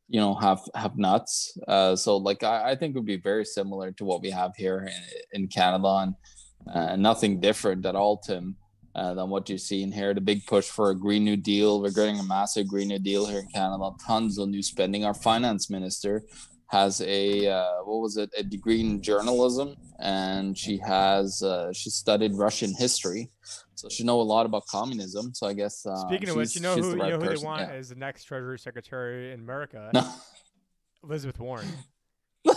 you 0.08 0.20
know 0.20 0.36
have 0.36 0.62
have 0.76 0.98
nuts. 0.98 1.58
Uh, 1.68 1.96
so 1.96 2.18
like 2.18 2.44
I, 2.44 2.72
I 2.72 2.76
think 2.76 2.96
it 2.96 3.00
would 3.00 3.06
be 3.06 3.18
very 3.18 3.46
similar 3.46 3.92
to 3.94 4.06
what 4.06 4.22
we 4.22 4.30
have 4.32 4.56
here 4.56 4.90
in, 5.34 5.42
in 5.44 5.48
Canada 5.48 6.06
and 6.06 6.16
uh, 6.74 6.96
nothing 6.96 7.40
different 7.40 7.86
at 7.86 7.96
all, 7.96 8.18
Tim. 8.18 8.56
Uh, 8.96 9.14
than 9.14 9.30
what 9.30 9.48
you're 9.48 9.58
seeing 9.58 9.92
here. 9.92 10.16
The 10.16 10.20
big 10.20 10.46
push 10.48 10.68
for 10.68 10.90
a 10.90 10.96
Green 10.96 11.24
New 11.24 11.38
Deal. 11.38 11.80
We're 11.80 11.92
getting 11.92 12.20
a 12.20 12.24
massive 12.24 12.68
Green 12.68 12.88
New 12.88 12.98
Deal 12.98 13.28
here 13.28 13.40
in 13.40 13.48
Canada. 13.48 13.92
Tons 14.06 14.40
of 14.40 14.50
new 14.50 14.64
spending. 14.64 15.06
Our 15.06 15.14
finance 15.14 15.70
minister 15.70 16.24
has 16.70 17.02
a 17.02 17.48
uh, 17.48 17.84
what 17.84 18.00
was 18.00 18.18
it? 18.18 18.30
A 18.38 18.44
degree 18.44 18.82
in 18.82 19.02
journalism, 19.02 19.76
and 20.00 20.58
she 20.58 20.78
has 20.78 21.42
uh, 21.42 21.74
she 21.74 21.90
studied 21.90 22.34
Russian 22.36 22.74
history, 22.78 23.32
so 23.76 23.90
she 23.90 24.04
know 24.04 24.22
a 24.22 24.24
lot 24.24 24.46
about 24.46 24.66
communism. 24.68 25.34
So 25.34 25.48
I 25.48 25.54
guess 25.54 25.86
uh, 25.86 25.96
Speaking 26.08 26.30
of 26.30 26.36
which, 26.36 26.56
you 26.56 26.62
know 26.62 26.76
who 26.76 26.82
the 26.82 26.90
you 26.92 26.96
know 26.98 27.20
who 27.20 27.36
they 27.36 27.44
want 27.44 27.62
Yeah. 27.62 27.76
as 27.76 27.90
the 27.90 27.96
next 27.96 28.26
Treasury 28.26 28.60
Secretary 28.60 29.34
in 29.34 29.40
America? 29.40 29.90
No. 29.94 30.10
Elizabeth 31.04 31.40
Warren. 31.40 31.68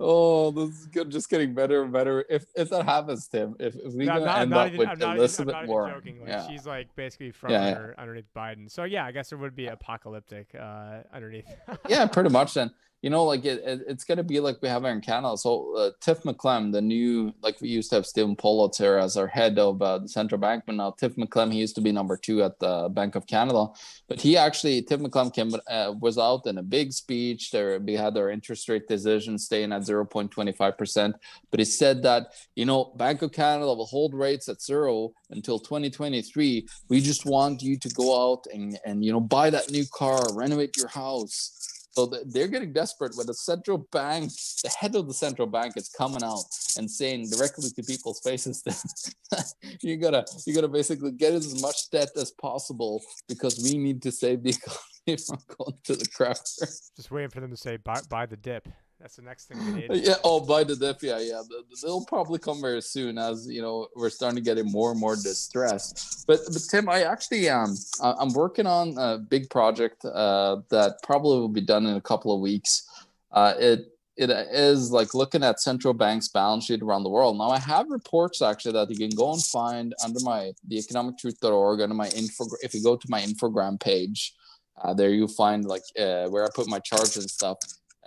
oh, 0.00 0.50
this 0.50 0.70
is 0.80 0.86
good. 0.86 1.10
Just 1.10 1.28
getting 1.30 1.54
better 1.54 1.82
and 1.82 1.92
better. 1.92 2.24
If 2.28 2.46
if 2.54 2.70
that 2.70 2.84
happens, 2.84 3.26
Tim, 3.28 3.56
if, 3.58 3.74
if 3.76 3.92
we 3.94 4.04
No, 4.06 4.24
not, 4.24 4.40
end 4.40 4.54
up 4.54 4.66
even, 4.68 4.78
with 4.78 4.88
I'm 4.88 4.98
not, 4.98 5.08
even- 5.08 5.18
Elizabeth 5.18 5.66
Warren, 5.66 5.94
joking. 5.94 6.20
Like, 6.20 6.28
yeah. 6.28 6.46
She's 6.48 6.66
like 6.66 6.94
basically 6.96 7.30
front 7.30 7.52
Yeah, 7.52 7.68
yeah. 7.68 7.86
underneath 7.98 8.32
Biden. 8.36 8.70
So 8.70 8.84
yeah, 8.84 9.04
I 9.04 9.12
guess 9.12 9.32
it 9.32 9.36
would 9.36 9.54
be 9.56 9.66
apocalyptic 9.66 10.54
uh, 10.58 11.00
underneath. 11.12 11.46
yeah, 11.88 12.06
pretty 12.06 12.30
much. 12.30 12.54
Then 12.54 12.70
you 13.02 13.10
know, 13.10 13.24
like 13.24 13.44
it, 13.44 13.62
it 13.64 13.80
it's 13.86 14.04
gonna 14.04 14.24
be 14.24 14.40
like 14.40 14.60
we 14.60 14.68
have 14.68 14.84
in 14.84 15.00
Canada. 15.00 15.36
So 15.36 15.76
uh, 15.76 15.90
Tiff 16.00 16.24
Macklem, 16.24 16.72
the 16.72 16.80
new 16.80 17.32
like 17.42 17.60
we 17.60 17.68
used 17.68 17.90
to 17.90 17.96
have 17.96 18.06
Stephen 18.06 18.34
Poloz 18.34 18.76
here 18.76 18.96
as 18.98 19.16
our 19.16 19.28
head 19.28 19.58
of 19.58 19.80
uh, 19.80 19.98
the 19.98 20.08
central 20.08 20.40
bank, 20.40 20.64
but 20.66 20.74
now 20.74 20.90
Tiff 20.90 21.14
Macklem, 21.16 21.52
he 21.52 21.60
used 21.60 21.76
to 21.76 21.80
be 21.80 21.92
number 21.92 22.16
two 22.16 22.42
at 22.42 22.58
the 22.58 22.88
Bank 22.88 23.14
of 23.14 23.26
Canada, 23.26 23.68
but 24.08 24.20
he 24.20 24.36
actually 24.36 24.82
Tiff 24.82 25.00
Macklem 25.00 25.32
came 25.32 25.54
uh, 25.70 25.94
was 26.00 26.18
out 26.18 26.46
in 26.46 26.58
a 26.58 26.62
big 26.62 26.92
speech. 26.92 27.52
There 27.52 27.78
we 27.78 27.94
had 27.94 28.16
our 28.16 28.30
interest 28.30 28.68
rate 28.68 28.88
decision 28.88 29.38
staying 29.38 29.72
at 29.72 29.84
zero 29.84 30.04
point 30.04 30.32
twenty 30.32 30.52
five 30.52 30.76
percent, 30.76 31.14
but 31.52 31.60
he 31.60 31.64
said 31.64 32.02
that 32.02 32.34
you 32.56 32.64
know 32.64 32.92
Bank 32.96 33.22
of 33.22 33.30
Canada 33.30 33.66
will 33.66 33.86
hold 33.86 34.12
rates 34.12 34.48
at 34.48 34.60
zero 34.60 35.12
until 35.30 35.60
twenty 35.60 35.88
twenty 35.88 36.20
three. 36.20 36.66
We 36.88 37.00
just 37.00 37.24
want 37.24 37.62
you 37.62 37.78
to 37.78 37.88
go 37.90 38.32
out 38.32 38.46
and 38.52 38.76
and 38.84 39.04
you 39.04 39.12
know 39.12 39.20
buy 39.20 39.50
that 39.50 39.70
new 39.70 39.84
car, 39.94 40.20
renovate 40.34 40.76
your 40.76 40.88
house. 40.88 41.67
So 41.98 42.06
they're 42.26 42.46
getting 42.46 42.72
desperate 42.72 43.16
when 43.16 43.26
the 43.26 43.34
central 43.34 43.88
bank, 43.90 44.30
the 44.62 44.70
head 44.78 44.94
of 44.94 45.08
the 45.08 45.14
central 45.14 45.48
bank 45.48 45.72
is 45.76 45.88
coming 45.88 46.22
out 46.22 46.44
and 46.76 46.88
saying 46.88 47.28
directly 47.28 47.70
to 47.70 47.82
people's 47.82 48.20
faces 48.20 48.62
that 49.32 49.52
you 49.82 49.96
gotta 49.96 50.24
you 50.46 50.54
gotta 50.54 50.68
basically 50.68 51.10
get 51.10 51.32
as 51.32 51.60
much 51.60 51.90
debt 51.90 52.10
as 52.14 52.30
possible 52.30 53.02
because 53.28 53.60
we 53.64 53.76
need 53.76 54.00
to 54.02 54.12
save 54.12 54.44
the 54.44 54.50
economy 55.08 55.24
from 55.26 55.38
going 55.56 55.76
to 55.82 55.96
the 55.96 56.06
cracker. 56.14 56.68
Just 56.94 57.10
waiting 57.10 57.30
for 57.30 57.40
them 57.40 57.50
to 57.50 57.56
say 57.56 57.78
buy, 57.78 58.00
buy 58.08 58.26
the 58.26 58.36
dip. 58.36 58.68
That's 59.00 59.14
the 59.14 59.22
next 59.22 59.46
thing 59.46 59.58
we 59.64 59.72
need. 59.88 59.90
Yeah, 60.06 60.14
oh, 60.24 60.40
by 60.40 60.64
the 60.64 60.74
dip, 60.74 61.02
yeah, 61.02 61.18
yeah. 61.18 61.42
th- 61.48 61.66
th- 61.68 61.80
They'll 61.82 62.04
probably 62.04 62.40
come 62.40 62.60
very 62.60 62.82
soon 62.82 63.16
as 63.16 63.46
you 63.46 63.62
know 63.62 63.86
we're 63.94 64.10
starting 64.10 64.36
to 64.36 64.42
get 64.42 64.58
in 64.58 64.66
more 64.70 64.90
and 64.90 64.98
more 64.98 65.14
distress. 65.14 66.24
But, 66.26 66.40
but 66.52 66.62
Tim, 66.68 66.88
I 66.88 67.02
actually 67.04 67.48
um 67.48 67.76
I'm 68.02 68.32
working 68.32 68.66
on 68.66 68.98
a 68.98 69.18
big 69.18 69.50
project 69.50 70.04
uh 70.04 70.56
that 70.70 70.96
probably 71.02 71.38
will 71.38 71.48
be 71.48 71.60
done 71.60 71.86
in 71.86 71.94
a 71.94 72.00
couple 72.00 72.34
of 72.34 72.40
weeks. 72.40 72.88
Uh, 73.30 73.54
it 73.58 73.92
it 74.16 74.30
is 74.30 74.90
like 74.90 75.14
looking 75.14 75.44
at 75.44 75.60
central 75.60 75.94
banks' 75.94 76.26
balance 76.26 76.64
sheet 76.64 76.82
around 76.82 77.04
the 77.04 77.08
world. 77.08 77.38
Now 77.38 77.50
I 77.50 77.60
have 77.60 77.88
reports 77.88 78.42
actually 78.42 78.72
that 78.72 78.90
you 78.90 78.96
can 78.96 79.16
go 79.16 79.32
and 79.32 79.44
find 79.44 79.94
under 80.04 80.18
my 80.24 80.52
the 80.66 80.76
economictruth.org 80.76 81.80
under 81.80 81.94
my 81.94 82.08
info. 82.08 82.46
If 82.62 82.74
you 82.74 82.82
go 82.82 82.96
to 82.96 83.06
my 83.08 83.20
infogram 83.20 83.78
page, 83.78 84.34
uh, 84.82 84.92
there 84.92 85.10
you 85.10 85.28
find 85.28 85.64
like 85.66 85.84
uh, 85.96 86.26
where 86.28 86.44
I 86.44 86.48
put 86.52 86.66
my 86.68 86.80
charts 86.80 87.16
and 87.16 87.30
stuff. 87.30 87.58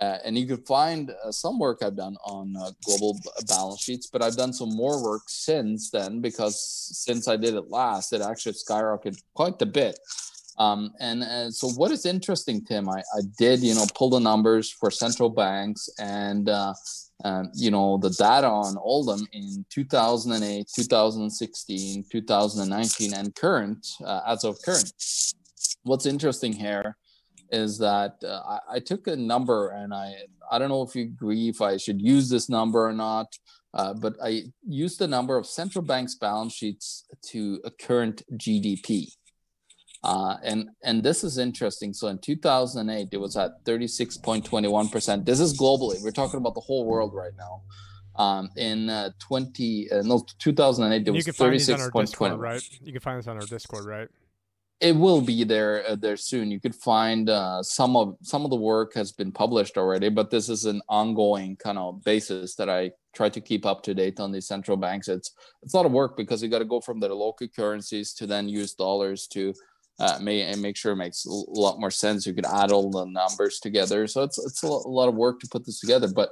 Uh, 0.02 0.18
and 0.24 0.36
you 0.36 0.44
can 0.48 0.60
find 0.64 1.12
uh, 1.24 1.30
some 1.30 1.60
work 1.60 1.78
I've 1.80 1.94
done 1.94 2.16
on 2.24 2.56
uh, 2.56 2.72
global 2.84 3.14
b- 3.14 3.30
balance 3.46 3.80
sheets, 3.80 4.08
but 4.08 4.20
I've 4.20 4.36
done 4.36 4.52
some 4.52 4.74
more 4.74 5.00
work 5.00 5.22
since 5.28 5.90
then 5.90 6.20
because 6.20 6.60
since 6.60 7.28
I 7.28 7.36
did 7.36 7.54
it 7.54 7.70
last, 7.70 8.12
it 8.12 8.20
actually 8.20 8.54
skyrocketed 8.54 9.22
quite 9.34 9.62
a 9.62 9.66
bit. 9.66 9.96
Um, 10.58 10.92
and 10.98 11.22
uh, 11.22 11.50
so, 11.52 11.68
what 11.68 11.92
is 11.92 12.04
interesting, 12.04 12.64
Tim? 12.64 12.88
I, 12.88 12.98
I 12.98 13.20
did, 13.38 13.60
you 13.60 13.76
know, 13.76 13.86
pull 13.94 14.10
the 14.10 14.18
numbers 14.18 14.72
for 14.72 14.90
central 14.90 15.30
banks 15.30 15.88
and, 16.00 16.48
uh, 16.48 16.74
you 17.54 17.70
know, 17.70 17.96
the 17.98 18.10
data 18.10 18.48
on 18.48 18.76
all 18.78 19.04
them 19.04 19.24
in 19.32 19.64
2008, 19.70 20.66
2016, 20.74 22.04
2019, 22.10 23.14
and 23.14 23.34
current, 23.36 23.86
uh, 24.04 24.22
as 24.26 24.42
of 24.42 24.60
current. 24.62 24.92
What's 25.84 26.06
interesting 26.06 26.52
here 26.52 26.96
is 27.52 27.78
that 27.78 28.16
uh, 28.24 28.40
I, 28.46 28.76
I 28.76 28.78
took 28.80 29.06
a 29.06 29.14
number 29.14 29.70
and 29.70 29.92
I 29.94 30.14
I 30.50 30.58
don't 30.58 30.70
know 30.70 30.82
if 30.82 30.96
you 30.96 31.04
agree 31.04 31.48
if 31.48 31.60
I 31.60 31.76
should 31.76 32.00
use 32.00 32.28
this 32.28 32.48
number 32.48 32.86
or 32.86 32.92
not, 32.92 33.38
uh, 33.74 33.94
but 33.94 34.14
I 34.22 34.44
used 34.66 34.98
the 34.98 35.06
number 35.06 35.36
of 35.36 35.46
central 35.46 35.84
banks' 35.84 36.14
balance 36.14 36.54
sheets 36.54 37.04
to 37.30 37.60
a 37.64 37.70
current 37.70 38.22
GDP. 38.32 39.06
Uh, 40.04 40.36
and 40.42 40.68
and 40.82 41.02
this 41.02 41.22
is 41.22 41.38
interesting. 41.38 41.92
So 41.92 42.08
in 42.08 42.18
2008, 42.18 43.08
it 43.12 43.16
was 43.18 43.36
at 43.36 43.64
36.21 43.64 44.90
percent. 44.90 45.24
This 45.24 45.38
is 45.38 45.56
globally. 45.56 46.02
We're 46.02 46.10
talking 46.10 46.38
about 46.38 46.54
the 46.54 46.60
whole 46.60 46.84
world 46.84 47.12
right 47.14 47.32
now. 47.38 47.62
Um, 48.16 48.50
in 48.56 48.90
uh, 48.90 49.10
20 49.20 49.90
uh, 49.90 50.02
no 50.02 50.22
2008, 50.38 50.96
it 51.00 51.06
you 51.06 51.12
was 51.12 51.24
can 51.24 51.32
find 51.32 51.52
these 51.54 51.70
on 51.70 51.80
our 51.80 51.90
Discord, 51.90 52.32
36.21. 52.32 52.38
right? 52.38 52.62
You 52.82 52.92
can 52.92 53.00
find 53.00 53.18
this 53.18 53.26
on 53.26 53.36
our 53.36 53.46
Discord, 53.46 53.86
right? 53.86 54.08
It 54.82 54.96
will 54.96 55.20
be 55.20 55.44
there 55.44 55.84
uh, 55.88 55.94
there 55.94 56.16
soon. 56.16 56.50
You 56.50 56.60
could 56.60 56.74
find 56.74 57.30
uh, 57.30 57.62
some 57.62 57.96
of 57.96 58.16
some 58.22 58.44
of 58.44 58.50
the 58.50 58.56
work 58.56 58.92
has 58.94 59.12
been 59.12 59.30
published 59.30 59.78
already, 59.78 60.08
but 60.08 60.30
this 60.30 60.48
is 60.48 60.64
an 60.64 60.82
ongoing 60.88 61.56
kind 61.56 61.78
of 61.78 62.02
basis 62.02 62.56
that 62.56 62.68
I 62.68 62.90
try 63.14 63.28
to 63.28 63.40
keep 63.40 63.64
up 63.64 63.82
to 63.84 63.94
date 63.94 64.18
on 64.18 64.32
these 64.32 64.48
central 64.48 64.76
banks. 64.76 65.06
It's 65.06 65.32
it's 65.62 65.72
a 65.72 65.76
lot 65.76 65.86
of 65.86 65.92
work 65.92 66.16
because 66.16 66.42
you 66.42 66.48
got 66.48 66.58
to 66.58 66.64
go 66.64 66.80
from 66.80 66.98
their 66.98 67.14
local 67.14 67.46
currencies 67.46 68.12
to 68.14 68.26
then 68.26 68.48
use 68.48 68.74
dollars 68.74 69.28
to 69.28 69.54
uh, 70.00 70.18
may 70.20 70.42
and 70.42 70.60
make 70.60 70.76
sure 70.76 70.92
it 70.92 70.96
makes 70.96 71.24
a 71.26 71.30
lot 71.30 71.78
more 71.78 71.90
sense. 71.90 72.26
You 72.26 72.34
could 72.34 72.46
add 72.46 72.72
all 72.72 72.90
the 72.90 73.04
numbers 73.04 73.60
together, 73.60 74.08
so 74.08 74.24
it's 74.24 74.38
it's 74.44 74.64
a 74.64 74.68
lot 74.68 75.08
of 75.08 75.14
work 75.14 75.38
to 75.40 75.48
put 75.48 75.64
this 75.64 75.78
together. 75.78 76.08
But 76.12 76.30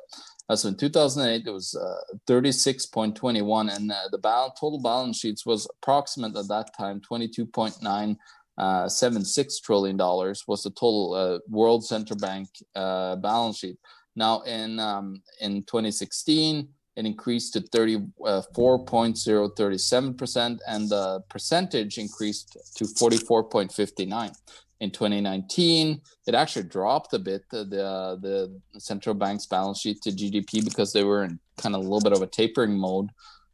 uh, 0.49 0.57
so 0.57 0.69
in 0.69 0.77
2008, 0.77 1.47
it 1.47 1.53
was 1.53 1.77
uh, 1.77 2.17
36.21, 2.29 3.77
and 3.77 3.93
uh, 3.93 3.95
the 4.11 4.19
balance, 4.19 4.59
total 4.59 4.83
balance 4.83 5.21
sheets 5.21 5.47
was 5.47 5.69
approximate 5.81 6.37
at 6.37 6.49
that 6.49 6.77
time 6.77 7.01
22.9 7.01 8.17
uh, 8.59 8.89
76 8.89 9.61
trillion 9.61 9.97
dollars 9.97 10.43
was 10.47 10.63
the 10.63 10.71
total 10.71 11.15
uh, 11.15 11.39
world 11.49 11.85
central 11.85 12.19
bank 12.19 12.49
uh, 12.75 13.17
balance 13.17 13.59
sheet. 13.59 13.79
Now 14.17 14.41
in 14.43 14.79
um, 14.79 15.23
in 15.41 15.63
2016, 15.63 16.69
it 16.97 17.07
increased 17.07 17.55
to 17.55 17.61
34.037 17.61 20.19
percent, 20.19 20.61
and 20.67 20.89
the 20.89 21.23
percentage 21.29 21.99
increased 21.99 22.57
to 22.77 22.85
44.59. 22.85 24.35
In 24.81 24.91
2019, 24.91 26.01
it 26.27 26.35
actually 26.35 26.65
dropped 26.65 27.15
a 27.15 27.19
bit 27.19 27.49
the 27.51 27.65
the 27.65 28.61
central 28.79 29.15
bank's 29.15 29.47
balance 29.47 29.81
sheet 29.81 30.03
to 30.03 30.11
GDP 30.11 30.63
because 30.65 30.93
they 30.93 31.05
were 31.05 31.25
in 31.25 31.39
kind 31.57 31.75
of 31.75 31.81
a 31.81 31.85
little 31.85 32.01
bit 32.01 32.13
of 32.13 32.21
a 32.23 32.27
tapering 32.27 32.77
mode 32.77 33.09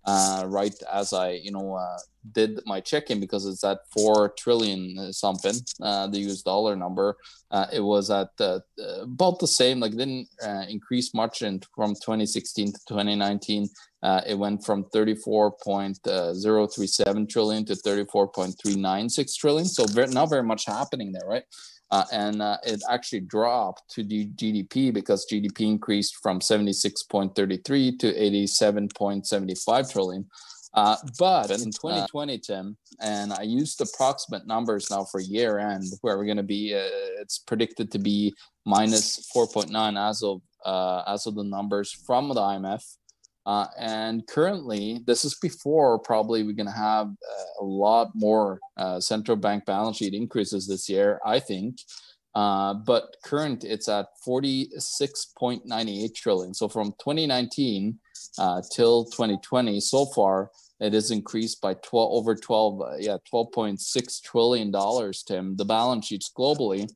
uh, 0.06 0.44
right 0.46 0.74
as 0.92 1.12
I, 1.12 1.32
you 1.32 1.50
know, 1.50 1.74
uh, 1.74 1.98
did 2.32 2.60
my 2.66 2.80
check-in 2.80 3.20
because 3.20 3.46
it's 3.46 3.64
at 3.64 3.78
four 3.90 4.34
trillion 4.38 5.12
something, 5.12 5.56
uh, 5.82 6.06
the 6.06 6.20
US 6.30 6.42
dollar 6.42 6.76
number. 6.76 7.16
Uh, 7.50 7.66
it 7.72 7.80
was 7.80 8.10
at 8.10 8.28
uh, 8.40 8.60
about 9.02 9.38
the 9.38 9.46
same, 9.46 9.80
like 9.80 9.92
didn't 9.92 10.28
uh, 10.42 10.64
increase 10.68 11.14
much 11.14 11.40
in 11.42 11.60
from 11.74 11.94
2016 11.94 12.72
to 12.72 12.80
2019. 12.88 13.68
it 14.26 14.38
went 14.38 14.64
from 14.64 14.84
34.037 14.84 17.28
trillion 17.28 17.64
to 17.64 17.74
34.396 17.74 19.36
trillion. 19.36 19.66
So 19.66 19.84
very, 19.86 20.08
not 20.08 20.30
very 20.30 20.42
much 20.42 20.66
happening 20.66 21.12
there, 21.12 21.26
right? 21.26 21.44
Uh, 21.90 22.04
and 22.12 22.42
uh, 22.42 22.58
it 22.64 22.82
actually 22.90 23.20
dropped 23.20 23.88
to 23.90 24.02
the 24.02 24.26
GDP 24.30 24.92
because 24.92 25.26
GDP 25.30 25.60
increased 25.60 26.16
from 26.16 26.40
76.33 26.40 27.98
to 28.00 28.12
87.75 28.12 29.92
trillion. 29.92 30.26
Uh, 30.76 30.96
but 31.18 31.50
in 31.50 31.72
2020, 31.72 32.34
uh, 32.34 32.38
Tim, 32.46 32.76
and 33.00 33.32
I 33.32 33.42
used 33.42 33.80
approximate 33.80 34.46
numbers 34.46 34.90
now 34.90 35.04
for 35.04 35.20
year 35.20 35.58
end, 35.58 35.84
where 36.02 36.18
we're 36.18 36.26
going 36.26 36.36
to 36.36 36.42
be, 36.42 36.74
uh, 36.74 36.84
it's 37.20 37.38
predicted 37.38 37.90
to 37.92 37.98
be 37.98 38.34
minus 38.66 39.26
4.9 39.34 39.98
as 39.98 40.22
of 40.22 40.42
uh, 40.66 41.02
as 41.06 41.26
of 41.26 41.34
the 41.34 41.44
numbers 41.44 41.92
from 41.92 42.28
the 42.28 42.34
IMF. 42.34 42.82
Uh, 43.46 43.68
and 43.78 44.26
currently, 44.26 45.00
this 45.06 45.24
is 45.24 45.38
before 45.40 46.00
probably 46.00 46.42
we're 46.42 46.52
going 46.52 46.66
to 46.66 46.72
have 46.72 47.06
uh, 47.06 47.62
a 47.62 47.64
lot 47.64 48.10
more 48.14 48.58
uh, 48.76 48.98
central 48.98 49.36
bank 49.36 49.64
balance 49.64 49.98
sheet 49.98 50.14
increases 50.14 50.66
this 50.66 50.88
year, 50.88 51.20
I 51.24 51.38
think. 51.38 51.78
Uh, 52.34 52.74
but 52.74 53.16
current, 53.24 53.64
it's 53.64 53.88
at 53.88 54.08
46.98 54.26 56.14
trillion. 56.14 56.52
So 56.52 56.68
from 56.68 56.88
2019 56.98 57.98
uh, 58.38 58.62
till 58.70 59.04
2020, 59.04 59.80
so 59.80 60.06
far, 60.06 60.50
it 60.80 60.92
has 60.92 61.10
increased 61.10 61.60
by 61.60 61.74
12 61.74 62.12
over 62.12 62.34
12, 62.34 62.80
uh, 62.80 62.96
yeah, 62.98 63.16
12.6 63.32 64.22
trillion 64.22 64.70
dollars. 64.70 65.22
Tim, 65.22 65.56
the 65.56 65.64
balance 65.64 66.06
sheets 66.06 66.30
globally 66.36 66.88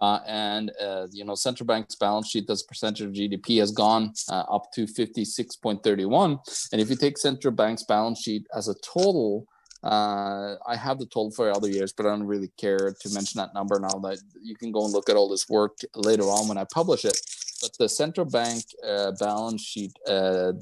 uh, 0.00 0.20
and 0.26 0.70
uh, 0.80 1.06
you 1.10 1.24
know 1.24 1.34
central 1.34 1.66
bank's 1.66 1.94
balance 1.96 2.28
sheet 2.28 2.48
as 2.50 2.62
percentage 2.62 3.02
of 3.02 3.12
GDP 3.12 3.58
has 3.58 3.72
gone 3.72 4.12
uh, 4.30 4.44
up 4.50 4.70
to 4.72 4.86
56.31. 4.86 6.38
And 6.72 6.80
if 6.80 6.90
you 6.90 6.96
take 6.96 7.18
central 7.18 7.52
bank's 7.52 7.82
balance 7.82 8.20
sheet 8.20 8.46
as 8.54 8.68
a 8.68 8.74
total, 8.74 9.46
uh, 9.82 10.54
I 10.66 10.76
have 10.76 10.98
the 10.98 11.06
total 11.06 11.30
for 11.30 11.50
other 11.50 11.68
years, 11.68 11.92
but 11.92 12.06
I 12.06 12.10
don't 12.10 12.26
really 12.26 12.50
care 12.56 12.94
to 13.00 13.10
mention 13.10 13.38
that 13.38 13.54
number 13.54 13.78
now. 13.80 13.98
That 14.00 14.18
you 14.40 14.54
can 14.54 14.72
go 14.72 14.84
and 14.84 14.92
look 14.92 15.08
at 15.08 15.16
all 15.16 15.28
this 15.28 15.48
work 15.48 15.78
later 15.94 16.24
on 16.24 16.48
when 16.48 16.58
I 16.58 16.64
publish 16.72 17.04
it. 17.04 17.18
But 17.60 17.72
the 17.78 17.88
central 17.88 18.26
bank 18.26 18.64
uh, 18.86 19.12
balance 19.18 19.62
sheet 19.62 19.92
uh, 20.06 20.52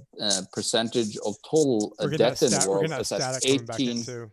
percentage 0.52 1.18
of 1.26 1.34
total 1.48 1.94
debt 2.16 2.42
in 2.42 2.50
the 2.50 2.66
world 2.68 2.90
is 2.98 3.12
at 3.12 3.44
18. 3.44 4.30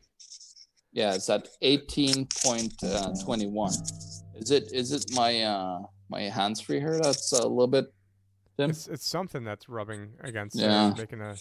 Yeah, 0.94 1.16
it's 1.16 1.30
at 1.30 1.50
18.21. 1.62 4.24
Is 4.36 4.52
it 4.52 4.72
is 4.72 4.92
it 4.92 5.06
my 5.14 5.42
uh 5.42 5.80
my 6.10 6.22
hands 6.22 6.62
free 6.62 6.80
here 6.80 7.00
that's 7.02 7.32
a 7.34 7.48
little 7.48 7.68
bit 7.68 7.86
Tim? 8.58 8.70
It's 8.70 8.88
it's 8.88 9.08
something 9.08 9.44
that's 9.44 9.68
rubbing 9.70 10.10
against 10.22 10.56
yeah. 10.56 10.92
It, 10.92 10.98
making 10.98 11.22
a 11.22 11.36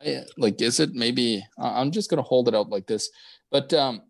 I, 0.00 0.22
like 0.36 0.62
is 0.62 0.78
it 0.80 0.94
maybe 0.94 1.44
I'm 1.58 1.90
just 1.90 2.10
gonna 2.10 2.22
hold 2.22 2.48
it 2.48 2.54
out 2.54 2.68
like 2.68 2.86
this. 2.86 3.10
But 3.50 3.72
um 3.74 4.02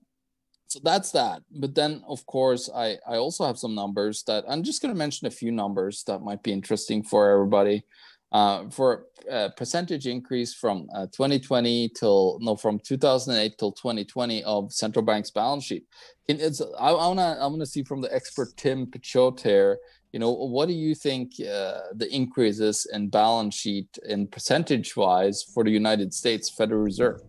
so 0.69 0.81
that's 0.85 1.11
that. 1.13 1.43
But 1.51 1.75
then 1.75 2.03
of 2.07 2.25
course 2.27 2.71
I 2.75 2.99
I 3.07 3.17
also 3.17 3.45
have 3.47 3.59
some 3.59 3.75
numbers 3.75 4.23
that 4.25 4.45
I'm 4.49 4.63
just 4.63 4.81
gonna 4.83 4.95
mention 4.95 5.27
a 5.27 5.31
few 5.31 5.51
numbers 5.51 6.05
that 6.05 6.21
might 6.21 6.43
be 6.43 6.53
interesting 6.53 7.03
for 7.03 7.31
everybody 7.31 7.85
uh, 8.33 8.69
for 8.69 9.07
a 9.31 9.51
percentage 9.51 10.07
increase 10.07 10.55
from 10.55 10.87
uh, 10.95 11.07
2020 11.07 11.89
till 11.91 12.39
no 12.43 12.55
from 12.57 12.79
2008 12.79 13.57
till 13.59 13.73
2020 13.73 14.45
of 14.45 14.73
central 14.73 15.05
bank's 15.05 15.31
balance 15.31 15.65
sheet. 15.65 15.85
it's 16.29 16.61
I, 16.79 16.91
I 16.91 17.07
wanna 17.09 17.39
I 17.41 17.47
wanna 17.47 17.67
see 17.67 17.83
from 17.83 18.03
the 18.03 18.15
expert 18.15 18.49
Tim 18.57 18.87
Picciott 18.87 19.41
here. 19.41 19.79
You 20.13 20.21
know, 20.21 20.33
what 20.33 20.69
do 20.69 20.75
you 20.75 20.95
think 20.95 21.33
uh, 21.41 21.81
the 21.95 22.09
increases 22.11 22.87
in 22.93 23.09
balance 23.09 23.55
sheet 23.55 23.89
in 24.07 24.27
percentage 24.27 24.97
wise 24.97 25.43
for 25.43 25.65
the 25.65 25.71
United 25.71 26.15
States 26.15 26.49
Federal 26.49 26.83
Reserve? 26.83 27.21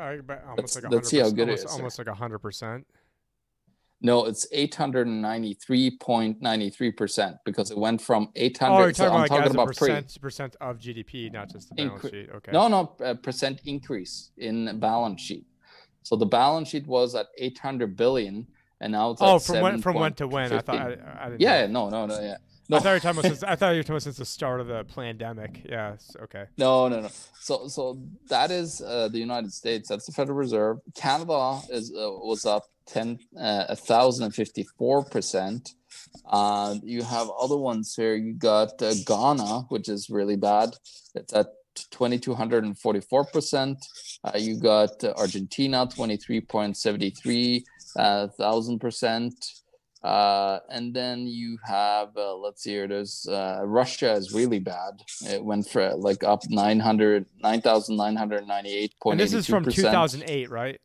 I 0.00 0.20
bet 0.20 0.42
almost 0.48 0.58
let's, 0.58 0.82
like 0.82 0.92
let's 0.92 1.08
see 1.08 1.18
how 1.18 1.30
good 1.30 1.48
almost, 1.48 1.62
it 1.62 1.66
is. 1.66 1.72
Almost 1.72 1.98
like 1.98 2.08
hundred 2.08 2.40
percent. 2.40 2.84
No, 4.02 4.24
it's 4.24 4.50
893.93% 4.54 7.38
because 7.44 7.70
it 7.70 7.76
went 7.76 8.00
from 8.00 8.30
800. 8.34 8.74
Oh, 8.74 8.78
you're 8.78 8.92
talking 8.92 8.94
so 8.94 9.08
about, 9.08 9.20
I'm 9.20 9.28
talking 9.28 9.52
about 9.52 9.66
percent, 9.66 10.08
pre. 10.08 10.20
percent 10.20 10.56
of 10.58 10.78
GDP, 10.78 11.30
not 11.30 11.50
just 11.50 11.68
the 11.68 11.74
balance 11.74 12.02
Incre- 12.02 12.10
sheet. 12.10 12.30
Okay. 12.36 12.50
No, 12.50 12.68
no, 12.68 12.96
uh, 13.04 13.12
percent 13.14 13.60
increase 13.66 14.30
in 14.38 14.80
balance 14.80 15.20
sheet. 15.20 15.44
So 16.02 16.16
the 16.16 16.24
balance 16.24 16.68
sheet 16.68 16.86
was 16.86 17.14
at 17.14 17.26
800 17.36 17.94
billion, 17.94 18.46
and 18.80 18.92
now 18.92 19.10
it's 19.10 19.20
oh, 19.20 19.38
from 19.38 19.60
when 19.60 19.82
from 19.82 19.96
when 19.96 20.14
to 20.14 20.26
when? 20.26 20.50
I 20.50 20.60
thought 20.60 20.76
I, 20.76 20.96
I 21.20 21.28
didn't. 21.28 21.42
Yeah, 21.42 21.66
know. 21.66 21.90
no, 21.90 22.06
no, 22.06 22.16
no, 22.16 22.22
yeah. 22.22 22.38
No. 22.70 22.76
I 22.76 22.80
thought 22.80 22.88
you 22.90 22.94
were 22.94 23.00
talking 23.00 23.18
about 23.18 23.24
since 23.24 23.42
I 23.42 23.56
thought 23.56 23.70
you 23.70 23.78
were 23.78 23.82
talking 23.82 23.94
about 23.94 24.02
since 24.02 24.16
the 24.18 24.24
start 24.24 24.60
of 24.60 24.68
the 24.68 24.84
pandemic. 24.94 25.62
Yes. 25.68 26.16
Okay. 26.22 26.44
No, 26.56 26.86
no, 26.86 27.00
no. 27.00 27.08
So, 27.40 27.66
so 27.66 27.98
that 28.28 28.52
is 28.52 28.80
uh, 28.80 29.08
the 29.08 29.18
United 29.18 29.52
States. 29.52 29.88
That's 29.88 30.06
the 30.06 30.12
Federal 30.12 30.38
Reserve. 30.38 30.78
Canada 30.94 31.60
is 31.68 31.90
uh, 31.90 32.12
was 32.12 32.46
up 32.46 32.62
10 32.86 33.18
uh, 33.38 33.74
1054 33.74 35.04
percent 35.04 35.74
uh, 36.26 36.74
you 36.82 37.02
have 37.02 37.28
other 37.40 37.56
ones 37.56 37.94
here 37.94 38.14
you 38.14 38.34
got 38.34 38.80
uh, 38.82 38.94
ghana 39.06 39.62
which 39.68 39.88
is 39.88 40.10
really 40.10 40.36
bad 40.36 40.70
it's 41.14 41.32
at 41.32 41.46
2244 41.90 43.24
percent 43.26 43.86
uh, 44.24 44.32
you 44.36 44.58
got 44.58 45.02
uh, 45.04 45.12
argentina 45.16 45.86
23.73 45.86 47.62
uh, 47.96 48.28
thousand 48.28 48.78
percent 48.78 49.34
uh, 50.02 50.58
and 50.70 50.94
then 50.94 51.26
you 51.26 51.58
have 51.64 52.16
uh, 52.16 52.34
let's 52.34 52.62
see 52.62 52.70
here 52.70 52.88
there's 52.88 53.26
uh, 53.28 53.60
russia 53.64 54.12
is 54.12 54.32
really 54.32 54.58
bad 54.58 55.02
it 55.26 55.44
went 55.44 55.68
for 55.68 55.94
like 55.94 56.24
up 56.24 56.42
900 56.48 57.26
9998 57.42 58.94
and 59.06 59.20
this 59.20 59.32
is 59.32 59.46
from 59.46 59.64
2008 59.64 60.50
right 60.50 60.80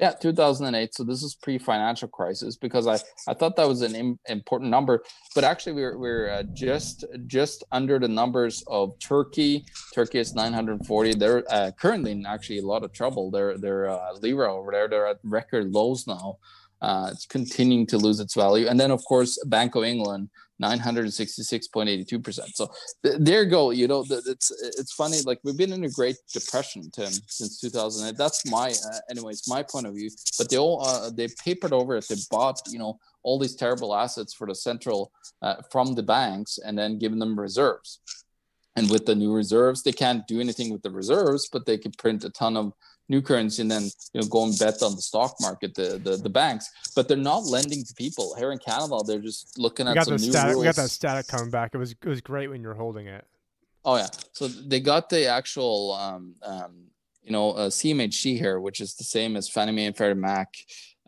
yeah, 0.00 0.12
2008. 0.12 0.94
So 0.94 1.04
this 1.04 1.22
is 1.22 1.34
pre-financial 1.34 2.08
crisis 2.08 2.56
because 2.56 2.86
I, 2.86 2.94
I 3.30 3.34
thought 3.34 3.54
that 3.56 3.68
was 3.68 3.82
an 3.82 3.94
Im- 3.94 4.18
important 4.30 4.70
number, 4.70 5.02
but 5.34 5.44
actually 5.44 5.74
we're 5.74 5.98
we're 5.98 6.30
uh, 6.30 6.42
just 6.54 7.04
just 7.26 7.64
under 7.70 7.98
the 7.98 8.08
numbers 8.08 8.64
of 8.66 8.98
Turkey. 8.98 9.66
Turkey 9.94 10.18
is 10.18 10.34
940. 10.34 11.14
They're 11.14 11.44
uh, 11.52 11.72
currently 11.72 12.12
in 12.12 12.24
actually 12.24 12.60
a 12.60 12.66
lot 12.66 12.82
of 12.82 12.94
trouble. 12.94 13.30
They're 13.30 13.58
they're 13.58 13.90
uh, 13.90 14.14
lira 14.22 14.50
over 14.50 14.72
there. 14.72 14.88
They're 14.88 15.06
at 15.06 15.18
record 15.22 15.70
lows 15.70 16.06
now. 16.06 16.38
Uh, 16.82 17.10
it's 17.12 17.26
continuing 17.26 17.86
to 17.86 17.98
lose 17.98 18.20
its 18.20 18.34
value, 18.34 18.66
and 18.66 18.78
then 18.78 18.90
of 18.90 19.04
course 19.04 19.42
Bank 19.46 19.74
of 19.74 19.84
England 19.84 20.30
966.82%. 20.60 22.54
So 22.54 22.70
th- 23.02 23.16
there 23.18 23.42
you 23.44 23.50
go. 23.50 23.70
You 23.70 23.88
know, 23.88 24.04
th- 24.04 24.22
it's 24.26 24.50
it's 24.78 24.92
funny. 24.92 25.20
Like 25.24 25.40
we've 25.42 25.56
been 25.56 25.72
in 25.72 25.84
a 25.84 25.90
great 25.90 26.16
depression, 26.32 26.90
Tim, 26.90 27.12
since 27.26 27.60
2008. 27.60 28.16
That's 28.16 28.44
my, 28.50 28.70
uh, 28.70 28.98
anyways, 29.10 29.48
my 29.48 29.62
point 29.62 29.86
of 29.86 29.94
view. 29.94 30.10
But 30.38 30.50
they 30.50 30.58
all 30.58 30.84
uh, 30.86 31.10
they 31.10 31.28
papered 31.42 31.72
over 31.72 31.96
it. 31.96 32.06
They 32.08 32.16
bought, 32.30 32.60
you 32.68 32.78
know, 32.78 32.98
all 33.22 33.38
these 33.38 33.56
terrible 33.56 33.94
assets 33.94 34.34
for 34.34 34.46
the 34.46 34.54
central 34.54 35.12
uh, 35.42 35.56
from 35.70 35.94
the 35.94 36.02
banks, 36.02 36.58
and 36.58 36.78
then 36.78 36.98
given 36.98 37.18
them 37.18 37.38
reserves. 37.38 38.00
And 38.76 38.88
with 38.88 39.04
the 39.04 39.14
new 39.14 39.32
reserves, 39.32 39.82
they 39.82 39.92
can't 39.92 40.26
do 40.26 40.40
anything 40.40 40.70
with 40.70 40.82
the 40.82 40.90
reserves, 40.90 41.48
but 41.50 41.66
they 41.66 41.76
can 41.76 41.92
print 41.92 42.24
a 42.24 42.30
ton 42.30 42.56
of 42.56 42.72
new 43.10 43.20
currency 43.20 43.60
and 43.60 43.70
then 43.70 43.82
you 44.14 44.20
know 44.20 44.26
go 44.28 44.44
and 44.44 44.56
bet 44.58 44.82
on 44.82 44.94
the 44.94 45.02
stock 45.02 45.34
market, 45.40 45.74
the 45.74 46.00
the, 46.02 46.16
the 46.16 46.30
banks. 46.30 46.70
But 46.94 47.08
they're 47.08 47.16
not 47.32 47.44
lending 47.44 47.84
to 47.84 47.94
people 47.94 48.34
here 48.38 48.52
in 48.52 48.58
Canada. 48.58 49.00
They're 49.06 49.18
just 49.18 49.58
looking 49.58 49.86
We 49.86 49.92
at 49.92 50.04
some 50.06 50.16
new 50.16 50.30
static. 50.30 50.52
rules. 50.54 50.62
We 50.62 50.64
got 50.64 50.76
that 50.76 50.90
static 50.90 51.26
coming 51.26 51.50
back. 51.50 51.74
It 51.74 51.78
was 51.78 51.90
it 51.92 52.08
was 52.08 52.20
great 52.22 52.48
when 52.48 52.62
you 52.62 52.68
were 52.68 52.74
holding 52.74 53.06
it. 53.08 53.26
Oh 53.84 53.96
yeah. 53.96 54.08
So 54.32 54.46
they 54.48 54.80
got 54.80 55.10
the 55.10 55.26
actual 55.26 55.92
um, 55.94 56.34
um, 56.42 56.72
you 57.22 57.32
know 57.32 57.50
uh, 57.52 57.68
CMHC 57.68 58.38
here, 58.38 58.60
which 58.60 58.80
is 58.80 58.94
the 58.94 59.04
same 59.04 59.36
as 59.36 59.48
Fannie 59.48 59.72
Mae 59.72 59.86
and 59.86 59.96
Freddie 59.96 60.20
Mac. 60.20 60.54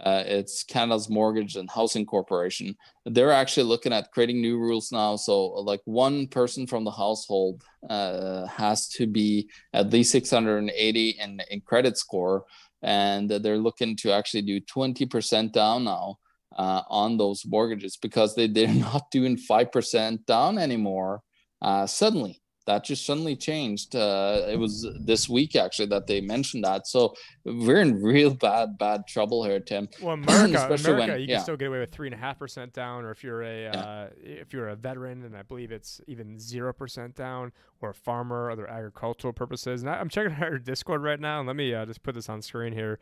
Uh, 0.03 0.25
it's 0.27 0.65
Canada's 0.65 1.09
Mortgage 1.09 1.55
and 1.57 1.71
Housing 1.71 2.05
Corporation. 2.05 2.77
They're 3.07 3.31
actually 3.31 3.65
looking 3.65 3.93
at 3.93 4.11
creating 4.11 4.41
new 4.41 4.59
rules 4.59 4.91
now. 4.91 5.15
So 5.17 5.45
like 5.45 5.81
one 5.85 6.27
person 6.27 6.67
from 6.67 6.85
the 6.85 6.91
household 6.91 7.63
uh, 7.89 8.47
has 8.47 8.89
to 8.91 9.07
be 9.07 9.49
at 9.73 9.91
least 9.91 10.11
680 10.11 11.11
in, 11.11 11.41
in 11.51 11.61
credit 11.61 11.97
score, 11.97 12.45
and 12.83 13.31
they're 13.31 13.59
looking 13.59 13.97
to 13.99 14.11
actually 14.11 14.43
do 14.43 14.61
20% 14.61 15.53
down 15.53 15.85
now 15.85 16.19
uh, 16.57 16.83
on 16.89 17.17
those 17.17 17.45
mortgages 17.47 17.97
because 17.97 18.35
they 18.35 18.47
they're 18.47 18.69
not 18.75 19.11
doing 19.11 19.37
five 19.37 19.71
percent 19.71 20.27
down 20.27 20.59
anymore. 20.59 21.23
Uh, 21.61 21.87
suddenly, 21.87 22.42
that 22.67 22.85
just 22.85 23.05
suddenly 23.05 23.35
changed. 23.37 23.97
Uh, 23.97 24.43
it 24.49 24.59
was 24.59 24.87
this 25.01 25.29
week 25.29 25.57
actually 25.57 25.87
that 25.87 26.07
they 26.07 26.21
mentioned 26.21 26.65
that. 26.65 26.87
So 26.87 27.15
we're 27.45 27.81
in 27.81 28.01
real 28.03 28.35
bad, 28.35 28.79
bad 28.79 29.07
trouble 29.07 29.45
here, 29.45 29.61
Tim. 29.61 29.89
Well, 30.03 30.15
America, 30.15 30.57
Especially 30.57 30.93
America, 30.95 31.13
when- 31.13 31.21
you 31.23 31.27
yeah. 31.29 31.37
can 31.37 31.43
still 31.43 31.57
get 31.57 31.69
away 31.69 31.81
with 31.81 31.91
three 31.91 32.09
and 32.09 32.15
a 32.15 32.19
half 32.19 32.39
percent 32.39 32.73
down, 32.73 33.05
or 33.05 33.11
if 33.11 33.23
you're 33.25 33.43
a 33.43 33.67
uh, 33.67 34.09
if 34.23 34.53
you're 34.53 34.69
a 34.69 34.77
veteran, 34.77 35.25
and 35.25 35.37
I 35.37 35.43
believe 35.43 35.73
it's 35.73 36.01
even 36.07 36.39
zero 36.39 36.73
percent 36.73 37.15
down, 37.15 37.53
or 37.81 37.91
a 37.91 37.95
farmer, 37.95 38.51
other 38.51 38.69
agricultural 38.69 39.33
purposes. 39.33 39.83
And 39.83 39.91
I, 39.91 39.95
I'm 39.95 40.09
checking 40.09 40.33
out 40.41 40.51
your 40.51 40.59
Discord 40.59 41.03
right 41.03 41.21
now, 41.21 41.39
and 41.41 41.47
let 41.47 41.57
me 41.57 41.75
uh, 41.75 41.85
just 41.87 42.03
put 42.03 42.15
this 42.15 42.29
on 42.29 42.43
screen 42.43 42.73
here. 42.73 42.99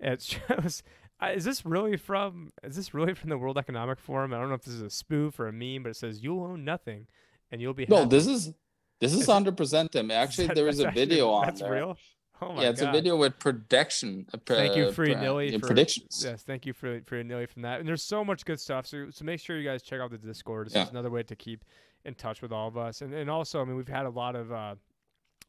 It 0.00 0.20
shows. 0.22 0.82
Uh, 1.22 1.28
is 1.28 1.44
this 1.44 1.64
really 1.64 1.96
from? 1.96 2.52
Is 2.64 2.74
this 2.74 2.92
really 2.92 3.14
from 3.14 3.30
the 3.30 3.38
World 3.38 3.56
Economic 3.56 4.00
Forum? 4.00 4.34
I 4.34 4.38
don't 4.38 4.48
know 4.48 4.56
if 4.56 4.62
this 4.64 4.74
is 4.74 4.82
a 4.82 4.90
spoof 4.90 5.38
or 5.38 5.46
a 5.46 5.52
meme, 5.52 5.84
but 5.84 5.90
it 5.90 5.96
says 5.96 6.22
you'll 6.24 6.42
own 6.42 6.64
nothing, 6.64 7.06
and 7.52 7.60
you'll 7.60 7.72
be 7.74 7.86
No, 7.88 7.98
happy." 7.98 8.08
this 8.10 8.26
is 8.26 8.52
this 9.00 9.12
is 9.14 9.26
hundred 9.26 9.56
percent 9.56 9.92
Tim. 9.92 10.10
Actually, 10.10 10.48
That- 10.48 10.56
there 10.56 10.68
is 10.68 10.80
a 10.80 10.86
actually- 10.88 11.00
video 11.04 11.30
on 11.38 11.46
That's 11.46 11.60
there. 11.60 11.72
real. 11.72 11.96
Oh 12.42 12.52
my 12.52 12.62
yeah, 12.62 12.70
it's 12.70 12.80
God. 12.80 12.88
a 12.90 12.92
video 12.92 13.16
with 13.16 13.38
prediction. 13.38 14.26
uh, 14.34 14.38
Thank 14.44 14.74
you, 14.76 14.90
Free 14.92 15.14
pre- 15.14 15.22
Nilly, 15.22 15.56
for 15.58 15.66
predictions. 15.68 16.22
Yes, 16.24 16.42
thank 16.42 16.66
you 16.66 16.72
for 16.72 17.00
for 17.06 17.22
Nilly 17.22 17.46
from 17.46 17.62
that. 17.62 17.78
And 17.80 17.88
there's 17.88 18.02
so 18.02 18.24
much 18.24 18.44
good 18.44 18.60
stuff. 18.60 18.86
So 18.86 19.06
so 19.10 19.24
make 19.24 19.40
sure 19.40 19.56
you 19.56 19.64
guys 19.68 19.82
check 19.82 20.00
out 20.00 20.10
the 20.10 20.18
Discord. 20.18 20.66
This 20.66 20.74
Yeah. 20.74 20.88
another 20.88 21.10
way 21.10 21.22
to 21.22 21.36
keep 21.36 21.64
in 22.04 22.14
touch 22.14 22.42
with 22.42 22.52
all 22.52 22.68
of 22.68 22.76
us. 22.76 23.00
And 23.02 23.14
and 23.14 23.30
also, 23.30 23.62
I 23.62 23.64
mean, 23.64 23.76
we've 23.76 23.88
had 23.88 24.04
a 24.04 24.10
lot 24.10 24.34
of 24.34 24.50
uh, 24.52 24.74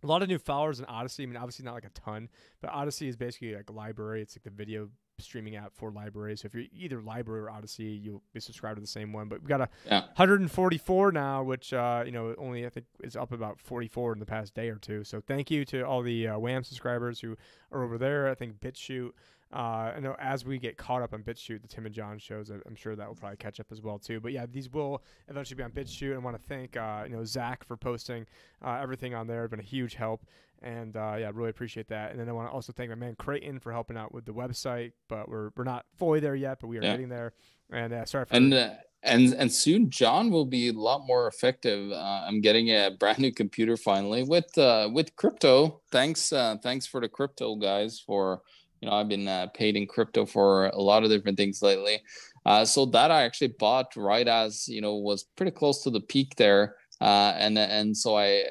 a 0.04 0.08
lot 0.08 0.22
of 0.22 0.30
new 0.30 0.38
followers 0.38 0.80
in 0.80 0.86
Odysee. 0.86 1.24
I 1.24 1.26
mean, 1.26 1.38
obviously 1.38 1.66
not 1.66 1.74
like 1.74 1.86
a 1.86 1.89
ton, 1.89 2.30
but 2.62 2.72
Odysee 2.72 3.08
is 3.08 3.16
basically 3.18 3.56
like 3.56 3.70
a 3.70 3.74
library. 3.74 4.22
It's 4.22 4.38
like 4.38 4.43
the 4.43 4.50
video 4.52 4.89
streaming 5.20 5.55
app 5.55 5.74
for 5.74 5.91
libraries. 5.91 6.41
So 6.41 6.47
if 6.47 6.53
you're 6.53 6.66
either 6.74 6.99
LBRY 7.01 7.28
or 7.28 7.49
Odysee, 7.49 8.01
you'll 8.03 8.22
be 8.34 8.39
subscribed 8.39 8.78
to 8.78 8.82
the 8.82 8.88
same 8.88 9.13
one. 9.13 9.28
But 9.30 9.39
we've 9.41 9.49
got 9.49 9.61
a 9.61 9.70
Yeah. 9.86 10.01
144 10.16 11.11
now, 11.11 11.43
which 11.43 11.74
uh, 11.74 12.03
you 12.05 12.11
know 12.11 12.36
only 12.38 12.66
I 12.66 12.70
think 12.70 12.86
is 13.03 13.16
up 13.16 13.32
about 13.32 13.59
44 13.59 14.13
in 14.13 14.20
the 14.20 14.26
past 14.26 14.53
day 14.53 14.70
or 14.70 14.76
two. 14.76 15.03
So 15.03 15.22
thank 15.22 15.49
you 15.49 15.66
to 15.66 15.82
all 15.84 16.01
the 16.01 16.28
uh, 16.30 16.39
Wham 16.39 16.63
subscribers 16.63 17.20
who 17.20 17.36
are 17.72 17.84
over 17.84 17.97
there. 17.97 18.30
I 18.30 18.36
think 18.36 18.59
BitChute. 18.59 19.11
Uh, 19.53 19.93
I 19.95 19.99
know 20.01 20.16
as 20.20 20.43
we 20.43 20.57
get 20.57 20.76
caught 20.76 21.01
up 21.01 21.13
on 21.13 21.22
BitChute, 21.24 21.61
the 21.61 21.68
Tim 21.68 21.86
and 21.86 21.93
John 21.95 22.18
shows, 22.18 22.49
I'm 22.49 22.76
sure 22.76 22.95
that 22.95 23.07
will 23.07 23.16
probably 23.16 23.38
catch 23.38 23.59
up 23.59 23.68
as 23.72 23.80
well 23.82 23.99
too. 23.99 24.20
But 24.20 24.34
yeah, 24.34 24.45
these 24.51 24.70
will 24.70 25.01
eventually 25.30 25.55
be 25.55 25.63
on 25.63 25.72
BitChute. 25.72 26.13
I 26.13 26.18
want 26.18 26.36
to 26.36 26.47
thank 26.47 26.76
uh, 26.76 27.03
you 27.07 27.16
know 27.16 27.24
Zach 27.24 27.63
for 27.63 27.78
posting 27.78 28.26
uh, 28.66 28.80
everything 28.82 29.13
on 29.13 29.28
there. 29.28 29.45
It's 29.45 29.51
been 29.51 29.59
a 29.59 29.63
huge 29.63 29.95
help, 29.95 30.26
and 30.62 30.95
uh, 30.95 31.16
yeah, 31.20 31.32
really 31.34 31.49
appreciate 31.49 31.88
that. 31.89 32.12
And 32.12 32.20
then 32.20 32.30
I 32.30 32.32
want 32.32 32.49
to 32.49 32.53
also 32.53 32.74
thank 32.74 32.89
my 32.89 32.95
man 32.95 33.16
Creighton 33.18 33.60
for 33.60 33.72
helping 33.72 33.97
out 33.97 34.14
with 34.14 34.26
the 34.26 34.34
website. 34.34 34.91
But 35.10 35.30
we're 35.30 35.49
we're 35.56 35.64
not 35.64 35.86
fully 35.97 36.20
there 36.20 36.36
yet, 36.36 36.60
but 36.62 36.68
we 36.68 36.78
are 36.78 36.84
Yeah. 36.84 36.91
getting 36.91 37.10
there. 37.10 37.34
And 37.72 37.93
uh, 37.93 38.06
sorry 38.06 38.26
for 38.26 38.36
and 38.36 38.53
uh, 38.53 38.70
and 39.03 39.34
and 39.34 39.51
soon 39.51 39.89
John 39.89 40.32
will 40.32 40.45
be 40.45 40.70
a 40.70 40.74
lot 40.74 41.06
more 41.06 41.28
effective. 41.28 41.91
Uh, 41.91 41.95
I'm 42.28 42.41
getting 42.41 42.70
a 42.70 42.91
brand 42.99 43.20
new 43.20 43.32
computer 43.32 43.78
finally 43.78 44.24
with 44.24 44.56
uh, 44.58 44.89
with 44.91 45.16
crypto. 45.16 45.82
Thanks 45.91 46.32
uh, 46.32 46.58
thanks 46.62 46.86
for 46.86 47.01
the 47.01 47.10
crypto 47.10 47.56
guys 47.56 47.99
for 47.99 48.41
you 48.82 48.89
know 48.89 48.95
I've 48.95 49.10
been 49.10 49.28
uh, 49.28 49.47
paid 49.53 49.76
in 49.76 49.88
crypto 49.88 50.26
for 50.26 50.68
a 50.68 50.82
lot 50.82 51.03
of 51.03 51.10
different 51.10 51.38
things 51.38 51.62
lately. 51.62 52.01
Uh, 52.45 52.64
so 52.64 52.86
that 52.86 53.10
I 53.10 53.24
actually 53.24 53.53
bought 53.60 53.95
right 53.95 54.28
as 54.28 54.68
you 54.68 54.82
know 54.82 54.95
was 54.95 55.24
pretty 55.36 55.51
close 55.51 55.82
to 55.84 55.89
the 55.89 56.01
peak 56.01 56.36
there, 56.36 56.76
uh, 57.01 57.34
and 57.38 57.58
and 57.58 57.95
so 57.97 58.16
I. 58.18 58.43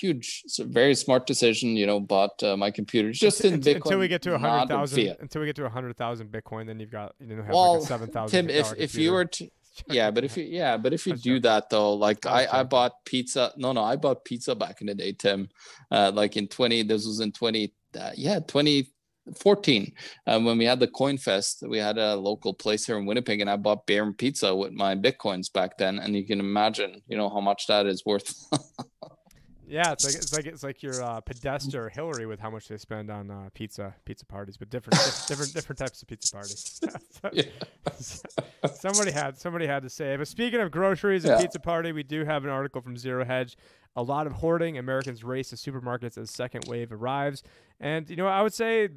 Huge, 0.00 0.42
very 0.58 0.94
smart 0.94 1.26
decision. 1.26 1.76
You 1.76 1.86
know, 1.86 2.00
bought 2.00 2.42
uh, 2.42 2.56
my 2.56 2.70
computer 2.70 3.12
just 3.12 3.44
in 3.44 3.54
until, 3.54 3.74
Bitcoin. 3.74 3.76
until 3.76 3.98
we 3.98 4.08
get 4.08 4.22
to 4.22 4.34
a 4.34 4.38
hundred 4.38 4.68
thousand. 4.68 5.16
Until 5.20 5.40
we 5.40 5.46
get 5.46 5.56
to 5.56 5.66
a 5.66 5.68
hundred 5.68 5.96
thousand 5.96 6.32
Bitcoin, 6.32 6.66
then 6.66 6.80
you've 6.80 6.90
got 6.90 7.14
you 7.20 7.26
know 7.26 7.42
have 7.42 7.54
Well, 7.54 7.78
like 7.78 7.88
seven 7.88 8.10
thousand. 8.10 8.48
Tim, 8.48 8.56
if 8.56 8.72
if 8.76 8.94
you 8.94 9.12
were 9.12 9.24
to 9.26 9.48
yeah 9.88 10.10
but 10.10 10.24
if 10.24 10.36
you 10.36 10.44
yeah 10.44 10.76
but 10.76 10.92
if 10.92 11.06
you 11.06 11.14
do 11.16 11.40
that 11.40 11.68
though 11.68 11.94
like 11.94 12.24
I 12.26 12.46
i 12.52 12.62
bought 12.62 13.04
pizza 13.04 13.52
no 13.56 13.72
no 13.72 13.82
i 13.82 13.96
bought 13.96 14.24
pizza 14.24 14.54
back 14.54 14.80
in 14.80 14.86
the 14.86 14.94
day 14.94 15.12
tim 15.12 15.48
uh 15.90 16.12
like 16.14 16.36
in 16.36 16.46
20 16.46 16.84
this 16.84 17.06
was 17.06 17.20
in 17.20 17.32
20 17.32 17.72
uh, 17.98 18.10
yeah 18.14 18.38
2014 18.38 19.92
uh, 20.26 20.40
when 20.40 20.58
we 20.58 20.64
had 20.64 20.78
the 20.78 20.86
coin 20.86 21.18
fest 21.18 21.64
we 21.66 21.78
had 21.78 21.98
a 21.98 22.14
local 22.14 22.54
place 22.54 22.86
here 22.86 22.98
in 22.98 23.06
winnipeg 23.06 23.40
and 23.40 23.50
i 23.50 23.56
bought 23.56 23.86
beer 23.86 24.04
and 24.04 24.16
pizza 24.16 24.54
with 24.54 24.72
my 24.72 24.94
bitcoins 24.94 25.52
back 25.52 25.76
then 25.76 25.98
and 25.98 26.14
you 26.14 26.24
can 26.24 26.38
imagine 26.38 27.02
you 27.08 27.16
know 27.16 27.28
how 27.28 27.40
much 27.40 27.66
that 27.66 27.86
is 27.86 28.04
worth 28.06 28.32
yeah, 29.66 29.92
it's 29.92 30.04
like 30.04 30.14
it's 30.14 30.32
like 30.32 30.46
it's 30.46 30.62
like 30.62 30.82
your 30.82 31.02
uh, 31.02 31.20
Podesta 31.20 31.78
or 31.80 31.88
Hillary 31.88 32.26
with 32.26 32.40
how 32.40 32.50
much 32.50 32.68
they 32.68 32.76
spend 32.76 33.10
on 33.10 33.30
uh, 33.30 33.48
pizza 33.54 33.94
pizza 34.04 34.24
parties, 34.26 34.56
but 34.56 34.70
different 34.70 34.98
different 35.28 35.52
different 35.54 35.78
types 35.78 36.02
of 36.02 36.08
pizza 36.08 36.32
parties. 36.32 36.80
Somebody 38.74 39.10
had 39.12 39.38
somebody 39.38 39.66
had 39.66 39.82
to 39.82 39.90
say. 39.90 40.16
But 40.16 40.28
speaking 40.28 40.60
of 40.60 40.70
groceries 40.70 41.24
and 41.24 41.32
Yeah. 41.32 41.40
pizza 41.42 41.60
party, 41.60 41.92
we 41.92 42.02
do 42.02 42.24
have 42.24 42.44
an 42.44 42.50
article 42.50 42.80
from 42.80 42.96
Zero 42.96 43.24
Hedge. 43.24 43.56
A 43.96 44.02
lot 44.02 44.26
of 44.26 44.32
hoarding. 44.32 44.76
Americans 44.76 45.22
race 45.22 45.50
to 45.50 45.56
supermarkets 45.56 46.18
as 46.18 46.30
second 46.30 46.64
wave 46.66 46.90
arrives. 46.92 47.42
And 47.80 48.08
you 48.10 48.16
know, 48.16 48.26
I 48.26 48.42
would 48.42 48.54
say, 48.54 48.88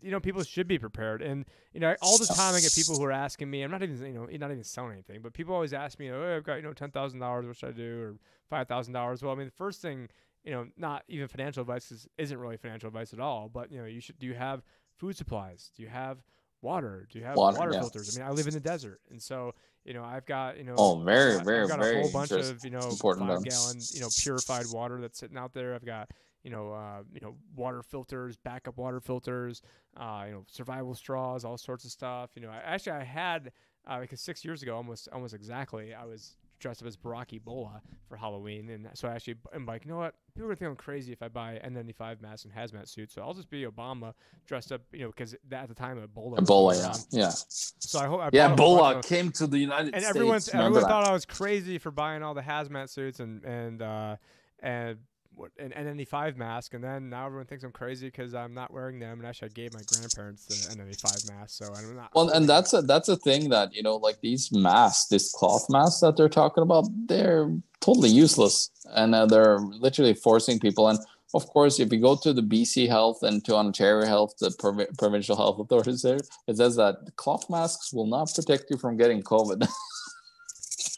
you 0.00 0.10
know, 0.10 0.20
people 0.20 0.42
should 0.42 0.66
be 0.66 0.78
prepared. 0.78 1.20
And 1.22 1.44
you 1.72 1.80
know, 1.80 1.94
all 2.02 2.18
the 2.18 2.26
time 2.26 2.54
I 2.54 2.60
get 2.60 2.72
people 2.74 2.96
who 2.96 3.04
are 3.04 3.12
asking 3.12 3.50
me. 3.50 3.62
I'm 3.62 3.70
not 3.70 3.82
even, 3.82 3.96
you 4.06 4.12
know, 4.12 4.24
not 4.24 4.50
even 4.50 4.64
selling 4.64 4.92
anything, 4.92 5.20
but 5.22 5.32
people 5.32 5.54
always 5.54 5.72
ask 5.72 5.98
me, 5.98 6.10
"Oh, 6.10 6.36
I've 6.36 6.44
got 6.44 6.56
you 6.56 6.62
know 6.62 6.72
ten 6.72 6.90
thousand 6.90 7.20
dollars. 7.20 7.46
What 7.46 7.56
should 7.56 7.70
I 7.70 7.72
do?" 7.72 8.02
Or 8.02 8.14
five 8.48 8.68
thousand 8.68 8.94
dollars. 8.94 9.22
Well, 9.22 9.32
I 9.32 9.36
mean, 9.36 9.46
the 9.46 9.52
first 9.52 9.82
thing, 9.82 10.08
you 10.44 10.52
know, 10.52 10.66
not 10.76 11.04
even 11.08 11.28
financial 11.28 11.60
advice 11.60 11.90
is, 11.92 12.08
isn't 12.16 12.38
really 12.38 12.56
financial 12.56 12.88
advice 12.88 13.12
at 13.12 13.20
all. 13.20 13.48
But 13.48 13.70
you 13.70 13.78
know, 13.78 13.86
you 13.86 14.00
should. 14.00 14.18
Do 14.18 14.26
you 14.26 14.34
have 14.34 14.62
food 14.96 15.16
supplies? 15.16 15.70
Do 15.76 15.82
you 15.82 15.88
have 15.88 16.18
water? 16.62 17.06
Do 17.10 17.18
you 17.18 17.24
have 17.24 17.36
Water, 17.36 17.58
water, 17.58 17.72
yeah. 17.72 17.80
filters? 17.80 18.16
I 18.16 18.20
mean, 18.20 18.28
I 18.28 18.32
live 18.32 18.46
in 18.46 18.54
the 18.54 18.60
desert, 18.60 19.00
and 19.10 19.20
so 19.20 19.54
you 19.84 19.94
know, 19.94 20.04
I've 20.04 20.26
got 20.26 20.58
you 20.58 20.64
know, 20.64 20.74
Oh, 20.76 20.98
very, 20.98 21.36
I've 21.36 21.44
very, 21.44 21.66
got 21.66 21.78
very 21.78 21.98
a 21.98 22.02
whole 22.02 22.12
bunch 22.12 22.30
of 22.30 22.64
you 22.64 22.70
know 22.70 22.80
five 22.80 23.18
gallon 23.18 23.78
you 23.92 24.00
know 24.00 24.08
purified 24.18 24.66
water 24.72 25.00
that's 25.00 25.18
sitting 25.18 25.38
out 25.38 25.54
there. 25.54 25.74
I've 25.74 25.86
got 25.86 26.10
you 26.42 26.50
know 26.50 26.72
uh, 26.72 27.02
you 27.12 27.20
know 27.22 27.36
water 27.56 27.82
filters, 27.82 28.36
backup 28.36 28.76
water 28.76 29.00
filters, 29.00 29.62
uh, 29.96 30.24
you 30.26 30.32
know 30.32 30.44
survival 30.46 30.94
straws, 30.94 31.44
all 31.44 31.56
sorts 31.56 31.84
of 31.84 31.90
stuff. 31.90 32.30
You 32.34 32.42
know, 32.42 32.50
I, 32.50 32.58
actually 32.64 32.92
I 32.92 33.04
had 33.04 33.52
uh, 33.86 34.00
because 34.00 34.20
six 34.20 34.44
years 34.44 34.62
ago, 34.62 34.76
almost 34.76 35.08
almost 35.12 35.34
exactly, 35.34 35.94
I 35.94 36.04
was 36.04 36.36
dressed 36.58 36.82
up 36.82 36.88
as 36.88 36.96
Barack 36.96 37.38
Ebola 37.40 37.80
for 38.08 38.16
Halloween, 38.16 38.68
and 38.70 38.88
so 38.94 39.08
I 39.08 39.12
actually 39.12 39.36
am 39.54 39.66
like, 39.66 39.84
you 39.84 39.90
know 39.90 39.96
what? 39.98 40.14
People 40.34 40.44
are 40.46 40.54
gonna 40.54 40.56
think 40.56 40.70
I'm 40.70 40.76
crazy 40.76 41.12
if 41.12 41.22
I 41.22 41.28
buy 41.28 41.60
N95 41.64 42.20
masks 42.20 42.44
and 42.46 42.54
hazmat 42.54 42.88
suits, 42.88 43.14
so 43.14 43.22
I'll 43.22 43.34
just 43.34 43.50
be 43.50 43.64
Obama 43.64 44.14
dressed 44.46 44.72
up, 44.72 44.80
you 44.92 45.00
know, 45.00 45.08
because 45.08 45.34
at 45.52 45.68
the 45.68 45.74
time 45.74 45.96
Ebola. 45.98 46.40
was 46.40 46.48
ebola 46.48 46.74
yeah 46.74 46.82
around. 46.82 47.06
yeah 47.10 47.30
So 47.78 47.98
I 48.00 48.06
hope. 48.06 48.20
I 48.20 48.30
yeah 48.32 48.48
bought 48.48 48.58
a 48.58 48.62
whole 48.62 48.76
bunch 48.78 48.96
ebola 48.96 48.98
of- 48.98 49.04
came 49.04 49.32
to 49.32 49.46
the 49.46 49.58
united 49.58 49.94
and 49.94 50.02
states 50.02 50.08
everyone 50.16 50.40
everyone 50.52 50.82
thought 50.82 51.06
I 51.08 51.12
was 51.12 51.24
crazy 51.24 51.78
for 51.78 51.90
buying 51.90 52.22
all 52.22 52.34
the 52.34 52.42
hazmat 52.42 52.88
suits 52.90 53.20
and 53.20 53.44
and 53.44 53.82
uh, 53.82 54.16
and 54.60 54.98
what 55.38 55.52
an 55.58 55.70
N95 55.70 56.36
mask, 56.36 56.74
and 56.74 56.82
then 56.82 57.08
now 57.08 57.26
everyone 57.26 57.46
thinks 57.46 57.64
I'm 57.64 57.72
crazy 57.72 58.08
because 58.08 58.34
I'm 58.34 58.52
not 58.52 58.72
wearing 58.72 58.98
them. 58.98 59.18
And 59.18 59.26
actually, 59.26 59.50
I 59.50 59.52
gave 59.54 59.72
my 59.72 59.80
grandparents 59.86 60.44
the 60.46 60.54
N95 60.74 61.32
mask, 61.32 61.64
so 61.64 61.72
I'm 61.74 61.94
not. 61.94 62.10
Well, 62.14 62.30
and 62.30 62.48
that's 62.48 62.72
a 62.74 62.82
that's 62.82 63.08
a 63.08 63.16
thing 63.16 63.48
that 63.50 63.74
you 63.74 63.82
know, 63.82 63.96
like 63.96 64.20
these 64.20 64.50
masks, 64.52 65.08
this 65.08 65.32
cloth 65.32 65.66
masks 65.70 66.00
that 66.00 66.16
they're 66.16 66.28
talking 66.28 66.62
about, 66.62 66.86
they're 67.06 67.50
totally 67.80 68.10
useless, 68.10 68.70
and 68.94 69.14
uh, 69.14 69.26
they're 69.26 69.58
literally 69.58 70.14
forcing 70.14 70.58
people. 70.58 70.88
And 70.88 70.98
of 71.34 71.46
course, 71.46 71.78
if 71.78 71.92
you 71.92 72.00
go 72.00 72.16
to 72.16 72.32
the 72.32 72.42
BC 72.42 72.88
Health 72.88 73.22
and 73.22 73.44
to 73.44 73.54
Ontario 73.54 74.06
Health, 74.06 74.34
the 74.40 74.50
provi- 74.58 74.86
provincial 74.98 75.36
health 75.36 75.58
authorities 75.58 76.02
there, 76.02 76.18
it 76.46 76.56
says 76.56 76.76
that 76.76 76.96
cloth 77.16 77.48
masks 77.50 77.92
will 77.92 78.06
not 78.06 78.34
protect 78.34 78.70
you 78.70 78.78
from 78.78 78.96
getting 78.96 79.22
COVID. 79.22 79.66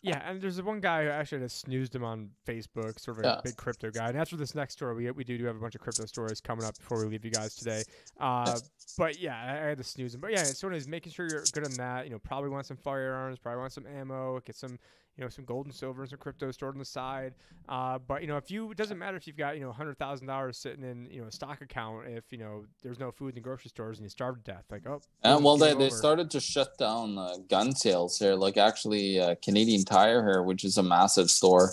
Yeah, 0.03 0.23
and 0.29 0.41
there's 0.41 0.61
one 0.63 0.81
guy 0.81 1.05
who 1.05 1.11
actually 1.11 1.43
just 1.43 1.61
snoozed 1.61 1.95
him 1.95 2.05
on 2.05 2.31
Facebook, 2.47 2.99
sort 2.99 3.19
of 3.19 3.25
a 3.25 3.27
Yeah. 3.29 3.41
big 3.45 3.57
crypto 3.57 3.91
guy. 3.91 4.09
And 4.09 4.17
after 4.17 4.37
this 4.37 4.55
next 4.55 4.75
story, 4.75 4.95
we 4.95 5.11
we 5.11 5.25
do, 5.25 5.37
do 5.37 5.45
have 5.45 5.57
a 5.57 5.59
bunch 5.61 5.75
of 5.75 5.81
crypto 5.83 6.07
stories 6.07 6.41
coming 6.41 6.65
up 6.65 6.77
before 6.79 7.01
we 7.01 7.07
leave 7.11 7.25
you 7.25 7.31
guys 7.31 7.55
today. 7.55 7.83
Uh, 8.19 8.59
but 8.97 9.19
yeah, 9.21 9.37
I, 9.37 9.65
I 9.67 9.69
had 9.69 9.79
to 9.79 9.85
snooze 9.85 10.15
him. 10.15 10.21
But 10.21 10.33
yeah, 10.33 10.53
so 10.53 10.69
anyways, 10.69 10.89
making 10.89 11.13
sure 11.13 11.27
you're 11.27 11.45
good 11.53 11.65
on 11.65 11.75
that. 11.75 12.05
You 12.07 12.11
know, 12.13 12.19
probably 12.19 12.49
want 12.51 12.65
some 12.67 12.77
firearms, 12.79 13.39
probably 13.39 13.61
want 13.61 13.73
some 13.73 13.87
ammo, 13.87 14.41
get 14.41 14.57
some 14.57 14.79
you 15.21 15.27
know, 15.27 15.29
some 15.29 15.45
gold 15.45 15.67
and 15.67 15.75
silver 15.75 16.01
and 16.01 16.09
some 16.09 16.19
crypto 16.19 16.51
stored 16.51 16.75
on 16.75 16.79
the 16.79 16.85
side. 16.85 17.35
Uh, 17.69 17.99
but 17.99 18.23
you 18.23 18.27
know, 18.27 18.39
if 18.39 18.51
you 18.51 18.71
it 18.71 18.77
doesn't 18.79 18.99
matter 18.99 19.19
if 19.19 19.27
you've 19.27 19.37
got 19.37 19.55
you 19.55 19.61
know 19.63 19.71
hundred 19.71 19.99
thousand 19.99 20.27
dollars 20.27 20.57
sitting 20.57 20.83
in 20.83 21.07
you 21.11 21.21
know 21.21 21.29
a 21.29 21.31
stock 21.31 21.61
account 21.61 22.07
if 22.09 22.25
you 22.31 22.39
know 22.39 22.65
there's 22.83 22.99
no 22.99 23.13
food 23.13 23.29
in 23.29 23.35
the 23.35 23.41
grocery 23.41 23.69
stores 23.69 23.99
and 23.99 24.07
you 24.07 24.09
starve 24.09 24.43
to 24.43 24.51
death, 24.51 24.65
like 24.71 24.87
oh. 24.87 25.03
And 25.23 25.45
well, 25.45 25.59
they, 25.59 25.75
they 25.75 25.91
started 25.91 26.31
to 26.31 26.41
shut 26.41 26.79
down 26.79 27.19
uh, 27.19 27.37
gun 27.51 27.75
sales 27.75 28.19
here. 28.19 28.35
Like 28.35 28.57
actually, 28.57 29.21
uh, 29.21 29.35
Canadian 29.43 29.85
Tire 29.85 30.25
here, 30.25 30.43
which 30.43 30.65
is 30.65 30.79
a 30.79 30.83
massive 30.83 31.31
store, 31.31 31.71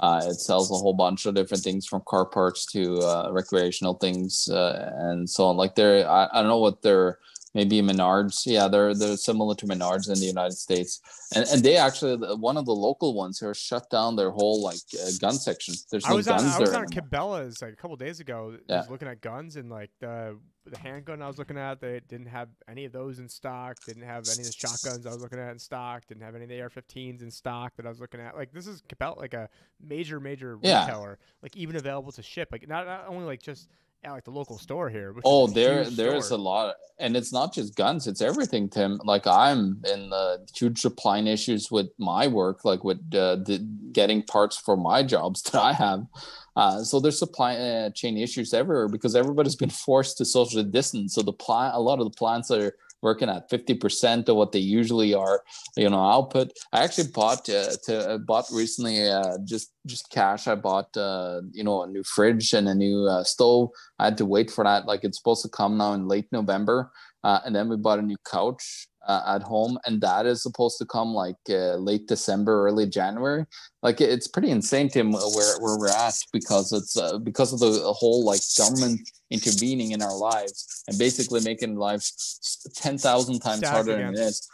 uh, 0.00 0.22
it 0.24 0.40
sells 0.40 0.70
a 0.70 0.74
whole 0.74 0.94
bunch 0.94 1.26
of 1.26 1.34
different 1.34 1.62
things 1.62 1.86
from 1.86 2.02
car 2.06 2.24
parts 2.24 2.64
to 2.72 2.96
uh, 3.00 3.28
recreational 3.30 3.94
things 3.94 4.48
uh, 4.48 4.90
and 4.96 5.28
so 5.28 5.44
on. 5.44 5.58
Like 5.58 5.74
they're, 5.74 6.08
I, 6.08 6.28
I 6.32 6.40
don't 6.40 6.48
know 6.48 6.60
what 6.60 6.80
they're 6.80 7.18
maybe 7.56 7.80
Menards. 7.82 8.36
Yeah, 8.46 8.68
they're 8.68 8.94
they're 8.94 9.16
similar 9.16 9.54
to 9.56 9.66
Menards 9.66 10.06
in 10.12 10.18
the 10.20 10.26
United 10.36 10.56
States, 10.66 11.00
and 11.34 11.44
and 11.52 11.62
they 11.64 11.76
actually 11.76 12.14
one 12.36 12.56
of 12.56 12.66
the 12.66 12.74
local 12.88 13.14
ones 13.14 13.40
here 13.40 13.54
shut 13.54 13.90
down 13.90 14.14
their 14.14 14.30
whole 14.30 14.62
like 14.62 14.78
uh, 14.94 15.10
gun 15.20 15.32
section. 15.34 15.74
There's 15.90 16.04
I 16.04 16.10
no 16.10 16.16
was 16.16 16.28
on 16.28 16.40
I 16.44 16.58
was 16.60 16.70
there. 16.70 16.78
on. 16.80 16.86
Cabela's 16.88 17.60
like 17.62 17.72
a 17.72 17.76
couple 17.76 17.96
days 17.96 18.20
ago. 18.20 18.38
I 18.54 18.72
Yeah. 18.72 18.80
was 18.82 18.90
looking 18.90 19.08
at 19.08 19.20
guns 19.20 19.56
and 19.56 19.68
like 19.70 19.90
the 20.00 20.38
the 20.68 20.78
handgun 20.78 21.22
I 21.22 21.28
was 21.28 21.38
looking 21.38 21.56
at, 21.56 21.80
they 21.80 22.00
didn't 22.08 22.26
have 22.26 22.48
any 22.68 22.84
of 22.86 22.92
those 22.92 23.20
in 23.20 23.28
stock. 23.28 23.76
Didn't 23.86 24.02
have 24.02 24.24
any 24.28 24.40
of 24.40 24.46
the 24.46 24.52
shotguns 24.52 25.06
I 25.06 25.10
was 25.10 25.22
looking 25.22 25.38
at 25.38 25.50
in 25.52 25.60
stock. 25.60 26.04
Didn't 26.08 26.24
have 26.24 26.34
any 26.34 26.42
of 26.44 26.50
the 26.50 26.60
AR-15s 26.60 27.22
in 27.22 27.30
stock 27.30 27.76
that 27.76 27.86
I 27.86 27.88
was 27.88 28.00
looking 28.00 28.20
at. 28.20 28.34
Like 28.36 28.52
this 28.52 28.66
is 28.66 28.82
Cabela, 28.82 29.16
like 29.16 29.34
a 29.34 29.48
major 29.80 30.18
major 30.20 30.58
Yeah. 30.62 30.84
retailer, 30.84 31.18
like 31.42 31.56
even 31.56 31.76
available 31.76 32.10
to 32.12 32.22
ship. 32.22 32.48
Like 32.50 32.66
not, 32.68 32.84
not 32.86 33.04
only 33.08 33.24
like 33.24 33.42
just 33.42 33.68
at 34.06 34.12
like 34.12 34.24
the 34.24 34.30
local 34.30 34.58
store 34.58 34.88
here. 34.88 35.14
Oh, 35.24 35.46
there 35.46 35.84
there's 35.84 36.30
a 36.30 36.36
lot, 36.36 36.76
and 36.98 37.16
it's 37.16 37.32
not 37.32 37.52
just 37.52 37.76
guns; 37.76 38.06
it's 38.06 38.20
everything, 38.20 38.68
Tim. 38.68 39.00
Like 39.04 39.26
I'm 39.26 39.82
in 39.92 40.10
the 40.10 40.46
huge 40.54 40.80
supply 40.80 41.18
issues 41.18 41.70
with 41.70 41.88
my 41.98 42.26
work, 42.28 42.64
like 42.64 42.84
with 42.84 42.98
uh, 43.12 43.36
the 43.36 43.58
getting 43.92 44.22
parts 44.22 44.56
for 44.56 44.76
my 44.76 45.02
jobs 45.02 45.42
that 45.50 45.60
I 45.60 45.72
have. 45.72 46.06
Uh, 46.54 46.82
so 46.82 47.00
there's 47.00 47.18
supply 47.18 47.56
uh, 47.56 47.90
chain 47.90 48.16
issues 48.16 48.54
everywhere 48.54 48.88
because 48.88 49.14
everybody's 49.14 49.56
been 49.56 49.70
forced 49.70 50.16
to 50.18 50.24
social 50.24 50.62
distance. 50.62 51.14
So 51.14 51.22
the 51.22 51.32
plant, 51.32 51.74
a 51.74 51.80
lot 51.80 51.98
of 51.98 52.04
the 52.04 52.16
plants 52.16 52.50
are 52.50 52.72
working 53.02 53.28
at 53.28 53.50
50% 53.50 54.28
of 54.28 54.36
what 54.36 54.52
they 54.52 54.58
usually 54.58 55.14
are 55.14 55.42
you 55.76 55.88
know 55.88 56.04
output. 56.04 56.52
I 56.72 56.84
actually 56.84 57.08
bought 57.08 57.48
uh, 57.48 57.76
to 57.84 58.10
uh, 58.10 58.18
bought 58.18 58.46
recently 58.52 59.08
uh, 59.08 59.38
just 59.44 59.72
just 59.86 60.10
cash. 60.10 60.46
I 60.46 60.54
bought 60.54 60.96
uh, 60.96 61.42
you 61.52 61.64
know 61.64 61.82
a 61.82 61.86
new 61.86 62.02
fridge 62.02 62.52
and 62.52 62.68
a 62.68 62.74
new 62.74 63.06
uh, 63.06 63.24
stove. 63.24 63.70
I 63.98 64.06
had 64.06 64.18
to 64.18 64.26
wait 64.26 64.50
for 64.50 64.64
that. 64.64 64.86
Like 64.86 65.04
it's 65.04 65.18
supposed 65.18 65.42
to 65.42 65.48
come 65.48 65.76
now 65.76 65.92
in 65.92 66.08
late 66.08 66.26
november 66.32 66.90
uh, 67.26 67.40
and 67.44 67.54
then 67.54 67.68
we 67.68 67.76
bought 67.76 67.98
a 67.98 68.02
new 68.02 68.16
couch 68.30 68.86
uh, 69.06 69.22
at 69.26 69.42
home 69.42 69.78
and 69.86 70.00
that 70.00 70.26
is 70.26 70.42
supposed 70.42 70.78
to 70.78 70.84
come 70.84 71.14
like 71.14 71.36
uh, 71.50 71.74
late 71.76 72.06
december 72.06 72.66
early 72.66 72.86
january 72.86 73.44
like 73.82 74.00
it's 74.00 74.28
pretty 74.28 74.50
insane 74.50 74.88
tim 74.88 75.12
where, 75.12 75.60
where 75.60 75.78
we're 75.78 75.88
at 75.88 76.14
because 76.32 76.72
it's 76.72 76.96
uh, 76.96 77.18
because 77.18 77.52
of 77.52 77.60
the 77.60 77.92
whole 77.92 78.24
like 78.24 78.40
government 78.58 79.00
intervening 79.30 79.92
in 79.92 80.02
our 80.02 80.16
lives 80.16 80.84
and 80.88 80.98
basically 80.98 81.40
making 81.40 81.76
lives 81.76 82.70
10,000 82.76 83.40
times 83.40 83.58
Stack 83.58 83.70
harder 83.72 83.94
again. 83.94 84.14
than 84.14 84.22
it 84.22 84.26
is 84.26 84.48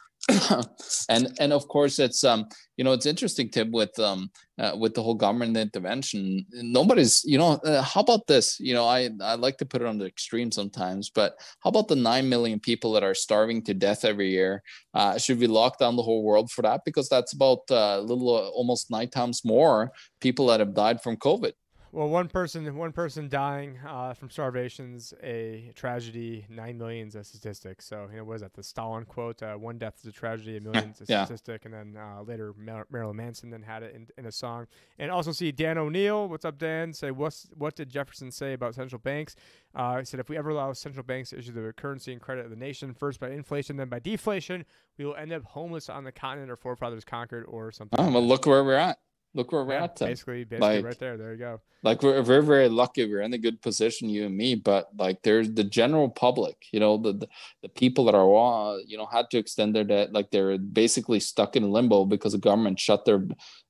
and 1.09 1.35
and 1.41 1.53
of 1.53 1.67
course 1.67 1.99
it's 1.99 2.23
um 2.23 2.47
you 2.77 2.85
know 2.85 2.93
it's 2.93 3.07
interesting 3.07 3.51
tim 3.51 3.73
with 3.73 3.97
um 3.99 4.31
uh, 4.59 4.77
with 4.79 4.95
the 4.95 5.03
whole 5.03 5.15
government 5.15 5.57
intervention. 5.57 6.47
Nobody's 6.53 7.25
you 7.25 7.39
know 7.39 7.53
uh, 7.65 7.83
how 7.83 8.03
about 8.03 8.27
this? 8.29 8.61
You 8.61 8.75
know 8.75 8.87
i 8.87 9.11
i 9.21 9.35
like 9.35 9.57
to 9.59 9.67
put 9.67 9.83
it 9.83 9.89
on 9.89 9.99
the 9.99 10.07
extreme 10.07 10.53
sometimes 10.53 11.11
but 11.11 11.35
how 11.61 11.71
about 11.71 11.89
the 11.89 11.97
9 11.97 12.29
million 12.29 12.61
people 12.61 12.93
that 12.93 13.03
are 13.03 13.15
starving 13.15 13.63
to 13.65 13.75
death 13.75 14.05
every 14.05 14.31
year? 14.31 14.63
Uh, 14.95 15.19
should 15.19 15.41
we 15.41 15.47
lock 15.47 15.79
down 15.79 15.97
the 15.97 16.03
whole 16.03 16.23
world 16.23 16.51
for 16.51 16.63
that? 16.63 16.83
Because 16.85 17.09
that's 17.09 17.33
about 17.33 17.61
uh, 17.71 17.97
a 17.99 18.01
little 18.01 18.35
uh, 18.37 18.49
almost 18.51 18.91
nine 18.91 19.11
times 19.11 19.45
more 19.45 19.91
people 20.21 20.47
that 20.47 20.61
have 20.61 20.75
died 20.75 21.03
from 21.03 21.17
covid 21.17 21.53
Well, 21.95 22.09
one 22.09 22.29
person, 22.29 22.75
one 22.75 22.93
person 22.93 23.29
dying 23.29 23.79
uh, 23.87 24.15
from 24.15 24.31
starvation's 24.31 25.13
a 25.23 25.73
tragedy. 25.75 26.47
Nine 26.49 26.79
million's 26.79 27.15
a 27.17 27.23
statistic. 27.23 27.83
So 27.83 28.09
you 28.11 28.17
know, 28.17 28.25
what 28.25 28.37
is 28.37 28.41
that? 28.41 28.55
The 28.55 28.63
Stalin 28.63 29.05
quote: 29.05 29.43
uh, 29.43 29.57
"One 29.57 29.77
death 29.77 29.97
is 30.01 30.07
a 30.07 30.13
tragedy, 30.13 30.57
a 30.57 30.61
million's 30.63 31.03
a 31.03 31.05
Yeah. 31.07 31.25
statistic." 31.27 31.67
And 31.67 31.75
then 31.75 31.97
uh, 32.03 32.23
later, 32.23 32.55
Mar- 32.57 32.87
Marilyn 32.91 33.17
Manson 33.17 33.51
then 33.51 33.61
had 33.61 33.83
it 33.83 33.95
in, 33.95 34.07
in 34.17 34.25
a 34.25 34.33
song. 34.33 34.69
And 34.99 35.11
also 35.11 35.33
see 35.33 35.53
Dan 35.53 35.77
O'Neill. 35.77 36.29
What's 36.31 36.47
up, 36.47 36.57
Dan? 36.57 36.95
Say 36.95 37.11
what's 37.11 37.49
what 37.59 37.77
did 37.77 37.91
Jefferson 37.91 38.31
say 38.31 38.55
about 38.55 38.75
central 38.75 38.99
banks? 38.99 39.37
Uh, 39.75 39.99
he 39.99 40.07
said 40.07 40.19
if 40.19 40.31
we 40.31 40.39
ever 40.39 40.49
allow 40.49 40.73
central 40.73 41.05
banks 41.05 41.29
to 41.31 41.39
issue 41.39 41.53
the 41.53 41.75
currency 41.75 42.13
and 42.13 42.23
credit 42.23 42.47
of 42.47 42.51
the 42.51 42.57
nation, 42.57 42.95
first 42.95 43.21
by 43.21 43.29
inflation, 43.29 43.77
then 43.77 43.91
by 43.91 43.99
deflation, 43.99 44.65
we 44.97 45.05
will 45.05 45.15
end 45.17 45.31
up 45.31 45.45
homeless 45.45 45.91
on 45.91 46.05
the 46.05 46.13
continent 46.13 46.49
our 46.49 46.57
forefathers 46.57 47.05
conquered, 47.05 47.45
or 47.47 47.71
something. 47.71 48.01
oh, 48.01 48.05
like 48.05 48.13
well 48.15 48.23
that. 48.23 48.29
look 48.29 48.47
where 48.47 48.65
we're 48.65 48.77
at 48.77 48.99
look 49.35 49.51
where 49.53 49.65
we're 49.65 49.75
Yeah, 49.75 49.85
at 49.85 49.99
basically, 49.99 50.45
basically 50.45 50.77
Like- 50.77 50.85
right 50.85 50.99
there. 50.99 51.17
There 51.17 51.33
you 51.33 51.39
go. 51.39 51.61
like 51.85 52.01
we're 52.03 52.23
very 52.23 52.45
very 52.45 52.69
lucky. 52.69 53.03
We're 53.11 53.23
in 53.23 53.33
a 53.35 53.39
good 53.47 53.61
position 53.61 54.09
you 54.09 54.27
and 54.27 54.37
me 54.37 54.55
but 54.55 54.89
like 55.05 55.19
there's 55.23 55.49
the 55.53 55.65
general 55.65 56.09
public 56.25 56.57
you 56.73 56.81
know 56.81 56.97
the 57.05 57.13
the, 57.23 57.29
the 57.63 57.69
people 57.83 58.05
that 58.05 58.15
are 58.15 58.31
uh, 58.47 58.77
you 58.91 58.97
know 58.99 59.07
had 59.17 59.27
to 59.31 59.39
extend 59.39 59.75
their 59.75 59.85
debt 59.93 60.13
like 60.13 60.31
they're 60.31 60.59
basically 60.59 61.19
stuck 61.21 61.57
in 61.57 61.73
limbo 61.77 62.05
because 62.05 62.33
the 62.35 62.39
government 62.49 62.79
shut 62.79 63.05
their 63.05 63.21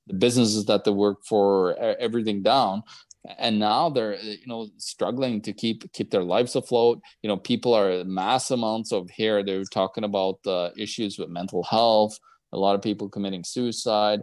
the 0.09 0.15
businesses 0.27 0.65
that 0.67 0.83
they 0.85 0.91
work 0.91 1.19
for 1.25 1.77
everything 2.07 2.43
down. 2.43 2.83
And 3.39 3.61
now 3.61 3.89
they're 3.89 4.15
uh, 4.15 4.35
you 4.43 4.49
know 4.53 4.69
struggling 4.79 5.41
to 5.47 5.53
keep 5.63 5.79
keep 5.97 6.11
their 6.11 6.25
lives 6.35 6.57
afloat. 6.57 6.97
You 7.23 7.29
know 7.29 7.37
people 7.51 7.73
are 7.81 8.03
mass 8.05 8.51
amounts 8.51 8.91
of 8.93 9.09
here 9.11 9.43
they're 9.45 9.65
talking 9.81 10.05
about 10.11 10.39
uh, 10.47 10.71
issues 10.77 11.13
with 11.19 11.31
mental 11.41 11.63
health 11.63 12.19
a 12.55 12.59
lot 12.59 12.75
of 12.75 12.83
people 12.83 13.09
committing 13.09 13.45
suicide 13.45 14.21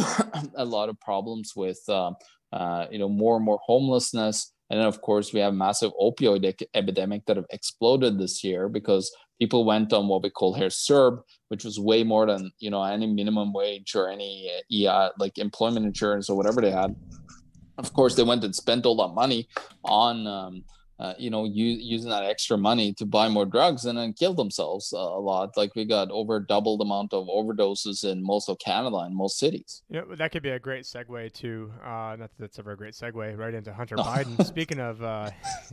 a 0.56 0.64
lot 0.64 0.88
of 0.88 0.98
problems 1.00 1.52
with 1.56 1.80
um, 1.88 2.16
uh, 2.52 2.86
you 2.90 2.98
know 2.98 3.08
more 3.08 3.36
and 3.36 3.44
more 3.44 3.60
homelessness 3.64 4.52
and 4.70 4.78
then 4.78 4.86
of 4.86 5.00
course 5.00 5.32
we 5.32 5.40
have 5.40 5.52
massive 5.52 5.92
opioid 6.00 6.44
ec- 6.44 6.68
epidemic 6.74 7.26
that 7.26 7.36
have 7.36 7.46
exploded 7.50 8.18
this 8.18 8.42
year 8.44 8.68
because 8.68 9.12
people 9.40 9.64
went 9.64 9.92
on 9.92 10.06
what 10.06 10.22
we 10.22 10.30
call 10.30 10.54
here 10.54 10.68
CERB, 10.68 11.22
which 11.48 11.64
was 11.64 11.80
way 11.80 12.04
more 12.04 12.26
than 12.26 12.52
you 12.60 12.70
know 12.70 12.82
any 12.84 13.06
minimum 13.06 13.52
wage 13.52 13.96
or 13.96 14.08
any 14.08 14.48
uh, 14.88 15.08
like 15.18 15.38
employment 15.38 15.86
insurance 15.86 16.30
or 16.30 16.36
whatever 16.36 16.60
they 16.60 16.70
had. 16.70 16.94
Of 17.78 17.92
course, 17.94 18.14
they 18.14 18.22
went 18.22 18.44
and 18.44 18.54
spent 18.54 18.86
all 18.86 18.96
that 18.96 19.14
money 19.14 19.48
on 19.84 20.26
um, 20.26 20.64
uh, 21.00 21.14
you 21.18 21.30
know 21.30 21.44
u- 21.44 21.78
using 21.80 22.10
that 22.10 22.24
extra 22.24 22.58
money 22.58 22.92
to 22.92 23.06
buy 23.06 23.26
more 23.28 23.46
drugs 23.46 23.86
and 23.86 23.98
then 23.98 24.12
kill 24.12 24.34
themselves 24.34 24.92
uh, 24.92 24.98
a 24.98 25.20
lot. 25.20 25.56
Like 25.56 25.74
we 25.74 25.86
got 25.86 26.10
over 26.10 26.38
double 26.38 26.76
the 26.76 26.84
amount 26.84 27.14
of 27.14 27.26
overdoses 27.26 28.04
in 28.04 28.22
most 28.22 28.48
of 28.50 28.58
Canada 28.58 28.98
and 28.98 29.16
most 29.16 29.38
cities. 29.38 29.82
You 29.88 30.00
know, 30.00 30.14
that 30.16 30.30
could 30.30 30.42
be 30.42 30.50
a 30.50 30.58
great 30.58 30.84
segue 30.84 31.32
to 31.32 31.72
uh, 31.82 31.88
not 31.88 32.18
that 32.18 32.30
that's 32.38 32.58
ever 32.58 32.72
a 32.72 32.76
great 32.76 32.94
segue 32.94 33.36
right 33.38 33.54
into 33.54 33.72
Hunter. 33.72 33.96
Biden. 34.10 34.44
Speaking 34.44 34.78
of 34.78 35.02
uh, 35.02 35.30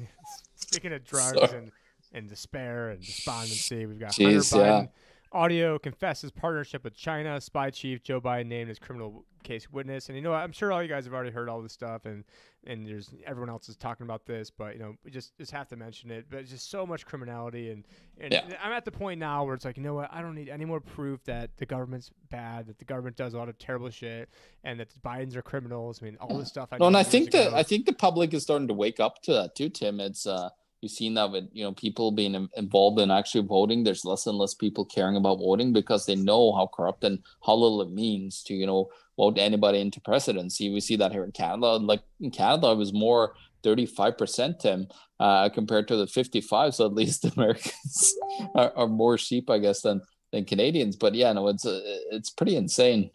speaking 0.56 0.94
of 0.94 1.04
drugs 1.14 1.38
Sorry. 1.38 1.58
and, 1.58 1.72
and 2.14 2.30
despair 2.30 2.92
and 2.92 3.02
despondency, 3.02 3.86
we've 3.86 4.00
got 4.00 4.12
Jeez, 4.12 4.52
Hunter 4.54 4.66
yeah. 4.66 4.86
Audio 5.32 5.78
confesses 5.78 6.32
partnership 6.32 6.84
with 6.84 6.96
China. 6.96 7.40
Spy 7.42 7.70
chief 7.70 8.02
Joe 8.02 8.22
Biden 8.22 8.48
named 8.48 8.70
as 8.70 8.80
criminal 8.80 9.26
case 9.44 9.72
witness. 9.72 10.10
And 10.10 10.16
you 10.18 10.22
know 10.22 10.32
what? 10.32 10.42
I'm 10.42 10.52
sure 10.52 10.72
all 10.72 10.82
you 10.82 10.90
guys 10.90 11.06
have 11.06 11.14
already 11.14 11.32
heard 11.32 11.50
all 11.50 11.62
this 11.62 11.74
stuff, 11.74 12.06
and 12.06 12.24
and 12.66 12.86
there's 12.86 13.14
everyone 13.26 13.50
else 13.50 13.70
is 13.70 13.78
talking 13.78 14.06
about 14.06 14.26
this, 14.26 14.50
but 14.50 14.74
you 14.74 14.80
know, 14.80 14.96
we 15.04 15.12
just 15.12 15.38
just 15.38 15.52
have 15.52 15.68
to 15.70 15.76
mention 15.76 16.12
it. 16.12 16.26
But 16.30 16.40
it's 16.40 16.52
just 16.52 16.70
so 16.70 16.86
much 16.86 17.06
criminality, 17.06 17.72
and 17.72 17.86
and 18.20 18.34
Yeah. 18.34 18.42
I'm 18.62 18.72
at 18.72 18.86
the 18.86 18.92
point 18.92 19.20
now 19.20 19.46
where 19.46 19.56
it's 19.56 19.66
like, 19.66 19.78
you 19.78 19.84
know 19.84 19.94
what? 19.94 20.10
I 20.14 20.22
don't 20.22 20.36
need 20.36 20.50
any 20.50 20.66
more 20.66 20.80
proof 20.80 21.24
that 21.26 21.56
the 21.58 21.66
government's 21.66 22.12
bad, 22.30 22.68
that 22.68 22.80
the 22.80 22.86
government 22.86 23.16
does 23.16 23.34
a 23.34 23.38
lot 23.38 23.50
of 23.50 23.58
terrible 23.58 23.90
shit, 23.90 24.30
and 24.64 24.80
that 24.80 24.90
the 24.90 25.00
Bidens 25.00 25.36
are 25.36 25.42
criminals. 25.42 26.00
I 26.02 26.06
mean, 26.06 26.18
all 26.20 26.38
this 26.38 26.50
stuff. 26.50 26.70
I 26.72 26.78
No, 26.78 26.88
and 26.88 26.98
I 26.98 27.04
think 27.04 27.32
that. 27.32 27.54
I 27.54 27.64
think 27.64 27.86
the 27.86 27.94
public 27.94 28.34
is 28.34 28.44
starting 28.44 28.68
to 28.68 28.74
wake 28.74 29.00
up 29.00 29.22
to 29.24 29.34
that 29.34 29.56
too, 29.56 29.70
Tim. 29.70 30.00
It's 30.00 30.26
uh 30.26 30.50
you've 30.88 30.98
seen 30.98 31.14
that 31.16 31.32
with 31.32 31.50
you 31.52 31.64
know 31.64 31.74
people 31.74 32.12
being 32.12 32.50
involved 32.56 33.00
in 33.00 33.12
actually 33.12 33.46
voting. 33.46 33.84
There's 33.84 34.06
less 34.06 34.26
and 34.26 34.38
less 34.38 34.54
people 34.54 34.86
caring 34.86 35.18
about 35.18 35.40
voting 35.40 35.74
because 35.74 36.06
they 36.06 36.16
know 36.16 36.54
how 36.54 36.68
corrupt 36.68 37.04
and 37.04 37.20
how 37.46 37.56
little 37.56 37.82
it 37.82 37.92
means 37.92 38.42
to 38.44 38.54
you 38.54 38.66
know 38.66 38.90
vote 39.18 39.38
anybody 39.38 39.82
into 39.82 40.00
presidency. 40.02 40.72
We 40.74 40.80
see 40.80 40.96
that 40.96 41.12
here 41.12 41.26
in 41.26 41.32
Canada. 41.32 41.78
Like 41.78 42.02
in 42.22 42.32
Canada, 42.32 42.72
it 42.72 42.78
was 42.78 42.94
more 42.94 43.34
35% 43.64 44.60
Tim 44.60 44.88
uh, 45.20 45.50
compared 45.50 45.88
to 45.90 45.98
the 45.98 46.08
55. 46.08 46.76
So 46.76 46.86
at 46.86 46.94
least 46.94 47.26
Americans 47.36 48.16
are, 48.56 48.72
are 48.76 48.88
more 48.88 49.18
sheep, 49.18 49.50
I 49.50 49.58
guess, 49.58 49.82
than 49.82 50.02
than 50.32 50.46
Canadians. 50.46 50.96
But 50.96 51.16
yeah, 51.16 51.34
no, 51.34 51.48
it's 51.48 51.66
uh, 51.66 51.82
it's 52.12 52.30
pretty 52.30 52.56
insane. 52.56 53.12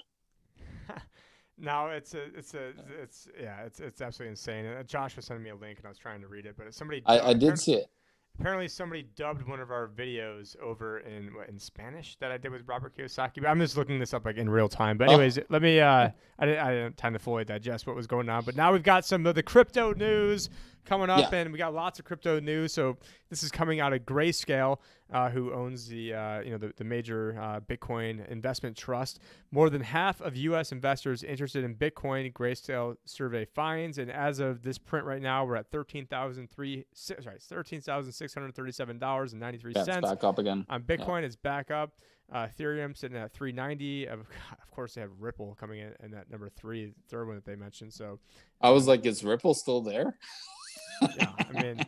No, 1.62 1.86
it's 1.86 2.12
a, 2.14 2.24
it's 2.36 2.54
a, 2.54 2.72
it's 3.00 3.28
yeah, 3.40 3.62
it's 3.64 3.78
it's 3.80 4.02
absolutely 4.02 4.30
insane. 4.32 4.66
Uh, 4.66 4.82
Josh 4.82 5.14
was 5.16 5.24
sending 5.24 5.44
me 5.44 5.50
a 5.50 5.54
link, 5.54 5.78
and 5.78 5.86
I 5.86 5.88
was 5.88 5.96
trying 5.98 6.20
to 6.20 6.26
read 6.28 6.44
it, 6.44 6.56
but 6.58 6.74
somebody. 6.74 7.02
I, 7.06 7.20
I 7.20 7.34
did 7.34 7.58
see 7.58 7.74
it. 7.74 7.86
Apparently, 8.40 8.66
somebody 8.66 9.06
dubbed 9.14 9.46
one 9.46 9.60
of 9.60 9.70
our 9.70 9.88
videos 9.88 10.58
over 10.58 11.00
in 11.00 11.34
what, 11.34 11.48
in 11.50 11.58
Spanish 11.58 12.16
that 12.16 12.32
I 12.32 12.38
did 12.38 12.50
with 12.50 12.66
Robert 12.66 12.96
Kiyosaki. 12.96 13.42
But 13.42 13.46
I'm 13.48 13.60
just 13.60 13.76
looking 13.76 13.98
this 14.00 14.12
up 14.14 14.24
like 14.24 14.38
in 14.38 14.48
real 14.50 14.68
time. 14.70 14.96
But 14.96 15.08
Oh. 15.08 15.12
anyways, 15.12 15.38
let 15.50 15.62
me. 15.62 15.78
Uh, 15.80 16.08
I 16.38 16.46
didn't, 16.46 16.58
I 16.60 16.70
didn't 16.70 16.84
have 16.84 16.96
time 16.96 17.12
to 17.12 17.18
fully 17.20 17.44
digest 17.44 17.86
what 17.86 17.94
was 17.94 18.06
going 18.08 18.28
on. 18.28 18.44
But 18.44 18.56
now 18.56 18.72
we've 18.72 18.82
got 18.82 19.04
some 19.04 19.24
of 19.26 19.34
the 19.34 19.42
crypto 19.42 19.92
news 19.92 20.48
coming 20.84 21.10
up, 21.10 21.30
Yeah. 21.32 21.38
and 21.40 21.52
we 21.52 21.58
got 21.58 21.74
lots 21.74 21.98
of 21.98 22.04
crypto 22.04 22.40
news. 22.40 22.72
So 22.72 22.96
this 23.30 23.42
is 23.42 23.50
coming 23.50 23.80
out 23.80 23.92
of 23.92 24.00
Grayscale. 24.00 24.78
uh, 25.12 25.28
who 25.28 25.52
owns 25.52 25.88
the 25.88 26.14
uh, 26.14 26.40
you 26.40 26.50
know 26.50 26.56
the, 26.56 26.72
the 26.78 26.84
major 26.84 27.36
uh, 27.38 27.60
Bitcoin 27.60 28.26
investment 28.30 28.74
trust. 28.76 29.18
More 29.50 29.68
than 29.68 29.82
half 29.82 30.22
of 30.22 30.34
U.S. 30.36 30.72
investors 30.72 31.22
interested 31.22 31.64
in 31.64 31.74
Bitcoin, 31.74 32.32
Grayscale 32.32 32.96
survey 33.04 33.44
finds, 33.44 33.98
and 33.98 34.10
as 34.10 34.38
of 34.38 34.62
this 34.62 34.78
print 34.78 35.04
right 35.04 35.20
now, 35.20 35.44
we're 35.44 35.56
at 35.56 35.70
thirteen 35.70 36.06
thousand 36.06 36.50
three 36.50 36.86
sorry 36.94 37.36
thirteen 37.40 37.82
thousand 37.82 38.12
six 38.12 38.32
hundred 38.32 38.54
thirty 38.54 38.72
seven 38.72 38.98
dollars 38.98 39.32
and 39.32 39.40
ninety 39.40 39.58
three 39.58 39.74
Yeah, 39.76 39.82
cents. 39.84 40.08
back 40.08 40.24
up 40.24 40.38
again. 40.38 40.64
On 40.70 40.82
Bitcoin, 40.82 41.24
it's 41.24 41.36
back 41.36 41.70
up. 41.70 41.92
Uh, 42.32 42.46
Ethereum 42.46 42.96
sitting 42.96 43.18
at 43.18 43.30
390. 43.34 44.06
Of, 44.06 44.20
of 44.20 44.70
course, 44.70 44.94
they 44.94 45.02
have 45.02 45.10
Ripple 45.20 45.54
coming 45.60 45.80
in, 45.80 45.92
and 46.00 46.14
that 46.14 46.30
number 46.30 46.48
three, 46.48 46.94
third 47.10 47.26
one 47.26 47.34
that 47.36 47.44
they 47.44 47.56
mentioned. 47.56 47.92
So, 47.92 48.20
I 48.62 48.70
was 48.70 48.88
like, 48.88 49.04
is 49.04 49.22
Ripple 49.22 49.52
still 49.52 49.82
there? 49.82 50.16
yeah, 51.18 51.32
I 51.38 51.62
mean, 51.62 51.86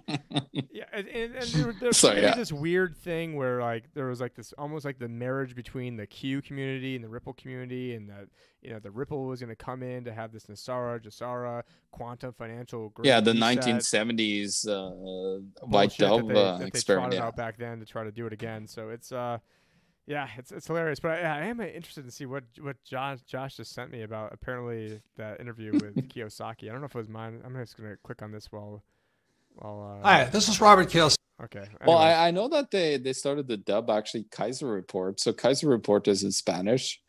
yeah, 0.71 0.85
and, 0.93 1.09
and, 1.09 1.33
there, 1.35 1.75
there's 1.81 1.97
So, 1.97 2.13
yeah. 2.13 2.35
this 2.35 2.53
weird 2.53 2.97
thing 2.97 3.37
where 3.37 3.61
like 3.61 3.85
there 3.95 4.07
was 4.07 4.21
like 4.21 4.35
this 4.35 4.53
almost 4.59 4.85
like 4.85 4.99
the 4.99 5.09
marriage 5.09 5.55
between 5.55 5.97
the 5.97 6.07
Q 6.07 6.43
community 6.43 6.95
and 6.95 7.05
the 7.05 7.09
Ripple 7.09 7.33
community, 7.35 7.95
and 7.95 8.09
that 8.09 8.29
you 8.63 8.71
know 8.71 8.79
the 8.79 8.91
Ripple 8.91 9.25
was 9.25 9.41
going 9.41 9.51
to 9.51 9.57
come 9.57 9.83
in 9.83 10.05
to 10.05 10.13
have 10.13 10.33
this 10.33 10.47
NESARA, 10.47 11.05
GESARA, 11.05 11.63
quantum 11.91 12.33
financial. 12.33 12.93
Yeah, 13.03 13.21
the 13.21 13.33
1970s 13.33 14.69
uh, 14.69 15.41
white 15.67 15.97
bullshit 15.97 15.99
that 15.99 16.07
dove 16.09 16.29
they, 16.29 16.35
uh, 16.35 16.59
that 16.59 16.69
experiment. 16.69 17.13
trotted 17.13 17.19
Yeah. 17.19 17.27
out 17.27 17.37
back 17.37 17.57
then 17.59 17.81
to 17.81 17.87
try 17.87 18.05
to 18.05 18.13
do 18.13 18.27
it 18.27 18.33
again. 18.33 18.67
So 18.67 18.91
it's 18.91 19.13
uh, 19.13 19.39
yeah, 20.07 20.29
it's 20.37 20.53
it's 20.53 20.67
hilarious. 20.67 21.01
But 21.01 21.13
I, 21.13 21.41
I 21.41 21.45
am 21.47 21.61
interested 21.61 22.05
to 22.05 22.11
see 22.11 22.27
what 22.27 22.45
what 22.61 22.83
Josh 22.85 23.21
Josh 23.23 23.57
just 23.57 23.73
sent 23.73 23.91
me 23.91 24.03
about 24.03 24.33
apparently 24.33 25.01
that 25.17 25.41
interview 25.41 25.73
with 25.73 25.97
Kiyosaki. 26.09 26.69
I 26.69 26.73
don't 26.73 26.81
know 26.81 26.87
if 26.87 26.95
it 26.95 26.99
was 26.99 27.09
mine. 27.09 27.41
I'm 27.45 27.55
just 27.57 27.77
gonna 27.77 27.97
click 28.03 28.23
on 28.23 28.31
this 28.33 28.53
while 28.53 28.83
while. 29.55 30.01
Uh, 30.03 30.07
Hi, 30.07 30.25
this 30.25 30.49
is 30.49 30.61
Robert 30.61 30.89
Kiyosaki. 30.89 31.17
Okay. 31.45 31.67
Well. 31.85 31.99
I, 31.99 32.29
I 32.29 32.31
know 32.31 32.49
that 32.49 32.71
they 32.71 32.97
they 32.97 33.13
started 33.13 33.49
the 33.49 33.57
dub 33.57 33.91
actually 33.91 34.25
Keiser 34.25 34.73
Report. 34.73 35.21
So 35.21 35.33
Keiser 35.33 35.69
Report 35.69 36.07
is 36.07 36.23
in 36.23 36.31
Spanish. 36.31 37.01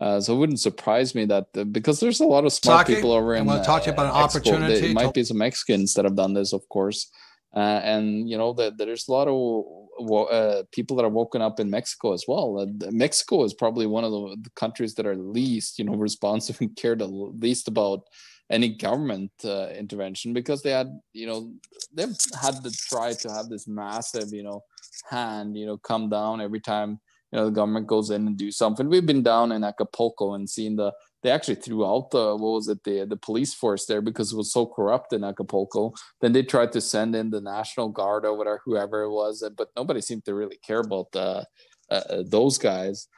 Uh, 0.00 0.20
so 0.20 0.34
it 0.34 0.38
wouldn't 0.38 0.60
surprise 0.60 1.14
me 1.14 1.24
that 1.26 1.52
the, 1.52 1.64
because 1.64 2.00
there's 2.00 2.20
a 2.20 2.26
lot 2.26 2.44
of 2.44 2.52
smart 2.52 2.86
Saki, 2.86 2.96
people 2.96 3.12
over 3.12 3.34
I 3.34 3.38
in. 3.38 3.46
wanna 3.46 3.64
talk 3.64 3.82
to 3.84 3.90
you 3.90 3.92
about 3.92 4.06
an 4.06 4.12
uh, 4.12 4.26
Expo. 4.26 4.44
There 4.44 4.54
opportunity 4.54 4.92
might 4.92 5.14
be 5.14 5.22
some 5.22 5.38
Mexicans 5.38 5.94
that 5.94 6.04
have 6.04 6.16
done 6.16 6.34
this, 6.34 6.52
of 6.52 6.68
course, 6.68 7.10
uh, 7.54 7.80
and 7.84 8.28
you 8.28 8.36
know 8.36 8.52
that 8.54 8.76
there's 8.76 9.06
a 9.06 9.12
lot 9.12 9.28
of 9.28 9.34
wo- 9.98 10.24
uh, 10.24 10.64
people 10.72 10.96
that 10.96 11.04
are 11.04 11.10
woken 11.10 11.42
up 11.42 11.60
in 11.60 11.70
Mexico 11.70 12.12
as 12.12 12.24
well. 12.26 12.58
Uh, 12.58 12.90
Mexico 12.90 13.44
is 13.44 13.54
probably 13.54 13.86
one 13.86 14.04
of 14.04 14.10
the, 14.10 14.36
the 14.42 14.50
countries 14.56 14.94
that 14.94 15.06
are 15.06 15.16
least, 15.16 15.78
you 15.78 15.84
know, 15.84 15.94
responsive 15.96 16.60
and 16.60 16.74
care 16.76 16.96
the 16.96 17.06
least 17.06 17.68
about 17.68 18.00
any 18.50 18.76
government 18.76 19.32
uh, 19.44 19.68
intervention 19.68 20.32
because 20.32 20.62
they 20.62 20.70
had, 20.70 20.88
you 21.12 21.26
know, 21.26 21.52
they've 21.92 22.16
had 22.40 22.62
to 22.62 22.70
try 22.70 23.12
to 23.12 23.32
have 23.32 23.48
this 23.48 23.66
massive, 23.66 24.32
you 24.32 24.42
know, 24.42 24.62
hand, 25.10 25.56
you 25.56 25.66
know, 25.66 25.78
come 25.78 26.08
down 26.08 26.40
every 26.40 26.60
time 26.60 27.00
you 27.34 27.40
know 27.40 27.46
the 27.46 27.50
government 27.50 27.88
goes 27.88 28.10
in 28.10 28.28
and 28.28 28.36
do 28.36 28.52
something. 28.52 28.88
We've 28.88 29.04
been 29.04 29.24
down 29.24 29.50
in 29.50 29.64
Acapulco 29.64 30.34
and 30.34 30.48
seen 30.48 30.76
the 30.76 30.92
they 31.24 31.30
actually 31.30 31.56
threw 31.56 31.84
out 31.84 32.12
the 32.12 32.36
what 32.36 32.52
was 32.52 32.68
it 32.68 32.84
the 32.84 33.06
the 33.06 33.16
police 33.16 33.52
force 33.52 33.86
there 33.86 34.00
because 34.00 34.32
it 34.32 34.36
was 34.36 34.52
so 34.52 34.66
corrupt 34.66 35.12
in 35.12 35.24
Acapulco. 35.24 35.94
Then 36.20 36.32
they 36.32 36.44
tried 36.44 36.70
to 36.72 36.80
send 36.80 37.16
in 37.16 37.30
the 37.30 37.40
National 37.40 37.88
Guard 37.88 38.24
or 38.24 38.36
whatever 38.36 38.60
whoever 38.64 39.02
it 39.02 39.10
was, 39.10 39.42
but 39.56 39.68
nobody 39.76 40.00
seemed 40.00 40.24
to 40.26 40.34
really 40.34 40.58
care 40.64 40.78
about 40.78 41.08
uh, 41.16 41.42
uh, 41.90 42.22
those 42.24 42.56
guys. 42.56 43.08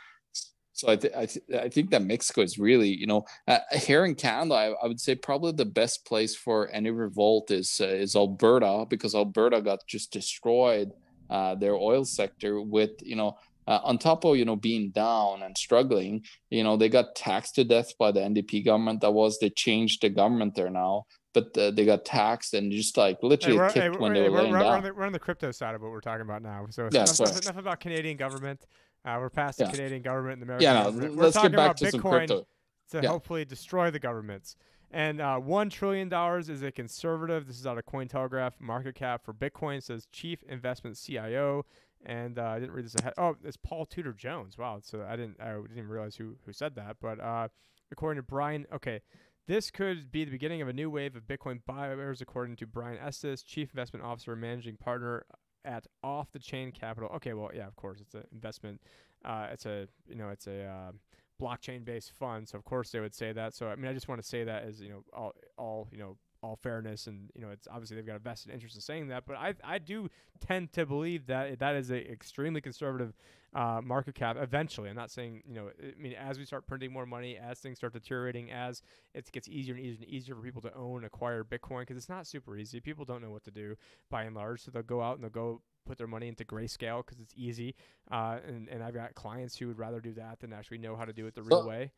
So 0.77 0.89
I, 0.91 0.97
th- 0.97 1.15
I, 1.17 1.25
th- 1.25 1.45
I 1.59 1.69
think 1.71 1.91
that 1.91 2.03
Mexico 2.03 2.43
is 2.43 2.59
really, 2.59 2.91
you 2.91 3.07
know, 3.07 3.25
uh, 3.49 3.61
here 3.73 4.05
in 4.05 4.15
Canada, 4.15 4.55
I, 4.55 4.67
I 4.83 4.87
would 4.87 5.01
say 5.01 5.15
probably 5.15 5.53
the 5.53 5.65
best 5.65 6.05
place 6.05 6.37
for 6.37 6.69
any 6.69 6.91
revolt 6.91 7.51
is 7.51 7.81
uh, 7.81 7.87
is 7.87 8.15
Alberta 8.15 8.85
because 8.89 9.15
Alberta 9.15 9.63
got 9.63 9.81
just 9.89 10.13
destroyed 10.13 10.93
uh, 11.31 11.55
their 11.55 11.75
oil 11.75 12.05
sector 12.05 12.61
with, 12.61 12.91
you 13.01 13.17
know, 13.17 13.39
uh, 13.67 13.81
on 13.85 13.97
top 13.99 14.25
of 14.25 14.37
you 14.37 14.45
know 14.45 14.55
being 14.55 14.91
down 14.91 15.43
and 15.43 15.57
struggling, 15.57 16.23
you 16.51 16.63
know, 16.63 16.77
they 16.77 16.91
got 16.91 17.17
taxed 17.17 17.55
to 17.55 17.65
death 17.65 17.93
by 17.99 18.13
the 18.13 18.21
NDP 18.21 18.65
government. 18.65 19.01
That 19.01 19.13
was 19.13 19.39
they 19.39 19.51
changed 19.51 20.03
the 20.03 20.11
government 20.11 20.55
there 20.55 20.71
now, 20.71 21.07
but 21.33 21.57
uh, 21.57 21.71
they 21.71 21.87
got 21.87 22.05
taxed 22.05 22.55
and 22.55 22.71
just 22.71 22.97
like 22.97 23.17
Hey, 23.23 23.29
literally 23.29 23.59
we're, 23.59 23.71
kicked 23.71 23.95
hey, 23.95 23.99
when 23.99 24.13
we're, 24.13 24.15
they 24.15 24.29
were 24.29 24.31
we're, 24.31 24.43
laying 24.43 24.53
we're, 24.53 24.61
down. 24.61 24.75
on 24.75 24.83
the, 24.83 24.95
we're 24.95 25.07
on 25.07 25.13
the 25.13 25.19
crypto 25.19 25.51
side 25.51 25.75
of 25.75 25.81
what 25.81 25.91
we're 25.91 26.01
talking 26.01 26.21
about 26.21 26.43
now. 26.43 26.67
So 26.71 26.89
Yeah, 26.93 27.05
enough, 27.05 27.21
enough 27.21 27.57
about 27.57 27.81
Canadian 27.81 28.17
government. 28.19 28.67
Uh, 29.07 29.19
we're 29.21 29.31
past 29.31 29.61
Yeah. 29.61 29.67
the 29.67 29.73
Canadian 29.73 30.03
government 30.03 30.35
and 30.35 30.43
the 30.43 30.47
American 30.47 30.65
yeah, 30.65 30.83
government. 30.85 31.15
We're 31.15 31.23
let's 31.25 31.35
talking 31.35 31.53
get 31.53 31.57
back 31.57 31.67
about 31.67 31.77
to 31.79 31.91
some 31.93 32.01
Bitcoin 32.01 32.11
crypto. 32.11 32.47
to 32.91 33.01
Yeah. 33.03 33.09
hopefully 33.09 33.45
destroy 33.45 33.91
the 33.91 34.01
governments. 34.01 34.57
And 34.91 35.21
uh, 35.21 35.39
one 35.39 35.71
trillion 35.71 36.09
dollars 36.09 36.49
is 36.49 36.63
a 36.63 36.73
conservative. 36.73 37.47
This 37.47 37.59
is 37.59 37.67
out 37.67 37.79
of 37.79 37.85
Cointelegraph. 37.87 38.61
Market 38.61 38.95
cap 38.95 39.25
for 39.25 39.33
Bitcoin 39.33 39.83
says 39.83 40.07
chief 40.13 40.43
investment 40.45 40.97
CIO. 40.97 41.65
And 42.05 42.39
uh, 42.39 42.45
I 42.45 42.59
didn't 42.61 42.73
read 42.75 42.85
this 42.85 42.95
ahead. 43.01 43.15
Oh, 43.19 43.37
it's 43.45 43.57
Paul 43.57 43.87
Tudor 43.87 44.13
Jones. 44.13 44.57
Wow. 44.59 44.81
So 44.83 45.05
I 45.09 45.17
didn't. 45.17 45.41
I 45.41 45.55
didn't 45.55 45.73
even 45.77 45.89
realize 45.89 46.17
who 46.17 46.37
who 46.45 46.53
said 46.53 46.75
that. 46.77 46.97
But 47.01 47.19
uh, 47.21 47.49
according 47.91 48.23
to 48.23 48.23
Brian, 48.23 48.67
okay, 48.73 49.01
this 49.49 49.71
could 49.73 50.13
be 50.13 50.25
the 50.25 50.31
beginning 50.31 50.63
of 50.63 50.69
a 50.69 50.73
new 50.73 50.89
wave 50.89 51.17
of 51.17 51.23
Bitcoin 51.27 51.61
buyers, 51.67 52.21
according 52.21 52.57
to 52.57 52.67
Brian 52.67 52.99
Estes, 52.99 53.43
chief 53.43 53.71
investment 53.73 54.05
officer 54.05 54.33
and 54.33 54.41
managing 54.41 54.77
partner 54.77 55.25
at 55.67 55.87
Off 56.03 56.33
the 56.33 56.39
Chain 56.39 56.73
Capital. 56.73 57.11
Okay, 57.17 57.35
well, 57.35 57.51
yeah, 57.55 57.67
of 57.67 57.77
course, 57.77 58.01
it's 58.01 58.15
an 58.15 58.25
investment. 58.33 58.81
Uh, 59.25 59.49
it's 59.53 59.67
a 59.67 59.89
you 60.09 60.15
know, 60.15 60.29
it's 60.29 60.47
a 60.47 60.65
uh, 60.65 60.93
blockchain 61.41 61.85
based 61.85 62.13
fund, 62.13 62.49
so 62.49 62.57
of 62.57 62.65
course 62.65 62.91
they 62.91 63.01
would 63.01 63.15
say 63.15 63.33
that. 63.33 63.55
So 63.55 63.69
I 63.69 63.77
mean, 63.77 63.87
I 63.87 63.93
just 63.93 64.09
want 64.09 64.23
to 64.23 64.27
say 64.27 64.45
that 64.45 64.65
as 64.65 64.81
you 64.81 64.91
know, 64.91 65.05
all 65.13 65.35
all 65.59 65.89
you 65.93 65.99
know, 65.99 66.17
all 66.43 66.57
fairness, 66.63 67.07
and 67.07 67.31
you 67.35 67.43
know, 67.43 67.51
it's 67.51 67.67
obviously 67.71 67.97
they've 67.97 68.07
got 68.07 68.17
a 68.17 68.21
vested 68.21 68.53
interest 68.53 68.77
in 68.77 68.81
saying 68.81 69.09
that. 69.09 69.25
But 69.27 69.37
I 69.37 69.55
I 69.65 69.79
do 69.79 70.09
tend 70.41 70.73
to 70.75 70.87
believe 70.87 71.27
that 71.27 71.59
that 71.59 71.77
is 71.77 71.91
a 71.91 72.11
extremely 72.11 72.61
conservative 72.61 73.13
uh, 73.57 73.81
market 73.83 74.15
cap. 74.15 74.37
Eventually, 74.39 74.91
I'm 74.91 74.97
not 74.97 75.11
saying 75.11 75.43
you 75.49 75.55
know, 75.55 75.71
I 75.83 76.01
mean, 76.01 76.13
as 76.13 76.39
we 76.39 76.45
start 76.45 76.67
printing 76.67 76.93
more 76.93 77.07
money, 77.07 77.39
as 77.39 77.59
things 77.59 77.79
start 77.79 77.95
deteriorating, 77.95 78.53
as 78.53 78.83
it 79.15 79.33
gets 79.33 79.49
easier 79.49 79.75
and 79.75 79.83
easier 79.83 79.97
and 80.03 80.05
easier 80.05 80.35
for 80.35 80.43
people 80.43 80.61
to 80.63 80.75
own, 80.75 81.05
acquire 81.05 81.43
Bitcoin, 81.43 81.81
because 81.81 81.97
it's 81.97 82.11
not 82.11 82.27
super 82.27 82.57
easy. 82.59 82.81
People 82.81 83.07
don't 83.07 83.23
know 83.23 83.31
what 83.31 83.45
to 83.45 83.51
do 83.51 83.75
by 84.11 84.25
and 84.25 84.37
large, 84.37 84.63
so 84.63 84.71
they'll 84.71 84.83
go 84.83 85.01
out 85.01 85.15
and 85.15 85.25
they'll 85.25 85.31
go 85.31 85.63
put 85.87 85.97
their 85.97 86.07
money 86.07 86.29
into 86.29 86.45
grayscale 86.45 87.05
because 87.05 87.19
it's 87.19 87.33
easy. 87.35 87.75
Uh, 88.11 88.39
and, 88.47 88.69
and 88.69 88.83
I've 88.83 88.95
got 88.95 89.15
clients 89.15 89.57
who 89.57 89.69
would 89.69 89.79
rather 89.79 90.01
do 90.01 90.13
that 90.15 90.41
than 90.41 90.53
actually 90.53 90.79
know 90.79 90.95
how 90.95 91.07
to 91.07 91.13
do 91.15 91.27
it 91.27 91.35
the 91.35 91.43
real 91.43 91.67
way. 91.67 91.93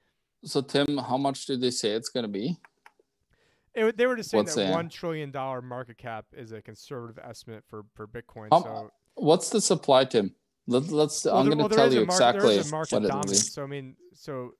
So 0.44 0.60
Tim, 0.60 0.98
how 0.98 1.16
much 1.16 1.46
do 1.46 1.56
they 1.56 1.72
say 1.72 1.90
it's 1.90 2.08
going 2.08 2.24
to 2.24 2.28
be? 2.28 2.56
It, 3.74 3.96
they 3.96 4.06
were 4.06 4.14
just 4.14 4.30
saying 4.30 4.44
What's 4.44 4.54
that 4.54 4.70
one 4.70 4.88
trillion 4.88 5.32
dollar 5.32 5.60
market 5.60 5.98
cap 5.98 6.26
is 6.32 6.52
a 6.52 6.62
conservative 6.62 7.18
estimate 7.18 7.64
for 7.68 7.84
for 7.94 8.06
Bitcoin. 8.06 8.48
So 8.50 8.92
What's 9.14 9.50
the 9.50 9.60
supply, 9.60 10.04
Tim? 10.04 10.36
Let, 10.68 10.90
let's. 10.90 11.24
Well, 11.24 11.38
I'm 11.38 11.46
going 11.46 11.58
to 11.58 11.68
there 11.68 11.78
tell 11.78 11.92
you 11.92 12.02
a 12.02 12.06
mar- 12.06 12.14
exactly 12.14 12.50
There 12.50 12.60
is 12.60 12.68
a 12.68 12.70
market 12.70 13.00
dominance. 13.00 13.52
So 13.52 13.62
I 13.62 13.66
mean, 13.66 13.96
so 14.12 14.52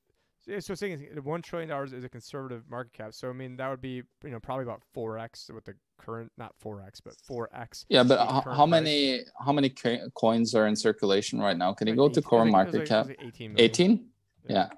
so 0.59 0.75
saying 0.75 1.07
one 1.23 1.43
trillion 1.43 1.69
dollars 1.69 1.93
is 1.93 2.03
a 2.03 2.09
conservative 2.09 2.63
market 2.71 2.95
cap. 2.95 3.13
So 3.13 3.29
I 3.29 3.35
mean, 3.35 3.59
that 3.59 3.69
would 3.69 3.83
be 3.83 4.03
you 4.25 4.31
know 4.31 4.41
probably 4.41 4.65
about 4.65 4.81
four 4.95 5.19
x 5.19 5.51
with 5.53 5.67
the 5.67 5.75
current 5.99 6.33
not 6.39 6.55
four 6.59 6.83
x 6.83 6.99
but 6.99 7.15
four 7.23 7.51
x. 7.55 7.85
Yeah, 7.91 8.05
but 8.05 8.27
how, 8.27 8.41
price. 8.41 8.69
many 8.71 9.21
how 9.39 9.53
many 9.53 9.69
co- 9.69 10.09
coins 10.15 10.55
are 10.55 10.67
in 10.67 10.75
circulation 10.75 11.41
right 11.41 11.59
now? 11.59 11.75
Can 11.75 11.87
you 11.87 11.95
go 11.95 12.09
to 12.09 12.23
CoinMarketCap? 12.23 13.15
Eighteen. 13.23 13.53
million. 13.53 13.71
18? 13.71 14.07
Yeah. 14.49 14.69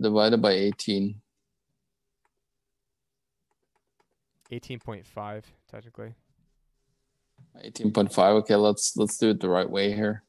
Divided 0.00 0.40
by 0.40 0.52
18. 0.52 1.20
Eighteen 4.52 4.78
point 4.78 5.06
five 5.06 5.44
technically. 5.70 6.14
18.5. 7.62 8.18
Okay, 8.18 8.56
let's 8.56 8.96
let's 8.96 9.18
do 9.18 9.30
it 9.30 9.40
the 9.40 9.48
right 9.48 9.68
way 9.68 9.92
here. 9.92 10.22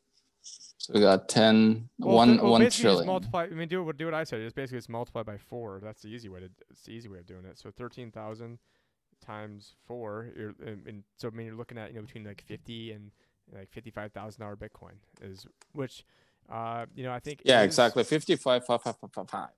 So 0.82 0.94
we 0.96 1.00
got 1.02 1.30
10 1.30 1.90
Well, 2.00 2.16
one 2.16 2.38
well, 2.42 2.58
basically 2.58 2.84
trillion. 2.84 3.06
multiply. 3.06 3.44
I 3.44 3.50
mean, 3.50 3.68
do 3.68 3.84
what 3.84 3.98
do 3.98 4.06
what 4.06 4.16
I 4.16 4.24
said. 4.24 4.42
Just 4.42 4.56
basically, 4.56 4.80
it's 4.80 4.90
multiply 4.90 5.22
by 5.22 5.38
four. 5.38 5.80
That's 5.84 6.02
the 6.02 6.08
easy 6.10 6.28
way 6.28 6.40
to. 6.40 6.50
It's 6.72 6.84
the 6.84 6.92
easy 6.92 7.08
way 7.08 7.20
of 7.20 7.28
doing 7.28 7.46
it. 7.46 7.60
So 7.60 7.70
thirteen 7.70 8.10
thousand 8.12 8.58
times 9.24 9.76
four. 9.86 10.30
You're, 10.36 10.56
and, 10.66 11.04
so 11.18 11.28
I 11.28 11.32
mean, 11.32 11.46
you're 11.46 11.56
looking 11.56 11.78
at 11.78 11.90
you 11.92 11.98
know 11.98 12.02
between 12.02 12.24
like 12.24 12.44
fifty 12.48 12.92
and 12.94 13.12
like 13.56 13.70
fifty 13.72 13.92
five 13.92 14.12
thousand 14.12 14.42
dollar 14.42 14.56
Bitcoin 14.56 14.94
is 15.22 15.46
which, 15.74 16.04
uh, 16.50 16.88
you 16.96 17.04
know, 17.04 17.12
I 17.12 17.20
think. 17.20 17.42
yeah, 17.46 17.62
exactly. 17.62 18.04
55 18.04 18.42
five, 18.42 18.66
five, 18.82 18.96
five, 18.98 19.12
five, 19.14 19.30
five. 19.30 19.50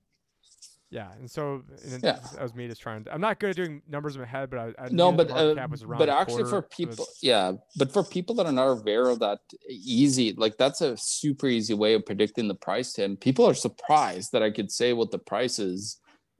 Yeah, 0.94 1.10
and 1.18 1.28
so 1.28 1.64
and 1.82 2.04
Yeah. 2.04 2.20
that 2.34 2.40
was 2.40 2.54
me 2.54 2.68
just 2.68 2.80
trying. 2.80 3.02
To, 3.02 3.12
I'm 3.12 3.20
not 3.20 3.40
good 3.40 3.50
at 3.50 3.56
doing 3.56 3.82
numbers 3.88 4.14
in 4.14 4.20
my 4.20 4.28
head, 4.28 4.48
but 4.48 4.60
I, 4.60 4.84
I 4.84 4.88
No, 4.92 5.10
but 5.10 5.28
uh, 5.28 5.56
was 5.68 5.82
but 5.82 6.08
actually 6.08 6.44
quarter 6.44 6.62
for 6.62 6.62
people, 6.62 7.04
its- 7.04 7.18
yeah, 7.20 7.54
but 7.76 7.92
for 7.92 8.04
people 8.04 8.36
that 8.36 8.46
are 8.46 8.52
not 8.52 8.68
aware 8.68 9.08
of 9.08 9.18
that 9.18 9.40
easy, 9.68 10.34
like 10.34 10.56
that's 10.56 10.82
a 10.82 10.96
super 10.96 11.48
easy 11.48 11.74
way 11.74 11.94
of 11.94 12.06
predicting 12.06 12.46
the 12.46 12.54
price. 12.54 12.92
Tim, 12.92 13.16
people 13.16 13.44
are 13.44 13.54
surprised 13.54 14.30
that 14.30 14.44
I 14.44 14.52
could 14.52 14.70
say 14.70 14.92
what 14.92 15.10
the 15.10 15.18
price 15.18 15.58
is. 15.58 15.98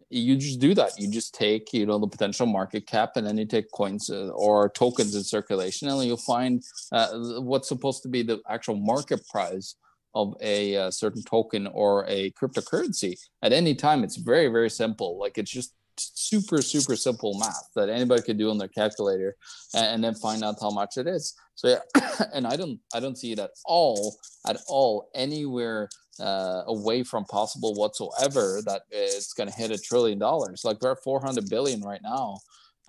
You 0.09 0.37
just 0.37 0.61
do 0.61 0.73
that. 0.75 1.01
You 1.01 1.11
just 1.11 1.35
take, 1.35 1.73
you 1.73 1.85
know, 1.85 1.99
the 1.99 2.07
potential 2.07 2.47
market 2.47 2.87
cap, 2.87 3.17
and 3.17 3.27
then 3.27 3.37
you 3.37 3.47
take 3.47 3.73
coins 3.73 4.09
uh, 4.09 4.29
or 4.29 4.69
tokens 4.69 5.17
in 5.17 5.25
circulation, 5.25 5.89
and 5.89 6.01
you'll 6.05 6.17
find 6.17 6.63
uh, 6.93 7.09
what's 7.41 7.67
supposed 7.67 8.05
to 8.05 8.09
be 8.09 8.23
the 8.23 8.41
actual 8.49 8.77
market 8.77 9.27
price 9.27 9.75
of 10.15 10.35
a 10.41 10.77
uh, 10.77 10.91
certain 10.91 11.23
token 11.23 11.67
or 11.69 12.05
a 12.09 12.31
cryptocurrency 12.33 13.19
at 13.43 13.53
any 13.53 13.75
time. 13.75 14.05
It's 14.05 14.17
very, 14.17 14.49
very 14.49 14.71
simple. 14.71 15.19
Like 15.19 15.39
it's 15.39 15.51
just 15.51 15.75
super 15.97 16.61
super 16.63 16.97
simple 16.97 17.39
math 17.39 17.69
that 17.77 17.89
anybody 17.89 18.23
could 18.23 18.39
do 18.39 18.51
on 18.51 18.59
their 18.59 18.69
calculator 18.69 19.37
and, 19.75 19.87
and 19.87 20.05
then 20.05 20.15
find 20.15 20.43
out 20.43 20.57
how 20.61 20.71
much 20.71 20.97
it 20.97 21.07
is 21.07 21.35
so 21.55 21.69
yeah 21.69 22.25
and 22.35 22.47
i 22.47 22.57
don't 22.57 22.79
i 22.95 23.01
don't 23.01 23.17
see 23.17 23.33
it 23.33 23.39
at 23.39 23.51
all 23.65 24.17
at 24.47 24.57
all 24.69 25.09
anywhere 25.15 25.89
uh, 26.21 26.63
away 26.67 27.03
from 27.03 27.25
possible 27.25 27.75
whatsoever 27.75 28.61
that 28.65 28.83
it's 28.91 29.33
going 29.33 29.49
to 29.49 29.55
hit 29.55 29.73
a 29.73 29.79
trillion 29.79 30.19
dollars 30.19 30.63
like 30.65 30.81
we're 30.81 30.93
at 30.93 31.03
400 31.03 31.49
billion 31.49 31.81
right 31.81 32.03
now 32.03 32.39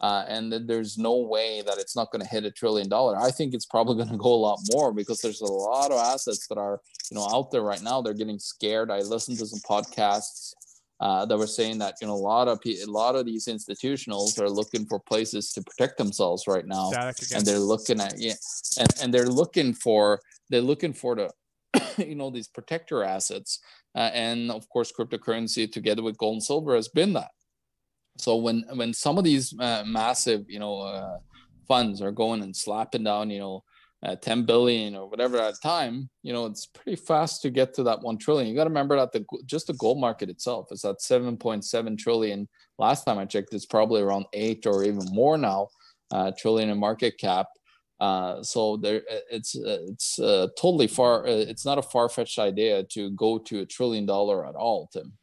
uh, 0.02 0.26
and 0.28 0.52
there's 0.52 0.98
no 0.98 1.18
way 1.18 1.62
that 1.66 1.78
it's 1.78 1.96
not 1.96 2.12
going 2.12 2.22
to 2.22 2.28
hit 2.28 2.44
a 2.44 2.52
trillion 2.52 2.90
dollar. 2.90 3.18
I 3.18 3.32
think 3.32 3.54
it's 3.54 3.66
probably 3.66 3.96
going 4.04 4.10
to 4.10 4.18
go 4.18 4.34
a 4.34 4.36
lot 4.36 4.60
more 4.74 4.94
because 4.94 5.20
there's 5.22 5.42
a 5.42 5.52
lot 5.52 5.92
of 5.92 5.98
assets 5.98 6.48
that 6.48 6.58
are 6.58 6.82
you 7.12 7.16
know 7.16 7.28
out 7.32 7.52
there 7.52 7.62
right 7.62 7.82
now. 7.82 8.02
They're 8.02 8.14
getting 8.14 8.40
scared. 8.40 8.92
I 8.92 9.00
listened 9.00 9.40
to 9.40 9.46
some 9.46 9.60
podcasts 9.60 10.54
uh, 11.00 11.26
that 11.26 11.38
were 11.38 11.48
saying 11.48 11.78
that 11.80 11.96
you 12.02 12.08
know 12.08 12.14
a 12.14 12.16
lot 12.16 12.48
of 12.48 12.60
a 12.66 12.86
lot 12.86 13.16
of 13.16 13.26
these 13.26 13.48
institutionals 13.48 14.40
are 14.40 14.50
looking 14.50 14.86
for 14.86 15.00
places 15.00 15.52
to 15.54 15.62
protect 15.62 15.98
themselves 15.98 16.46
right 16.48 16.66
now, 16.66 16.92
and 17.34 17.46
they're 17.46 17.60
looking 17.60 18.00
at 18.00 18.18
yeah, 18.18 18.34
and, 18.80 18.90
and 19.02 19.14
they're 19.14 19.28
looking 19.28 19.74
for 19.74 20.22
they're 20.50 20.62
looking 20.62 20.94
for 20.94 21.16
the 21.16 21.32
you 21.98 22.16
know 22.16 22.30
these 22.30 22.48
protector 22.48 23.04
assets, 23.04 23.60
uh, 23.96 24.12
and 24.14 24.52
of 24.52 24.68
course 24.70 24.92
cryptocurrency 24.92 25.72
together 25.72 26.04
with 26.04 26.18
gold 26.18 26.36
and 26.36 26.44
silver 26.44 26.76
has 26.76 26.88
been 26.88 27.14
that. 27.14 27.32
So 28.18 28.38
when 28.38 28.66
when 28.74 28.94
some 28.94 29.18
of 29.18 29.24
these 29.24 29.54
uh, 29.60 29.84
massive 29.86 30.46
you 30.50 30.60
know 30.60 30.80
uh, 30.80 31.18
funds 31.68 32.02
are 32.02 32.12
going 32.12 32.42
and 32.42 32.56
slapping 32.56 33.04
down 33.04 33.30
you 33.30 33.40
know 33.40 33.64
uh, 34.06 34.16
10 34.16 34.44
billion 34.44 34.96
or 34.96 35.10
whatever 35.10 35.38
at 35.38 35.56
a 35.56 35.60
time, 35.62 36.10
you 36.22 36.32
know, 36.32 36.46
it's 36.46 36.68
pretty 36.68 36.96
fast 36.96 37.42
to 37.42 37.50
get 37.50 37.74
to 37.74 37.84
that 37.84 38.02
1 38.02 38.18
trillion. 38.18 38.48
You 38.48 38.56
got 38.56 38.66
to 38.66 38.70
remember 38.70 38.96
that 38.98 39.12
the 39.12 39.26
just 39.46 39.68
the 39.68 39.74
gold 39.74 40.00
market 40.00 40.30
itself 40.30 40.68
is 40.72 40.86
at 40.86 41.00
7.7 41.00 41.98
trillion. 41.98 42.48
Last 42.78 43.06
time 43.06 43.18
I 43.18 43.26
checked, 43.26 43.54
it's 43.54 43.66
probably 43.66 44.02
around 44.02 44.26
8 44.34 44.68
or 44.68 44.84
even 44.84 45.06
more 45.12 45.38
now, 45.38 45.70
uh, 46.12 46.32
trillion 46.38 46.70
in 46.70 46.78
market 46.78 47.18
cap. 47.18 47.48
Uh, 48.00 48.44
so 48.44 48.78
there, 48.78 49.02
it's 49.32 49.56
it's 49.56 50.20
uh, 50.20 50.48
totally 50.60 50.88
far. 50.88 51.26
Uh, 51.26 51.32
it's 51.32 51.66
not 51.66 51.78
a 51.78 51.82
far 51.82 52.10
fetched 52.10 52.38
idea 52.38 52.84
to 52.84 53.10
go 53.12 53.40
to 53.40 53.62
a 53.62 53.66
trillion 53.66 54.06
dollar 54.06 54.46
at 54.46 54.56
all, 54.56 54.90
Tim. 54.92 55.14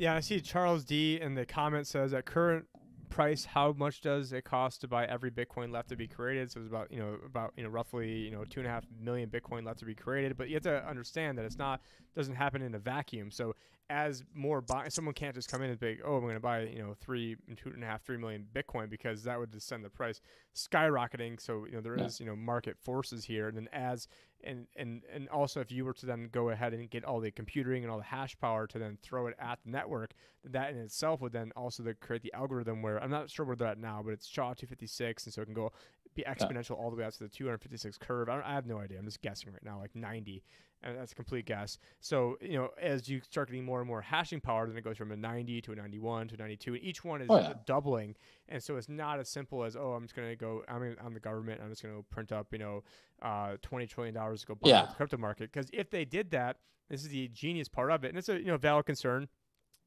Yeah, 0.00 0.14
I 0.14 0.20
see 0.20 0.40
Charles 0.40 0.82
D 0.84 1.20
in 1.20 1.34
the 1.34 1.44
comment 1.44 1.86
says 1.86 2.14
at 2.14 2.24
current 2.24 2.64
price, 3.10 3.44
how 3.44 3.74
much 3.76 4.00
does 4.00 4.32
it 4.32 4.44
cost 4.44 4.80
to 4.80 4.88
buy 4.88 5.04
every 5.04 5.30
Bitcoin 5.30 5.70
left 5.70 5.90
to 5.90 5.96
be 5.96 6.08
created? 6.08 6.50
So 6.50 6.60
it's 6.60 6.70
about 6.70 6.90
you 6.90 7.00
know 7.00 7.18
about 7.26 7.52
you 7.54 7.64
know 7.64 7.68
roughly 7.68 8.10
you 8.10 8.30
know 8.30 8.44
two 8.44 8.60
and 8.60 8.66
a 8.66 8.70
half 8.70 8.86
million 8.98 9.28
Bitcoin 9.28 9.62
left 9.62 9.80
to 9.80 9.84
be 9.84 9.94
created. 9.94 10.38
But 10.38 10.48
you 10.48 10.54
have 10.54 10.62
to 10.62 10.88
understand 10.88 11.36
that 11.36 11.44
it's 11.44 11.58
not 11.58 11.82
doesn't 12.14 12.34
happen 12.34 12.62
in 12.62 12.74
a 12.74 12.78
vacuum. 12.78 13.30
So 13.30 13.54
as 13.88 14.22
more 14.34 14.60
buy, 14.60 14.88
someone 14.88 15.14
can't 15.14 15.34
just 15.34 15.50
come 15.50 15.62
in 15.62 15.70
and 15.70 15.80
be, 15.80 15.98
oh, 16.04 16.16
I'm 16.16 16.22
going 16.22 16.34
to 16.34 16.40
buy 16.40 16.62
you 16.62 16.78
know 16.78 16.94
three 17.00 17.36
two 17.56 17.70
and 17.70 17.82
a 17.82 17.86
half 17.86 18.02
three 18.02 18.16
million 18.16 18.46
Bitcoin 18.54 18.88
because 18.88 19.24
that 19.24 19.38
would 19.38 19.52
just 19.52 19.66
send 19.66 19.84
the 19.84 19.90
price 19.90 20.20
skyrocketing. 20.54 21.40
So 21.40 21.66
you 21.66 21.72
know 21.72 21.80
there 21.80 21.98
yeah. 21.98 22.04
is 22.04 22.20
you 22.20 22.26
know 22.26 22.36
market 22.36 22.76
forces 22.78 23.24
here, 23.24 23.48
and 23.48 23.56
then 23.56 23.68
as 23.72 24.08
and 24.44 24.66
and 24.76 25.02
and 25.12 25.28
also 25.28 25.60
if 25.60 25.70
you 25.70 25.84
were 25.84 25.92
to 25.92 26.06
then 26.06 26.28
go 26.32 26.50
ahead 26.50 26.72
and 26.72 26.88
get 26.90 27.04
all 27.04 27.20
the 27.20 27.30
computing 27.30 27.82
and 27.82 27.90
all 27.90 27.98
the 27.98 28.04
hash 28.04 28.38
power 28.38 28.66
to 28.66 28.78
then 28.78 28.98
throw 29.02 29.26
it 29.26 29.34
at 29.38 29.58
the 29.64 29.70
network 29.70 30.12
that 30.44 30.70
in 30.70 30.78
itself 30.78 31.20
would 31.20 31.32
then 31.32 31.52
also 31.56 31.84
create 32.00 32.22
the 32.22 32.32
algorithm 32.32 32.82
where 32.82 33.02
i'm 33.02 33.10
not 33.10 33.30
sure 33.30 33.44
where 33.44 33.56
they're 33.56 33.68
at 33.68 33.78
now 33.78 34.00
but 34.04 34.12
it's 34.12 34.26
sha 34.26 34.54
256 34.54 35.24
and 35.24 35.34
so 35.34 35.42
it 35.42 35.44
can 35.46 35.54
go 35.54 35.72
be 36.14 36.24
exponential 36.24 36.78
all 36.78 36.90
the 36.90 36.96
way 36.96 37.04
out 37.04 37.12
to 37.12 37.20
the 37.20 37.28
256 37.28 37.98
curve 37.98 38.28
I, 38.28 38.42
I 38.44 38.54
have 38.54 38.66
no 38.66 38.78
idea 38.78 38.98
i'm 38.98 39.04
just 39.04 39.22
guessing 39.22 39.52
right 39.52 39.64
now 39.64 39.78
like 39.78 39.94
90 39.94 40.42
and 40.82 40.96
that's 40.96 41.12
a 41.12 41.14
complete 41.14 41.46
guess. 41.46 41.78
So 42.00 42.36
you 42.40 42.54
know, 42.54 42.70
as 42.80 43.08
you 43.08 43.20
start 43.28 43.48
getting 43.48 43.64
more 43.64 43.80
and 43.80 43.88
more 43.88 44.00
hashing 44.00 44.40
power, 44.40 44.66
then 44.66 44.76
it 44.76 44.84
goes 44.84 44.96
from 44.96 45.12
a 45.12 45.16
90 45.16 45.60
to 45.62 45.72
a 45.72 45.76
91 45.76 46.28
to 46.28 46.34
a 46.34 46.38
92, 46.38 46.74
and 46.74 46.82
each 46.82 47.04
one 47.04 47.22
is 47.22 47.28
oh, 47.30 47.38
yeah. 47.38 47.52
doubling. 47.66 48.14
And 48.48 48.62
so 48.62 48.76
it's 48.76 48.88
not 48.88 49.20
as 49.20 49.28
simple 49.28 49.64
as 49.64 49.76
oh, 49.76 49.92
I'm 49.92 50.04
just 50.04 50.14
going 50.14 50.28
to 50.28 50.36
go. 50.36 50.62
I 50.68 50.78
mean, 50.78 50.96
I'm 51.04 51.14
the 51.14 51.20
government. 51.20 51.60
I'm 51.62 51.70
just 51.70 51.82
going 51.82 51.96
to 51.96 52.02
print 52.10 52.32
up 52.32 52.48
you 52.52 52.58
know, 52.58 52.82
uh, 53.22 53.56
20 53.62 53.86
trillion 53.86 54.14
dollars 54.14 54.40
to 54.42 54.46
go 54.46 54.54
buy 54.54 54.70
yeah. 54.70 54.86
the 54.86 54.94
crypto 54.94 55.16
market. 55.16 55.52
Because 55.52 55.68
if 55.72 55.90
they 55.90 56.04
did 56.04 56.30
that, 56.32 56.56
this 56.88 57.02
is 57.02 57.08
the 57.08 57.28
genius 57.28 57.68
part 57.68 57.90
of 57.90 58.04
it, 58.04 58.08
and 58.08 58.18
it's 58.18 58.28
a 58.28 58.38
you 58.38 58.46
know 58.46 58.56
valid 58.56 58.86
concern 58.86 59.28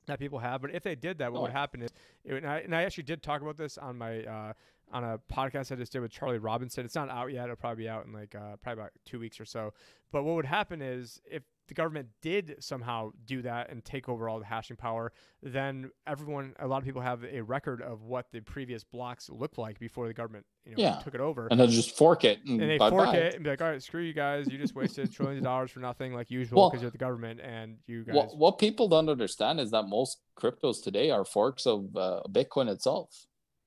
that 0.05 0.19
people 0.19 0.39
have. 0.39 0.61
But 0.61 0.73
if 0.73 0.83
they 0.83 0.95
did 0.95 1.17
that, 1.19 1.31
what 1.31 1.39
oh. 1.39 1.41
would 1.43 1.51
happen 1.51 1.81
is, 1.81 1.89
it, 2.23 2.35
and, 2.35 2.47
I, 2.47 2.59
and 2.59 2.75
I 2.75 2.83
actually 2.83 3.03
did 3.03 3.21
talk 3.21 3.41
about 3.41 3.57
this 3.57 3.77
on 3.77 3.97
my 3.97 4.23
uh, 4.23 4.53
on 4.93 5.03
a 5.03 5.19
podcast 5.31 5.71
I 5.71 5.75
just 5.75 5.91
did 5.91 6.01
with 6.01 6.11
Charlie 6.11 6.37
Robinson. 6.37 6.85
It's 6.85 6.95
not 6.95 7.09
out 7.09 7.33
yet. 7.33 7.45
It'll 7.45 7.55
probably 7.55 7.83
be 7.83 7.89
out 7.89 8.05
in 8.05 8.13
like 8.13 8.35
uh, 8.35 8.57
probably 8.61 8.81
about 8.81 8.91
two 9.05 9.19
weeks 9.19 9.39
or 9.39 9.45
so. 9.45 9.73
But 10.11 10.23
what 10.23 10.35
would 10.35 10.45
happen 10.45 10.81
is 10.81 11.19
if 11.25 11.41
the 11.67 11.73
government 11.73 12.09
did 12.21 12.57
somehow 12.59 13.11
do 13.25 13.41
that 13.41 13.71
and 13.71 13.83
take 13.83 14.07
over 14.07 14.29
all 14.29 14.37
the 14.37 14.45
hashing 14.45 14.77
power, 14.77 15.11
then 15.41 15.89
everyone, 16.05 16.53
a 16.59 16.67
lot 16.67 16.77
of 16.77 16.83
people 16.83 17.01
have 17.01 17.23
a 17.23 17.41
record 17.41 17.81
of 17.81 18.03
what 18.03 18.27
the 18.31 18.41
previous 18.41 18.83
blocks 18.83 19.29
looked 19.29 19.57
like 19.57 19.79
before 19.79 20.07
the 20.07 20.13
government, 20.13 20.45
you 20.65 20.75
know, 20.75 20.83
yeah. 20.83 20.99
took 21.03 21.15
it 21.15 21.21
over. 21.21 21.47
And 21.49 21.59
then 21.59 21.69
just 21.69 21.97
fork 21.97 22.25
it. 22.25 22.39
And, 22.45 22.61
and 22.61 22.69
they 22.69 22.77
fork 22.77 23.05
bye. 23.05 23.15
it 23.15 23.35
and 23.35 23.43
be 23.43 23.49
like, 23.49 23.61
all 23.61 23.69
right, 23.69 23.81
screw 23.81 24.03
you 24.03 24.13
guys. 24.13 24.47
You 24.47 24.59
just 24.59 24.75
wasted 24.75 25.11
trillions 25.15 25.39
of 25.39 25.45
dollars 25.45 25.71
for 25.71 25.79
nothing 25.79 26.13
like 26.13 26.29
usual 26.29 26.69
because 26.69 26.77
well, 26.77 26.81
you're 26.83 26.91
the 26.91 26.97
government 26.99 27.39
and 27.41 27.77
you 27.87 28.03
guys. 28.03 28.13
Well, 28.13 28.33
what 28.35 28.59
people 28.59 28.87
don't 28.87 29.09
understand 29.09 29.59
is 29.59 29.71
that 29.71 29.87
most 29.87 30.19
cryptos 30.37 30.83
today 30.83 31.09
are 31.09 31.25
forks 31.25 31.65
of 31.65 31.95
uh, 31.95 32.21
Bitcoin 32.29 32.69
itself 32.69 33.25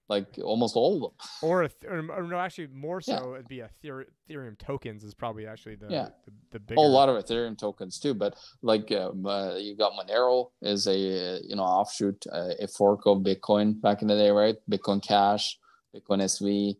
like 0.08 0.38
almost 0.42 0.76
all 0.76 0.94
of 0.94 1.00
them. 1.00 1.28
Or, 1.42 1.62
a 1.62 1.68
th- 1.80 1.90
or 1.90 2.02
no, 2.02 2.38
actually 2.38 2.68
more 2.68 3.00
so 3.00 3.12
yeah. 3.12 3.34
it'd 3.34 3.48
be 3.48 3.60
a 3.60 3.70
Ethereum 3.84 4.58
tokens 4.58 5.04
is 5.04 5.14
probably 5.14 5.46
actually 5.46 5.76
the 5.76 5.86
yeah 5.88 6.08
the, 6.24 6.32
the 6.52 6.60
bigger. 6.60 6.80
Oh, 6.80 6.86
a 6.86 6.88
lot 6.88 7.08
of 7.08 7.22
Ethereum 7.22 7.58
tokens 7.58 7.98
too, 7.98 8.14
but 8.14 8.36
like 8.62 8.90
um, 8.92 9.26
uh, 9.26 9.56
you 9.56 9.76
got 9.76 9.92
Monero 9.92 10.50
is 10.62 10.86
a 10.86 11.40
you 11.44 11.56
know 11.56 11.62
offshoot 11.62 12.24
uh, 12.32 12.50
a 12.60 12.68
fork 12.68 13.00
of 13.06 13.18
Bitcoin 13.18 13.80
back 13.80 14.02
in 14.02 14.08
the 14.08 14.16
day, 14.16 14.30
right? 14.30 14.56
Bitcoin 14.70 15.02
Cash, 15.02 15.58
Bitcoin 15.94 16.22
SV. 16.22 16.74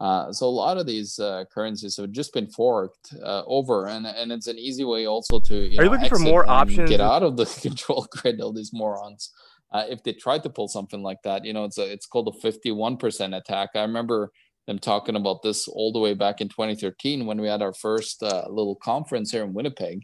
Uh, 0.00 0.32
so 0.32 0.46
a 0.46 0.48
lot 0.48 0.78
of 0.78 0.86
these 0.86 1.18
uh, 1.18 1.44
currencies 1.52 1.98
have 1.98 2.10
just 2.10 2.32
been 2.32 2.48
forked 2.48 3.12
uh, 3.22 3.42
over, 3.46 3.86
and 3.86 4.06
and 4.06 4.32
it's 4.32 4.46
an 4.46 4.58
easy 4.58 4.84
way 4.84 5.06
also 5.06 5.38
to 5.40 5.54
you 5.54 5.78
are 5.78 5.84
know, 5.84 5.90
you 5.90 5.90
looking 5.90 6.08
for 6.08 6.18
more 6.18 6.48
options? 6.48 6.88
Get 6.88 7.02
out 7.02 7.22
of 7.22 7.36
the 7.36 7.44
control 7.60 8.06
grid, 8.10 8.40
all 8.40 8.54
these 8.54 8.72
morons 8.72 9.30
uh, 9.72 9.84
if 9.88 10.02
they 10.02 10.12
tried 10.12 10.42
to 10.42 10.50
pull 10.50 10.68
something 10.68 11.02
like 11.02 11.22
that. 11.24 11.44
You 11.44 11.52
know, 11.52 11.64
it's 11.64 11.78
a, 11.78 11.90
it's 11.90 12.06
called 12.06 12.28
a 12.28 12.46
51% 12.46 13.36
attack. 13.36 13.70
I 13.74 13.82
remember 13.82 14.30
them 14.66 14.78
talking 14.78 15.16
about 15.16 15.42
this 15.42 15.68
all 15.68 15.92
the 15.92 15.98
way 15.98 16.14
back 16.14 16.40
in 16.40 16.48
2013 16.48 17.26
when 17.26 17.40
we 17.40 17.48
had 17.48 17.62
our 17.62 17.74
first 17.74 18.22
uh, 18.22 18.46
little 18.48 18.76
conference 18.76 19.30
here 19.30 19.44
in 19.44 19.54
Winnipeg. 19.54 20.02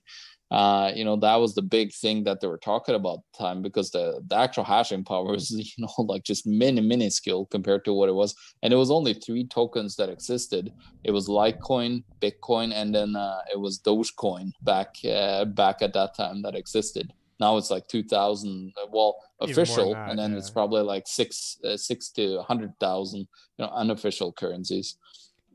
Uh, 0.49 0.93
you 0.95 1.05
know, 1.05 1.17
that 1.17 1.35
was 1.37 1.57
the 1.57 1.63
big 1.63 1.93
thing 1.93 2.23
that 2.23 2.41
they 2.41 2.47
were 2.47 2.59
talking 2.59 2.95
about 2.95 3.19
at 3.19 3.25
the 3.33 3.45
time 3.45 3.63
because 3.63 3.91
the, 3.91 4.21
the 4.29 4.37
actual 4.37 4.63
hashing 4.63 5.03
power 5.03 5.25
was, 5.33 5.51
you 5.51 5.65
know, 5.79 5.93
like 6.05 6.23
just 6.23 6.47
mini 6.47 6.81
minuscule 6.81 7.47
compared 7.47 7.85
to 7.85 7.93
what 7.93 8.09
it 8.09 8.15
was. 8.15 8.35
And 8.63 8.73
it 8.73 8.77
was 8.77 8.91
only 8.91 9.15
three 9.15 9.45
tokens 9.45 9.97
that 9.97 10.09
existed. 10.09 10.73
It 11.03 11.11
was 11.11 11.27
Litecoin, 11.27 12.05
Bitcoin, 12.21 12.73
and 12.73 12.95
then 12.95 13.17
uh, 13.17 13.41
it 13.53 13.59
was 13.59 13.81
Dogecoin 13.81 14.53
back 14.63 14.95
uh, 15.05 15.47
back 15.47 15.83
at 15.83 15.93
that 15.95 16.15
time 16.15 16.43
that 16.43 16.55
existed 16.55 17.13
now 17.41 17.57
it's 17.57 17.71
like 17.71 17.87
2000 17.89 18.73
uh, 18.77 18.87
well 18.91 19.17
official 19.41 19.93
that, 19.93 20.11
and 20.11 20.19
then 20.19 20.33
yeah. 20.33 20.39
it's 20.39 20.51
probably 20.51 20.83
like 20.83 21.05
six 21.07 21.59
uh, 21.65 21.77
six 21.77 22.11
to 22.11 22.37
100000 22.37 23.19
you 23.21 23.27
know 23.59 23.69
unofficial 23.69 24.33
currencies 24.33 24.97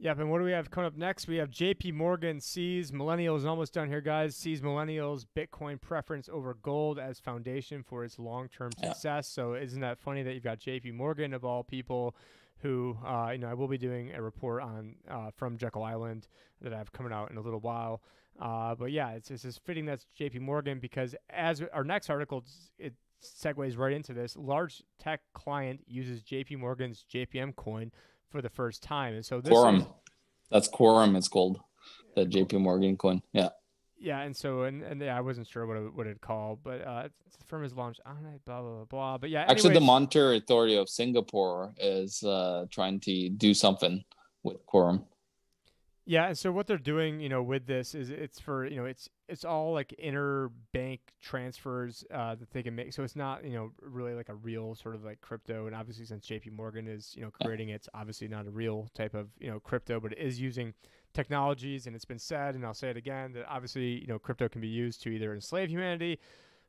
Yep, 0.02 0.18
and 0.18 0.32
what 0.32 0.40
do 0.40 0.46
we 0.46 0.52
have 0.52 0.72
coming 0.72 0.88
up 0.88 0.98
next? 0.98 1.28
We 1.28 1.36
have 1.36 1.52
JP 1.52 1.94
Morgan 1.94 2.42
sees 2.42 2.90
millennials 2.90 3.46
almost 3.46 3.72
done 3.72 3.88
here, 3.88 4.02
guys. 4.02 4.36
Sees 4.36 4.60
millennials 4.60 5.28
Bitcoin 5.38 5.80
preference 5.80 6.28
over 6.28 6.58
gold 6.64 6.98
as 6.98 7.20
foundation 7.20 7.84
for 7.84 8.04
its 8.04 8.18
long-term 8.18 8.72
success. 8.72 9.04
Yeah. 9.04 9.22
So 9.22 9.54
isn't 9.54 9.80
that 9.82 10.00
funny 10.00 10.24
that 10.24 10.34
you've 10.34 10.44
got 10.44 10.60
JP 10.60 10.96
Morgan 10.96 11.36
of 11.36 11.46
all 11.46 11.64
people, 11.64 12.16
who 12.64 12.98
uh, 13.06 13.30
you 13.34 13.38
know 13.38 13.48
I 13.48 13.54
will 13.54 13.68
be 13.68 13.78
doing 13.78 14.12
a 14.16 14.24
report 14.24 14.64
on 14.64 14.96
uh, 15.08 15.30
from 15.36 15.56
Jekyll 15.56 15.84
Island 15.84 16.28
that 16.62 16.74
I 16.74 16.80
have 16.80 16.92
coming 16.92 17.14
out 17.14 17.30
in 17.30 17.38
a 17.38 17.42
little 17.42 17.60
while. 17.60 18.02
Uh, 18.42 18.76
but 18.76 18.92
yeah, 18.92 19.12
it's, 19.12 19.30
it's 19.30 19.44
just 19.44 19.64
fitting 19.66 19.86
that's 19.86 20.08
J.P. 20.18 20.40
Morgan 20.40 20.80
because 20.80 21.16
as 21.30 21.62
our 21.72 21.84
next 21.84 22.10
article 22.10 22.44
it 22.80 22.96
segues 23.22 23.78
right 23.78 23.94
into 23.94 24.14
this. 24.14 24.36
Large 24.36 24.84
tech 25.00 25.22
client 25.34 25.82
uses 25.88 26.22
J.P. 26.24 26.58
Morgan's 26.58 27.06
JPM 27.14 27.56
coin 27.56 27.92
for 28.30 28.42
the 28.42 28.50
first 28.50 28.82
time, 28.82 29.14
and 29.14 29.26
so 29.26 29.42
this 29.42 29.52
Quorum. 29.52 29.78
Is, 29.78 29.86
that's 30.50 30.68
Quorum. 30.68 31.16
It's 31.16 31.28
called 31.28 31.60
the 32.16 32.26
J.P. 32.26 32.58
Morgan 32.58 32.98
coin. 32.98 33.22
Yeah. 33.34 33.50
Yeah, 34.00 34.22
and 34.22 34.36
so 34.36 34.64
and, 34.64 34.82
and 34.82 35.00
yeah, 35.00 35.16
I 35.16 35.22
wasn't 35.22 35.48
sure 35.48 35.68
what 35.68 35.78
it, 35.78 35.94
what 35.94 36.08
it 36.08 36.22
called, 36.22 36.62
but 36.64 36.82
uh, 36.82 37.04
the 37.38 37.46
firm 37.46 37.62
has 37.62 37.76
launched 37.76 38.00
on 38.04 38.26
it, 38.34 38.44
blah 38.46 38.62
blah 38.62 38.72
blah 38.78 38.86
blah. 38.86 39.18
But 39.20 39.30
yeah, 39.30 39.42
actually, 39.42 39.70
anyways, 39.70 39.76
the 39.76 39.86
Monetary 39.86 40.38
Authority 40.38 40.76
of 40.76 40.90
Singapore 40.90 41.76
is 41.78 42.24
uh, 42.24 42.66
trying 42.72 43.00
to 43.02 43.30
do 43.30 43.54
something 43.54 44.04
with 44.42 44.66
Quorum. 44.66 45.06
Yeah, 46.06 46.28
and 46.28 46.38
so 46.38 46.52
what 46.52 46.66
they're 46.66 46.80
doing, 46.80 47.20
you 47.20 47.30
know, 47.30 47.44
with 47.44 47.68
this 47.68 47.94
is 47.94 48.10
it's 48.10 48.40
for 48.40 48.66
you 48.66 48.76
know 48.76 48.86
it's 48.86 49.08
it's 49.30 49.46
all 49.46 49.72
like 49.72 49.94
interbank 50.04 51.00
transfers 51.22 52.04
uh, 52.12 52.34
that 52.36 52.52
they 52.52 52.64
can 52.64 52.76
make. 52.76 52.92
So 52.94 53.04
it's 53.04 53.16
not 53.16 53.46
you 53.46 53.54
know 53.54 53.72
really 53.82 54.14
like 54.16 54.30
a 54.30 54.34
real 54.36 54.74
sort 54.74 54.96
of 54.96 55.04
like 55.04 55.22
crypto. 55.22 55.68
And 55.68 55.76
obviously, 55.76 56.06
since 56.06 56.26
J.P. 56.26 56.50
Morgan 56.50 56.88
is 56.88 57.14
you 57.16 57.22
know 57.22 57.30
creating 57.44 57.70
it, 57.70 57.76
it's 57.76 57.90
obviously 57.94 58.28
not 58.28 58.48
a 58.48 58.52
real 58.52 58.90
type 58.96 59.14
of 59.14 59.30
you 59.40 59.52
know 59.52 59.60
crypto, 59.60 60.00
but 60.00 60.14
it 60.14 60.18
is 60.18 60.40
using 60.40 60.74
technologies. 61.14 61.86
And 61.86 61.96
it's 61.96 62.06
been 62.06 62.20
said, 62.20 62.56
and 62.56 62.66
I'll 62.66 62.74
say 62.74 62.90
it 62.90 62.98
again, 62.98 63.34
that 63.34 63.46
obviously 63.48 64.02
you 64.02 64.08
know 64.08 64.18
crypto 64.18 64.50
can 64.50 64.60
be 64.62 64.68
used 64.68 65.04
to 65.04 65.10
either 65.10 65.34
enslave 65.34 65.70
humanity 65.70 66.20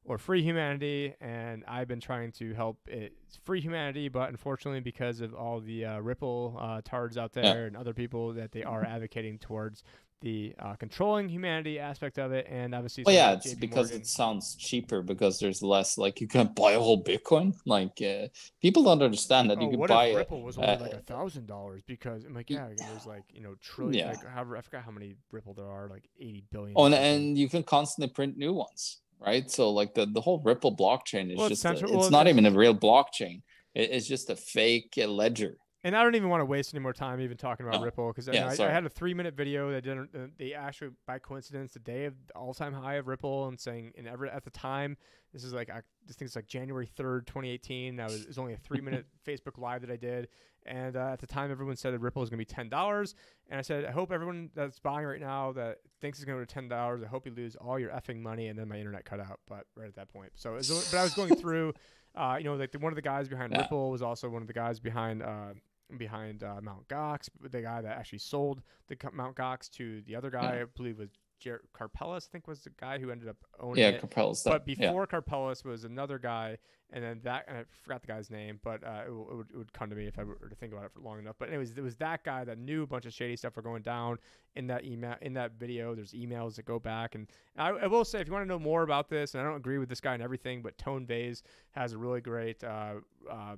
or 0.04 0.18
free 0.18 0.42
humanity. 0.42 1.14
And 1.20 1.64
I've 1.68 1.88
been 1.88 2.00
trying 2.00 2.32
to 2.32 2.54
help 2.54 2.78
it 2.86 3.12
free 3.44 3.60
humanity, 3.60 4.08
but 4.08 4.28
unfortunately, 4.30 4.80
because 4.80 5.20
of 5.20 5.34
all 5.34 5.60
the 5.60 5.84
uh, 5.84 5.98
Ripple 6.00 6.56
uh, 6.60 6.80
tards 6.84 7.16
out 7.16 7.32
there 7.32 7.44
Yeah. 7.62 7.66
and 7.66 7.76
other 7.76 7.94
people 7.94 8.32
that 8.34 8.52
they 8.52 8.62
are 8.64 8.84
advocating 8.84 9.38
towards 9.38 9.82
the 10.20 10.54
uh, 10.60 10.74
controlling 10.76 11.28
humanity 11.28 11.80
aspect 11.80 12.16
of 12.16 12.30
it, 12.30 12.46
and 12.48 12.76
obviously, 12.76 13.02
Well, 13.04 13.12
yeah, 13.12 13.32
it's 13.32 13.54
JP 13.54 13.58
because 13.58 13.88
Morgan- 13.88 14.00
it 14.02 14.06
sounds 14.06 14.54
cheaper 14.54 15.02
because 15.02 15.40
there's 15.40 15.64
less. 15.64 15.98
Like 15.98 16.20
you 16.20 16.28
can 16.28 16.46
buy 16.56 16.72
a 16.72 16.78
whole 16.78 17.02
Bitcoin. 17.02 17.54
Like 17.66 18.00
uh, 18.00 18.28
people 18.60 18.84
don't 18.84 19.02
understand 19.02 19.50
that 19.50 19.58
Oh, 19.58 19.62
you 19.62 19.70
can 19.70 19.80
what 19.80 19.88
buy 19.88 20.06
if. 20.06 20.16
Ripple 20.18 20.42
was 20.42 20.58
only 20.58 20.68
uh, 20.70 20.78
like 20.80 20.92
a 20.92 21.00
thousand 21.00 21.48
dollars? 21.48 21.82
Because 21.84 22.24
I'm 22.24 22.34
like, 22.34 22.50
yeah, 22.50 22.68
there's 22.76 23.04
like 23.04 23.24
you 23.32 23.40
know 23.42 23.56
trillion. 23.60 24.06
Yeah. 24.06 24.12
Like, 24.12 24.24
however, 24.28 24.56
I 24.56 24.60
forgot 24.60 24.84
how 24.84 24.92
many 24.92 25.16
Ripple 25.32 25.54
there 25.54 25.66
are, 25.68 25.88
like 25.88 26.04
eighty 26.20 26.44
billion. 26.52 26.74
Oh, 26.76 26.84
and, 26.84 26.94
and 26.94 27.36
you 27.36 27.48
can 27.48 27.64
constantly 27.64 28.12
print 28.14 28.36
new 28.36 28.52
ones, 28.52 29.00
right? 29.24 29.50
So 29.50 29.70
like 29.70 29.94
the, 29.94 30.06
the 30.06 30.20
whole 30.20 30.40
Ripple 30.44 30.76
blockchain 30.76 31.30
is 31.32 31.38
Well, 31.38 31.48
just 31.48 31.64
a, 31.64 31.72
it's, 31.72 31.82
well, 31.82 32.10
not 32.10 32.28
even 32.28 32.46
a 32.46 32.50
real 32.50 32.74
blockchain. 32.74 33.42
It, 33.74 33.90
it's 33.90 34.06
just 34.06 34.30
a 34.30 34.36
fake 34.36 34.94
uh, 34.98 35.06
ledger. 35.06 35.56
And 35.84 35.96
I 35.96 36.04
don't 36.04 36.14
even 36.14 36.28
want 36.28 36.40
to 36.42 36.44
waste 36.44 36.72
any 36.72 36.80
more 36.80 36.92
time 36.92 37.20
even 37.20 37.36
talking 37.36 37.66
about 37.66 37.80
No. 37.80 37.84
Ripple 37.84 38.09
because 38.09 38.28
Yeah, 38.28 38.54
I, 38.56 38.68
I 38.68 38.70
had 38.70 38.86
a 38.86 38.88
three 38.88 39.14
minute 39.14 39.34
video 39.34 39.72
that 39.72 39.82
didn't. 39.82 40.10
Uh, 40.14 40.26
they 40.38 40.54
actually, 40.54 40.90
by 41.06 41.18
coincidence, 41.18 41.72
the 41.72 41.80
day 41.80 42.04
of 42.04 42.14
the 42.28 42.34
all 42.34 42.54
time 42.54 42.72
high 42.72 42.94
of 42.94 43.09
Ripple, 43.09 43.48
and 43.48 43.59
saying 43.59 43.92
in 43.96 44.06
every 44.06 44.30
at 44.30 44.44
the 44.44 44.50
time, 44.50 44.96
this 45.32 45.42
is 45.42 45.52
like 45.52 45.70
I 45.70 45.80
this 46.06 46.16
thing's 46.16 46.36
like 46.36 46.46
January 46.46 46.86
third, 46.86 47.26
twenty 47.26 47.50
eighteen. 47.50 47.96
That 47.96 48.10
was 48.10 48.22
it 48.22 48.28
was 48.28 48.38
only 48.38 48.52
a 48.52 48.59
three 48.59 48.80
minute 48.80 49.06
Facebook 49.26 49.59
live 49.59 49.80
that 49.80 49.90
I 49.90 49.96
did, 49.96 50.28
and 50.64 50.96
uh, 50.96 51.10
at 51.14 51.18
the 51.18 51.26
time, 51.26 51.50
everyone 51.50 51.74
said 51.74 51.94
that 51.94 51.98
Ripple 51.98 52.22
is 52.22 52.30
going 52.30 52.38
to 52.38 52.44
be 52.46 52.54
ten 52.54 52.68
dollars, 52.68 53.16
and 53.50 53.59
I 53.59 53.62
said 53.62 53.84
I 53.84 53.90
hope 53.90 54.12
everyone 54.12 54.50
that's 54.54 54.78
buying 54.78 55.04
right 55.04 55.20
now 55.20 55.50
that 55.52 55.78
thinks 56.00 56.18
it's 56.18 56.24
going 56.24 56.38
to 56.38 56.42
go 56.42 56.46
to 56.46 56.54
ten 56.54 56.68
dollars, 56.68 57.02
I 57.02 57.09
hope 57.09 57.26
you 57.26 57.32
lose 57.34 57.56
all 57.56 57.76
your 57.76 57.90
effing 57.90 58.20
money, 58.20 58.46
and 58.46 58.56
then 58.59 58.68
my 58.68 58.76
internet 58.76 59.04
cut 59.04 59.18
out. 59.18 59.40
But 59.48 59.66
right 59.74 59.88
at 59.88 59.96
that 59.96 60.12
point, 60.12 60.30
so 60.36 60.52
was, 60.52 60.68
but 60.92 60.98
I 60.98 61.02
was 61.02 61.14
going 61.14 61.34
through. 61.40 61.74
Uh, 62.14 62.36
you 62.38 62.44
know, 62.44 62.54
like 62.56 62.70
the, 62.70 62.78
one 62.78 62.92
of 62.92 62.96
the 62.96 63.00
guys 63.00 63.26
behind 63.26 63.52
Yeah. 63.52 63.62
Ripple 63.62 63.90
was 63.90 64.02
also 64.02 64.28
one 64.28 64.42
of 64.42 64.46
the 64.46 64.52
guys 64.52 64.78
behind 64.78 65.22
uh, 65.22 65.54
behind 65.98 66.43
uh, 66.43 66.60
Mount 66.62 66.89
Gox, 66.89 67.28
the 67.40 67.62
guy 67.62 67.81
that 67.82 67.97
actually 67.97 68.19
sold 68.19 68.62
the 68.89 68.97
Mount 69.12 69.36
Gox 69.36 69.70
to 69.73 70.01
the 70.02 70.16
other 70.16 70.31
guy, 70.31 70.60
I 70.60 70.64
believe 70.77 70.98
was 70.98 71.10
Jer- 71.43 71.62
Karpeles, 71.77 72.28
I 72.28 72.31
think 72.31 72.47
was 72.47 72.60
the 72.60 72.70
guy 72.70 72.98
who 72.98 73.10
ended 73.10 73.28
up 73.28 73.36
owning 73.59 73.82
Yeah, 73.82 73.89
it. 73.90 74.01
That. 74.01 74.44
But 74.44 74.69
yeah. 74.69 74.74
before 74.86 75.06
Karpeles 75.06 75.64
was 75.64 75.85
another 75.85 76.19
guy, 76.19 76.59
and 76.93 77.02
then 77.02 77.20
that 77.24 77.47
and 77.48 77.59
I 77.59 77.64
forgot 77.82 78.02
the 78.02 78.06
guy's 78.06 78.31
name, 78.31 78.60
but 78.62 78.85
uh, 78.85 79.02
it, 79.02 79.09
w- 79.09 79.27
it, 79.31 79.36
would, 79.36 79.47
it 79.52 79.56
would 79.56 79.73
come 79.73 79.90
to 79.90 79.97
me 79.97 80.06
if 80.06 80.19
I 80.19 80.24
were 80.24 80.36
to 80.48 80.55
think 80.55 80.73
about 80.73 80.85
it 80.85 80.93
for 80.93 81.01
long 81.01 81.19
enough. 81.19 81.36
But 81.39 81.48
anyways, 81.48 81.77
it 81.77 81.81
was 81.82 81.97
that 81.97 82.23
guy 82.23 82.44
that 82.44 82.59
knew 82.59 82.85
a 82.85 82.86
bunch 82.86 83.06
of 83.06 83.12
shady 83.12 83.35
stuff 83.35 83.56
were 83.56 83.62
going 83.62 83.82
down 83.82 84.19
in 84.55 84.69
that 84.69 84.85
email 84.85 85.16
in 85.20 85.32
that 85.35 85.52
video. 85.59 85.94
There's 85.97 86.12
emails 86.12 86.55
that 86.56 86.64
go 86.64 86.78
back, 86.78 87.16
and 87.16 87.27
I, 87.56 87.70
I 87.70 87.86
will 87.89 88.05
say 88.05 88.20
if 88.20 88.28
you 88.28 88.32
want 88.32 88.44
to 88.44 88.48
know 88.48 88.60
more 88.60 88.82
about 88.82 89.09
this, 89.09 89.35
and 89.35 89.40
I 89.40 89.44
don't 89.44 89.56
agree 89.56 89.78
with 89.78 89.89
this 89.89 90.01
guy 90.01 90.14
and 90.14 90.23
everything, 90.23 90.62
but 90.62 90.78
Tone 90.78 91.06
Vays 91.06 91.43
has 91.73 91.93
a 91.93 91.98
really 91.98 92.20
great. 92.20 92.62
Uh, 92.62 92.94
uh, 93.28 93.56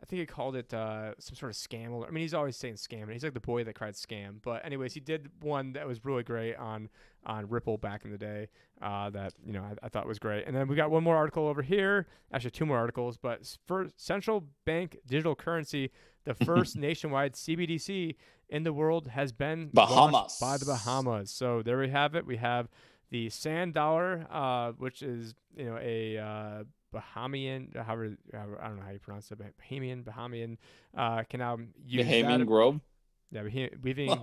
I 0.00 0.06
think 0.06 0.20
he 0.20 0.26
called 0.26 0.54
it 0.54 0.72
uh, 0.72 1.14
some 1.18 1.34
sort 1.34 1.50
of 1.50 1.56
scam. 1.56 2.06
I 2.06 2.10
mean, 2.10 2.22
he's 2.22 2.34
always 2.34 2.56
saying 2.56 2.74
scam, 2.74 3.02
and 3.02 3.12
he's 3.12 3.24
like 3.24 3.34
the 3.34 3.40
boy 3.40 3.64
that 3.64 3.74
cried 3.74 3.94
scam. 3.94 4.36
But 4.42 4.64
anyways, 4.64 4.94
he 4.94 5.00
did 5.00 5.28
one 5.40 5.72
that 5.72 5.86
was 5.88 6.04
really 6.04 6.22
great 6.22 6.54
on 6.56 6.88
on 7.26 7.48
Ripple 7.48 7.78
back 7.78 8.04
in 8.04 8.12
the 8.12 8.18
day. 8.18 8.48
Uh, 8.80 9.10
that 9.10 9.32
you 9.44 9.52
know 9.52 9.62
I, 9.62 9.86
I 9.86 9.88
thought 9.88 10.06
was 10.06 10.20
great. 10.20 10.46
And 10.46 10.54
then 10.54 10.68
we 10.68 10.76
got 10.76 10.90
one 10.90 11.02
more 11.02 11.16
article 11.16 11.48
over 11.48 11.62
here. 11.62 12.06
Actually, 12.32 12.52
two 12.52 12.66
more 12.66 12.78
articles. 12.78 13.16
But 13.16 13.56
for 13.66 13.88
central 13.96 14.44
bank 14.64 14.98
digital 15.06 15.34
currency, 15.34 15.90
the 16.24 16.34
first 16.44 16.76
nationwide 16.76 17.34
CBDC 17.34 18.14
in 18.50 18.62
the 18.62 18.72
world 18.72 19.08
has 19.08 19.32
been 19.32 19.70
launched 19.74 20.40
by 20.40 20.58
the 20.58 20.64
Bahamas. 20.64 20.84
Bahamas. 20.84 21.30
So 21.32 21.62
there 21.62 21.78
we 21.78 21.88
have 21.88 22.14
it. 22.14 22.24
We 22.24 22.36
have 22.36 22.68
the 23.10 23.30
sand 23.30 23.74
dollar, 23.74 24.26
uh, 24.30 24.72
which 24.72 25.02
is 25.02 25.34
you 25.56 25.64
know 25.64 25.78
a 25.82 26.18
uh, 26.18 26.64
Bahamian, 26.94 27.76
however, 27.76 28.16
I 28.32 28.36
don't 28.66 28.76
know 28.76 28.82
how 28.84 28.90
you 28.92 28.98
pronounce 28.98 29.30
it, 29.30 29.38
but 29.38 29.48
Bahamian, 29.58 30.04
Bahamian, 30.04 30.56
uh, 30.96 31.22
can 31.28 31.40
now 31.40 31.58
use 31.86 32.06
Bahamian 32.06 32.38
that. 32.38 32.46
Grove. 32.46 32.80
Yeah, 33.30 33.42
weaving, 33.82 34.18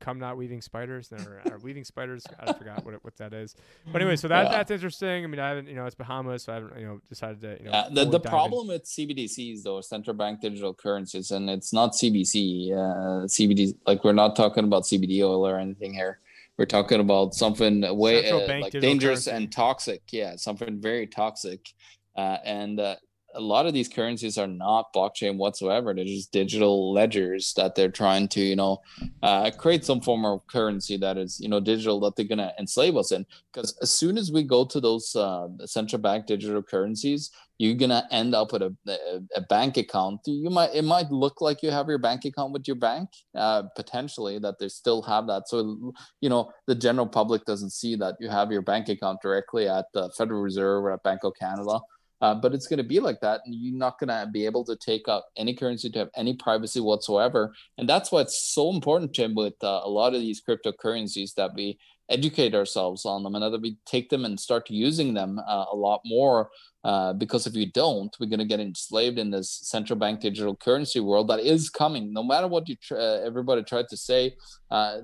come 0.00 0.18
not 0.18 0.36
weaving 0.36 0.60
spiders, 0.60 1.12
or, 1.12 1.40
or 1.46 1.58
weaving 1.62 1.84
spiders. 1.84 2.24
I 2.40 2.52
forgot 2.52 2.84
what 2.84 2.94
it, 2.94 3.04
what 3.04 3.16
that 3.18 3.32
is. 3.32 3.54
But 3.92 4.02
anyway, 4.02 4.16
so 4.16 4.26
that 4.28 4.46
Yeah. 4.46 4.50
that's 4.50 4.70
interesting. 4.72 5.22
I 5.22 5.26
mean, 5.28 5.38
I 5.38 5.48
haven't, 5.50 5.68
you 5.68 5.76
know, 5.76 5.86
it's 5.86 5.94
Bahamas, 5.94 6.42
so 6.42 6.52
I 6.52 6.56
haven't, 6.56 6.78
you 6.80 6.86
know, 6.86 7.00
decided 7.08 7.40
to, 7.42 7.56
you 7.60 7.64
know, 7.66 7.70
Yeah, 7.70 7.88
the, 7.88 8.04
the 8.04 8.18
dive 8.18 8.24
in. 8.24 8.30
problem 8.30 8.66
with 8.68 8.84
CBDCs 8.84 9.62
though, 9.62 9.80
central 9.80 10.16
bank 10.16 10.40
digital 10.40 10.74
currencies, 10.74 11.30
and 11.30 11.48
it's 11.48 11.72
not 11.72 11.92
CBC, 11.92 12.72
uh, 12.72 13.26
CBD. 13.26 13.74
Like 13.86 14.02
we're 14.02 14.12
not 14.12 14.34
talking 14.34 14.64
about 14.64 14.82
CBD 14.84 15.20
oil 15.22 15.46
or 15.46 15.56
anything 15.58 15.92
here. 15.94 16.18
We're 16.56 16.66
talking 16.66 16.98
about 16.98 17.34
something 17.34 17.82
way 17.96 18.28
uh, 18.32 18.60
like 18.60 18.72
dangerous 18.72 19.26
currency. 19.26 19.30
and 19.30 19.52
toxic. 19.52 20.02
Yeah, 20.10 20.34
something 20.34 20.80
very 20.80 21.06
toxic. 21.06 21.72
Uh, 22.18 22.38
and 22.44 22.80
uh, 22.80 22.96
a 23.34 23.40
lot 23.40 23.66
of 23.66 23.72
these 23.72 23.88
currencies 23.88 24.38
are 24.38 24.48
not 24.48 24.92
blockchain 24.92 25.36
whatsoever. 25.36 25.94
They're 25.94 26.04
just 26.04 26.32
digital 26.32 26.92
ledgers 26.92 27.52
that 27.56 27.76
they're 27.76 27.90
trying 27.90 28.26
to, 28.28 28.40
you 28.40 28.56
know, 28.56 28.78
uh, 29.22 29.52
create 29.56 29.84
some 29.84 30.00
form 30.00 30.24
of 30.24 30.44
currency 30.48 30.96
that 30.96 31.16
is, 31.16 31.38
you 31.38 31.48
know, 31.48 31.60
digital 31.60 32.00
that 32.00 32.16
they're 32.16 32.26
gonna 32.26 32.52
enslave 32.58 32.96
us 32.96 33.12
in. 33.12 33.24
Because 33.52 33.78
as 33.82 33.92
soon 33.92 34.18
as 34.18 34.32
we 34.32 34.42
go 34.42 34.64
to 34.64 34.80
those 34.80 35.14
uh, 35.14 35.46
central 35.66 36.02
bank 36.02 36.26
digital 36.26 36.62
currencies, 36.62 37.30
you're 37.58 37.74
gonna 37.74 38.08
end 38.10 38.34
up 38.34 38.52
with 38.52 38.62
a, 38.62 38.74
a, 38.88 39.20
a 39.36 39.40
bank 39.42 39.76
account. 39.76 40.20
You 40.24 40.50
might 40.50 40.74
it 40.74 40.84
might 40.84 41.10
look 41.12 41.40
like 41.40 41.62
you 41.62 41.70
have 41.70 41.88
your 41.88 41.98
bank 41.98 42.24
account 42.24 42.52
with 42.52 42.66
your 42.66 42.76
bank, 42.76 43.10
uh, 43.36 43.64
potentially 43.76 44.40
that 44.40 44.58
they 44.58 44.68
still 44.68 45.02
have 45.02 45.28
that. 45.28 45.48
So 45.48 45.92
you 46.20 46.30
know 46.30 46.50
the 46.66 46.74
general 46.74 47.06
public 47.06 47.44
doesn't 47.44 47.70
see 47.70 47.94
that 47.96 48.16
you 48.20 48.28
have 48.28 48.50
your 48.50 48.62
bank 48.62 48.88
account 48.88 49.20
directly 49.22 49.68
at 49.68 49.86
the 49.92 50.10
Federal 50.16 50.40
Reserve 50.40 50.84
or 50.84 50.92
at 50.92 51.02
Bank 51.02 51.20
of 51.24 51.34
Canada. 51.38 51.78
Uh, 52.20 52.34
but 52.34 52.52
it's 52.52 52.66
going 52.66 52.78
to 52.78 52.84
be 52.84 53.00
like 53.00 53.20
that, 53.20 53.40
and 53.44 53.54
you're 53.54 53.76
not 53.76 53.98
going 53.98 54.08
to 54.08 54.28
be 54.32 54.44
able 54.44 54.64
to 54.64 54.76
take 54.76 55.08
out 55.08 55.24
any 55.36 55.54
currency 55.54 55.88
to 55.90 55.98
have 56.00 56.10
any 56.16 56.34
privacy 56.34 56.80
whatsoever. 56.80 57.54
And 57.78 57.88
that's 57.88 58.10
why 58.10 58.22
it's 58.22 58.52
so 58.52 58.70
important, 58.70 59.14
Tim, 59.14 59.34
with 59.34 59.54
uh, 59.62 59.80
a 59.84 59.88
lot 59.88 60.14
of 60.14 60.20
these 60.20 60.42
cryptocurrencies 60.42 61.34
that 61.34 61.54
we 61.54 61.78
educate 62.10 62.54
ourselves 62.54 63.04
on 63.04 63.22
them 63.22 63.34
and 63.34 63.52
that 63.52 63.60
we 63.60 63.76
take 63.84 64.08
them 64.08 64.24
and 64.24 64.40
start 64.40 64.70
using 64.70 65.12
them 65.12 65.38
uh, 65.38 65.66
a 65.70 65.76
lot 65.76 66.00
more 66.06 66.48
uh, 66.82 67.12
because 67.12 67.46
if 67.46 67.54
you 67.54 67.70
don't, 67.70 68.16
we're 68.18 68.26
going 68.30 68.38
to 68.38 68.46
get 68.46 68.60
enslaved 68.60 69.18
in 69.18 69.30
this 69.30 69.50
central 69.64 69.98
bank 69.98 70.20
digital 70.20 70.56
currency 70.56 71.00
world 71.00 71.28
that 71.28 71.40
is 71.40 71.68
coming. 71.68 72.12
No 72.12 72.22
matter 72.22 72.48
what 72.48 72.66
you 72.66 72.76
tr- 72.76 72.96
uh, 72.96 73.20
everybody 73.20 73.62
tried 73.62 73.88
to 73.90 73.96
say, 73.96 74.34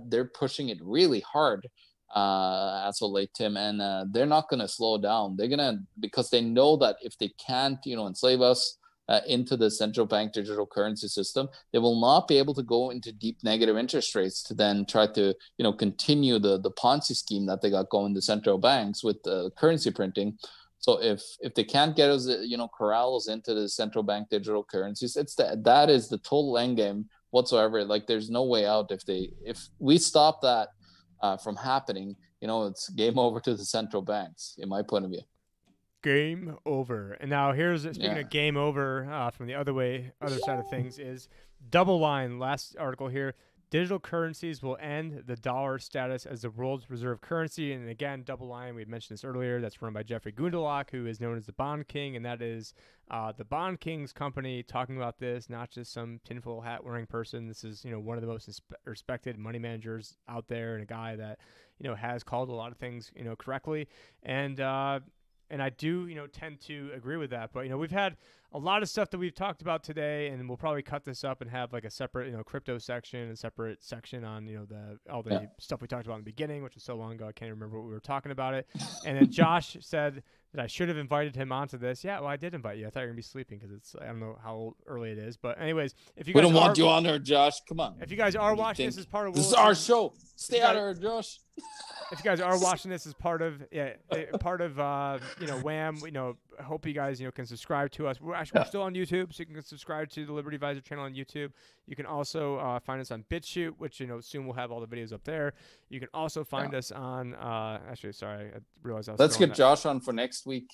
they're 0.08 0.24
pushing 0.24 0.70
it 0.70 0.78
really 0.82 1.20
hard. 1.20 1.68
Uh, 2.14 2.84
as 2.86 3.02
of 3.02 3.10
late, 3.10 3.30
Tim, 3.34 3.56
and 3.56 3.82
uh, 3.82 4.04
they're 4.08 4.24
not 4.24 4.48
going 4.48 4.60
to 4.60 4.68
slow 4.68 4.96
down. 4.98 5.34
They're 5.36 5.48
going 5.48 5.58
to 5.58 5.80
because 5.98 6.30
they 6.30 6.40
know 6.40 6.76
that 6.76 6.96
if 7.02 7.18
they 7.18 7.32
can't, 7.44 7.78
you 7.84 7.96
know, 7.96 8.06
enslave 8.06 8.40
us 8.40 8.78
uh, 9.08 9.20
into 9.26 9.56
the 9.56 9.68
central 9.68 10.06
bank 10.06 10.32
digital 10.32 10.64
currency 10.64 11.08
system, 11.08 11.48
they 11.72 11.80
will 11.80 12.00
not 12.00 12.28
be 12.28 12.38
able 12.38 12.54
to 12.54 12.62
go 12.62 12.90
into 12.90 13.10
deep 13.10 13.38
negative 13.42 13.76
interest 13.76 14.14
rates 14.14 14.44
to 14.44 14.54
then 14.54 14.86
try 14.86 15.08
to, 15.08 15.34
you 15.58 15.62
know, 15.64 15.72
continue 15.72 16.38
the 16.38 16.60
the 16.60 16.70
Ponzi 16.70 17.16
scheme 17.16 17.46
that 17.46 17.60
they 17.60 17.70
got 17.70 17.90
going. 17.90 18.14
The 18.14 18.22
central 18.22 18.58
banks 18.58 19.02
with 19.02 19.18
uh, 19.26 19.50
currency 19.58 19.90
printing. 19.90 20.38
So 20.78 21.02
if 21.02 21.20
if 21.40 21.54
they 21.54 21.64
can't 21.64 21.96
get 21.96 22.10
us, 22.10 22.28
you 22.42 22.56
know, 22.56 22.68
corral 22.68 23.16
us 23.16 23.28
into 23.28 23.54
the 23.54 23.68
central 23.68 24.04
bank 24.04 24.28
digital 24.28 24.62
currencies, 24.62 25.16
it's 25.16 25.34
that 25.34 25.64
that 25.64 25.90
is 25.90 26.08
the 26.08 26.18
total 26.18 26.58
end 26.58 26.76
game 26.76 27.08
whatsoever. 27.30 27.84
Like 27.84 28.06
there's 28.06 28.30
no 28.30 28.44
way 28.44 28.66
out 28.66 28.92
if 28.92 29.04
they 29.04 29.30
if 29.44 29.68
we 29.80 29.98
stop 29.98 30.40
that 30.42 30.68
uh, 31.24 31.36
from 31.38 31.56
happening, 31.56 32.14
you 32.40 32.46
know, 32.46 32.66
it's 32.66 32.88
game 32.90 33.18
over 33.24 33.40
to 33.40 33.54
the 33.54 33.64
central 33.64 34.02
banks, 34.02 34.56
in 34.58 34.68
my 34.68 34.82
point 34.82 35.04
of 35.06 35.10
view. 35.10 35.22
Game 36.02 36.56
over. 36.66 37.12
And 37.20 37.30
now 37.30 37.52
here's 37.52 37.82
speaking 37.82 38.02
Yeah. 38.02 38.18
of 38.18 38.30
game 38.30 38.56
over 38.58 39.08
uh, 39.10 39.30
from 39.30 39.46
the 39.46 39.54
other 39.54 39.72
way, 39.72 40.12
other 40.20 40.38
side 40.38 40.58
of 40.58 40.68
things 40.68 40.98
is 40.98 41.28
DoubleLine. 41.70 42.38
Last 42.38 42.76
article 42.78 43.08
here. 43.08 43.34
Digital 43.74 43.98
currencies 43.98 44.62
will 44.62 44.78
end 44.80 45.24
the 45.26 45.34
dollar 45.34 45.80
status 45.80 46.26
as 46.26 46.42
the 46.42 46.50
world's 46.50 46.88
reserve 46.88 47.20
currency. 47.20 47.72
And 47.72 47.88
again, 47.88 48.22
DoubleLine, 48.22 48.76
we 48.76 48.84
mentioned 48.84 49.18
this 49.18 49.24
earlier. 49.24 49.60
That's 49.60 49.82
run 49.82 49.92
by 49.92 50.04
Jeffrey 50.04 50.30
Gundlach, 50.30 50.90
who 50.92 51.06
is 51.06 51.20
known 51.20 51.36
as 51.36 51.46
the 51.46 51.54
Bond 51.54 51.88
King. 51.88 52.14
And 52.14 52.24
that 52.24 52.40
is 52.40 52.72
uh, 53.10 53.32
the 53.36 53.44
Bond 53.44 53.80
King's 53.80 54.12
company 54.12 54.62
talking 54.62 54.96
about 54.96 55.18
this, 55.18 55.50
not 55.50 55.72
just 55.72 55.92
some 55.92 56.20
tinfoil 56.24 56.60
hat 56.60 56.84
wearing 56.84 57.06
person. 57.06 57.48
This 57.48 57.64
is, 57.64 57.84
you 57.84 57.90
know, 57.90 57.98
one 57.98 58.16
of 58.16 58.22
the 58.22 58.28
most 58.28 58.48
inspe- 58.48 58.76
respected 58.84 59.36
money 59.36 59.58
managers 59.58 60.18
out 60.28 60.46
there 60.46 60.74
and 60.74 60.82
a 60.84 60.86
guy 60.86 61.16
that, 61.16 61.40
you 61.80 61.88
know, 61.88 61.96
has 61.96 62.22
called 62.22 62.50
a 62.50 62.54
lot 62.54 62.70
of 62.70 62.78
things, 62.78 63.10
you 63.16 63.24
know, 63.24 63.34
correctly. 63.34 63.88
And, 64.22 64.60
uh, 64.60 65.00
and 65.50 65.62
I 65.62 65.70
do, 65.70 66.06
you 66.06 66.14
know, 66.14 66.26
tend 66.26 66.60
to 66.62 66.90
agree 66.94 67.16
with 67.16 67.30
that. 67.30 67.52
But 67.52 67.62
you 67.62 67.70
know, 67.70 67.78
we've 67.78 67.90
had 67.90 68.16
a 68.54 68.58
lot 68.58 68.82
of 68.82 68.88
stuff 68.88 69.10
that 69.10 69.18
we've 69.18 69.34
talked 69.34 69.62
about 69.62 69.82
today, 69.82 70.28
and 70.28 70.48
we'll 70.48 70.56
probably 70.56 70.80
cut 70.82 71.04
this 71.04 71.24
up 71.24 71.40
and 71.42 71.50
have 71.50 71.72
like 71.72 71.84
a 71.84 71.90
separate, 71.90 72.28
you 72.30 72.36
know, 72.36 72.44
crypto 72.44 72.78
section, 72.78 73.18
and 73.18 73.36
separate 73.36 73.82
section 73.82 74.24
on, 74.24 74.46
you 74.46 74.56
know, 74.58 74.64
the 74.64 74.98
all 75.12 75.22
the 75.24 75.30
Yeah. 75.30 75.46
stuff 75.58 75.82
we 75.82 75.88
talked 75.88 76.06
about 76.06 76.14
in 76.14 76.20
the 76.20 76.30
beginning, 76.30 76.62
which 76.62 76.74
was 76.76 76.84
so 76.84 76.94
long 76.94 77.12
ago 77.12 77.26
I 77.26 77.32
can't 77.32 77.50
remember 77.50 77.78
what 77.78 77.86
we 77.86 77.92
were 77.92 78.00
talking 78.00 78.30
about 78.32 78.54
it. 78.54 78.66
And 79.06 79.18
then 79.18 79.30
Josh 79.30 79.76
said 79.80 80.22
that 80.52 80.62
I 80.62 80.66
should 80.68 80.88
have 80.88 80.96
invited 80.96 81.34
him 81.34 81.50
onto 81.52 81.76
this. 81.76 82.04
Yeah, 82.04 82.20
well, 82.20 82.28
I 82.28 82.36
did 82.36 82.54
invite 82.54 82.78
you. 82.78 82.86
I 82.86 82.90
thought 82.90 83.00
you 83.00 83.06
were 83.06 83.10
gonna 83.10 83.16
be 83.16 83.22
sleeping 83.22 83.58
because 83.58 83.74
it's 83.74 83.96
I 84.00 84.06
don't 84.06 84.20
know 84.20 84.38
how 84.42 84.76
early 84.86 85.10
it 85.10 85.18
is, 85.18 85.36
but 85.36 85.60
anyways, 85.60 85.94
if 86.16 86.28
you 86.28 86.32
We 86.34 86.40
guys 86.40 86.48
don't 86.50 86.56
are, 86.56 86.66
want 86.66 86.78
you 86.78 86.88
on 86.88 87.02
there, 87.02 87.18
Josh. 87.18 87.60
Come 87.68 87.80
on. 87.80 87.96
if 88.00 88.10
you 88.12 88.16
guys 88.16 88.36
are 88.36 88.54
watching 88.54 88.86
this 88.86 88.96
as 88.98 89.04
part 89.06 89.26
of 89.28 89.34
This 89.34 89.46
is 89.48 89.52
our 89.54 89.74
show. 89.74 90.14
Stay 90.36 90.62
out 90.62 90.76
of 90.76 90.82
here, 90.82 90.94
Josh. 90.94 91.40
If 92.12 92.18
you 92.18 92.24
guys 92.24 92.40
are 92.40 92.58
watching 92.60 92.90
this 92.90 93.06
as 93.06 93.14
part 93.14 93.42
of 93.42 93.62
yeah, 93.70 93.94
eh, 94.10 94.24
part 94.40 94.60
of 94.60 94.78
uh, 94.78 95.18
you 95.40 95.46
know 95.46 95.58
Wham, 95.58 95.96
you 96.04 96.10
know, 96.10 96.36
hope 96.62 96.86
you 96.86 96.92
guys 96.92 97.20
you 97.20 97.26
know 97.26 97.30
can 97.32 97.46
subscribe 97.46 97.90
to 97.92 98.06
us. 98.06 98.20
We're 98.20 98.34
actually 98.34 98.60
we're 98.60 98.66
still 98.66 98.82
on 98.82 98.94
YouTube, 98.94 99.32
so 99.34 99.42
you 99.42 99.46
can 99.46 99.62
subscribe 99.62 100.10
to 100.10 100.24
the 100.26 100.32
Liberty 100.32 100.56
Advisor 100.56 100.80
channel 100.80 101.04
on 101.04 101.14
YouTube. 101.14 101.50
You 101.86 101.96
can 101.96 102.06
also 102.06 102.56
uh, 102.56 102.80
find 102.80 103.00
us 103.00 103.10
on 103.10 103.24
BitChute, 103.30 103.74
which 103.78 104.00
you 104.00 104.06
know 104.06 104.20
soon 104.20 104.46
we'll 104.46 104.56
have 104.56 104.70
all 104.70 104.80
the 104.80 104.86
videos 104.88 105.12
up 105.12 105.24
there. 105.24 105.52
You 105.88 106.00
can 106.00 106.08
also 106.14 106.44
find 106.44 106.72
Yeah. 106.72 106.78
us 106.78 106.90
on. 106.92 107.34
Uh, 107.34 107.80
actually, 107.90 108.12
sorry, 108.12 108.50
I 108.54 108.58
realized 108.82 109.08
I 109.08 109.12
was. 109.12 109.20
Let's 109.20 109.36
get 109.36 109.48
that- 109.50 109.56
Josh 109.56 109.86
on 109.86 110.00
for 110.00 110.12
next 110.12 110.46
week. 110.46 110.70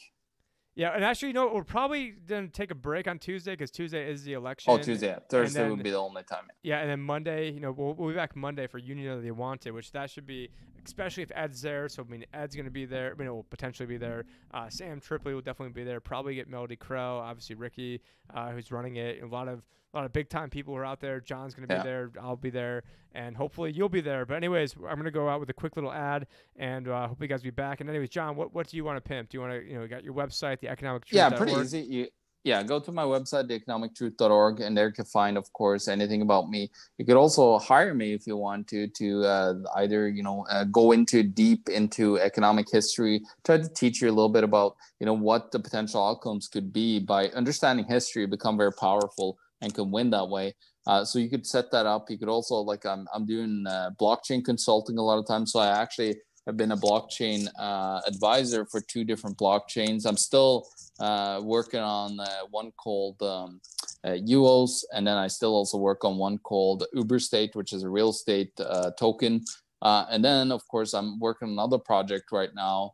Yeah, 0.77 0.91
and 0.95 1.05
actually, 1.05 1.29
you 1.29 1.35
know, 1.35 1.53
we're 1.53 1.65
probably 1.65 2.11
gonna 2.13 2.47
take 2.49 2.71
a 2.71 2.77
break 2.77 3.09
on 3.09 3.19
Tuesday 3.19 3.53
because 3.53 3.73
Tuesday 3.73 4.09
is 4.11 4.23
the 4.23 4.35
election. 4.35 4.73
Oh, 4.73 4.79
Tuesday. 4.79 5.09
Yeah. 5.09 5.19
Thursday 5.29 5.61
then- 5.63 5.71
would 5.73 5.83
be 5.83 5.91
the 5.91 5.99
only 5.99 6.23
time. 6.23 6.45
Yeah, 6.63 6.79
and 6.79 6.89
then 6.89 7.01
Monday, 7.01 7.51
you 7.51 7.59
know, 7.61 7.73
we'll, 7.73 7.95
we'll 7.95 8.09
be 8.09 8.15
back 8.15 8.37
Monday 8.37 8.69
for 8.69 8.79
Union 8.79 9.11
of 9.13 9.23
the 9.23 9.33
Wanted, 9.33 9.73
which 9.73 9.91
that 9.93 10.11
should 10.11 10.27
be, 10.29 10.49
especially 10.85 11.23
if 11.23 11.31
Ed's 11.35 11.63
there. 11.63 11.89
So 11.89 12.05
I 12.07 12.11
mean, 12.11 12.25
Ed's 12.33 12.57
gonna 12.57 12.71
be 12.71 12.85
there. 12.85 13.13
I 13.13 13.19
mean, 13.19 13.29
it 13.29 13.31
will 13.31 13.45
potentially 13.45 13.87
be 13.87 13.97
there. 13.97 14.25
Uh, 14.53 14.69
Sam 14.69 15.01
Tripoli 15.01 15.35
will 15.35 15.41
definitely 15.43 15.73
be 15.73 15.85
there. 15.85 16.01
Probably 16.01 16.35
get 16.35 16.49
Melody 16.49 16.77
Crow, 16.77 17.19
obviously 17.19 17.57
Ricky, 17.57 18.01
uh, 18.35 18.51
who's 18.51 18.71
running 18.73 18.97
it. 18.97 19.23
A 19.23 19.27
lot 19.27 19.49
of 19.49 19.63
a 19.93 19.97
lot 19.97 20.07
of 20.07 20.13
big 20.13 20.29
time 20.29 20.51
people 20.51 20.77
are 20.77 20.85
out 20.85 21.01
there. 21.01 21.21
John's 21.21 21.53
gonna 21.55 21.67
be 21.67 21.75
Yeah. 21.75 21.83
there. 21.83 22.13
I'll 22.21 22.37
be 22.37 22.51
there, 22.51 22.85
and 23.13 23.37
hopefully 23.37 23.73
you'll 23.73 23.89
be 23.89 24.01
there. 24.01 24.25
But 24.25 24.35
anyways, 24.35 24.77
I'm 24.89 24.97
gonna 24.97 25.11
go 25.11 25.29
out 25.29 25.41
with 25.41 25.51
a 25.51 25.55
quick 25.55 25.77
little 25.77 25.93
ad, 25.93 26.27
and 26.57 26.87
uh, 26.87 27.09
hope 27.09 27.21
you 27.21 27.27
guys 27.27 27.41
will 27.41 27.47
be 27.47 27.51
back. 27.51 27.81
And 27.81 27.91
anyways, 27.91 28.11
John, 28.11 28.37
what 28.37 28.55
what 28.55 28.69
do 28.69 28.77
you 28.77 28.85
want 28.85 28.97
to 29.03 29.09
pimp? 29.09 29.31
Do 29.31 29.37
you 29.39 29.41
want 29.43 29.53
to, 29.55 29.67
you 29.69 29.75
know, 29.75 29.83
you 29.83 29.89
got 29.89 30.05
your 30.05 30.15
website, 30.15 30.61
the 30.61 30.69
economic 30.69 31.11
Yeah, 31.11 31.29
pretty 31.31 31.53
easy. 31.53 31.81
You, 31.81 32.09
yeah, 32.43 32.63
go 32.63 32.81
to 32.81 32.91
my 32.91 33.03
website, 33.03 33.49
theeconomictruth.org, 33.51 34.61
and 34.61 34.77
there 34.77 34.87
you 34.87 34.93
can 34.93 35.05
find, 35.05 35.37
of 35.37 35.53
course, 35.53 35.89
anything 35.89 36.23
about 36.23 36.49
me. 36.49 36.71
You 36.97 37.05
could 37.05 37.17
also 37.17 37.59
hire 37.59 37.93
me 37.93 38.15
if 38.15 38.27
you 38.27 38.37
want 38.37 38.67
to 38.69 38.87
to 38.89 39.25
uh, 39.25 39.55
either 39.77 40.09
you 40.09 40.23
know 40.23 40.47
uh, 40.51 40.65
go 40.65 40.93
into 40.93 41.23
deep 41.23 41.69
into 41.69 42.19
economic 42.19 42.67
history, 42.71 43.21
try 43.45 43.59
to 43.59 43.69
teach 43.69 44.01
you 44.01 44.09
a 44.09 44.17
little 44.17 44.31
bit 44.31 44.45
about 44.45 44.77
you 45.01 45.07
know 45.07 45.13
what 45.13 45.53
the 45.53 45.61
potential 45.61 46.07
outcomes 46.07 46.49
could 46.49 46.73
be 46.73 46.99
by 46.99 47.29
understanding 47.29 47.85
history, 47.85 48.25
become 48.25 48.57
very 48.57 48.73
powerful 48.73 49.39
and 49.61 49.75
can 49.75 49.91
win 49.91 50.09
that 50.11 50.29
way. 50.29 50.55
Uh, 50.87 51.05
so 51.05 51.19
you 51.19 51.29
could 51.29 51.47
set 51.47 51.71
that 51.71 51.85
up. 51.85 52.11
You 52.11 52.17
could 52.17 52.31
also 52.31 52.57
like 52.57 52.87
I'm 52.87 53.07
I'm 53.15 53.27
doing 53.27 53.67
uh, 53.69 53.91
blockchain 54.01 54.43
consulting 54.43 54.97
a 54.97 55.03
lot 55.03 55.19
of 55.19 55.27
times, 55.27 55.53
so 55.53 55.61
I 55.61 55.69
actually 55.69 56.17
have 56.51 56.57
been 56.57 56.73
a 56.73 56.77
blockchain 56.77 57.47
uh, 57.59 58.01
advisor 58.07 58.67
for 58.67 58.81
two 58.81 59.05
different 59.05 59.39
blockchains. 59.39 60.05
I'm 60.05 60.17
still 60.17 60.67
uh, 60.99 61.41
working 61.43 61.81
on 61.81 62.19
uh, 62.19 62.27
one 62.51 62.73
called 62.73 63.23
um, 63.23 63.61
uh, 64.05 64.19
UOS, 64.35 64.83
and 64.93 65.07
then 65.07 65.17
I 65.17 65.29
still 65.29 65.55
also 65.55 65.79
work 65.79 66.05
on 66.05 66.19
one 66.19 66.39
called 66.39 66.85
Uberstate, 66.95 67.55
which 67.55 67.73
is 67.73 67.85
a 67.85 67.89
real 67.89 68.11
estate 68.11 68.53
uh, 68.59 68.91
token. 68.99 69.45
Uh, 69.81 70.07
and 70.11 70.25
then, 70.25 70.51
of 70.51 70.67
course, 70.67 70.93
I'm 70.93 71.21
working 71.21 71.47
on 71.47 71.53
another 71.53 71.79
project 71.79 72.33
right 72.33 72.51
now 72.55 72.93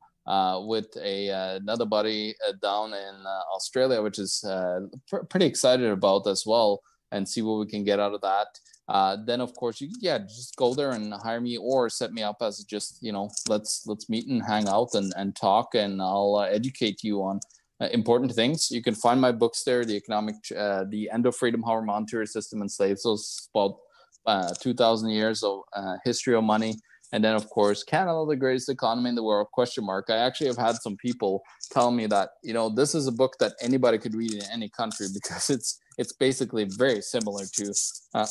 with 0.67 0.89
a 1.03 1.29
another 1.57 1.87
buddy 1.87 2.35
down 2.63 2.93
in 2.93 3.17
Australia, 3.55 4.03
which 4.03 4.19
is 4.19 4.45
pr- 5.09 5.25
pretty 5.31 5.47
excited 5.47 5.91
about 5.91 6.27
as 6.27 6.45
well, 6.45 6.83
and 7.11 7.27
see 7.27 7.43
what 7.43 7.59
we 7.59 7.67
can 7.67 7.85
get 7.85 8.01
out 8.01 8.13
of 8.13 8.21
that. 8.21 8.49
Uh, 8.89 9.17
then, 9.27 9.41
of 9.41 9.55
course, 9.55 9.81
you 9.81 9.89
yeah 10.01 10.19
just 10.19 10.55
go 10.57 10.73
there 10.73 10.93
and 10.93 11.13
hire 11.15 11.41
me, 11.41 11.57
or 11.57 11.89
set 11.89 12.13
me 12.13 12.23
up 12.23 12.37
as 12.41 12.59
just 12.65 12.99
you 13.03 13.13
know 13.13 13.29
let's 13.49 13.85
let's 13.87 14.09
meet 14.09 14.29
and 14.29 14.43
hang 14.45 14.69
out 14.69 14.95
and 14.95 15.13
and 15.17 15.35
talk, 15.35 15.75
and 15.75 16.01
I'll 16.01 16.37
uh, 16.37 16.45
educate 16.45 17.03
you 17.03 17.23
on 17.23 17.41
uh, 17.81 17.89
important 17.93 18.33
things. 18.33 18.71
You 18.71 18.83
can 18.83 18.95
find 18.95 19.21
my 19.21 19.33
books 19.33 19.65
there, 19.65 19.85
the 19.85 19.97
economic, 19.97 20.37
uh, 20.57 20.85
the 20.89 21.11
end 21.11 21.27
of 21.27 21.37
freedom, 21.37 21.63
how 21.63 21.73
our 21.73 21.83
monetary 21.83 22.27
system 22.27 22.63
enslaves 22.63 23.05
us, 23.05 23.49
about 23.55 23.77
uh, 24.27 24.53
2,000 24.61 25.11
years 25.11 25.43
of 25.43 25.61
uh, 25.75 25.97
history 26.05 26.35
of 26.35 26.45
money. 26.45 26.77
And 27.13 27.23
then, 27.23 27.37
of 27.37 27.49
course, 27.51 27.85
Canada, 27.85 28.25
the 28.29 28.35
greatest 28.35 28.69
economy 28.69 29.11
in 29.11 29.15
the 29.15 29.23
world, 29.23 29.49
question 29.53 29.85
mark. 29.85 30.07
I 30.09 30.17
actually 30.17 30.49
have 30.49 30.57
had 30.57 30.77
some 30.77 30.97
people 30.97 31.43
tell 31.71 31.93
me 31.93 32.07
that, 32.07 32.31
you 32.43 32.53
know, 32.53 32.69
this 32.69 32.97
is 32.97 33.07
a 33.07 33.13
book 33.13 33.35
that 33.39 33.53
anybody 33.61 33.99
could 33.99 34.15
read 34.15 34.33
in 34.33 34.43
any 34.53 34.69
country 34.69 35.07
because 35.15 35.51
it's, 35.51 35.79
it's 35.99 36.13
basically 36.13 36.65
very 36.65 37.01
similar 37.01 37.45
to, 37.53 37.73
uh, 38.15 38.27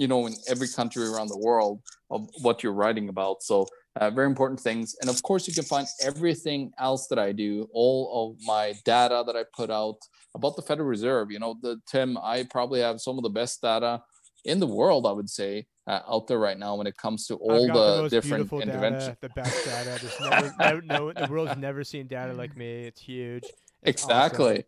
you 0.00 0.08
know, 0.08 0.26
in 0.26 0.34
every 0.48 0.66
country 0.66 1.06
around 1.06 1.28
the 1.28 1.36
world 1.36 1.82
of 2.10 2.26
what 2.40 2.62
you're 2.62 2.72
writing 2.72 3.10
about. 3.10 3.42
So 3.42 3.66
uh, 3.96 4.08
very 4.08 4.28
important 4.28 4.58
things. 4.58 4.96
And 5.02 5.10
of 5.10 5.22
course, 5.22 5.46
you 5.46 5.52
can 5.52 5.64
find 5.64 5.86
everything 6.02 6.72
else 6.78 7.06
that 7.08 7.18
I 7.18 7.32
do, 7.32 7.68
all 7.74 8.00
of 8.22 8.46
my 8.46 8.72
data 8.86 9.22
that 9.26 9.36
I 9.36 9.44
put 9.54 9.70
out 9.70 9.98
about 10.34 10.56
the 10.56 10.62
Federal 10.62 10.88
Reserve. 10.88 11.30
You 11.30 11.38
know, 11.38 11.54
the 11.60 11.82
Tim, 11.86 12.16
I 12.16 12.46
probably 12.50 12.80
have 12.80 12.98
some 12.98 13.18
of 13.18 13.24
the 13.24 13.28
best 13.40 13.60
data 13.60 14.00
in 14.46 14.58
the 14.58 14.66
world, 14.66 15.06
I 15.06 15.12
would 15.12 15.28
say, 15.28 15.66
uh, 15.86 16.00
out 16.10 16.26
there 16.28 16.38
right 16.38 16.58
now 16.58 16.76
when 16.76 16.86
it 16.86 16.96
comes 16.96 17.26
to 17.26 17.34
all 17.34 17.70
I've 17.70 18.04
the, 18.04 18.08
different 18.08 18.50
interventions. 18.50 19.18
The 19.20 19.28
best 19.28 19.66
data. 19.66 19.98
There's 20.00 20.20
never, 20.30 20.54
no, 20.58 21.10
no, 21.10 21.12
the 21.12 21.30
world's 21.30 21.58
never 21.58 21.84
seen 21.84 22.06
data 22.06 22.32
like 22.32 22.56
me. 22.56 22.84
It's 22.84 23.02
huge. 23.02 23.44
It's 23.82 24.04
awesome. 24.04 24.64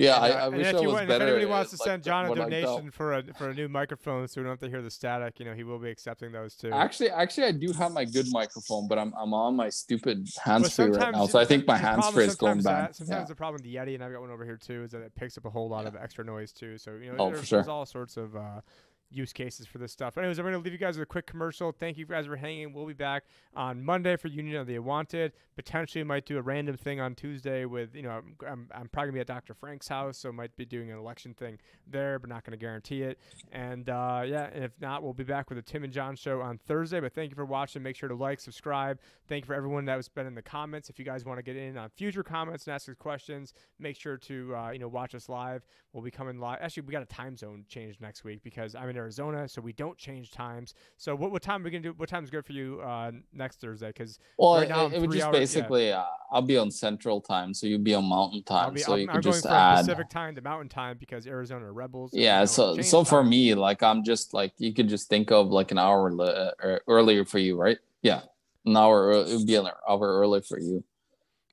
Yeah, 0.00 0.16
And, 0.16 0.24
I, 0.24 0.30
uh, 0.30 0.32
I 0.32 0.46
and 0.46 0.56
wish 0.56 0.66
if 0.66 0.76
I 0.76 0.80
you 0.80 0.88
was 0.88 1.00
better. 1.00 1.12
If 1.14 1.20
anybody 1.20 1.44
wants 1.44 1.70
to 1.72 1.76
like, 1.78 1.86
send 1.86 2.02
John 2.04 2.30
a 2.32 2.34
donation 2.34 2.90
for 2.90 3.12
a 3.12 3.22
for 3.34 3.50
a 3.50 3.54
new 3.54 3.68
microphone, 3.68 4.26
so 4.28 4.40
we 4.40 4.44
don't 4.44 4.52
have 4.52 4.60
to 4.60 4.70
hear 4.70 4.80
the 4.80 4.90
static, 4.90 5.38
you 5.38 5.44
know, 5.44 5.52
he 5.52 5.62
will 5.62 5.78
be 5.78 5.90
accepting 5.90 6.32
those 6.32 6.54
too. 6.54 6.70
Actually, 6.72 7.10
actually, 7.10 7.44
I 7.44 7.52
do 7.52 7.72
have 7.72 7.92
my 7.92 8.06
good 8.06 8.26
microphone, 8.30 8.88
but 8.88 8.98
I'm 8.98 9.12
I'm 9.14 9.34
on 9.34 9.56
my 9.56 9.68
stupid 9.68 10.26
hands 10.42 10.74
free 10.74 10.86
right 10.86 11.12
now. 11.12 11.26
So 11.26 11.38
I 11.38 11.44
think 11.44 11.66
my 11.66 11.76
hands 11.76 12.08
free 12.08 12.24
is 12.24 12.34
going 12.36 12.62
sometimes 12.62 12.64
bad. 12.64 12.96
Sometimes 12.96 13.22
Yeah. 13.24 13.24
the 13.28 13.34
problem 13.34 13.54
with 13.62 13.64
the 13.64 13.74
Yeti, 13.74 13.94
and 13.94 14.02
I've 14.02 14.12
got 14.12 14.22
one 14.22 14.30
over 14.30 14.44
here 14.46 14.56
too, 14.56 14.84
is 14.84 14.92
that 14.92 15.02
it 15.02 15.14
picks 15.14 15.36
up 15.36 15.44
a 15.44 15.50
whole 15.50 15.68
lot 15.68 15.86
of 15.86 15.94
extra 15.94 16.24
noise 16.24 16.52
too. 16.52 16.78
So 16.78 16.92
you 16.92 17.12
know, 17.12 17.16
Oh, 17.18 17.30
there's, 17.30 17.46
sure. 17.46 17.58
there's 17.58 17.68
all 17.68 17.84
sorts 17.84 18.16
of 18.16 18.34
uh, 18.34 18.62
use 19.10 19.32
cases 19.32 19.66
for 19.66 19.78
this 19.78 19.92
stuff. 19.92 20.16
Anyways, 20.16 20.38
I'm 20.38 20.44
going 20.44 20.54
to 20.54 20.60
leave 20.60 20.72
you 20.72 20.78
guys 20.78 20.96
with 20.96 21.02
a 21.02 21.06
quick 21.06 21.26
commercial. 21.26 21.72
Thank 21.72 21.98
you 21.98 22.06
guys 22.06 22.26
for 22.26 22.36
hanging. 22.36 22.72
We'll 22.72 22.86
be 22.86 22.92
back 22.92 23.24
on 23.54 23.82
Monday 23.82 24.16
for 24.16 24.28
Union 24.28 24.56
of 24.56 24.66
the 24.66 24.78
Wanted. 24.78 25.32
Potentially 25.56 26.04
might 26.04 26.26
do 26.26 26.38
a 26.38 26.42
random 26.42 26.76
thing 26.76 27.00
on 27.00 27.14
Tuesday 27.14 27.64
with, 27.64 27.94
you 27.94 28.02
know, 28.02 28.10
I'm, 28.10 28.36
I'm, 28.46 28.68
I'm 28.72 28.88
probably 28.88 29.06
going 29.06 29.08
to 29.08 29.12
be 29.12 29.20
at 29.20 29.26
Dr. 29.26 29.54
Frank's 29.54 29.88
house, 29.88 30.18
so 30.18 30.32
might 30.32 30.56
be 30.56 30.64
doing 30.64 30.90
an 30.90 30.98
election 30.98 31.34
thing 31.34 31.58
there, 31.86 32.18
but 32.18 32.30
not 32.30 32.44
going 32.44 32.52
to 32.52 32.62
guarantee 32.62 33.02
it. 33.02 33.18
And 33.52 33.88
uh, 33.88 34.22
yeah, 34.24 34.48
and 34.52 34.64
if 34.64 34.72
not, 34.80 35.02
we'll 35.02 35.12
be 35.12 35.24
back 35.24 35.50
with 35.50 35.56
the 35.56 35.62
Tim 35.62 35.84
and 35.84 35.92
John 35.92 36.14
show 36.14 36.40
on 36.40 36.58
Thursday. 36.58 37.00
But 37.00 37.12
thank 37.12 37.30
you 37.30 37.36
for 37.36 37.44
watching. 37.44 37.82
Make 37.82 37.96
sure 37.96 38.08
to 38.08 38.14
like, 38.14 38.40
subscribe. 38.40 39.00
Thank 39.28 39.44
you 39.44 39.46
for 39.46 39.54
everyone 39.54 39.84
that 39.86 39.96
has 39.96 40.08
been 40.08 40.26
in 40.26 40.34
the 40.34 40.42
comments. 40.42 40.88
If 40.88 40.98
you 40.98 41.04
guys 41.04 41.24
want 41.24 41.38
to 41.38 41.42
get 41.42 41.56
in 41.56 41.76
on 41.76 41.90
future 41.90 42.22
comments 42.22 42.66
and 42.66 42.74
ask 42.74 42.88
us 42.88 42.94
questions, 42.98 43.52
make 43.78 43.96
sure 43.96 44.16
to 44.16 44.54
uh, 44.54 44.70
you 44.70 44.78
know 44.78 44.88
watch 44.88 45.14
us 45.14 45.28
live. 45.28 45.64
We'll 45.92 46.04
be 46.04 46.10
coming 46.10 46.38
live. 46.38 46.58
Actually, 46.60 46.84
we 46.84 46.92
got 46.92 47.02
a 47.02 47.06
time 47.06 47.36
zone 47.36 47.64
change 47.68 48.00
next 48.00 48.24
week 48.24 48.42
because 48.42 48.74
I'm 48.74 48.88
in 48.88 48.99
Arizona, 49.00 49.48
so 49.48 49.60
we 49.60 49.72
don't 49.72 49.96
change 49.96 50.30
times. 50.30 50.74
So 50.96 51.14
what 51.16 51.32
what 51.32 51.42
time 51.42 51.62
are 51.62 51.64
we 51.64 51.70
gonna 51.70 51.82
do? 51.82 51.94
What 51.96 52.08
time 52.08 52.22
is 52.22 52.30
good 52.30 52.44
for 52.44 52.52
you 52.52 52.80
uh, 52.82 53.10
next 53.32 53.60
Thursday? 53.60 53.88
Because 53.88 54.18
Well, 54.38 54.54
right 54.56 54.64
it, 54.64 54.68
now 54.68 54.86
I'm 54.86 54.92
it 54.92 55.00
would 55.00 55.10
just 55.12 55.24
hours- 55.26 55.34
yeah. 55.34 55.40
basically, 55.40 55.92
uh, 55.92 56.04
I'll 56.30 56.42
be 56.42 56.56
on 56.58 56.70
Central 56.70 57.20
Time, 57.20 57.52
so 57.54 57.66
you'd 57.66 57.82
be 57.82 57.94
on 57.94 58.04
Mountain 58.04 58.44
I'll 58.48 58.66
Time, 58.66 58.74
be 58.74 58.80
so 58.80 58.92
I'm, 58.92 58.98
you 59.00 59.08
I'm 59.08 59.14
could 59.16 59.22
just 59.24 59.46
add. 59.46 59.80
Pacific 59.86 60.08
time 60.10 60.34
to 60.36 60.42
Mountain 60.42 60.68
time 60.68 60.96
because 61.00 61.26
Arizona 61.26 61.66
are 61.66 61.72
rebels. 61.72 62.12
Yeah, 62.12 62.44
so 62.44 62.80
so 62.82 63.02
for 63.04 63.24
me, 63.24 63.54
like 63.54 63.82
I'm 63.82 64.04
just 64.04 64.34
like 64.34 64.52
you 64.58 64.72
could 64.74 64.88
just 64.88 65.08
think 65.08 65.30
of 65.32 65.48
like 65.48 65.70
an 65.72 65.78
hour 65.78 66.12
le- 66.12 66.24
uh, 66.26 66.50
er- 66.62 66.80
earlier 66.86 67.24
for 67.24 67.38
you, 67.38 67.56
right? 67.56 67.78
Yeah, 68.02 68.20
an 68.66 68.76
hour. 68.76 69.12
It 69.12 69.28
would 69.28 69.46
be 69.46 69.56
an 69.56 69.66
hour 69.88 70.20
early 70.20 70.42
for 70.42 70.58
you. 70.60 70.84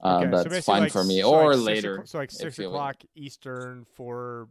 Uh, 0.04 0.18
Okay, 0.20 0.30
that's 0.30 0.44
basically 0.44 0.62
fine 0.62 0.82
like 0.84 0.92
for 0.92 1.04
me, 1.04 1.22
so 1.22 1.34
or 1.34 1.56
like 1.56 1.66
later. 1.66 2.04
so 2.06 2.20
like 2.20 2.30
six 2.30 2.60
o'clock 2.60 2.98
Eastern 3.16 3.86
for 3.96 4.48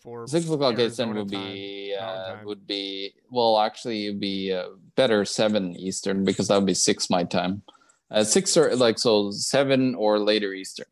for 0.00 0.26
Six 0.26 0.48
o'clock 0.48 0.78
Eastern 0.78 1.14
would 1.14 1.28
be 1.30 1.94
uh, 1.98 2.36
would 2.44 2.66
be 2.66 3.12
well, 3.30 3.58
actually, 3.58 4.06
it'd 4.06 4.20
be 4.20 4.52
uh, 4.52 4.68
better 4.96 5.24
seven 5.24 5.74
Eastern 5.76 6.24
because 6.24 6.48
that 6.48 6.56
would 6.56 6.66
be 6.66 6.74
six 6.74 7.10
my 7.10 7.24
time. 7.24 7.62
Uh, 8.10 8.24
six 8.24 8.56
or 8.56 8.74
like 8.76 8.98
so 8.98 9.30
seven 9.30 9.94
or 9.94 10.18
later 10.18 10.54
Eastern. 10.54 10.86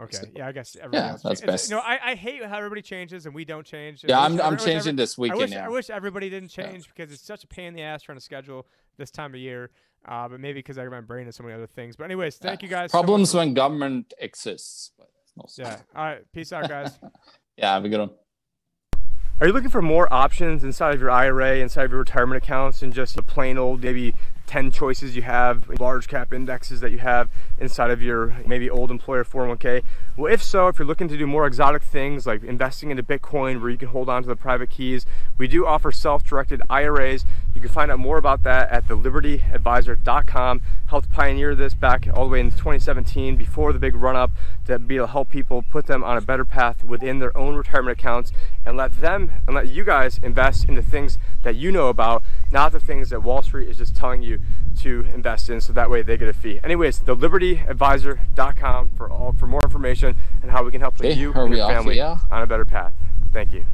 Okay, 0.00 0.16
So- 0.16 0.24
yeah, 0.34 0.48
I 0.48 0.52
guess 0.52 0.74
everybody 0.76 0.96
Yeah, 1.04 1.10
else 1.12 1.22
that's 1.22 1.40
best. 1.42 1.70
You 1.70 1.76
know, 1.76 1.82
I, 1.82 2.12
I 2.12 2.14
hate 2.14 2.42
how 2.44 2.56
everybody 2.56 2.80
changes 2.82 3.26
and 3.26 3.34
we 3.34 3.44
don't 3.44 3.66
change. 3.66 4.04
Yeah, 4.08 4.20
I 4.20 4.24
I'm 4.24 4.40
I 4.40 4.44
I'm 4.44 4.52
wish 4.54 4.62
every- 4.62 4.72
changing 4.72 4.96
this 4.96 5.18
I 5.18 5.22
weekend. 5.22 5.40
wish, 5.40 5.50
yeah. 5.50 5.66
I 5.66 5.68
wish 5.68 5.90
everybody 5.90 6.30
didn't 6.30 6.56
Yeah. 6.56 6.70
change 6.70 6.88
because 6.88 7.12
it's 7.12 7.22
such 7.26 7.44
a 7.44 7.46
pain 7.46 7.66
in 7.68 7.74
the 7.74 7.82
ass 7.82 8.02
trying 8.02 8.16
to 8.16 8.24
schedule 8.24 8.66
this 8.96 9.10
time 9.10 9.34
of 9.34 9.40
year. 9.40 9.70
Uh, 10.08 10.28
but 10.28 10.40
maybe 10.40 10.60
because 10.60 10.78
I 10.78 10.82
got 10.84 10.90
my 10.92 11.00
brain 11.02 11.26
and 11.26 11.34
so 11.34 11.42
many 11.44 11.54
other 11.54 11.66
things. 11.66 11.94
But 11.94 12.04
anyways, 12.04 12.38
Yeah. 12.40 12.48
thank 12.48 12.62
you 12.62 12.68
guys. 12.68 12.90
Problems 12.90 13.32
for- 13.32 13.38
when 13.38 13.52
government 13.54 14.14
exists. 14.18 14.92
But 14.98 15.08
no, 15.36 15.44
Yeah. 15.58 15.76
All 15.94 16.04
right. 16.04 16.32
Peace 16.32 16.52
out, 16.54 16.68
guys. 16.68 16.98
yeah, 17.58 17.74
have 17.74 17.84
a 17.84 17.88
good 17.88 18.00
one. 18.00 18.10
Are 19.42 19.46
you 19.46 19.52
looking 19.52 19.70
for 19.70 19.82
more 19.82 20.06
options 20.14 20.62
inside 20.62 20.94
of 20.94 21.00
your 21.00 21.10
IRA, 21.10 21.56
inside 21.56 21.86
of 21.86 21.90
your 21.90 21.98
retirement 21.98 22.40
accounts, 22.40 22.80
and 22.80 22.92
just 22.92 23.16
the 23.16 23.24
plain 23.24 23.58
old 23.58 23.82
maybe 23.82 24.14
10 24.46 24.70
choices 24.70 25.16
you 25.16 25.22
have, 25.22 25.68
large 25.80 26.06
cap 26.06 26.32
indexes 26.32 26.78
that 26.78 26.92
you 26.92 26.98
have 26.98 27.28
inside 27.58 27.90
of 27.90 28.00
your 28.00 28.36
maybe 28.46 28.70
old 28.70 28.88
employer 28.88 29.24
401k? 29.24 29.82
Well, 30.16 30.32
if 30.32 30.44
so, 30.44 30.68
if 30.68 30.78
you're 30.78 30.86
looking 30.86 31.08
to 31.08 31.18
do 31.18 31.26
more 31.26 31.44
exotic 31.44 31.82
things 31.82 32.24
like 32.24 32.44
investing 32.44 32.92
into 32.92 33.02
Bitcoin 33.02 33.60
where 33.60 33.68
you 33.68 33.76
can 33.76 33.88
hold 33.88 34.08
on 34.08 34.22
to 34.22 34.28
the 34.28 34.36
private 34.36 34.70
keys, 34.70 35.06
We 35.38 35.48
do 35.48 35.66
offer 35.66 35.90
self-directed 35.90 36.62
IRAs. 36.70 37.24
You 37.54 37.60
can 37.60 37.68
find 37.70 37.90
out 37.90 37.98
more 37.98 38.16
about 38.16 38.42
that 38.44 38.70
at 38.70 38.86
thelibertyadvisor.com. 38.88 40.60
Helped 40.86 41.10
pioneer 41.10 41.54
this 41.54 41.74
back 41.74 42.08
all 42.12 42.24
the 42.24 42.30
way 42.32 42.40
in 42.40 42.50
2017 42.50 43.36
before 43.36 43.72
the 43.72 43.78
big 43.78 43.94
run-up 43.94 44.30
to 44.66 44.78
be 44.78 44.96
able 44.96 45.06
to 45.06 45.12
help 45.12 45.28
people 45.30 45.62
put 45.62 45.86
them 45.86 46.02
on 46.02 46.16
a 46.16 46.20
better 46.20 46.44
path 46.44 46.82
within 46.84 47.18
their 47.18 47.36
own 47.36 47.54
retirement 47.54 47.98
accounts 47.98 48.32
and 48.64 48.76
let 48.76 49.00
them 49.00 49.30
and 49.46 49.54
let 49.54 49.68
you 49.68 49.84
guys 49.84 50.18
invest 50.22 50.64
in 50.68 50.74
the 50.74 50.82
things 50.82 51.18
that 51.42 51.54
you 51.56 51.70
know 51.72 51.88
about, 51.88 52.22
not 52.50 52.72
the 52.72 52.80
things 52.80 53.10
that 53.10 53.22
Wall 53.22 53.42
Street 53.42 53.68
is 53.68 53.76
just 53.78 53.94
telling 53.94 54.22
you 54.22 54.40
to 54.80 55.06
invest 55.14 55.48
in 55.50 55.60
so 55.60 55.72
that 55.72 55.90
way 55.90 56.02
they 56.02 56.16
get 56.16 56.28
a 56.28 56.32
fee. 56.32 56.58
Anyways, 56.64 57.00
thelibertyadvisor.com 57.00 58.90
for 58.96 59.10
all 59.10 59.32
for 59.32 59.46
more 59.46 59.62
information 59.62 60.16
and 60.42 60.50
how 60.50 60.62
we 60.62 60.70
can 60.70 60.80
help 60.80 60.94
Okay, 61.00 61.12
you 61.12 61.32
and 61.34 61.54
your 61.54 61.68
family 61.68 61.96
Yeah. 61.96 62.18
on 62.30 62.42
a 62.42 62.46
better 62.46 62.64
path. 62.64 62.92
Thank 63.32 63.52
you. 63.52 63.64